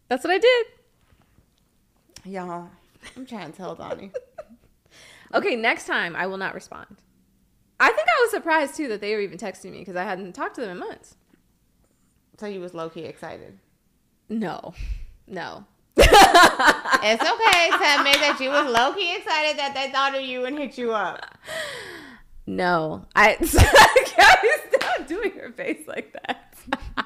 That's 0.08 0.24
what 0.24 0.32
I 0.32 0.38
did. 0.38 0.66
y'all. 2.24 2.70
I'm 3.16 3.26
trying 3.26 3.50
to 3.52 3.56
tell 3.56 3.74
Doni. 3.74 4.10
Okay, 5.34 5.56
next 5.56 5.86
time 5.86 6.16
I 6.16 6.26
will 6.26 6.38
not 6.38 6.54
respond. 6.54 6.96
I 7.80 7.88
think 7.88 8.08
I 8.08 8.22
was 8.22 8.30
surprised 8.30 8.76
too 8.76 8.88
that 8.88 9.00
they 9.00 9.14
were 9.14 9.20
even 9.20 9.38
texting 9.38 9.72
me 9.72 9.78
because 9.78 9.96
I 9.96 10.04
hadn't 10.04 10.32
talked 10.32 10.56
to 10.56 10.60
them 10.60 10.70
in 10.70 10.78
months. 10.78 11.16
So 12.38 12.46
you 12.46 12.60
was 12.60 12.74
low 12.74 12.88
key 12.88 13.02
excited. 13.02 13.58
No, 14.28 14.74
no. 15.26 15.64
It's 15.96 17.22
okay 17.22 17.70
to 17.70 17.98
admit 17.98 18.16
that 18.20 18.38
you 18.40 18.50
was 18.50 18.70
low 18.70 18.92
key 18.92 19.16
excited 19.16 19.58
that 19.58 19.74
they 19.74 19.90
thought 19.90 20.14
of 20.14 20.22
you 20.22 20.44
and 20.44 20.58
hit 20.58 20.76
you 20.78 20.92
up. 20.92 21.38
No, 22.46 23.06
I. 23.14 23.36
Stop 23.44 25.06
doing 25.06 25.32
her 25.32 25.52
face 25.52 25.86
like 25.86 26.12
that. 26.12 26.54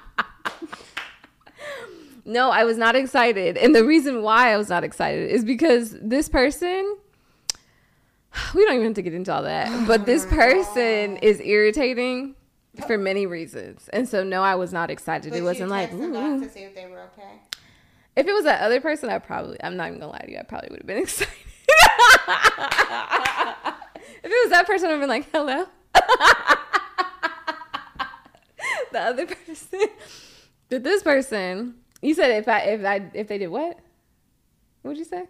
no, 2.24 2.50
I 2.50 2.64
was 2.64 2.78
not 2.78 2.96
excited, 2.96 3.56
and 3.56 3.74
the 3.74 3.84
reason 3.84 4.22
why 4.22 4.52
I 4.52 4.56
was 4.56 4.68
not 4.68 4.84
excited 4.84 5.30
is 5.30 5.44
because 5.44 5.96
this 6.00 6.28
person. 6.28 6.96
We 8.54 8.64
don't 8.64 8.74
even 8.74 8.86
have 8.86 8.94
to 8.94 9.02
get 9.02 9.14
into 9.14 9.32
all 9.32 9.42
that, 9.42 9.86
but 9.86 10.00
oh 10.00 10.04
this 10.04 10.24
person 10.26 11.16
is 11.18 11.40
irritating 11.40 12.34
for 12.86 12.96
many 12.96 13.26
reasons, 13.26 13.88
and 13.92 14.08
so 14.08 14.24
no, 14.24 14.42
I 14.42 14.54
was 14.54 14.72
not 14.72 14.90
excited. 14.90 15.34
it 15.34 15.42
wasn't 15.42 15.70
like. 15.70 15.92
"Ooh." 15.92 16.40
to 16.40 16.48
see 16.48 16.60
if 16.60 16.74
they 16.74 16.86
were 16.86 17.00
okay. 17.12 17.40
If 18.16 18.26
it 18.26 18.32
was 18.32 18.44
that 18.44 18.60
other 18.62 18.80
person, 18.80 19.08
I 19.08 19.18
probably, 19.18 19.56
I'm 19.62 19.76
not 19.76 19.88
even 19.88 20.00
gonna 20.00 20.12
lie 20.12 20.18
to 20.18 20.30
you, 20.30 20.38
I 20.38 20.42
probably 20.42 20.68
would 20.70 20.80
have 20.80 20.86
been 20.86 20.98
excited. 21.02 21.32
if 24.22 24.24
it 24.24 24.44
was 24.44 24.50
that 24.50 24.66
person, 24.66 24.88
I'd 24.88 24.92
have 24.92 25.00
been 25.00 25.08
like, 25.08 25.30
hello. 25.32 25.66
the 28.92 29.00
other 29.00 29.26
person, 29.26 29.80
but 30.68 30.82
this 30.84 31.02
person, 31.02 31.74
you 32.02 32.14
said 32.14 32.30
if 32.32 32.48
I, 32.48 32.58
if 32.60 32.84
I, 32.84 33.10
if 33.14 33.28
they 33.28 33.38
did 33.38 33.48
what? 33.48 33.78
What'd 34.82 34.98
you 34.98 35.04
say? 35.04 35.24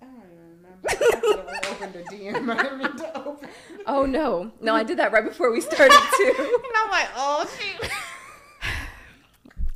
I 0.00 0.04
don't 0.04 0.14
even 0.16 0.56
remember. 0.56 0.69
I 0.88 1.60
opened 1.70 1.96
a 1.96 2.02
DM. 2.04 2.50
I 2.56 2.96
to 2.96 3.18
open. 3.24 3.48
Oh 3.86 4.06
no, 4.06 4.52
no, 4.60 4.74
I 4.74 4.82
did 4.82 4.98
that 4.98 5.12
right 5.12 5.24
before 5.24 5.50
we 5.50 5.60
started 5.60 5.98
too. 6.16 6.34
And 6.38 6.74
I'm 6.82 6.90
like, 6.90 7.08
oh 7.16 7.50
shoot. 7.58 7.90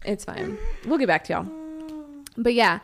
It's 0.05 0.25
fine. 0.25 0.59
We'll 0.85 0.99
get 0.99 1.07
back 1.09 1.25
to 1.25 1.33
y'all. 1.33 1.47
But 2.37 2.55
yeah, 2.55 2.81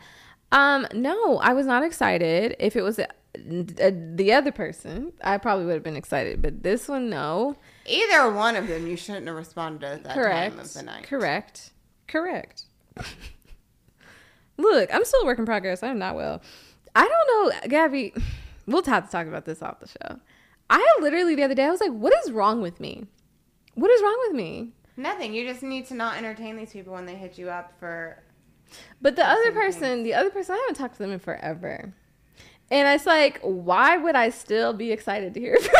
um, 0.51 0.87
no, 0.93 1.37
I 1.37 1.53
was 1.53 1.65
not 1.65 1.83
excited. 1.83 2.55
If 2.59 2.75
it 2.75 2.81
was 2.81 2.99
uh 2.99 3.05
uh 3.35 3.91
the 4.15 4.33
other 4.33 4.51
person, 4.51 5.13
I 5.23 5.37
probably 5.37 5.65
would 5.65 5.75
have 5.75 5.83
been 5.83 5.95
excited. 5.95 6.41
But 6.41 6.63
this 6.63 6.87
one, 6.87 7.09
no. 7.09 7.55
Either 7.85 8.31
one 8.31 8.55
of 8.55 8.67
them, 8.67 8.87
you 8.87 8.97
shouldn't 8.97 9.27
have 9.27 9.35
responded 9.35 9.85
at 9.85 10.03
that 10.03 10.13
Correct. 10.15 10.55
time 10.55 10.59
of 10.59 10.73
the 10.73 10.83
night. 10.83 11.03
Correct. 11.03 11.71
Correct. 12.07 12.63
Look, 14.57 14.93
I'm 14.93 15.05
still 15.05 15.21
a 15.21 15.25
work 15.25 15.39
in 15.39 15.45
progress. 15.45 15.81
I'm 15.81 15.97
not 15.97 16.15
well. 16.15 16.41
I 16.95 17.07
don't 17.07 17.53
know, 17.63 17.67
Gabby. 17.67 18.13
We'll 18.67 18.83
have 18.83 19.07
to 19.07 19.11
talk 19.11 19.25
about 19.25 19.45
this 19.45 19.63
off 19.63 19.79
the 19.79 19.87
show. 19.87 20.19
I 20.69 20.97
literally 21.01 21.33
the 21.33 21.43
other 21.43 21.55
day 21.55 21.65
I 21.65 21.71
was 21.71 21.81
like, 21.81 21.91
"What 21.91 22.13
is 22.23 22.31
wrong 22.31 22.61
with 22.61 22.79
me? 22.79 23.05
What 23.73 23.89
is 23.89 24.01
wrong 24.03 24.17
with 24.27 24.35
me?" 24.35 24.69
Nothing. 24.95 25.33
You 25.33 25.45
just 25.45 25.63
need 25.63 25.87
to 25.87 25.95
not 25.95 26.17
entertain 26.17 26.55
these 26.55 26.71
people 26.71 26.93
when 26.93 27.07
they 27.07 27.15
hit 27.15 27.39
you 27.39 27.49
up 27.49 27.73
for. 27.79 28.21
But 29.01 29.15
the 29.15 29.27
other 29.27 29.51
person, 29.51 30.03
the 30.03 30.13
other 30.13 30.29
person, 30.29 30.53
I 30.53 30.59
haven't 30.59 30.75
talked 30.75 30.93
to 30.93 30.99
them 30.99 31.11
in 31.11 31.19
forever. 31.19 31.91
And 32.71 32.87
it's 32.87 33.05
like, 33.05 33.39
why 33.41 33.97
would 33.97 34.15
I 34.15 34.29
still 34.29 34.71
be 34.71 34.91
excited 34.93 35.33
to 35.33 35.39
hear 35.41 35.57
from 35.59 35.73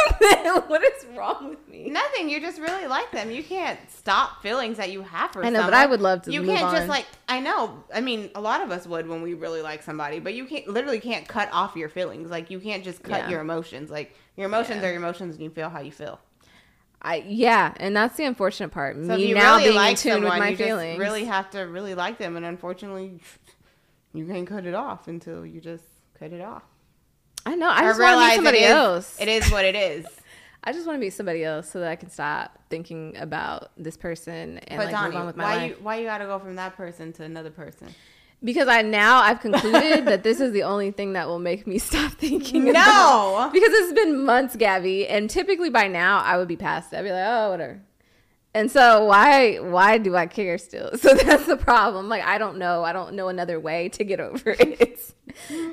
them? 0.44 0.64
what 0.68 0.84
is 0.84 1.06
wrong 1.16 1.48
with 1.50 1.66
me? 1.70 1.90
Nothing. 1.90 2.30
You 2.30 2.42
just 2.42 2.60
really 2.60 2.86
like 2.86 3.10
them. 3.12 3.32
You 3.32 3.42
can't 3.44 3.80
stop 3.90 4.42
feelings 4.44 4.76
that 4.76 4.92
you 4.92 5.02
have 5.02 5.32
for 5.32 5.44
I 5.46 5.50
know, 5.50 5.64
but. 5.64 5.74
I 5.74 5.86
would 5.86 6.02
love 6.02 6.24
to 6.24 6.32
You 6.34 6.44
can't 6.44 6.66
on. 6.66 6.76
just 6.76 6.90
like. 6.90 7.06
I 7.30 7.40
know. 7.40 7.82
I 7.96 8.02
mean, 8.02 8.30
a 8.36 8.42
lot 8.42 8.62
of 8.62 8.72
us 8.72 8.86
would 8.86 9.08
when 9.08 9.22
we 9.22 9.34
really 9.36 9.62
like 9.62 9.84
somebody, 9.84 10.20
but 10.20 10.34
you 10.34 10.44
can't 10.46 10.68
literally 10.68 11.00
can't 11.00 11.26
cut 11.28 11.48
off 11.54 11.78
your 11.78 11.88
feelings. 11.88 12.30
Like 12.30 12.52
you 12.52 12.60
can't 12.60 12.84
just 12.84 13.02
cut 13.04 13.22
Yeah. 13.22 13.30
your 13.30 13.40
emotions. 13.42 13.90
Like 13.90 14.14
your 14.36 14.48
emotions 14.48 14.82
Yeah. 14.82 14.90
are 14.90 14.92
your 14.92 15.00
emotions, 15.02 15.36
and 15.36 15.44
you 15.46 15.50
feel 15.50 15.70
how 15.70 15.80
you 15.80 15.94
feel. 15.94 16.20
I 17.02 17.24
yeah, 17.26 17.74
and 17.78 17.96
that's 17.96 18.18
the 18.18 18.26
unfortunate 18.26 18.70
part. 18.72 18.98
So 18.98 19.16
me 19.16 19.30
you 19.30 19.36
now 19.36 19.54
really 19.56 19.64
being 19.70 19.76
like 19.78 19.92
in 19.92 19.96
tune 19.98 20.12
someone, 20.16 20.32
with 20.34 20.40
my 20.40 20.50
you 20.50 20.58
feelings. 20.58 21.00
really 21.00 21.24
have 21.24 21.50
to 21.52 21.62
really 21.62 21.96
like 21.96 22.18
them, 22.18 22.36
and 22.36 22.46
unfortunately, 22.46 23.22
you 24.14 24.26
can't 24.28 24.46
cut 24.46 24.66
it 24.66 24.76
off 24.76 25.08
until 25.08 25.46
you 25.46 25.62
just 25.62 25.86
cut 26.20 26.34
it 26.34 26.42
off. 26.42 26.64
I 27.46 27.56
know. 27.56 27.70
I 27.70 27.82
just 27.84 28.00
want 28.00 28.20
to 28.22 28.30
be 28.30 28.36
somebody 28.36 28.58
it 28.60 28.64
is- 28.64 28.70
else. 28.72 29.18
It 29.20 29.28
is 29.28 29.52
what 29.52 29.66
it 29.66 29.76
is. 29.76 30.06
I 30.64 30.74
just 30.74 30.86
want 30.86 30.98
to 30.98 31.00
be 31.02 31.10
somebody 31.10 31.44
else 31.44 31.72
so 31.72 31.80
that 31.80 31.90
I 31.90 31.96
can 31.96 32.12
stop 32.12 32.60
thinking 32.70 33.18
about 33.18 33.72
this 33.78 33.98
person 33.98 34.60
and 34.60 34.78
But 34.78 34.86
like 34.92 34.96
Doni, 34.96 35.08
move 35.08 35.16
on 35.16 35.26
with 35.26 35.36
my 35.36 35.44
why 35.44 35.56
life. 35.56 35.70
you 35.72 35.78
why 35.84 35.96
you 35.98 36.06
gotta 36.06 36.26
go 36.26 36.38
from 36.38 36.56
that 36.58 36.78
person 36.78 37.12
to 37.14 37.24
another 37.24 37.50
person? 37.50 37.88
because 38.44 38.68
I 38.68 38.82
now 38.84 39.22
I've 39.22 39.40
concluded 39.48 40.06
that 40.06 40.22
this 40.24 40.40
is 40.40 40.52
the 40.52 40.64
only 40.64 40.92
thing 40.92 41.14
that 41.14 41.28
will 41.28 41.40
make 41.40 41.66
me 41.66 41.78
stop 41.90 42.12
thinking. 42.14 42.70
About 42.70 42.86
No! 42.86 43.36
about- 43.38 43.54
because 43.54 43.70
it's 43.72 43.94
been 43.94 44.24
months, 44.24 44.56
Gabby, 44.56 45.08
and 45.08 45.28
typically 45.30 45.72
by 45.72 45.88
now 45.88 46.20
I 46.20 46.38
would 46.38 46.48
be 46.48 46.58
past 46.58 46.94
it. 46.94 46.98
I'd 46.98 47.04
be 47.04 47.12
like, 47.12 47.26
oh, 47.26 47.50
whatever. 47.52 47.82
And 48.54 48.70
so 48.70 49.06
why 49.06 49.58
why 49.58 49.98
do 49.98 50.16
I 50.16 50.28
care 50.28 50.58
still? 50.58 50.92
So 50.98 51.14
that's 51.14 51.46
the 51.46 51.58
problem. 51.58 52.10
Like 52.10 52.24
I 52.24 52.38
don't 52.38 52.58
know. 52.58 52.84
I 52.84 52.94
don't 52.94 53.14
know 53.14 53.30
another 53.30 53.60
way 53.60 53.90
to 53.90 54.04
get 54.04 54.20
over 54.28 54.56
it. 54.60 55.14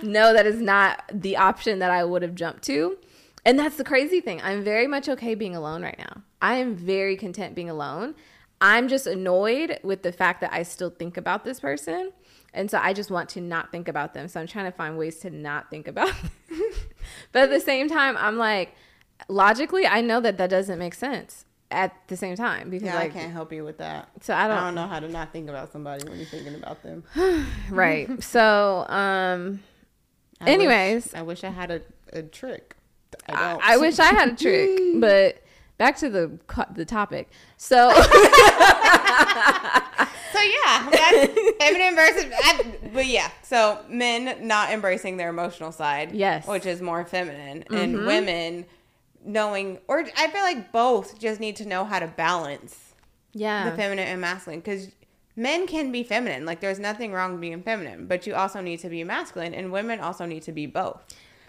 no, 0.03 0.33
that 0.33 0.47
is 0.47 0.61
not 0.61 1.03
the 1.13 1.37
option 1.37 1.81
that 1.81 1.91
I 1.91 2.05
would 2.05 2.23
have 2.23 2.35
jumped 2.35 2.63
to. 2.65 2.99
And 3.45 3.59
that's 3.59 3.77
the 3.77 3.85
crazy 3.85 4.21
thing. 4.21 4.41
I'm 4.43 4.63
very 4.63 4.87
much 4.87 5.09
okay 5.09 5.35
being 5.35 5.57
alone 5.57 5.83
right 5.83 5.99
now. 5.99 6.23
I 6.43 6.57
am 6.57 6.77
very 6.77 7.17
content 7.17 7.55
being 7.55 7.71
alone. 7.71 8.15
I'm 8.61 8.89
just 8.89 9.07
annoyed 9.07 9.79
with 9.83 10.03
the 10.03 10.13
fact 10.13 10.41
that 10.41 10.53
I 10.53 10.65
still 10.65 10.91
think 10.91 11.17
about 11.17 11.45
this 11.45 11.61
person. 11.61 12.13
And 12.53 12.71
so 12.71 12.79
I 12.83 12.93
just 12.93 13.11
want 13.11 13.29
to 13.31 13.41
not 13.41 13.71
think 13.71 13.89
about 13.89 14.15
them. 14.15 14.27
So 14.29 14.41
I'm 14.41 14.47
trying 14.47 14.65
to 14.71 14.77
find 14.77 14.99
ways 14.99 15.19
to 15.21 15.31
not 15.31 15.71
think 15.71 15.87
about 15.87 16.13
them. 16.49 16.71
but 17.33 17.45
at 17.45 17.51
the 17.51 17.61
same 17.61 17.89
time, 17.89 18.17
I'm 18.17 18.37
like, 18.37 18.75
logically, 19.29 19.87
I 19.87 20.01
know 20.01 20.21
that 20.21 20.37
that 20.39 20.51
doesn't 20.51 20.79
make 20.79 20.95
sense 20.95 21.45
at 21.71 21.93
the 22.09 22.17
same 22.17 22.35
time 22.37 22.71
because 22.71 22.87
Yeah, 22.87 22.95
like 22.97 23.11
I 23.11 23.21
can't 23.21 23.33
help 23.33 23.53
you 23.53 23.63
with 23.65 23.79
that. 23.79 24.09
so 24.23 24.33
I 24.35 24.45
I 24.45 24.49
don't, 24.49 24.57
don't 24.59 24.75
know 24.75 24.87
how 24.87 25.01
to 25.01 25.09
not 25.09 25.33
think 25.33 25.49
about 25.51 25.71
somebody 25.73 26.09
when 26.09 26.17
you're 26.19 26.27
thinking 26.27 26.55
about 26.55 26.83
them. 26.83 27.05
right. 27.71 28.09
So 28.23 28.87
um 28.89 29.61
I 30.41 30.45
wish- 30.45 30.55
Anyways. 30.55 31.15
I 31.15 31.23
wish 31.23 31.45
I 31.45 31.51
had 31.51 31.71
a, 31.71 31.81
a 32.13 32.23
trick. 32.23 32.75
I 33.29 33.33
I, 33.33 33.53
don't. 33.53 33.69
I 33.71 33.77
wish 33.79 33.99
I 33.99 34.05
had 34.07 34.29
a 34.31 34.37
trick, 34.37 34.79
but 35.01 35.43
back 35.79 35.97
to 35.99 36.09
the 36.09 36.39
the 36.75 36.85
topic. 36.85 37.29
So 37.57 37.91
So 40.31 40.41
yeah, 40.41 40.91
that's 40.91 41.33
feminine 41.59 41.95
versus. 41.97 42.27
I, 42.45 42.65
but 42.93 43.07
yeah, 43.07 43.31
so 43.43 43.83
men 43.89 44.47
not 44.47 44.71
embracing 44.71 45.17
their 45.17 45.31
emotional 45.31 45.73
side, 45.73 46.13
Yes. 46.13 46.43
Mm-hmm. 46.43 46.53
which 46.53 46.67
is 46.67 46.83
more 46.83 47.05
feminine, 47.07 47.65
and 47.71 48.05
women 48.07 48.67
knowing, 49.29 49.79
or 49.87 50.05
I 50.17 50.29
feel 50.29 50.43
like 50.43 50.73
both 50.73 51.19
just 51.21 51.39
need 51.39 51.55
to 51.57 51.67
know 51.69 51.85
how 51.85 51.99
to 52.01 52.07
balance 52.09 52.95
Yeah. 53.33 53.69
the 53.71 53.77
feminine 53.77 54.09
and 54.09 54.21
masculine 54.21 54.61
because 54.61 54.91
men 55.37 55.67
can 55.69 55.93
be 55.93 56.03
feminine. 56.03 56.45
Like 56.47 56.61
there's 56.61 56.79
nothing 56.81 57.13
wrong 57.13 57.39
being 57.39 57.63
feminine, 57.63 58.07
but 58.07 58.27
you 58.27 58.35
also 58.35 58.61
need 58.61 58.81
to 58.81 58.89
be 58.89 59.05
masculine, 59.05 59.55
and 59.55 59.71
women 59.71 60.01
also 60.01 60.25
need 60.27 60.43
to 60.45 60.53
be 60.53 60.67
both. 60.67 61.01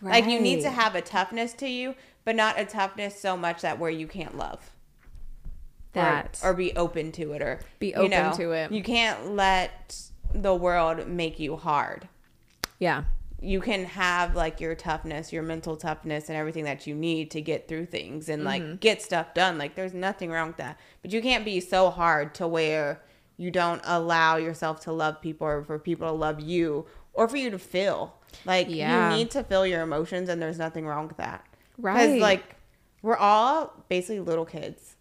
Like 0.01 0.25
you 0.27 0.39
need 0.39 0.61
to 0.61 0.69
have 0.69 0.95
a 0.95 1.01
toughness 1.01 1.53
to 1.55 1.67
you, 1.67 1.95
but 2.23 2.35
not 2.35 2.59
a 2.59 2.65
toughness 2.65 3.19
so 3.19 3.35
much 3.35 3.61
that 3.61 3.79
where 3.79 3.89
you 3.89 4.07
can't 4.07 4.37
love. 4.37 4.71
That. 5.93 6.39
or, 6.43 6.53
be 6.53 6.73
open 6.75 7.11
to 7.13 7.33
it 7.33 7.41
or 7.41 7.59
Be 7.79 7.87
you 7.87 7.93
open 7.95 8.11
know, 8.11 8.31
to 8.35 8.51
it. 8.51 8.71
You 8.71 8.83
can't 8.83 9.35
let 9.35 9.99
the 10.33 10.53
world 10.53 11.07
make 11.07 11.39
you 11.39 11.55
hard. 11.57 12.07
yeah. 12.77 13.05
You 13.41 13.61
can 13.61 13.85
have 13.85 14.35
like 14.35 14.59
your 14.59 14.75
toughness, 14.75 15.31
your 15.31 15.43
mental 15.43 15.77
toughness 15.77 16.27
and 16.29 16.37
everything 16.37 16.65
that 16.65 16.85
you 16.85 16.93
need 16.95 17.31
to 17.31 17.41
get 17.41 17.67
through 17.67 17.85
things 17.85 18.27
and 18.29 18.43
Mm-hmm. 18.43 18.47
like 18.71 18.79
get 18.81 19.01
stuff 19.01 19.33
done. 19.33 19.57
Like 19.57 19.75
there's 19.75 19.93
nothing 19.93 20.29
wrong 20.29 20.47
with 20.47 20.57
that. 20.57 20.77
But 21.01 21.11
you 21.11 21.21
can't 21.21 21.45
be 21.45 21.59
so 21.61 21.89
hard 21.89 22.35
to 22.35 22.47
where 22.47 23.01
you 23.37 23.49
don't 23.51 23.81
allow 23.85 24.35
yourself 24.35 24.81
to 24.81 24.91
love 24.91 25.21
people 25.21 25.47
or 25.47 25.63
for 25.63 25.79
people 25.79 26.07
to 26.07 26.13
love 26.13 26.41
you 26.41 26.85
or 27.13 27.27
for 27.29 27.37
you 27.37 27.49
to 27.51 27.59
feel. 27.59 28.15
Like 28.45 28.67
Yeah. 28.69 29.09
you 29.11 29.17
need 29.17 29.31
to 29.31 29.43
feel 29.43 29.65
your 29.65 29.81
emotions 29.83 30.27
and 30.27 30.41
there's 30.41 30.59
nothing 30.59 30.85
wrong 30.85 31.07
with 31.07 31.17
that. 31.17 31.45
Right. 31.77 32.07
Because 32.07 32.21
like 32.21 32.55
we're 33.01 33.15
all 33.15 33.73
basically 33.87 34.19
little 34.19 34.45
kids. 34.45 34.97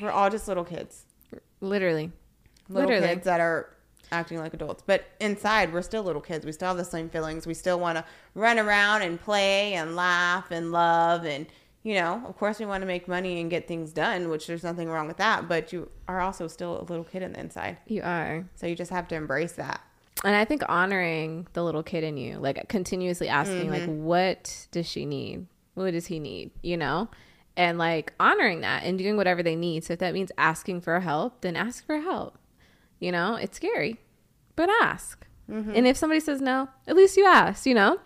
We're 0.00 0.12
all 0.12 0.30
just 0.30 0.46
little 0.46 0.64
kids. 0.64 1.06
Literally. 1.60 2.12
Little 2.68 2.88
Literally. 2.90 3.14
kids 3.14 3.24
that 3.24 3.40
are 3.40 3.74
acting 4.12 4.38
like 4.38 4.54
adults. 4.54 4.82
But 4.86 5.04
inside, 5.20 5.72
we're 5.72 5.82
still 5.82 6.02
little 6.02 6.20
kids. 6.20 6.44
We 6.44 6.52
still 6.52 6.68
have 6.68 6.76
the 6.76 6.84
same 6.84 7.08
feelings. 7.08 7.46
We 7.46 7.54
still 7.54 7.78
want 7.78 7.98
to 7.98 8.04
run 8.34 8.58
around 8.58 9.02
and 9.02 9.20
play 9.20 9.74
and 9.74 9.96
laugh 9.96 10.50
and 10.50 10.72
love. 10.72 11.24
And, 11.24 11.46
you 11.82 11.94
know, 11.94 12.22
of 12.26 12.36
course, 12.36 12.58
we 12.58 12.66
want 12.66 12.82
to 12.82 12.86
make 12.86 13.08
money 13.08 13.40
and 13.40 13.50
get 13.50 13.68
things 13.68 13.92
done, 13.92 14.28
which 14.28 14.46
there's 14.46 14.64
nothing 14.64 14.88
wrong 14.88 15.06
with 15.06 15.18
that. 15.18 15.48
But 15.48 15.72
you 15.72 15.90
are 16.06 16.20
also 16.20 16.48
still 16.48 16.80
a 16.80 16.84
little 16.84 17.04
kid 17.04 17.22
in 17.22 17.32
the 17.32 17.40
inside. 17.40 17.78
You 17.86 18.02
are. 18.02 18.44
So 18.56 18.66
you 18.66 18.74
just 18.74 18.90
have 18.90 19.08
to 19.08 19.14
embrace 19.14 19.52
that. 19.52 19.80
And 20.24 20.34
I 20.34 20.44
think 20.44 20.62
honoring 20.68 21.46
the 21.52 21.62
little 21.62 21.82
kid 21.82 22.02
in 22.02 22.16
you, 22.16 22.38
like 22.38 22.68
continuously 22.68 23.28
asking, 23.28 23.70
like, 23.70 23.82
mm-hmm. 23.82 24.04
what 24.04 24.66
does 24.72 24.88
she 24.88 25.06
need? 25.06 25.46
What 25.74 25.92
does 25.92 26.06
he 26.06 26.18
need? 26.18 26.50
You 26.62 26.76
know? 26.76 27.08
And 27.56 27.76
like 27.76 28.12
honoring 28.20 28.60
that 28.60 28.84
and 28.84 28.98
doing 28.98 29.16
whatever 29.16 29.42
they 29.42 29.56
need. 29.56 29.84
So 29.84 29.92
if 29.94 29.98
that 29.98 30.14
means 30.14 30.30
asking 30.38 30.80
for 30.80 31.00
help, 31.00 31.40
then 31.40 31.56
ask 31.56 31.84
for 31.84 32.00
help. 32.00 32.38
You 33.00 33.12
know, 33.12 33.36
it's 33.36 33.56
scary, 33.56 34.00
but 34.56 34.68
ask. 34.82 35.26
And 35.76 35.86
if 35.86 35.96
somebody 35.96 36.20
says 36.20 36.40
no, 36.40 36.68
at 36.86 36.96
least 36.96 37.16
you 37.16 37.24
asked, 37.24 37.66
you 37.66 37.74
know? 37.74 37.98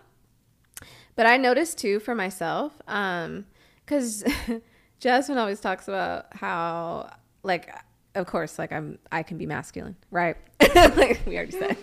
But 1.15 1.25
I 1.25 1.37
noticed 1.37 1.77
too 1.77 1.99
for 1.99 2.15
myself, 2.15 2.73
um, 2.87 3.45
because 3.85 4.23
Jasmine 4.99 5.37
always 5.37 5.59
talks 5.59 5.87
about 5.87 6.27
how, 6.35 7.11
like, 7.43 7.73
of 8.15 8.27
course, 8.27 8.57
like 8.57 8.71
I'm, 8.71 8.99
I 9.11 9.23
can 9.23 9.37
be 9.37 9.45
masculine, 9.45 9.95
right? 10.09 10.37
like 10.75 11.21
we 11.25 11.35
already 11.35 11.51
said. 11.51 11.77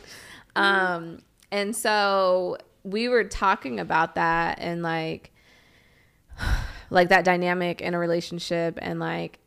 Um, 0.56 1.18
and 1.50 1.76
so 1.76 2.56
we 2.82 3.08
were 3.08 3.24
talking 3.24 3.80
about 3.80 4.14
that 4.14 4.58
and 4.60 4.82
like, 4.82 5.32
like 6.90 7.10
that 7.10 7.24
dynamic 7.24 7.80
in 7.80 7.94
a 7.94 7.98
relationship 7.98 8.78
and 8.80 8.98
like 8.98 9.39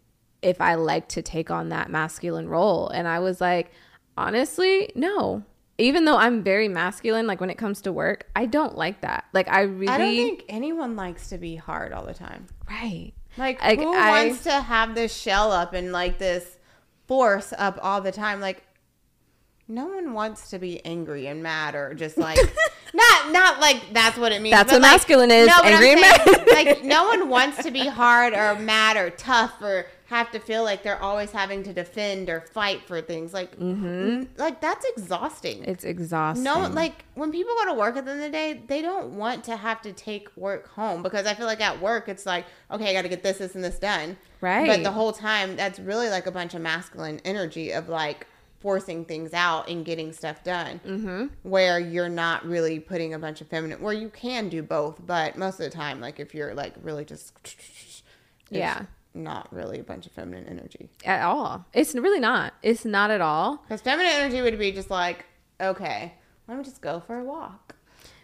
if 0.43 0.59
I 0.61 0.75
like 0.75 1.07
to 1.09 1.21
take 1.21 1.49
on 1.51 1.69
that 1.69 1.89
masculine 1.89 2.47
role. 2.49 2.89
And 2.89 3.07
I 3.07 3.19
was 3.19 3.39
like, 3.41 3.71
honestly, 4.17 4.91
no. 4.95 5.43
Even 5.79 6.05
though 6.05 6.17
I'm 6.17 6.43
very 6.43 6.67
masculine, 6.67 7.25
like 7.25 7.41
when 7.41 7.49
it 7.49 7.57
comes 7.57 7.81
to 7.81 7.91
work, 7.91 8.27
I 8.35 8.45
don't 8.45 8.77
like 8.77 9.01
that. 9.01 9.25
Like 9.33 9.47
I 9.49 9.61
really 9.61 9.87
I 9.87 9.97
don't 9.97 10.13
think 10.15 10.43
anyone 10.47 10.95
likes 10.95 11.29
to 11.29 11.37
be 11.39 11.55
hard 11.55 11.93
all 11.93 12.05
the 12.05 12.13
time. 12.13 12.45
right. 12.69 13.11
Like, 13.35 13.59
Like, 13.63 13.79
who 13.79 13.91
I- 13.91 14.25
wants 14.27 14.43
to 14.43 14.51
have 14.51 14.93
this 14.93 15.11
shell 15.15 15.51
up 15.51 15.73
and 15.73 15.91
like 15.91 16.19
this 16.19 16.57
force 17.07 17.51
up 17.57 17.79
all 17.81 17.99
the 18.01 18.11
time? 18.11 18.39
Like, 18.39 18.63
no 19.67 19.87
one 19.87 20.13
wants 20.13 20.51
to 20.51 20.59
be 20.59 20.83
angry 20.85 21.25
and 21.27 21.41
mad 21.41 21.73
or 21.73 21.93
just 21.95 22.17
like 22.17 22.37
not 22.93 23.31
not 23.31 23.59
like 23.59 23.81
that's 23.93 24.17
what 24.19 24.31
it 24.31 24.41
means. 24.41 24.53
That's 24.53 24.71
what 24.71 24.81
like, 24.81 24.91
masculine 24.91 25.31
is, 25.31 25.49
I'm 25.51 25.65
angry 25.65 25.91
and 25.93 25.99
saying, 26.01 26.45
mad. 26.45 26.47
like 26.53 26.83
no 26.83 27.05
one 27.05 27.29
wants 27.35 27.63
to 27.63 27.71
be 27.71 27.87
hard 27.87 28.33
or 28.33 28.55
mad 28.59 28.97
or 28.97 29.09
tough 29.09 29.53
or 29.61 29.87
have 30.13 30.31
to 30.31 30.39
feel 30.39 30.63
like 30.63 30.83
they're 30.83 31.01
always 31.01 31.31
having 31.31 31.63
to 31.63 31.73
defend 31.73 32.29
or 32.29 32.41
fight 32.41 32.85
for 32.85 33.01
things. 33.01 33.33
Like, 33.33 33.57
mm, 33.57 34.27
like 34.37 34.61
that's 34.61 34.85
exhausting. 34.95 35.61
Mm-hmm. 35.61 35.71
It's 35.71 35.83
exhausting. 35.83 36.43
No, 36.43 36.67
like 36.67 37.05
when 37.15 37.31
people 37.31 37.53
go 37.63 37.73
to 37.73 37.79
work 37.79 37.97
at 37.97 38.05
the 38.05 38.11
end 38.11 38.21
of 38.21 38.25
the 38.27 38.31
day, 38.31 38.61
they 38.67 38.81
don't 38.81 39.15
want 39.15 39.43
to 39.45 39.57
have 39.57 39.81
to 39.81 39.91
take 39.91 40.35
work 40.37 40.69
home 40.69 41.01
because 41.01 41.25
I 41.25 41.33
feel 41.33 41.47
like 41.47 41.61
at 41.61 41.81
work 41.81 42.07
it's 42.07 42.25
like, 42.25 42.45
okay, 42.71 42.89
I 42.89 42.93
got 42.93 43.01
to 43.01 43.09
get 43.09 43.23
this, 43.23 43.39
this, 43.39 43.55
and 43.55 43.63
this 43.63 43.79
done. 43.79 44.15
Right. 44.39 44.67
But 44.67 44.83
the 44.83 44.91
whole 44.91 45.13
time, 45.13 45.55
that's 45.55 45.79
really 45.79 46.09
like 46.09 46.27
a 46.27 46.31
bunch 46.31 46.53
of 46.53 46.61
masculine 46.61 47.19
energy 47.25 47.71
of 47.71 47.89
like 47.89 48.27
forcing 48.59 49.03
things 49.05 49.33
out 49.33 49.67
and 49.67 49.83
getting 49.83 50.13
stuff 50.13 50.43
done. 50.43 50.79
Mm-hmm. 50.85 51.25
Where 51.41 51.79
you're 51.79 52.07
not 52.07 52.45
really 52.45 52.79
putting 52.79 53.13
a 53.13 53.19
bunch 53.19 53.41
of 53.41 53.47
feminine, 53.47 53.81
where 53.81 53.93
you 53.93 54.09
can 54.09 54.49
do 54.49 54.61
both, 54.61 55.05
but 55.05 55.37
most 55.37 55.59
of 55.59 55.65
the 55.65 55.75
time, 55.75 55.99
like 55.99 56.19
if 56.19 56.35
you're 56.35 56.53
like 56.53 56.73
really 56.81 57.03
just, 57.03 57.33
Yeah. 58.49 58.83
Not 59.13 59.53
really 59.53 59.79
a 59.79 59.83
bunch 59.83 60.05
of 60.05 60.11
feminine 60.11 60.47
energy. 60.47 60.89
at 61.05 61.23
all. 61.23 61.65
It's 61.73 61.93
really 61.93 62.19
not. 62.19 62.53
It's 62.63 62.85
not 62.85 63.11
at 63.11 63.21
all. 63.21 63.57
Because 63.57 63.81
feminine 63.81 64.11
energy 64.11 64.41
would 64.41 64.57
be 64.57 64.71
just 64.71 64.89
like, 64.89 65.25
okay, 65.61 66.13
let 66.47 66.57
me 66.57 66.63
just 66.63 66.81
go 66.81 66.99
for 66.99 67.17
a 67.19 67.23
walk. 67.23 67.75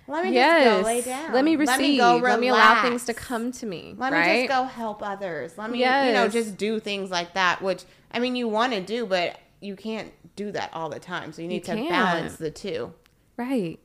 Let 0.07 0.25
me 0.25 0.33
yes. 0.33 0.63
just 0.63 0.81
go 0.81 0.85
lay 0.85 1.01
down. 1.01 1.33
Let 1.33 1.45
me 1.45 1.55
receive. 1.55 1.77
Let 1.77 1.79
me, 1.79 1.97
go 1.97 2.15
relax. 2.15 2.31
Let 2.31 2.39
me, 2.39 2.47
allow 2.47 2.81
things 2.81 3.05
to 3.05 3.13
come 3.13 3.51
to 3.51 3.65
me. 3.65 3.93
Let 3.95 4.11
right? 4.11 4.41
me 4.41 4.47
just 4.47 4.57
go 4.57 4.63
help 4.63 5.03
others. 5.03 5.55
Let 5.57 5.69
me, 5.69 5.79
you 5.79 5.85
know, 5.85 6.27
just 6.27 6.57
do 6.57 6.79
things 6.79 7.11
like 7.11 7.35
that. 7.35 7.61
Which 7.61 7.83
I 8.11 8.19
mean, 8.19 8.35
you 8.35 8.47
want 8.47 8.73
to 8.73 8.81
do, 8.81 9.05
but 9.05 9.37
you 9.61 9.75
can't 9.75 10.11
do 10.35 10.51
that 10.51 10.71
all 10.73 10.89
the 10.89 10.99
time. 10.99 11.31
So 11.31 11.43
you 11.43 11.47
need 11.47 11.63
to 11.65 11.75
can't. 11.75 11.89
balance 11.89 12.37
the 12.37 12.49
two. 12.49 12.93
Right. 13.37 13.79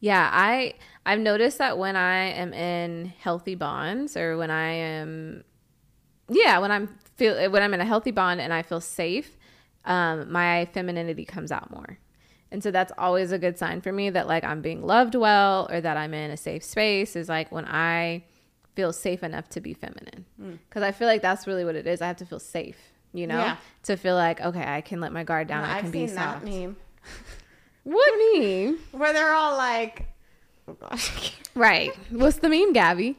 Yeah, 0.00 0.28
I 0.30 0.74
I've 1.06 1.20
noticed 1.20 1.58
that 1.58 1.78
when 1.78 1.96
I 1.96 2.26
am 2.26 2.52
in 2.52 3.12
healthy 3.18 3.54
bonds 3.54 4.16
or 4.16 4.36
when 4.36 4.50
I 4.50 4.70
am 4.70 5.44
yeah, 6.30 6.58
when 6.58 6.70
I'm 6.72 6.86
feel 7.16 7.50
when 7.50 7.62
I'm 7.62 7.74
in 7.74 7.80
a 7.80 7.84
healthy 7.84 8.10
bond 8.12 8.40
and 8.40 8.52
I 8.52 8.62
feel 8.62 8.80
safe, 8.80 9.36
um 9.84 10.30
my 10.32 10.66
femininity 10.72 11.24
comes 11.24 11.50
out 11.52 11.70
more. 11.70 11.98
And 12.52 12.62
so 12.62 12.70
that's 12.70 12.92
always 12.98 13.30
a 13.30 13.38
good 13.38 13.58
sign 13.58 13.80
for 13.80 13.92
me 13.92 14.10
that 14.10 14.26
like 14.26 14.42
I'm 14.44 14.60
being 14.62 14.82
loved 14.84 15.14
well 15.14 15.68
or 15.70 15.80
that 15.80 15.96
I'm 15.96 16.14
in 16.14 16.30
a 16.30 16.36
safe 16.36 16.64
space 16.64 17.14
is 17.16 17.28
like 17.28 17.52
when 17.52 17.64
I 17.66 18.24
feel 18.74 18.92
safe 18.92 19.22
enough 19.22 19.48
to 19.50 19.60
be 19.60 19.74
feminine. 19.74 20.24
Cuz 20.70 20.82
I 20.82 20.90
feel 20.92 21.06
like 21.06 21.22
that's 21.22 21.46
really 21.46 21.64
what 21.64 21.76
it 21.76 21.86
is. 21.86 22.00
I 22.02 22.06
have 22.06 22.16
to 22.16 22.26
feel 22.26 22.40
safe, 22.40 22.78
you 23.12 23.26
know? 23.26 23.38
Yeah. 23.38 23.56
To 23.84 23.96
feel 23.96 24.14
like 24.16 24.40
okay, 24.40 24.64
I 24.66 24.80
can 24.80 25.00
let 25.00 25.12
my 25.12 25.22
guard 25.24 25.46
down. 25.48 25.64
I 25.64 25.76
I've 25.76 25.82
can 25.84 25.92
seen 25.92 26.06
be 26.06 26.12
that 26.12 26.32
soft. 26.34 26.44
meme 26.44 26.76
What 27.84 28.12
meme? 28.34 28.78
where 28.92 29.12
they're 29.12 29.32
all 29.32 29.56
like, 29.56 30.06
oh 30.68 30.74
gosh. 30.80 31.32
Right. 31.54 31.92
What's 32.10 32.38
the 32.38 32.48
meme, 32.48 32.72
Gabby? 32.72 33.16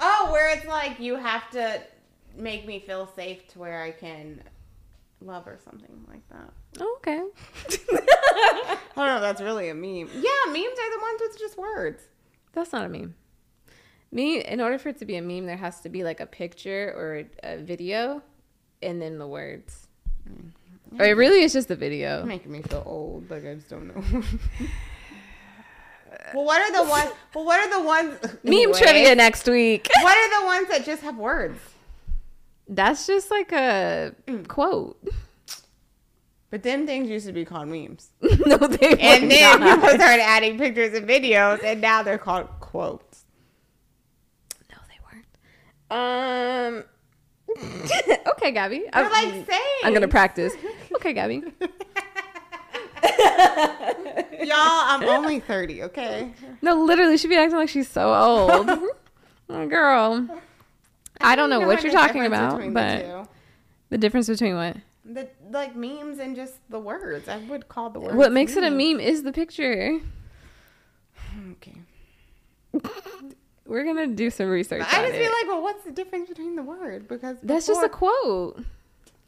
Oh, 0.00 0.28
where 0.32 0.56
it's 0.56 0.66
like 0.66 0.98
you 1.00 1.16
have 1.16 1.48
to 1.50 1.80
make 2.36 2.66
me 2.66 2.80
feel 2.80 3.06
safe 3.14 3.46
to 3.48 3.58
where 3.58 3.82
I 3.82 3.90
can 3.90 4.42
love 5.20 5.46
or 5.46 5.58
something 5.64 6.04
like 6.08 6.26
that. 6.30 6.52
Oh, 6.80 6.96
okay. 6.98 7.20
I 8.70 8.78
don't 8.96 9.06
know 9.06 9.20
that's 9.20 9.40
really 9.40 9.68
a 9.68 9.74
meme. 9.74 10.08
Yeah, 10.14 10.46
memes 10.46 10.78
are 10.78 10.90
the 10.90 11.00
ones 11.00 11.20
with 11.20 11.38
just 11.38 11.58
words. 11.58 12.02
That's 12.52 12.72
not 12.72 12.84
a 12.84 12.88
meme. 12.88 13.14
Me, 14.12 14.44
in 14.44 14.60
order 14.60 14.78
for 14.78 14.88
it 14.88 14.98
to 14.98 15.04
be 15.04 15.16
a 15.16 15.22
meme, 15.22 15.46
there 15.46 15.56
has 15.56 15.80
to 15.82 15.88
be 15.88 16.02
like 16.02 16.20
a 16.20 16.26
picture 16.26 16.92
or 16.96 17.24
a 17.44 17.62
video 17.62 18.22
and 18.82 19.00
then 19.00 19.18
the 19.18 19.26
words. 19.26 19.86
Mm-hmm. 20.28 21.00
Or 21.00 21.04
it 21.04 21.16
really 21.16 21.44
is 21.44 21.52
just 21.52 21.68
the 21.68 21.76
video. 21.76 22.24
making 22.24 22.50
me 22.50 22.62
feel 22.62 22.82
old. 22.84 23.30
Like 23.30 23.46
I 23.46 23.54
just 23.54 23.68
don't 23.68 23.94
know. 23.94 24.22
well, 26.34 26.44
what 26.44 26.60
are 26.60 26.84
the 26.84 26.88
ones? 26.88 27.10
Well, 27.34 27.44
what 27.44 27.60
are 27.60 27.78
the 27.78 27.84
ones? 27.84 28.18
Meme 28.42 28.52
Anyways, 28.52 28.78
trivia 28.78 29.14
next 29.14 29.46
week. 29.48 29.88
What 30.02 30.16
are 30.16 30.40
the 30.40 30.46
ones 30.46 30.68
that 30.68 30.84
just 30.84 31.02
have 31.02 31.16
words? 31.16 31.58
That's 32.68 33.06
just 33.06 33.30
like 33.30 33.52
a 33.52 34.14
quote. 34.48 34.96
But 36.50 36.64
then 36.64 36.86
things 36.86 37.08
used 37.08 37.26
to 37.26 37.32
be 37.32 37.44
called 37.44 37.68
memes, 37.68 38.10
no, 38.22 38.56
they 38.56 38.96
and 38.98 39.30
then 39.30 39.60
not. 39.60 39.76
people 39.76 39.90
started 39.90 40.22
adding 40.22 40.58
pictures 40.58 40.94
and 40.94 41.08
videos, 41.08 41.62
and 41.62 41.80
now 41.80 42.02
they're 42.02 42.18
called 42.18 42.48
quotes. 42.58 43.24
No, 44.70 44.78
they 44.88 44.98
weren't. 45.06 46.84
Um. 46.84 46.84
okay, 48.32 48.50
Gabby. 48.50 48.80
They're 48.92 49.04
I'm, 49.04 49.12
like 49.12 49.46
saying. 49.48 49.80
I'm 49.84 49.94
gonna 49.94 50.08
practice. 50.08 50.52
Okay, 50.96 51.12
Gabby. 51.12 51.44
Y'all, 53.02 54.56
I'm 54.56 55.02
only 55.04 55.40
thirty. 55.40 55.82
Okay. 55.84 56.32
No, 56.62 56.82
literally, 56.82 57.16
she'd 57.16 57.28
be 57.28 57.36
acting 57.36 57.58
like 57.58 57.68
she's 57.68 57.88
so 57.88 58.12
old. 58.12 58.70
oh, 59.48 59.66
girl. 59.66 60.28
I 61.20 61.36
don't 61.36 61.50
know 61.50 61.60
You 61.60 61.66
what 61.66 61.82
you're 61.82 61.92
talking 61.92 62.24
about, 62.24 62.58
but 62.72 62.98
the, 63.02 63.28
the 63.90 63.98
difference 63.98 64.28
between 64.28 64.56
what? 64.56 64.76
the 65.04 65.28
like 65.50 65.74
memes 65.76 66.18
and 66.18 66.36
just 66.36 66.54
the 66.68 66.78
words. 66.78 67.28
I 67.28 67.38
would 67.38 67.68
call 67.68 67.90
the 67.90 68.00
words. 68.00 68.14
What 68.14 68.32
makes 68.32 68.56
it 68.56 68.64
a 68.64 68.70
meme 68.70 69.00
is 69.00 69.22
the 69.22 69.32
picture. 69.32 70.00
Okay. 71.52 71.76
We're 73.66 73.84
gonna 73.84 74.08
do 74.08 74.30
some 74.30 74.48
research. 74.48 74.82
I 74.82 75.02
just 75.02 75.14
it. 75.14 75.22
feel 75.22 75.32
like, 75.32 75.46
well, 75.46 75.62
what's 75.62 75.84
the 75.84 75.92
difference 75.92 76.28
between 76.28 76.56
the 76.56 76.62
word? 76.62 77.08
Because 77.08 77.36
that's 77.42 77.66
just 77.66 77.82
a 77.82 77.88
quote. 77.88 78.64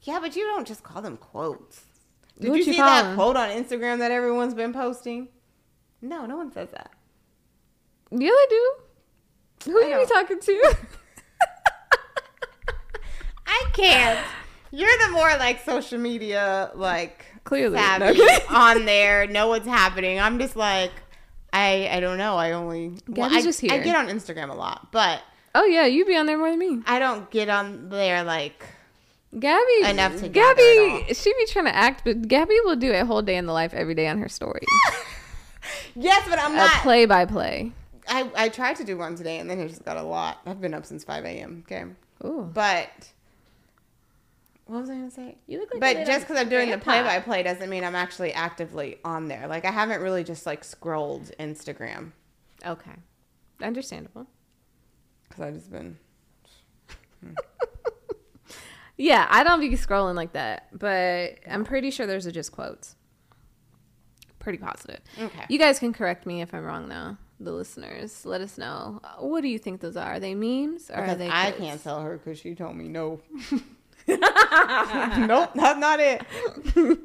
Yeah, 0.02 0.18
but 0.20 0.34
you 0.34 0.44
don't 0.44 0.66
just 0.66 0.82
call 0.82 1.00
them 1.00 1.16
quotes. 1.16 1.84
Did 2.40 2.50
What 2.50 2.58
you 2.58 2.64
you 2.64 2.72
see 2.72 2.78
that 2.78 3.14
quote 3.14 3.36
on 3.36 3.50
Instagram 3.50 3.98
that 3.98 4.10
everyone's 4.10 4.54
been 4.54 4.72
posting? 4.72 5.28
No, 6.00 6.26
no 6.26 6.36
one 6.36 6.50
says 6.52 6.68
that. 6.72 6.90
Yeah, 8.10 8.30
they 8.30 8.46
do. 8.50 8.74
Who 9.66 9.80
I 9.80 9.84
are 9.84 9.88
you 10.00 10.06
don't- 10.06 10.08
talking 10.08 10.40
to? 10.40 10.76
I 13.46 13.64
can't. 13.74 14.26
You're 14.70 14.90
the 15.06 15.12
more 15.12 15.28
like 15.38 15.62
social 15.64 15.98
media 15.98 16.70
like 16.74 17.26
Clearly. 17.44 17.76
savvy 17.78 18.20
on 18.48 18.84
there. 18.86 19.26
Know 19.26 19.48
what's 19.48 19.66
happening. 19.66 20.18
I'm 20.18 20.38
just 20.38 20.56
like, 20.56 20.92
I 21.52 21.88
I 21.92 22.00
don't 22.00 22.16
know. 22.18 22.36
I 22.36 22.52
only 22.52 22.94
well, 23.08 23.30
I, 23.32 23.42
just 23.42 23.62
I 23.64 23.78
get 23.78 23.94
on 23.94 24.06
Instagram 24.08 24.48
a 24.50 24.54
lot, 24.54 24.90
but 24.92 25.20
oh 25.54 25.64
yeah, 25.64 25.84
you 25.84 26.04
be 26.06 26.16
on 26.16 26.24
there 26.26 26.38
more 26.38 26.48
than 26.50 26.58
me. 26.58 26.80
I 26.86 26.98
don't 26.98 27.30
get 27.30 27.48
on 27.50 27.90
there 27.90 28.24
like 28.24 28.64
Gabby, 29.38 29.84
Enough 29.84 30.20
to 30.20 30.28
Gabby, 30.28 31.14
she 31.14 31.32
be 31.32 31.46
trying 31.46 31.64
to 31.64 31.74
act, 31.74 32.02
but 32.04 32.28
Gabby 32.28 32.56
will 32.64 32.76
do 32.76 32.92
a 32.92 33.04
whole 33.04 33.22
day 33.22 33.36
in 33.36 33.46
the 33.46 33.52
life 33.52 33.72
every 33.72 33.94
day 33.94 34.06
on 34.06 34.18
her 34.18 34.28
story. 34.28 34.60
yes, 35.94 36.26
but 36.28 36.38
I'm 36.38 36.54
not 36.54 36.74
a 36.76 36.78
play 36.80 37.06
by 37.06 37.24
play. 37.24 37.72
I 38.08 38.30
I 38.36 38.48
tried 38.50 38.76
to 38.76 38.84
do 38.84 38.98
one 38.98 39.14
today, 39.14 39.38
and 39.38 39.48
then 39.48 39.58
it 39.58 39.68
just 39.68 39.84
got 39.84 39.96
a 39.96 40.02
lot. 40.02 40.40
I've 40.44 40.60
been 40.60 40.74
up 40.74 40.84
since 40.84 41.04
5 41.04 41.24
a.m. 41.24 41.64
Okay, 41.66 41.84
Ooh. 42.24 42.50
but 42.52 43.10
what 44.66 44.80
was 44.80 44.90
I 44.90 44.94
gonna 44.94 45.10
say? 45.10 45.36
You 45.46 45.60
look 45.60 45.72
like 45.72 45.80
But 45.80 46.06
just 46.06 46.26
because 46.26 46.40
I'm 46.40 46.48
doing 46.48 46.70
the 46.70 46.78
play 46.78 47.02
by 47.02 47.18
play 47.20 47.42
doesn't 47.42 47.70
mean 47.70 47.84
I'm 47.84 47.94
actually 47.94 48.32
actively 48.32 48.98
on 49.04 49.28
there. 49.28 49.46
Like 49.46 49.64
I 49.64 49.70
haven't 49.70 50.02
really 50.02 50.24
just 50.24 50.44
like 50.46 50.62
scrolled 50.64 51.30
Instagram 51.40 52.12
Okay. 52.66 52.92
Understandable. 53.62 54.26
because 55.28 55.44
I've 55.44 55.54
just 55.54 55.70
been. 55.70 55.98
Hmm. 57.24 57.34
Yeah, 59.02 59.26
I 59.28 59.42
don't 59.42 59.58
be 59.58 59.70
scrolling 59.70 60.14
like 60.14 60.34
that, 60.34 60.68
but 60.72 61.38
I'm 61.50 61.64
pretty 61.64 61.90
sure 61.90 62.06
there's 62.06 62.26
a 62.26 62.30
just 62.30 62.52
quotes. 62.52 62.94
Pretty 64.38 64.58
positive. 64.58 65.00
Okay. 65.20 65.44
You 65.48 65.58
guys 65.58 65.80
can 65.80 65.92
correct 65.92 66.24
me 66.24 66.40
if 66.40 66.54
I'm 66.54 66.64
wrong 66.64 66.88
though. 66.88 67.16
The 67.40 67.50
listeners, 67.50 68.24
let 68.24 68.40
us 68.40 68.56
know. 68.58 69.00
What 69.18 69.40
do 69.40 69.48
you 69.48 69.58
think 69.58 69.80
those 69.80 69.96
are? 69.96 70.04
Are 70.14 70.20
they 70.20 70.36
memes 70.36 70.88
or 70.88 70.98
are 70.98 71.02
Because 71.02 71.18
they 71.18 71.28
I 71.28 71.46
quotes? 71.50 71.58
can't 71.58 71.82
tell 71.82 72.00
her 72.00 72.16
because 72.16 72.38
she 72.38 72.54
told 72.54 72.76
me 72.76 72.86
no. 72.86 73.20
nope, 74.06 75.50
that's 75.54 75.78
not 75.80 75.98
it. 75.98 76.22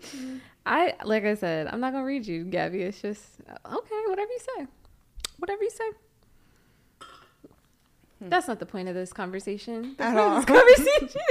I 0.67 0.93
like 1.03 1.23
I 1.25 1.33
said, 1.33 1.65
I'm 1.65 1.79
not 1.79 1.93
gonna 1.93 2.05
read 2.05 2.27
you, 2.27 2.43
Gabby. 2.43 2.83
It's 2.83 3.01
just 3.01 3.23
okay, 3.65 4.01
whatever 4.07 4.31
you 4.31 4.39
say, 4.57 4.67
whatever 5.39 5.63
you 5.63 5.69
say. 5.71 5.89
Hmm. 8.19 8.29
That's 8.29 8.47
not 8.47 8.59
the 8.59 8.65
point 8.67 8.87
of 8.89 8.93
this 8.93 9.11
conversation. 9.13 9.95
The 9.97 10.03
At 10.03 10.13
point 10.13 10.19
all. 10.19 10.35
this 10.35 10.45
conversation. 11.07 11.21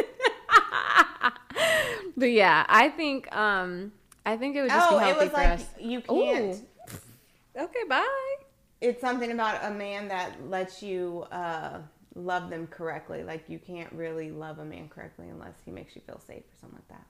but 2.17 2.31
yeah, 2.31 2.65
I 2.69 2.89
think 2.89 3.35
um 3.35 3.93
I 4.25 4.37
think 4.37 4.57
it 4.57 4.63
would 4.63 4.71
just 4.71 4.89
Oh, 4.91 4.99
be 4.99 5.05
it 5.05 5.09
healthy 5.09 5.21
was 5.25 5.31
for 5.31 5.37
like 5.37 5.51
us. 5.51 5.67
you 5.81 6.01
can't. 6.01 6.55
Ooh. 6.55 7.63
Okay, 7.63 7.85
bye. 7.89 8.37
It's 8.81 9.01
something 9.01 9.31
about 9.33 9.65
a 9.65 9.71
man 9.71 10.09
that 10.09 10.49
lets 10.51 10.83
you 10.83 11.25
uh, 11.33 11.79
love 12.15 12.51
them 12.51 12.67
correctly. 12.67 13.23
Like 13.23 13.45
you 13.49 13.59
can't 13.59 13.91
really 13.93 14.31
love 14.31 14.59
a 14.59 14.65
man 14.65 14.89
correctly 14.89 15.29
unless 15.31 15.55
he 15.65 15.71
makes 15.71 15.95
you 15.97 16.03
feel 16.07 16.21
safe 16.21 16.43
or 16.43 16.57
something 16.61 16.79
like 16.79 16.89
that. 16.89 17.07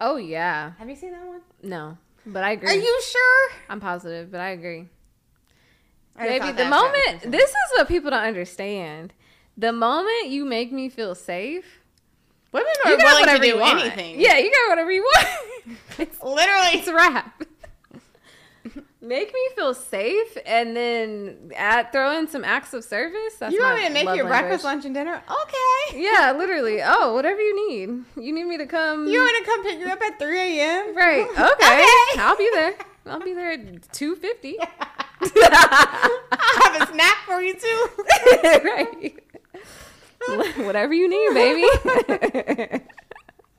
Oh 0.00 0.16
yeah, 0.16 0.72
Have 0.78 0.88
you 0.90 0.96
seen 0.96 1.12
that 1.12 1.24
one? 1.24 1.40
no, 1.62 1.96
but 2.26 2.42
I 2.42 2.52
agree. 2.52 2.68
Are 2.70 2.74
you 2.74 3.00
sure? 3.02 3.50
I'm 3.68 3.78
positive, 3.80 4.32
but 4.32 4.40
I 4.40 4.50
agree. 4.50 4.88
I 6.16 6.38
Baby, 6.38 6.52
the 6.52 6.64
moment 6.64 7.22
this 7.30 7.50
is 7.50 7.56
what 7.76 7.88
people 7.88 8.10
don't 8.10 8.22
understand. 8.24 9.12
The 9.56 9.72
moment 9.72 10.28
you 10.28 10.44
make 10.44 10.72
me 10.72 10.88
feel 10.88 11.14
safe, 11.14 11.83
Women 12.54 12.72
are 12.84 12.90
you 12.92 12.98
got 12.98 13.04
willing 13.04 13.34
to 13.34 13.40
do 13.42 13.48
you 13.48 13.58
want. 13.58 13.80
anything. 13.80 14.20
Yeah, 14.20 14.38
you 14.38 14.48
got 14.50 14.68
whatever 14.70 14.92
you 14.92 15.02
want. 15.02 15.28
it's, 15.98 16.22
literally. 16.22 16.78
it's 16.78 16.86
a 16.86 16.94
wrap. 16.94 17.42
Make 19.02 19.34
me 19.34 19.40
feel 19.56 19.74
safe, 19.74 20.38
and 20.46 20.74
then 20.74 21.50
add, 21.56 21.92
throw 21.92 22.16
in 22.16 22.26
some 22.28 22.42
acts 22.44 22.72
of 22.72 22.84
service. 22.84 23.34
That's 23.40 23.52
You 23.52 23.60
want 23.60 23.80
me 23.80 23.88
to 23.88 23.92
make 23.92 24.04
your 24.04 24.16
you 24.16 24.24
breakfast, 24.24 24.62
lunch, 24.64 24.84
and 24.86 24.94
dinner? 24.94 25.20
Okay. 25.28 26.00
Yeah, 26.00 26.32
literally. 26.38 26.78
Oh, 26.82 27.12
whatever 27.12 27.40
you 27.40 27.68
need. 27.68 28.04
You 28.16 28.32
need 28.32 28.44
me 28.44 28.56
to 28.56 28.66
come. 28.66 29.08
You 29.08 29.18
want 29.18 29.44
to 29.44 29.50
come 29.50 29.62
pick 29.64 29.80
you 29.80 29.88
up 29.88 30.00
at 30.00 30.18
3 30.18 30.38
a.m.? 30.38 30.96
right? 30.96 31.26
Okay. 31.32 31.42
Okay. 31.42 32.20
I'll 32.22 32.36
be 32.36 32.48
there. 32.54 32.74
I'll 33.06 33.20
be 33.20 33.34
there 33.34 33.50
at 33.50 33.92
two 33.92 34.14
fifty. 34.16 34.56
I 35.20 36.76
have 36.78 36.88
a 36.88 36.92
snack 36.92 37.16
for 37.26 37.42
you 37.42 37.54
too. 37.54 37.88
right. 38.64 39.23
Whatever 40.56 40.94
you 40.94 41.08
need, 41.08 41.34
baby. 41.34 41.66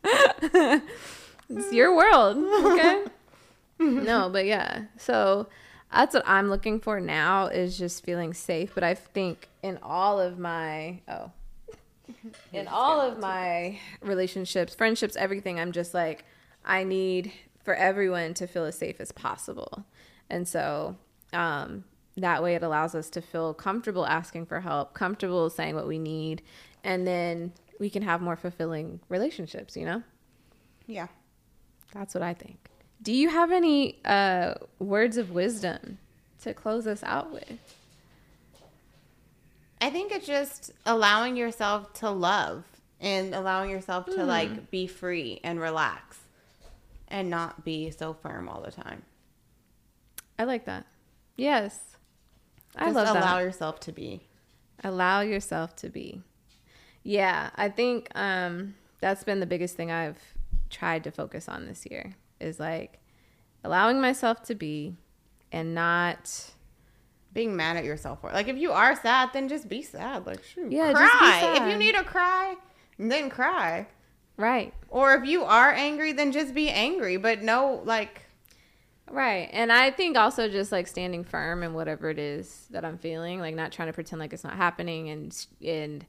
it's 1.49 1.73
your 1.73 1.95
world, 1.95 2.37
okay? 2.37 3.03
no, 3.79 4.29
but 4.29 4.45
yeah. 4.45 4.85
So 4.97 5.47
that's 5.91 6.13
what 6.13 6.23
I'm 6.25 6.49
looking 6.49 6.79
for 6.79 6.99
now 6.99 7.47
is 7.47 7.77
just 7.77 8.03
feeling 8.03 8.33
safe. 8.33 8.71
But 8.73 8.83
I 8.83 8.93
think 8.93 9.47
in 9.63 9.79
all 9.81 10.19
of 10.19 10.39
my 10.39 11.01
oh, 11.07 11.31
in 12.53 12.67
all 12.67 13.01
of 13.01 13.19
my 13.19 13.79
relationships, 14.01 14.75
friendships, 14.75 15.15
everything, 15.15 15.59
I'm 15.59 15.71
just 15.71 15.93
like 15.93 16.25
I 16.63 16.83
need 16.83 17.31
for 17.63 17.75
everyone 17.75 18.33
to 18.35 18.47
feel 18.47 18.65
as 18.65 18.77
safe 18.77 18.99
as 18.99 19.11
possible, 19.11 19.85
and 20.29 20.47
so 20.47 20.95
um, 21.33 21.83
that 22.17 22.41
way 22.41 22.55
it 22.55 22.63
allows 22.63 22.95
us 22.95 23.09
to 23.11 23.21
feel 23.21 23.53
comfortable 23.53 24.05
asking 24.05 24.45
for 24.45 24.61
help, 24.61 24.93
comfortable 24.93 25.49
saying 25.49 25.75
what 25.75 25.87
we 25.87 25.99
need, 25.99 26.41
and 26.83 27.05
then 27.05 27.51
we 27.79 27.89
can 27.89 28.03
have 28.03 28.21
more 28.21 28.35
fulfilling 28.35 28.99
relationships. 29.09 29.75
You 29.75 29.85
know. 29.85 30.03
Yeah. 30.87 31.07
That's 31.93 32.13
what 32.13 32.23
I 32.23 32.33
think. 32.33 32.57
Do 33.01 33.13
you 33.13 33.29
have 33.29 33.51
any 33.51 33.99
uh, 34.03 34.55
words 34.79 35.17
of 35.17 35.31
wisdom 35.31 35.97
to 36.41 36.53
close 36.53 36.87
us 36.87 37.03
out 37.03 37.31
with? 37.31 37.75
I 39.79 39.89
think 39.89 40.11
it's 40.11 40.27
just 40.27 40.71
allowing 40.85 41.37
yourself 41.37 41.93
to 41.95 42.09
love 42.09 42.63
and 42.99 43.35
allowing 43.35 43.69
yourself 43.69 44.05
to 44.07 44.23
like 44.23 44.71
be 44.71 44.87
free 44.87 45.39
and 45.43 45.59
relax 45.59 46.17
and 47.07 47.29
not 47.29 47.63
be 47.63 47.91
so 47.91 48.13
firm 48.13 48.49
all 48.49 48.61
the 48.61 48.71
time. 48.71 49.03
I 50.39 50.45
like 50.45 50.65
that. 50.65 50.85
Yes. 51.35 51.94
I 52.77 52.85
Just 52.85 52.95
love 52.95 53.07
allow 53.09 53.37
that. 53.37 53.43
yourself 53.43 53.79
to 53.81 53.91
be. 53.91 54.21
Allow 54.83 55.21
yourself 55.21 55.75
to 55.77 55.89
be. 55.89 56.21
Yeah, 57.03 57.49
I 57.55 57.69
think 57.69 58.09
um, 58.15 58.75
that's 58.99 59.23
been 59.23 59.39
the 59.39 59.45
biggest 59.45 59.75
thing 59.75 59.91
I've 59.91 60.17
tried 60.69 61.03
to 61.05 61.11
focus 61.11 61.47
on 61.47 61.65
this 61.65 61.85
year 61.89 62.15
is 62.39 62.59
like 62.59 62.99
allowing 63.63 64.01
myself 64.01 64.41
to 64.43 64.55
be 64.55 64.95
and 65.51 65.73
not 65.75 66.51
Being 67.33 67.55
mad 67.55 67.77
at 67.77 67.85
yourself 67.85 68.21
for 68.21 68.29
it. 68.29 68.33
Like 68.33 68.47
if 68.47 68.57
you 68.57 68.71
are 68.71 68.95
sad, 68.95 69.29
then 69.33 69.47
just 69.47 69.69
be 69.69 69.81
sad. 69.81 70.25
Like 70.25 70.43
shoot, 70.43 70.71
Yeah, 70.71 70.91
cry. 70.93 71.53
If 71.61 71.71
you 71.71 71.77
need 71.77 71.95
to 71.95 72.03
cry, 72.03 72.55
then 72.97 73.29
cry. 73.29 73.87
right. 74.37 74.73
Or 74.89 75.13
if 75.15 75.25
you 75.25 75.43
are 75.43 75.71
angry, 75.71 76.11
then 76.13 76.31
just 76.31 76.53
be 76.53 76.69
angry. 76.69 77.17
But 77.17 77.41
no, 77.43 77.81
like 77.85 78.24
Right. 79.09 79.49
And 79.51 79.71
I 79.71 79.91
think 79.91 80.17
also 80.17 80.49
just 80.49 80.71
like 80.71 80.87
standing 80.87 81.23
firm 81.23 81.63
in 81.63 81.73
whatever 81.73 82.09
it 82.09 82.19
is 82.19 82.67
that 82.71 82.83
I'm 82.83 82.97
feeling, 82.97 83.39
like 83.39 83.55
not 83.55 83.71
trying 83.71 83.87
to 83.87 83.93
pretend 83.93 84.19
like 84.19 84.33
it's 84.33 84.43
not 84.43 84.55
happening 84.55 85.09
and 85.09 85.45
and 85.63 86.05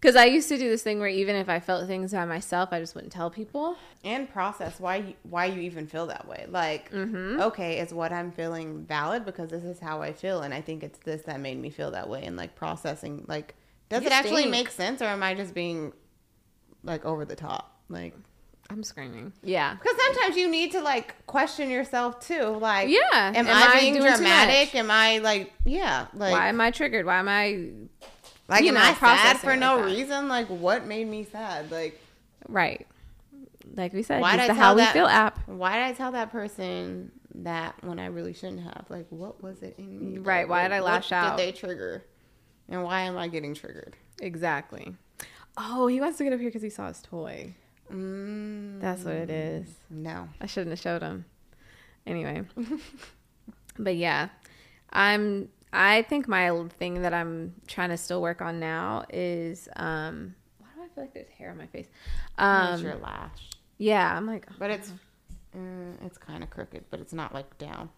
cuz 0.00 0.16
I 0.16 0.24
used 0.24 0.48
to 0.48 0.58
do 0.58 0.68
this 0.68 0.82
thing 0.82 0.98
where 0.98 1.08
even 1.08 1.36
if 1.36 1.48
I 1.48 1.60
felt 1.60 1.86
things 1.86 2.12
by 2.12 2.24
myself, 2.24 2.70
I 2.72 2.80
just 2.80 2.94
wouldn't 2.94 3.12
tell 3.12 3.30
people. 3.30 3.76
and 4.02 4.30
process 4.30 4.80
why 4.80 4.96
you, 4.96 5.14
why 5.22 5.44
you 5.44 5.60
even 5.60 5.86
feel 5.86 6.06
that 6.06 6.26
way. 6.26 6.46
Like, 6.48 6.90
mm-hmm. 6.90 7.40
okay, 7.42 7.78
is 7.78 7.92
what 7.92 8.12
I'm 8.12 8.32
feeling 8.32 8.84
valid 8.86 9.24
because 9.24 9.50
this 9.50 9.62
is 9.62 9.78
how 9.78 10.00
I 10.00 10.12
feel, 10.12 10.40
and 10.40 10.54
I 10.54 10.62
think 10.62 10.82
it's 10.82 10.98
this 11.00 11.22
that 11.22 11.38
made 11.38 11.58
me 11.60 11.70
feel 11.70 11.90
that 11.90 12.08
way. 12.08 12.24
And 12.24 12.36
like 12.36 12.56
processing, 12.56 13.24
like, 13.28 13.54
does 13.90 14.02
You 14.02 14.06
it 14.06 14.12
actually 14.12 14.46
make 14.46 14.70
sense, 14.70 15.02
or 15.02 15.06
am 15.06 15.22
I 15.22 15.34
just 15.34 15.52
being 15.54 15.92
like 16.82 17.04
over 17.04 17.24
the 17.26 17.36
top? 17.36 17.82
Like, 17.90 18.14
I'm 18.70 18.82
screaming. 18.84 19.32
Yeah. 19.42 19.74
because 19.74 19.96
sometimes 20.00 20.36
you 20.36 20.48
need 20.48 20.72
to 20.72 20.80
like 20.80 21.26
question 21.26 21.68
yourself 21.70 22.20
too. 22.20 22.44
Like, 22.44 22.88
Yeah. 22.88 23.32
am, 23.34 23.34
Am 23.34 23.48
I, 23.48 23.74
I 23.76 23.80
being 23.80 23.94
dramatic? 24.00 24.74
Am 24.74 24.90
I 24.90 25.18
like, 25.18 25.52
yeah, 25.64 26.06
like, 26.14 26.32
Why 26.32 26.48
am 26.48 26.60
I 26.60 26.70
triggered? 26.70 27.04
Why 27.04 27.18
am 27.18 27.28
I 27.28 27.70
like, 28.48 28.62
you 28.62 28.68
am 28.68 28.74
know, 28.74 28.80
I 28.80 28.94
sad 28.94 29.38
for 29.38 29.56
no 29.56 29.82
reason? 29.82 30.28
Like, 30.28 30.46
what 30.48 30.86
made 30.86 31.08
me 31.08 31.24
sad? 31.24 31.70
Like, 31.70 32.00
right? 32.48 32.86
Like 33.76 33.92
we 33.92 34.02
said, 34.02 34.20
Why 34.20 34.32
did 34.32 34.42
I 34.42 34.48
the 34.48 34.54
tell 34.54 34.62
How 34.62 34.74
We 34.74 34.80
that- 34.82 34.92
Feel 34.92 35.06
app. 35.06 35.48
why 35.48 35.74
did 35.76 35.84
I 35.84 35.92
tell 35.92 36.12
that 36.12 36.30
person 36.32 37.12
that 37.36 37.74
when 37.82 37.98
I 37.98 38.06
really 38.06 38.32
shouldn't 38.32 38.62
have? 38.62 38.86
Like, 38.88 39.06
what 39.10 39.42
was 39.42 39.62
it 39.62 39.74
in 39.78 40.12
me? 40.14 40.18
Right, 40.18 40.40
Like, 40.42 40.48
why 40.50 40.62
did 40.64 40.72
I 40.72 40.80
lash 40.80 41.12
out? 41.12 41.36
Did 41.36 41.46
they 41.46 41.52
trigger? 41.52 42.04
And 42.68 42.82
why 42.84 43.02
am 43.02 43.16
I 43.18 43.28
getting 43.28 43.54
triggered? 43.54 43.96
Exactly. 44.20 44.94
Oh, 45.56 45.86
he 45.88 46.00
wants 46.00 46.18
to 46.18 46.24
get 46.24 46.32
up 46.32 46.40
here 46.40 46.48
because 46.48 46.62
he 46.62 46.70
saw 46.70 46.88
his 46.88 47.00
toy. 47.02 47.54
Mm, 47.90 48.80
That's 48.80 49.04
what 49.04 49.14
it 49.14 49.30
is. 49.30 49.68
no. 49.90 50.28
I 50.40 50.46
shouldn't 50.46 50.70
have 50.70 50.80
showed 50.80 51.02
him. 51.02 51.24
Anyway. 52.06 52.42
but 53.78 53.96
yeah, 53.96 54.28
I'm 54.92 55.48
I 55.72 56.02
think 56.02 56.26
my 56.26 56.66
thing 56.78 57.02
that 57.02 57.14
I'm 57.14 57.54
trying 57.66 57.90
to 57.90 57.96
still 57.96 58.20
work 58.20 58.42
on 58.42 58.58
now 58.58 59.04
is 59.10 59.68
um 59.76 60.34
why 60.58 60.68
do 60.76 60.82
I 60.82 60.88
feel 60.94 61.04
like 61.04 61.14
there's 61.14 61.28
hair 61.30 61.50
on 61.50 61.58
my 61.58 61.66
face. 61.66 61.86
Um, 62.38 62.82
your 62.82 62.96
lash, 62.96 63.50
yeah, 63.78 64.16
I'm 64.16 64.26
like, 64.26 64.46
but 64.58 64.70
it's 64.70 64.92
mm, 65.56 65.94
it's 66.04 66.18
kind 66.18 66.42
of 66.42 66.50
crooked, 66.50 66.84
but 66.90 67.00
it's 67.00 67.12
not 67.12 67.34
like 67.34 67.56
down. 67.58 67.88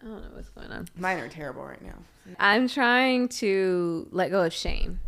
I 0.00 0.06
don't 0.06 0.22
know 0.22 0.28
what's 0.32 0.48
going 0.50 0.70
on. 0.70 0.86
Mine 0.96 1.18
are 1.18 1.28
terrible 1.28 1.64
right 1.64 1.82
now. 1.82 1.98
I'm 2.38 2.68
trying 2.68 3.28
to 3.28 4.06
let 4.12 4.30
go 4.30 4.44
of 4.44 4.52
shame. 4.52 5.00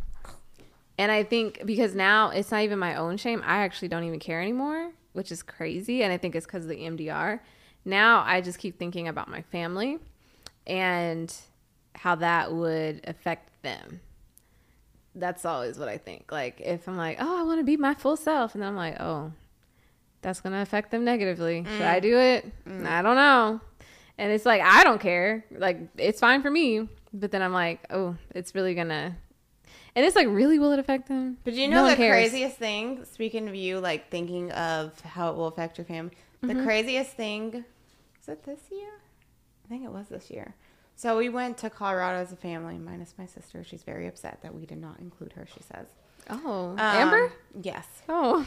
And 1.01 1.10
I 1.10 1.22
think 1.22 1.62
because 1.64 1.94
now 1.94 2.28
it's 2.28 2.51
not 2.51 2.60
even 2.60 2.78
my 2.78 2.94
own 2.97 3.16
shame, 3.16 3.43
I 3.47 3.62
actually 3.62 3.89
don't 3.89 4.05
even 4.05 4.20
care 4.20 4.43
anymore, 4.43 4.90
which 5.14 5.32
is 5.32 5.43
crazy. 5.43 6.02
And 6.02 6.12
I 6.12 6.18
think 6.18 6.35
it's 6.35 6.44
because 6.44 6.64
of 6.64 6.68
the 6.68 6.77
EMDR. 6.77 7.40
Now 7.86 8.22
I 8.27 8.43
just 8.43 8.59
keep 8.59 8.78
thinking 8.78 9.09
about 9.09 9.27
my 9.27 9.40
family 9.40 9.98
and 10.66 11.35
how 11.94 12.16
that 12.16 12.52
would 12.52 13.01
affect 13.05 13.62
them. 13.62 14.01
That's 15.14 15.47
always 15.47 15.78
what 15.78 15.89
I 15.89 15.97
think. 15.97 16.31
Like, 16.31 16.60
if 16.60 16.86
I'm 16.86 16.98
like, 16.98 17.16
oh, 17.18 17.40
I 17.40 17.44
want 17.44 17.60
to 17.60 17.64
be 17.64 17.78
my 17.78 17.94
full 17.94 18.18
self, 18.18 18.52
and 18.55 18.62
then 18.62 18.68
I'm 18.68 18.77
like, 18.77 19.01
oh, 19.01 19.32
that's 20.20 20.43
going 20.43 20.52
to 20.52 20.60
affect 20.60 20.90
them 20.90 21.02
negatively. 21.02 21.64
Should 21.64 21.81
I 21.81 22.01
mm. 22.01 22.02
do 22.02 22.18
it? 22.18 22.52
Mm. 22.68 22.86
I 22.86 23.01
don't 23.01 23.16
know. 23.16 23.62
And 24.18 24.31
it's 24.32 24.44
like, 24.44 24.60
I 24.60 24.85
don't 24.85 25.01
care. 25.01 25.47
Like, 25.51 25.78
it's 25.97 26.20
fine 26.20 26.43
for 26.43 26.51
me. 26.51 26.90
But 27.14 27.31
then 27.31 27.40
I'm 27.40 27.55
like, 27.55 27.86
oh, 27.89 28.16
it's 28.35 28.55
really 28.55 28.74
going 28.74 28.90
to. 28.90 29.14
And 29.96 30.04
it's 30.06 30.14
like, 30.16 30.28
really, 30.28 30.58
will 30.58 30.72
it 30.72 30.78
affect 30.78 31.08
them? 31.08 31.38
But 31.44 31.54
you 31.54 31.66
know 31.68 31.82
one 31.82 31.90
the 31.90 31.96
craziest 31.96 32.56
thing? 32.56 33.04
Speaking 33.04 33.48
of 33.48 33.54
you, 33.54 33.80
like 33.80 34.10
thinking 34.10 34.50
of 34.52 34.98
how 35.00 35.30
it 35.30 35.36
will 35.36 35.46
affect 35.48 35.78
your 35.78 35.84
family. 35.84 36.12
Mm-hmm. 36.44 36.56
The 36.58 36.64
craziest 36.64 37.12
thing 37.12 37.64
was 38.18 38.28
it 38.28 38.44
this 38.44 38.60
year? 38.70 38.90
I 39.64 39.68
think 39.68 39.84
it 39.84 39.90
was 39.90 40.08
this 40.08 40.30
year. 40.30 40.54
So 40.96 41.16
we 41.16 41.28
went 41.28 41.56
to 41.58 41.70
Colorado 41.70 42.18
as 42.18 42.30
a 42.32 42.36
family, 42.36 42.76
minus 42.78 43.14
my 43.18 43.26
sister. 43.26 43.64
She's 43.64 43.82
very 43.82 44.06
upset 44.06 44.40
that 44.42 44.54
we 44.54 44.66
did 44.66 44.78
not 44.80 45.00
include 45.00 45.32
her. 45.32 45.46
She 45.52 45.62
says, 45.62 45.86
Oh, 46.28 46.70
Um, 46.72 46.78
Amber? 46.78 47.32
Yes. 47.60 47.86
Oh, 48.08 48.46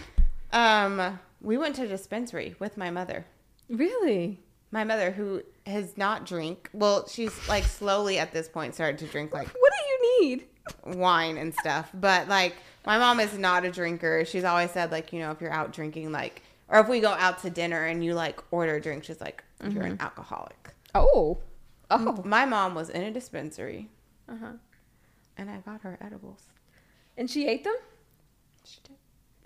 Um, 0.52 1.20
we 1.42 1.58
went 1.58 1.76
to 1.78 1.84
a 1.84 1.88
dispensary 1.88 2.56
with 2.60 2.78
my 2.78 2.90
mother. 2.92 3.26
really? 3.70 4.40
My 4.72 4.84
mother, 4.84 5.12
who 5.12 5.44
has 5.68 5.98
not 5.98 6.26
drink. 6.26 6.70
Well, 6.74 7.08
she's 7.08 7.32
like 7.48 7.64
slowly 7.64 8.18
at 8.18 8.32
this 8.34 8.50
point 8.50 8.74
started 8.74 8.98
to 9.00 9.06
drink 9.06 9.34
like 9.34 9.48
What 9.54 9.72
do 9.72 9.86
you 9.88 10.22
need? 10.30 10.46
Wine 10.86 11.38
and 11.38 11.54
stuff. 11.54 11.90
But 11.94 12.28
like 12.28 12.56
my 12.86 12.98
mom 12.98 13.20
is 13.20 13.38
not 13.38 13.66
a 13.66 13.72
drinker. 13.72 14.26
She's 14.26 14.44
always 14.44 14.72
said 14.72 14.92
like, 14.92 15.14
you 15.14 15.20
know, 15.20 15.32
if 15.32 15.42
you're 15.42 15.52
out 15.54 15.74
drinking 15.74 16.12
like 16.12 16.42
or 16.70 16.80
if 16.80 16.88
we 16.88 17.00
go 17.02 17.10
out 17.12 17.40
to 17.44 17.50
dinner 17.50 17.86
and 17.86 18.04
you 18.04 18.14
like 18.14 18.42
order 18.52 18.76
a 18.76 18.82
drink, 18.82 19.04
she's 19.04 19.22
like, 19.22 19.44
you're 19.70 19.84
an 19.84 19.98
alcoholic. 20.00 20.72
Oh. 20.96 21.38
Oh. 21.92 22.22
My 22.26 22.46
mom 22.46 22.74
was 22.76 22.90
in 22.90 23.04
a 23.04 23.12
dispensary 23.12 23.90
Uh-huh. 24.28 24.54
and 25.38 25.50
I 25.50 25.58
got 25.58 25.82
her 25.82 25.98
edibles. 26.02 26.42
And 27.18 27.30
she 27.30 27.48
ate 27.48 27.64
them? 27.64 27.76
She 28.66 28.80
did. 28.84 28.96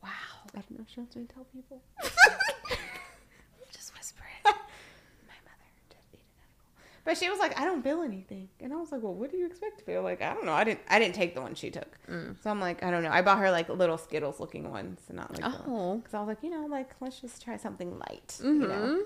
Wow. 0.02 0.10
I 0.56 0.60
don't 0.60 0.72
know 0.72 0.85
if 0.88 0.94
she 0.94 0.99
wants 1.02 1.15
me 1.15 1.26
to 1.26 1.34
tell 1.34 1.45
people. 1.53 1.81
Just 3.72 3.94
whisper 3.95 4.23
it. 4.45 4.45
my 4.45 5.35
mother 5.44 5.69
did 5.89 5.98
eat 6.14 6.19
an 6.22 6.39
edible. 6.41 6.96
But 7.07 7.17
she 7.17 7.29
was 7.29 7.39
like, 7.39 7.57
I 7.57 7.63
don't 7.63 7.81
feel 7.81 8.01
anything. 8.01 8.49
And 8.59 8.73
I 8.73 8.75
was 8.75 8.91
like, 8.91 9.01
Well, 9.01 9.13
what 9.13 9.31
do 9.31 9.38
you 9.38 9.45
expect 9.45 9.79
to 9.79 9.85
feel? 9.85 10.01
Like, 10.03 10.21
I 10.21 10.34
don't 10.34 10.45
know. 10.45 10.51
I 10.51 10.65
didn't 10.65 10.81
I 10.89 10.99
didn't 10.99 11.15
take 11.15 11.35
the 11.35 11.41
one 11.41 11.55
she 11.55 11.69
took. 11.71 11.97
So 12.43 12.49
I'm 12.51 12.59
like, 12.59 12.84
I 12.84 12.91
don't 12.91 13.01
know. 13.01 13.11
I 13.11 13.21
bought 13.21 13.39
her 13.39 13.49
like 13.49 13.69
little 13.69 13.97
Skittles 13.97 14.41
looking 14.41 14.69
ones 14.69 14.99
and 15.07 15.15
not 15.15 15.31
like 15.31 15.41
Oh. 15.45 15.95
because 15.99 16.13
I 16.13 16.19
was 16.19 16.27
like, 16.27 16.43
you 16.43 16.49
know, 16.49 16.65
like 16.65 16.89
let's 16.99 17.21
just 17.21 17.41
try 17.41 17.55
something 17.55 17.97
light. 17.97 18.38
You 18.43 18.53
know? 18.53 18.67
Mhm. 18.67 19.01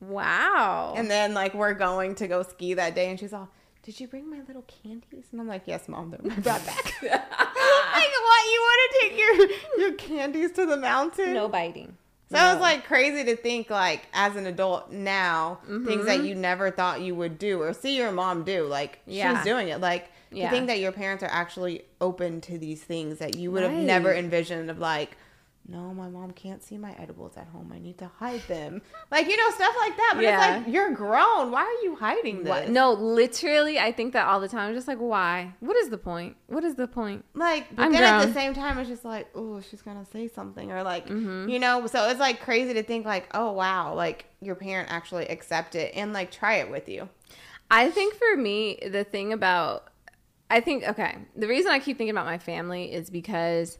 Wow. 0.00 0.94
And 0.96 1.10
then 1.10 1.32
like 1.34 1.54
we're 1.54 1.74
going 1.74 2.14
to 2.16 2.26
go 2.28 2.42
ski 2.42 2.74
that 2.74 2.94
day, 2.94 3.08
and 3.10 3.18
she's 3.18 3.32
all, 3.32 3.48
"Did 3.82 3.98
you 4.00 4.06
bring 4.08 4.30
my 4.30 4.40
little 4.46 4.62
candies?" 4.62 5.26
And 5.32 5.40
I'm 5.40 5.48
like, 5.48 5.62
"Yes, 5.66 5.88
mom. 5.88 6.10
They're 6.10 6.20
brought 6.20 6.64
back." 6.66 6.84
like, 7.02 7.12
what? 7.12 8.44
You 8.52 8.60
want 8.68 8.80
to 8.92 8.98
take 9.00 9.18
your 9.18 9.80
your 9.88 9.92
candies 9.94 10.52
to 10.52 10.66
the 10.66 10.76
mountain? 10.76 11.34
no 11.34 11.48
biting. 11.48 11.96
So 12.30 12.36
it 12.36 12.52
was 12.52 12.60
like 12.60 12.84
crazy 12.84 13.24
to 13.24 13.36
think 13.36 13.70
like 13.70 14.06
as 14.12 14.36
an 14.36 14.46
adult 14.46 14.92
now 14.92 15.60
things 15.66 16.04
that 16.04 16.18
mm-hmm. 16.18 16.26
you 16.26 16.34
never 16.34 16.70
thought 16.70 17.00
you 17.00 17.14
would 17.14 17.38
do 17.38 17.62
or 17.62 17.72
see 17.72 17.96
your 17.96 18.12
mom 18.12 18.44
do. 18.44 18.64
Like 18.66 19.00
Yeah. 19.06 19.36
she's 19.36 19.44
doing 19.44 19.68
it. 19.68 19.80
Like 19.80 20.10
Yeah. 20.30 20.50
to 20.50 20.54
think 20.54 20.66
that 20.66 20.78
your 20.78 20.92
parents 20.92 21.22
are 21.22 21.30
actually 21.30 21.84
open 22.00 22.40
to 22.42 22.58
these 22.58 22.82
things 22.82 23.18
that 23.18 23.36
you 23.36 23.50
would 23.50 23.62
have 23.62 23.72
never 23.72 24.12
envisioned 24.12 24.70
of 24.70 24.78
like. 24.78 25.16
No, 25.70 25.92
my 25.92 26.08
mom 26.08 26.30
can't 26.30 26.62
see 26.62 26.78
my 26.78 26.92
edibles 26.98 27.36
at 27.36 27.46
home. 27.48 27.70
I 27.74 27.78
need 27.78 27.98
to 27.98 28.06
hide 28.18 28.40
them. 28.48 28.80
Like, 29.10 29.26
you 29.28 29.36
know, 29.36 29.50
stuff 29.50 29.74
like 29.78 29.96
that. 29.96 30.12
But 30.16 30.24
Yeah. 30.24 30.56
it's 30.58 30.66
like, 30.66 30.74
you're 30.74 30.92
grown. 30.94 31.50
Why 31.50 31.62
are 31.62 31.84
you 31.84 31.94
hiding 31.96 32.42
this? 32.44 32.50
Why- 32.50 32.66
No, 32.66 32.92
literally, 32.94 33.78
I 33.78 33.92
think 33.92 34.12
that 34.14 34.26
all 34.26 34.40
the 34.40 34.48
time. 34.48 34.68
I'm 34.68 34.74
just 34.74 34.88
like, 34.88 34.98
why? 34.98 35.54
What 35.60 35.76
is 35.76 35.88
the 35.90 35.98
point? 35.98 36.36
What 36.46 36.64
is 36.64 36.74
the 36.74 36.88
point? 36.88 37.24
Like, 37.34 37.74
but 37.76 37.82
I'm 37.84 37.92
then 37.92 38.02
at 38.02 38.26
the 38.26 38.32
same 38.34 38.54
time, 38.54 38.78
it's 38.78 38.88
just 38.88 39.04
like, 39.04 39.28
oh, 39.34 39.60
she's 39.60 39.82
gonna 39.82 40.04
say 40.06 40.26
something, 40.28 40.72
or 40.72 40.82
like, 40.82 41.06
Mm-hmm. 41.06 41.48
you 41.48 41.58
know. 41.58 41.86
So 41.86 42.08
it's 42.08 42.20
like 42.20 42.40
crazy 42.40 42.74
to 42.74 42.82
think 42.82 43.04
like, 43.06 43.28
oh 43.34 43.52
wow, 43.52 43.94
like 43.94 44.26
your 44.40 44.54
parent 44.54 44.90
actually 44.90 45.26
accept 45.28 45.74
it 45.74 45.92
and 45.94 46.12
like 46.12 46.30
try 46.30 46.56
it 46.56 46.70
with 46.70 46.88
you. 46.88 47.08
I 47.70 47.90
think 47.90 48.14
for 48.14 48.36
me, 48.36 48.78
the 48.90 49.04
thing 49.04 49.32
about, 49.34 49.88
I 50.50 50.60
think, 50.60 50.84
okay, 50.88 51.18
the 51.36 51.46
reason 51.48 51.70
I 51.70 51.78
keep 51.78 51.98
thinking 51.98 52.10
about 52.16 52.24
my 52.26 52.38
family 52.38 52.90
is 52.92 53.10
because 53.10 53.78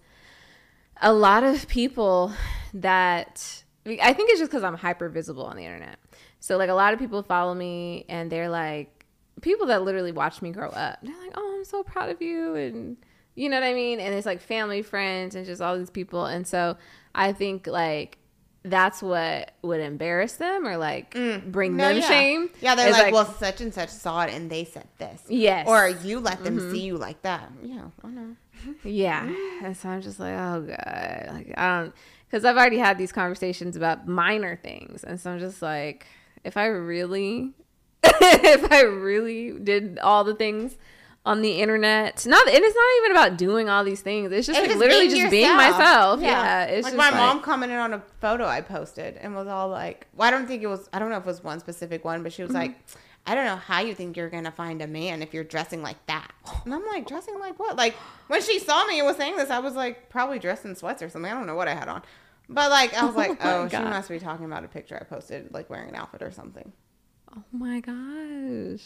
a 1.03 1.13
lot 1.13 1.45
of 1.45 1.69
people 1.69 2.33
that, 2.75 3.63
I 3.87 4.13
think 4.13 4.31
it's 4.31 4.41
just 4.41 4.51
because 4.51 4.65
I'm 4.65 4.77
hyper 4.77 5.09
visible 5.09 5.45
on 5.45 5.57
the 5.57 5.65
internet. 5.65 5.99
So, 6.41 6.57
like, 6.57 6.71
a 6.71 6.75
lot 6.75 6.93
of 6.93 6.99
people 6.99 7.23
follow 7.23 7.55
me 7.55 8.05
and 8.09 8.31
they're 8.31 8.49
like, 8.49 9.07
people 9.41 9.67
that 9.67 9.83
literally 9.83 10.13
watch 10.13 10.43
me 10.43 10.51
grow 10.51 10.69
up. 10.69 10.99
They're 11.03 11.19
like, 11.21 11.33
oh, 11.35 11.57
I'm 11.59 11.65
so 11.65 11.83
proud 11.83 12.11
of 12.11 12.23
you. 12.23 12.55
And, 12.55 12.97
you 13.35 13.49
know 13.49 13.57
what 13.57 13.67
I 13.67 13.75
mean? 13.75 14.01
And 14.01 14.15
it's 14.15 14.27
like 14.27 14.41
family, 14.41 14.83
friends, 14.83 15.35
and 15.35 15.47
just 15.47 15.61
all 15.61 15.79
these 15.79 15.91
people. 15.91 16.27
And 16.27 16.47
so 16.47 16.77
I 17.15 17.33
think, 17.33 17.67
like, 17.67 18.19
that's 18.65 19.03
what 19.03 19.53
would 19.63 19.81
embarrass 19.81 20.35
them 20.35 20.67
or 20.67 20.77
like 20.77 21.13
bring 21.47 21.77
No, 21.77 21.89
them 21.89 21.99
yeah. 21.99 22.09
shame. 22.09 22.51
Yeah, 22.61 22.75
they're 22.75 22.89
is, 22.89 22.93
like, 22.93 23.15
well, 23.15 23.25
such 23.25 23.61
and 23.61 23.73
such 23.73 23.89
saw 23.89 24.23
it 24.23 24.35
and 24.35 24.51
they 24.51 24.65
said 24.65 24.89
this. 24.99 25.23
Yes. 25.29 25.67
Mm-hmm. 25.67 25.71
Or 25.71 26.05
you 26.05 26.21
let 26.21 26.43
them 26.45 26.71
see 26.71 26.81
you 26.81 26.99
like 26.99 27.23
that. 27.23 27.51
Yeah, 27.63 27.85
I 28.05 28.09
know. 28.09 28.37
Yeah. 28.85 29.33
And 29.63 29.77
so 29.77 29.89
I'm 29.89 30.03
just 30.03 30.19
like, 30.21 30.35
oh 30.35 30.63
God. 30.67 31.29
Like 31.35 31.55
I 31.57 31.81
don't 31.81 31.95
because 32.31 32.45
I've 32.45 32.57
already 32.57 32.79
had 32.79 32.99
these 32.99 33.13
conversations 33.13 33.75
about 33.77 34.07
minor 34.07 34.57
things. 34.57 35.03
And 35.05 35.19
so 35.21 35.31
I'm 35.33 35.39
just 35.39 35.63
like, 35.63 36.07
if 36.45 36.57
I 36.57 36.67
really 36.67 37.53
if 38.05 38.71
I 38.73 38.83
really 38.83 39.53
did 39.59 39.99
all 40.01 40.25
the 40.25 40.35
things 40.35 40.77
on 41.27 41.43
the 41.43 41.61
internet, 41.61 42.25
not 42.27 42.47
and 42.49 42.57
it's 42.65 42.75
not 42.77 42.85
even 43.03 43.11
about 43.13 43.37
doing 43.39 43.69
all 43.69 43.85
these 43.85 44.01
things. 44.01 44.31
It's 44.33 44.47
just 44.47 44.59
It's 44.59 44.69
like 44.69 44.79
literally 44.79 45.09
just 45.09 45.31
being 45.31 45.55
myself. 45.57 46.21
Yeah. 46.21 46.65
it's 46.65 46.85
like 46.85 46.95
just 46.95 46.97
my 46.97 47.11
like, 47.11 47.15
mom 47.19 47.43
commented 47.43 47.77
on 47.79 47.93
a 47.95 48.03
photo 48.21 48.47
I 48.47 48.61
posted 48.61 49.17
and 49.17 49.35
was 49.35 49.47
all 49.49 49.69
like, 49.69 50.07
well, 50.15 50.29
I 50.29 50.31
don't 50.31 50.47
think 50.47 50.63
it 50.63 50.69
was, 50.69 50.89
I 50.93 50.99
don't 50.99 51.11
know 51.11 51.17
if 51.17 51.25
it 51.25 51.27
was 51.27 51.43
one 51.45 51.61
specific 51.61 52.05
one, 52.05 52.23
but 52.23 52.33
she 52.33 52.43
Mm-hmm. 52.43 52.49
was 52.49 52.55
like, 52.55 52.77
I 53.27 53.35
don't 53.35 53.45
know 53.45 53.57
how 53.57 53.81
you 53.81 53.95
think 53.95 54.17
you're 54.17 54.31
going 54.31 54.45
to 54.45 54.51
find 54.51 54.81
a 54.81 54.87
man 54.87 55.21
if 55.21 55.35
you're 55.35 55.45
dressing 55.45 55.83
like 55.83 56.05
that. 56.07 56.31
And 56.65 56.75
I'm 56.75 56.87
like, 56.87 57.07
dressing 57.07 57.39
like 57.39 57.59
what? 57.59 57.77
Like 57.77 57.95
when 58.29 58.43
she 58.43 58.59
saw 58.59 58.87
me 58.87 58.99
and 58.99 59.07
was 59.07 59.17
saying 59.17 59.37
this, 59.37 59.51
I 59.51 59.59
was 59.59 59.75
like, 59.75 60.09
probably 60.09 60.39
dressed 60.39 60.65
in 60.65 60.75
sweats 60.75 61.03
or 61.03 61.09
something. 61.09 61.31
I 61.31 61.35
don't 61.35 61.47
know 61.47 61.55
what 61.55 61.69
I 61.69 61.75
had 61.75 61.89
on. 61.89 62.03
But 62.49 62.71
like, 62.71 62.95
I 62.95 63.05
was 63.05 63.15
oh 63.17 63.19
like, 63.19 63.43
my 63.43 63.53
oh, 63.53 63.69
she 63.69 63.79
must 63.79 64.09
be 64.09 64.19
talking 64.19 64.47
about 64.47 64.65
a 64.65 64.69
picture 64.69 64.97
I 65.01 65.05
posted, 65.05 65.53
like 65.53 65.69
wearing 65.71 65.91
an 65.91 65.97
outfit 65.97 66.23
or 66.23 66.31
something. 66.31 66.73
Oh 67.37 67.43
my 67.53 67.81
gosh. 67.81 68.85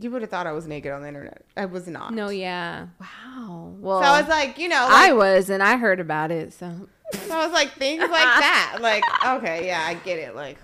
You 0.00 0.10
would 0.10 0.22
have 0.22 0.30
thought 0.30 0.46
I 0.46 0.52
was 0.52 0.66
naked 0.66 0.92
on 0.92 1.02
the 1.02 1.08
internet. 1.08 1.44
I 1.56 1.64
was 1.64 1.88
not. 1.88 2.12
No, 2.12 2.28
yeah. 2.28 2.88
Wow. 3.00 3.74
Well 3.78 4.00
So 4.00 4.06
I 4.06 4.20
was 4.20 4.28
like, 4.28 4.58
you 4.58 4.68
know, 4.68 4.86
I 4.88 5.12
was 5.12 5.50
and 5.50 5.62
I 5.62 5.76
heard 5.76 6.00
about 6.00 6.30
it, 6.30 6.52
so 6.52 6.88
so 7.12 7.34
I 7.34 7.44
was 7.44 7.52
like, 7.52 7.72
things 7.72 8.00
like 8.00 8.10
that. 8.10 8.78
Like, 8.80 9.02
okay, 9.26 9.66
yeah, 9.66 9.82
I 9.84 9.94
get 9.94 10.18
it. 10.18 10.34
Like, 10.34 10.58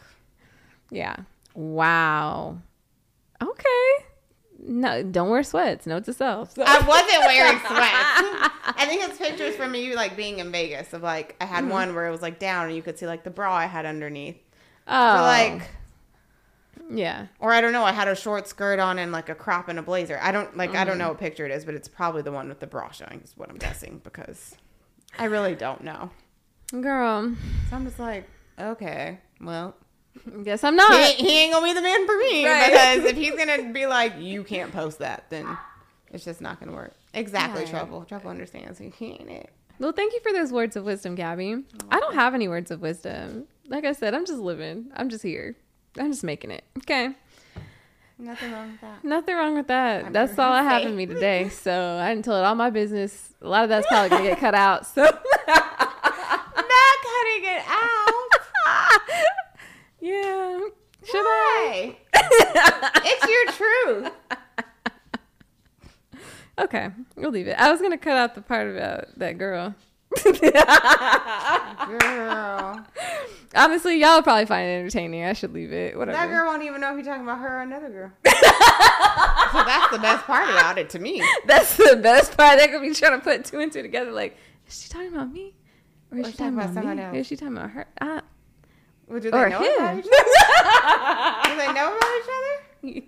Yeah. 0.90 1.16
Wow. 1.54 2.58
Okay. 3.42 4.04
No, 4.66 5.02
don't 5.02 5.28
wear 5.28 5.42
sweats. 5.42 5.86
Note 5.86 6.04
to 6.04 6.14
self. 6.14 6.58
I 6.58 6.78
wasn't 6.86 7.24
wearing 7.26 7.58
sweats. 7.66 8.74
I 8.78 8.86
think 8.86 9.04
it's 9.04 9.18
pictures 9.18 9.54
from 9.56 9.72
me 9.72 9.94
like 9.94 10.16
being 10.16 10.38
in 10.38 10.50
Vegas 10.50 10.92
of 10.94 11.02
like 11.02 11.36
I 11.40 11.44
had 11.44 11.64
mm-hmm. 11.64 11.72
one 11.72 11.94
where 11.94 12.06
it 12.06 12.10
was 12.10 12.22
like 12.22 12.38
down 12.38 12.66
and 12.66 12.76
you 12.76 12.82
could 12.82 12.98
see 12.98 13.06
like 13.06 13.24
the 13.24 13.30
bra 13.30 13.54
I 13.54 13.66
had 13.66 13.84
underneath. 13.84 14.38
oh, 14.88 14.92
like 14.92 15.68
yeah. 16.90 17.26
or 17.40 17.52
I 17.52 17.60
don't 17.60 17.72
know, 17.72 17.84
I 17.84 17.92
had 17.92 18.08
a 18.08 18.16
short 18.16 18.48
skirt 18.48 18.78
on 18.78 18.98
and 18.98 19.12
like 19.12 19.28
a 19.28 19.34
crop 19.34 19.68
and 19.68 19.78
a 19.78 19.82
blazer. 19.82 20.18
I 20.22 20.32
don't 20.32 20.56
like 20.56 20.74
I 20.74 20.84
don't 20.84 20.96
mm. 20.96 21.00
know 21.00 21.08
what 21.08 21.18
picture 21.18 21.44
it 21.44 21.52
is, 21.52 21.66
but 21.66 21.74
it's 21.74 21.88
probably 21.88 22.22
the 22.22 22.32
one 22.32 22.48
with 22.48 22.60
the 22.60 22.66
bra 22.66 22.90
showing 22.90 23.20
is 23.22 23.34
what 23.36 23.50
I'm 23.50 23.58
guessing 23.58 24.00
because 24.02 24.56
I 25.18 25.26
really 25.26 25.54
don't 25.54 25.82
know. 25.82 26.10
Girl, 26.70 27.34
So 27.68 27.76
I'm 27.76 27.84
just 27.84 27.98
like, 27.98 28.26
okay, 28.58 29.18
well, 29.40 29.76
guess 30.42 30.64
I'm 30.64 30.76
not. 30.76 30.92
he 31.10 31.42
ain't 31.42 31.52
gonna 31.52 31.66
be 31.66 31.72
the 31.72 31.82
man 31.82 32.06
for 32.06 32.16
me 32.18 32.46
Right. 32.46 32.70
because 32.70 33.10
if 33.10 33.16
he's 33.16 33.34
gonna 33.34 33.72
be 33.72 33.86
like, 33.86 34.14
you 34.18 34.44
can't 34.44 34.72
post 34.72 34.98
that, 35.00 35.24
then 35.30 35.56
it's 36.12 36.24
just 36.24 36.40
not 36.40 36.60
gonna 36.60 36.72
work. 36.72 36.92
Exactly, 37.12 37.62
Right. 37.62 37.70
trouble. 37.70 38.04
Trouble 38.04 38.30
understands 38.30 38.78
he 38.78 38.90
can't 38.90 39.28
it. 39.28 39.50
Well, 39.78 39.92
thank 39.92 40.12
you 40.12 40.20
for 40.20 40.32
those 40.32 40.52
words 40.52 40.76
of 40.76 40.84
wisdom, 40.84 41.14
Gabby. 41.16 41.64
I 41.90 41.98
don't 42.00 42.14
have 42.14 42.34
any 42.34 42.46
words 42.48 42.70
of 42.70 42.80
wisdom. 42.80 43.44
Like 43.68 43.84
I 43.84 43.92
said, 43.92 44.14
I'm 44.14 44.24
just 44.24 44.38
living. 44.40 44.86
I'm 44.94 45.08
just 45.08 45.22
here. 45.22 45.56
I'm 45.98 46.10
just 46.12 46.22
making 46.24 46.50
it. 46.52 46.64
Okay. 46.78 47.14
Nothing 48.18 48.52
wrong 48.52 48.70
with 48.72 48.80
that. 48.80 49.04
Nothing 49.04 49.34
wrong 49.36 49.54
with 49.56 49.66
that. 49.66 50.04
I'm 50.06 50.12
That's 50.12 50.38
all 50.38 50.50
gonna 50.52 50.62
happened 50.68 50.90
to 50.92 50.96
me 50.96 51.06
today. 51.14 51.48
So 51.48 51.98
I 52.00 52.10
didn't 52.14 52.24
tell 52.24 52.36
it 52.36 52.44
all 52.44 52.54
my 52.54 52.70
business. 52.70 53.34
A 53.42 53.48
lot 53.48 53.64
of 53.64 53.68
that's 53.68 53.86
probably 53.88 54.10
gonna 54.10 54.22
get 54.22 54.38
cut 54.38 54.54
out. 54.54 54.86
So 54.86 55.02
Not 55.48 56.96
cutting 57.02 57.44
it 57.44 57.64
out. 57.66 58.30
yeah. 60.00 60.60
I? 61.20 61.96
It's 63.04 63.28
your 63.28 63.52
truth. 63.52 64.12
Okay, 66.58 66.90
we'll 67.16 67.30
leave 67.32 67.48
it. 67.48 67.56
I 67.58 67.70
was 67.72 67.80
gonna 67.82 67.98
cut 67.98 68.16
out 68.16 68.34
the 68.34 68.40
part 68.42 68.68
about 68.68 69.18
that 69.18 69.38
girl. 69.38 69.74
Girl. 71.88 72.86
Honestly, 73.56 74.00
y'all 74.00 74.16
will 74.16 74.22
probably 74.22 74.46
find 74.46 74.66
it 74.68 74.74
entertaining. 74.78 75.24
I 75.24 75.32
should 75.32 75.52
leave 75.52 75.72
it. 75.72 75.96
Whatever. 75.96 76.16
That 76.16 76.28
girl 76.28 76.46
won't 76.46 76.62
even 76.62 76.80
know 76.80 76.90
if 76.90 76.96
you're 76.96 77.04
talking 77.04 77.22
about 77.24 77.38
her 77.40 77.58
or 77.58 77.62
another 77.62 77.88
girl. 77.88 78.12
so 78.26 78.30
that's 79.64 79.90
the 79.92 79.98
best 80.00 80.24
part 80.24 80.48
about 80.48 80.78
it 80.78 80.90
to 80.90 80.98
me. 80.98 81.22
That's 81.46 81.76
the 81.76 81.98
best 82.02 82.36
part. 82.36 82.58
They 82.58 82.68
could 82.68 82.82
be 82.82 82.92
trying 82.94 83.18
to 83.18 83.24
put 83.24 83.44
two 83.44 83.60
and 83.60 83.72
two 83.72 83.82
together. 83.82 84.12
Like, 84.12 84.36
is 84.68 84.82
she 84.82 84.88
talking 84.88 85.08
about 85.12 85.32
me? 85.32 85.54
Or 86.12 86.18
is 86.18 86.26
Or 86.28 86.30
she 86.30 86.36
talking 86.36 86.54
about, 86.54 86.74
someone 86.74 86.96
me? 86.96 87.02
else. 87.02 87.14
Or 87.14 87.18
is 87.18 87.26
she 87.26 87.36
talking 87.36 87.56
about 87.56 87.70
her? 87.70 87.86
Uh, 88.00 88.20
Well, 89.08 89.20
do 89.20 89.30
they 89.30 89.36
or 89.36 89.48
know 89.50 89.58
him. 89.62 89.74
about 89.76 89.98
each 89.98 90.06
other? 90.12 91.48
Do 91.48 91.56
they 91.56 91.72
know 91.72 91.96
about 91.96 92.12
each 92.18 92.30
other? 92.36 93.06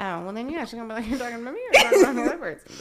Oh, 0.00 0.24
well 0.24 0.32
then 0.32 0.48
yeah, 0.48 0.64
she's 0.64 0.74
gonna 0.78 0.88
be 0.88 0.94
like, 1.00 1.08
you're 1.08 1.18
talking 1.18 1.40
about 1.42 1.54
me 1.54 1.60
or 1.68 1.72
talking 1.72 2.00
about 2.02 2.14
the 2.14 2.22
other 2.24 2.36
person. 2.38 2.72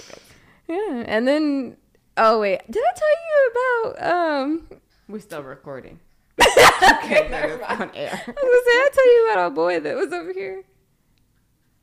yeah. 0.67 1.03
And 1.07 1.27
then, 1.27 1.77
oh 2.17 2.39
wait, 2.39 2.61
did 2.69 2.83
I 2.83 2.93
tell 2.95 3.09
you 3.25 3.51
about? 3.51 4.13
Um, 4.13 4.67
We're 5.09 5.19
still 5.19 5.41
recording. 5.43 5.99
okay, 6.41 7.27
never 7.31 7.57
mind. 7.57 7.81
on 7.81 7.91
air. 7.95 8.11
I 8.13 8.31
was 8.31 8.35
gonna 8.35 8.61
say 8.65 8.75
I 8.75 8.89
tell 8.93 9.07
you 9.13 9.25
about 9.31 9.41
our 9.43 9.49
boy 9.51 9.79
that 9.79 9.95
was 9.95 10.11
over 10.13 10.31
here. 10.33 10.63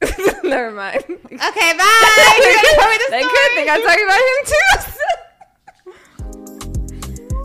Never 0.45 0.71
mind. 0.71 0.97
Okay, 0.99 1.19
bye. 1.33 2.37
You're 2.39 2.55
gonna 2.55 2.77
tell 2.77 2.91
me 2.91 2.97
the 2.99 3.07
they 3.11 3.21
story. 3.23 3.33
could 3.33 3.53
think 3.55 3.69
I'm 3.71 3.83
talking 3.83 4.05
about 4.05 4.21
him 4.29 4.45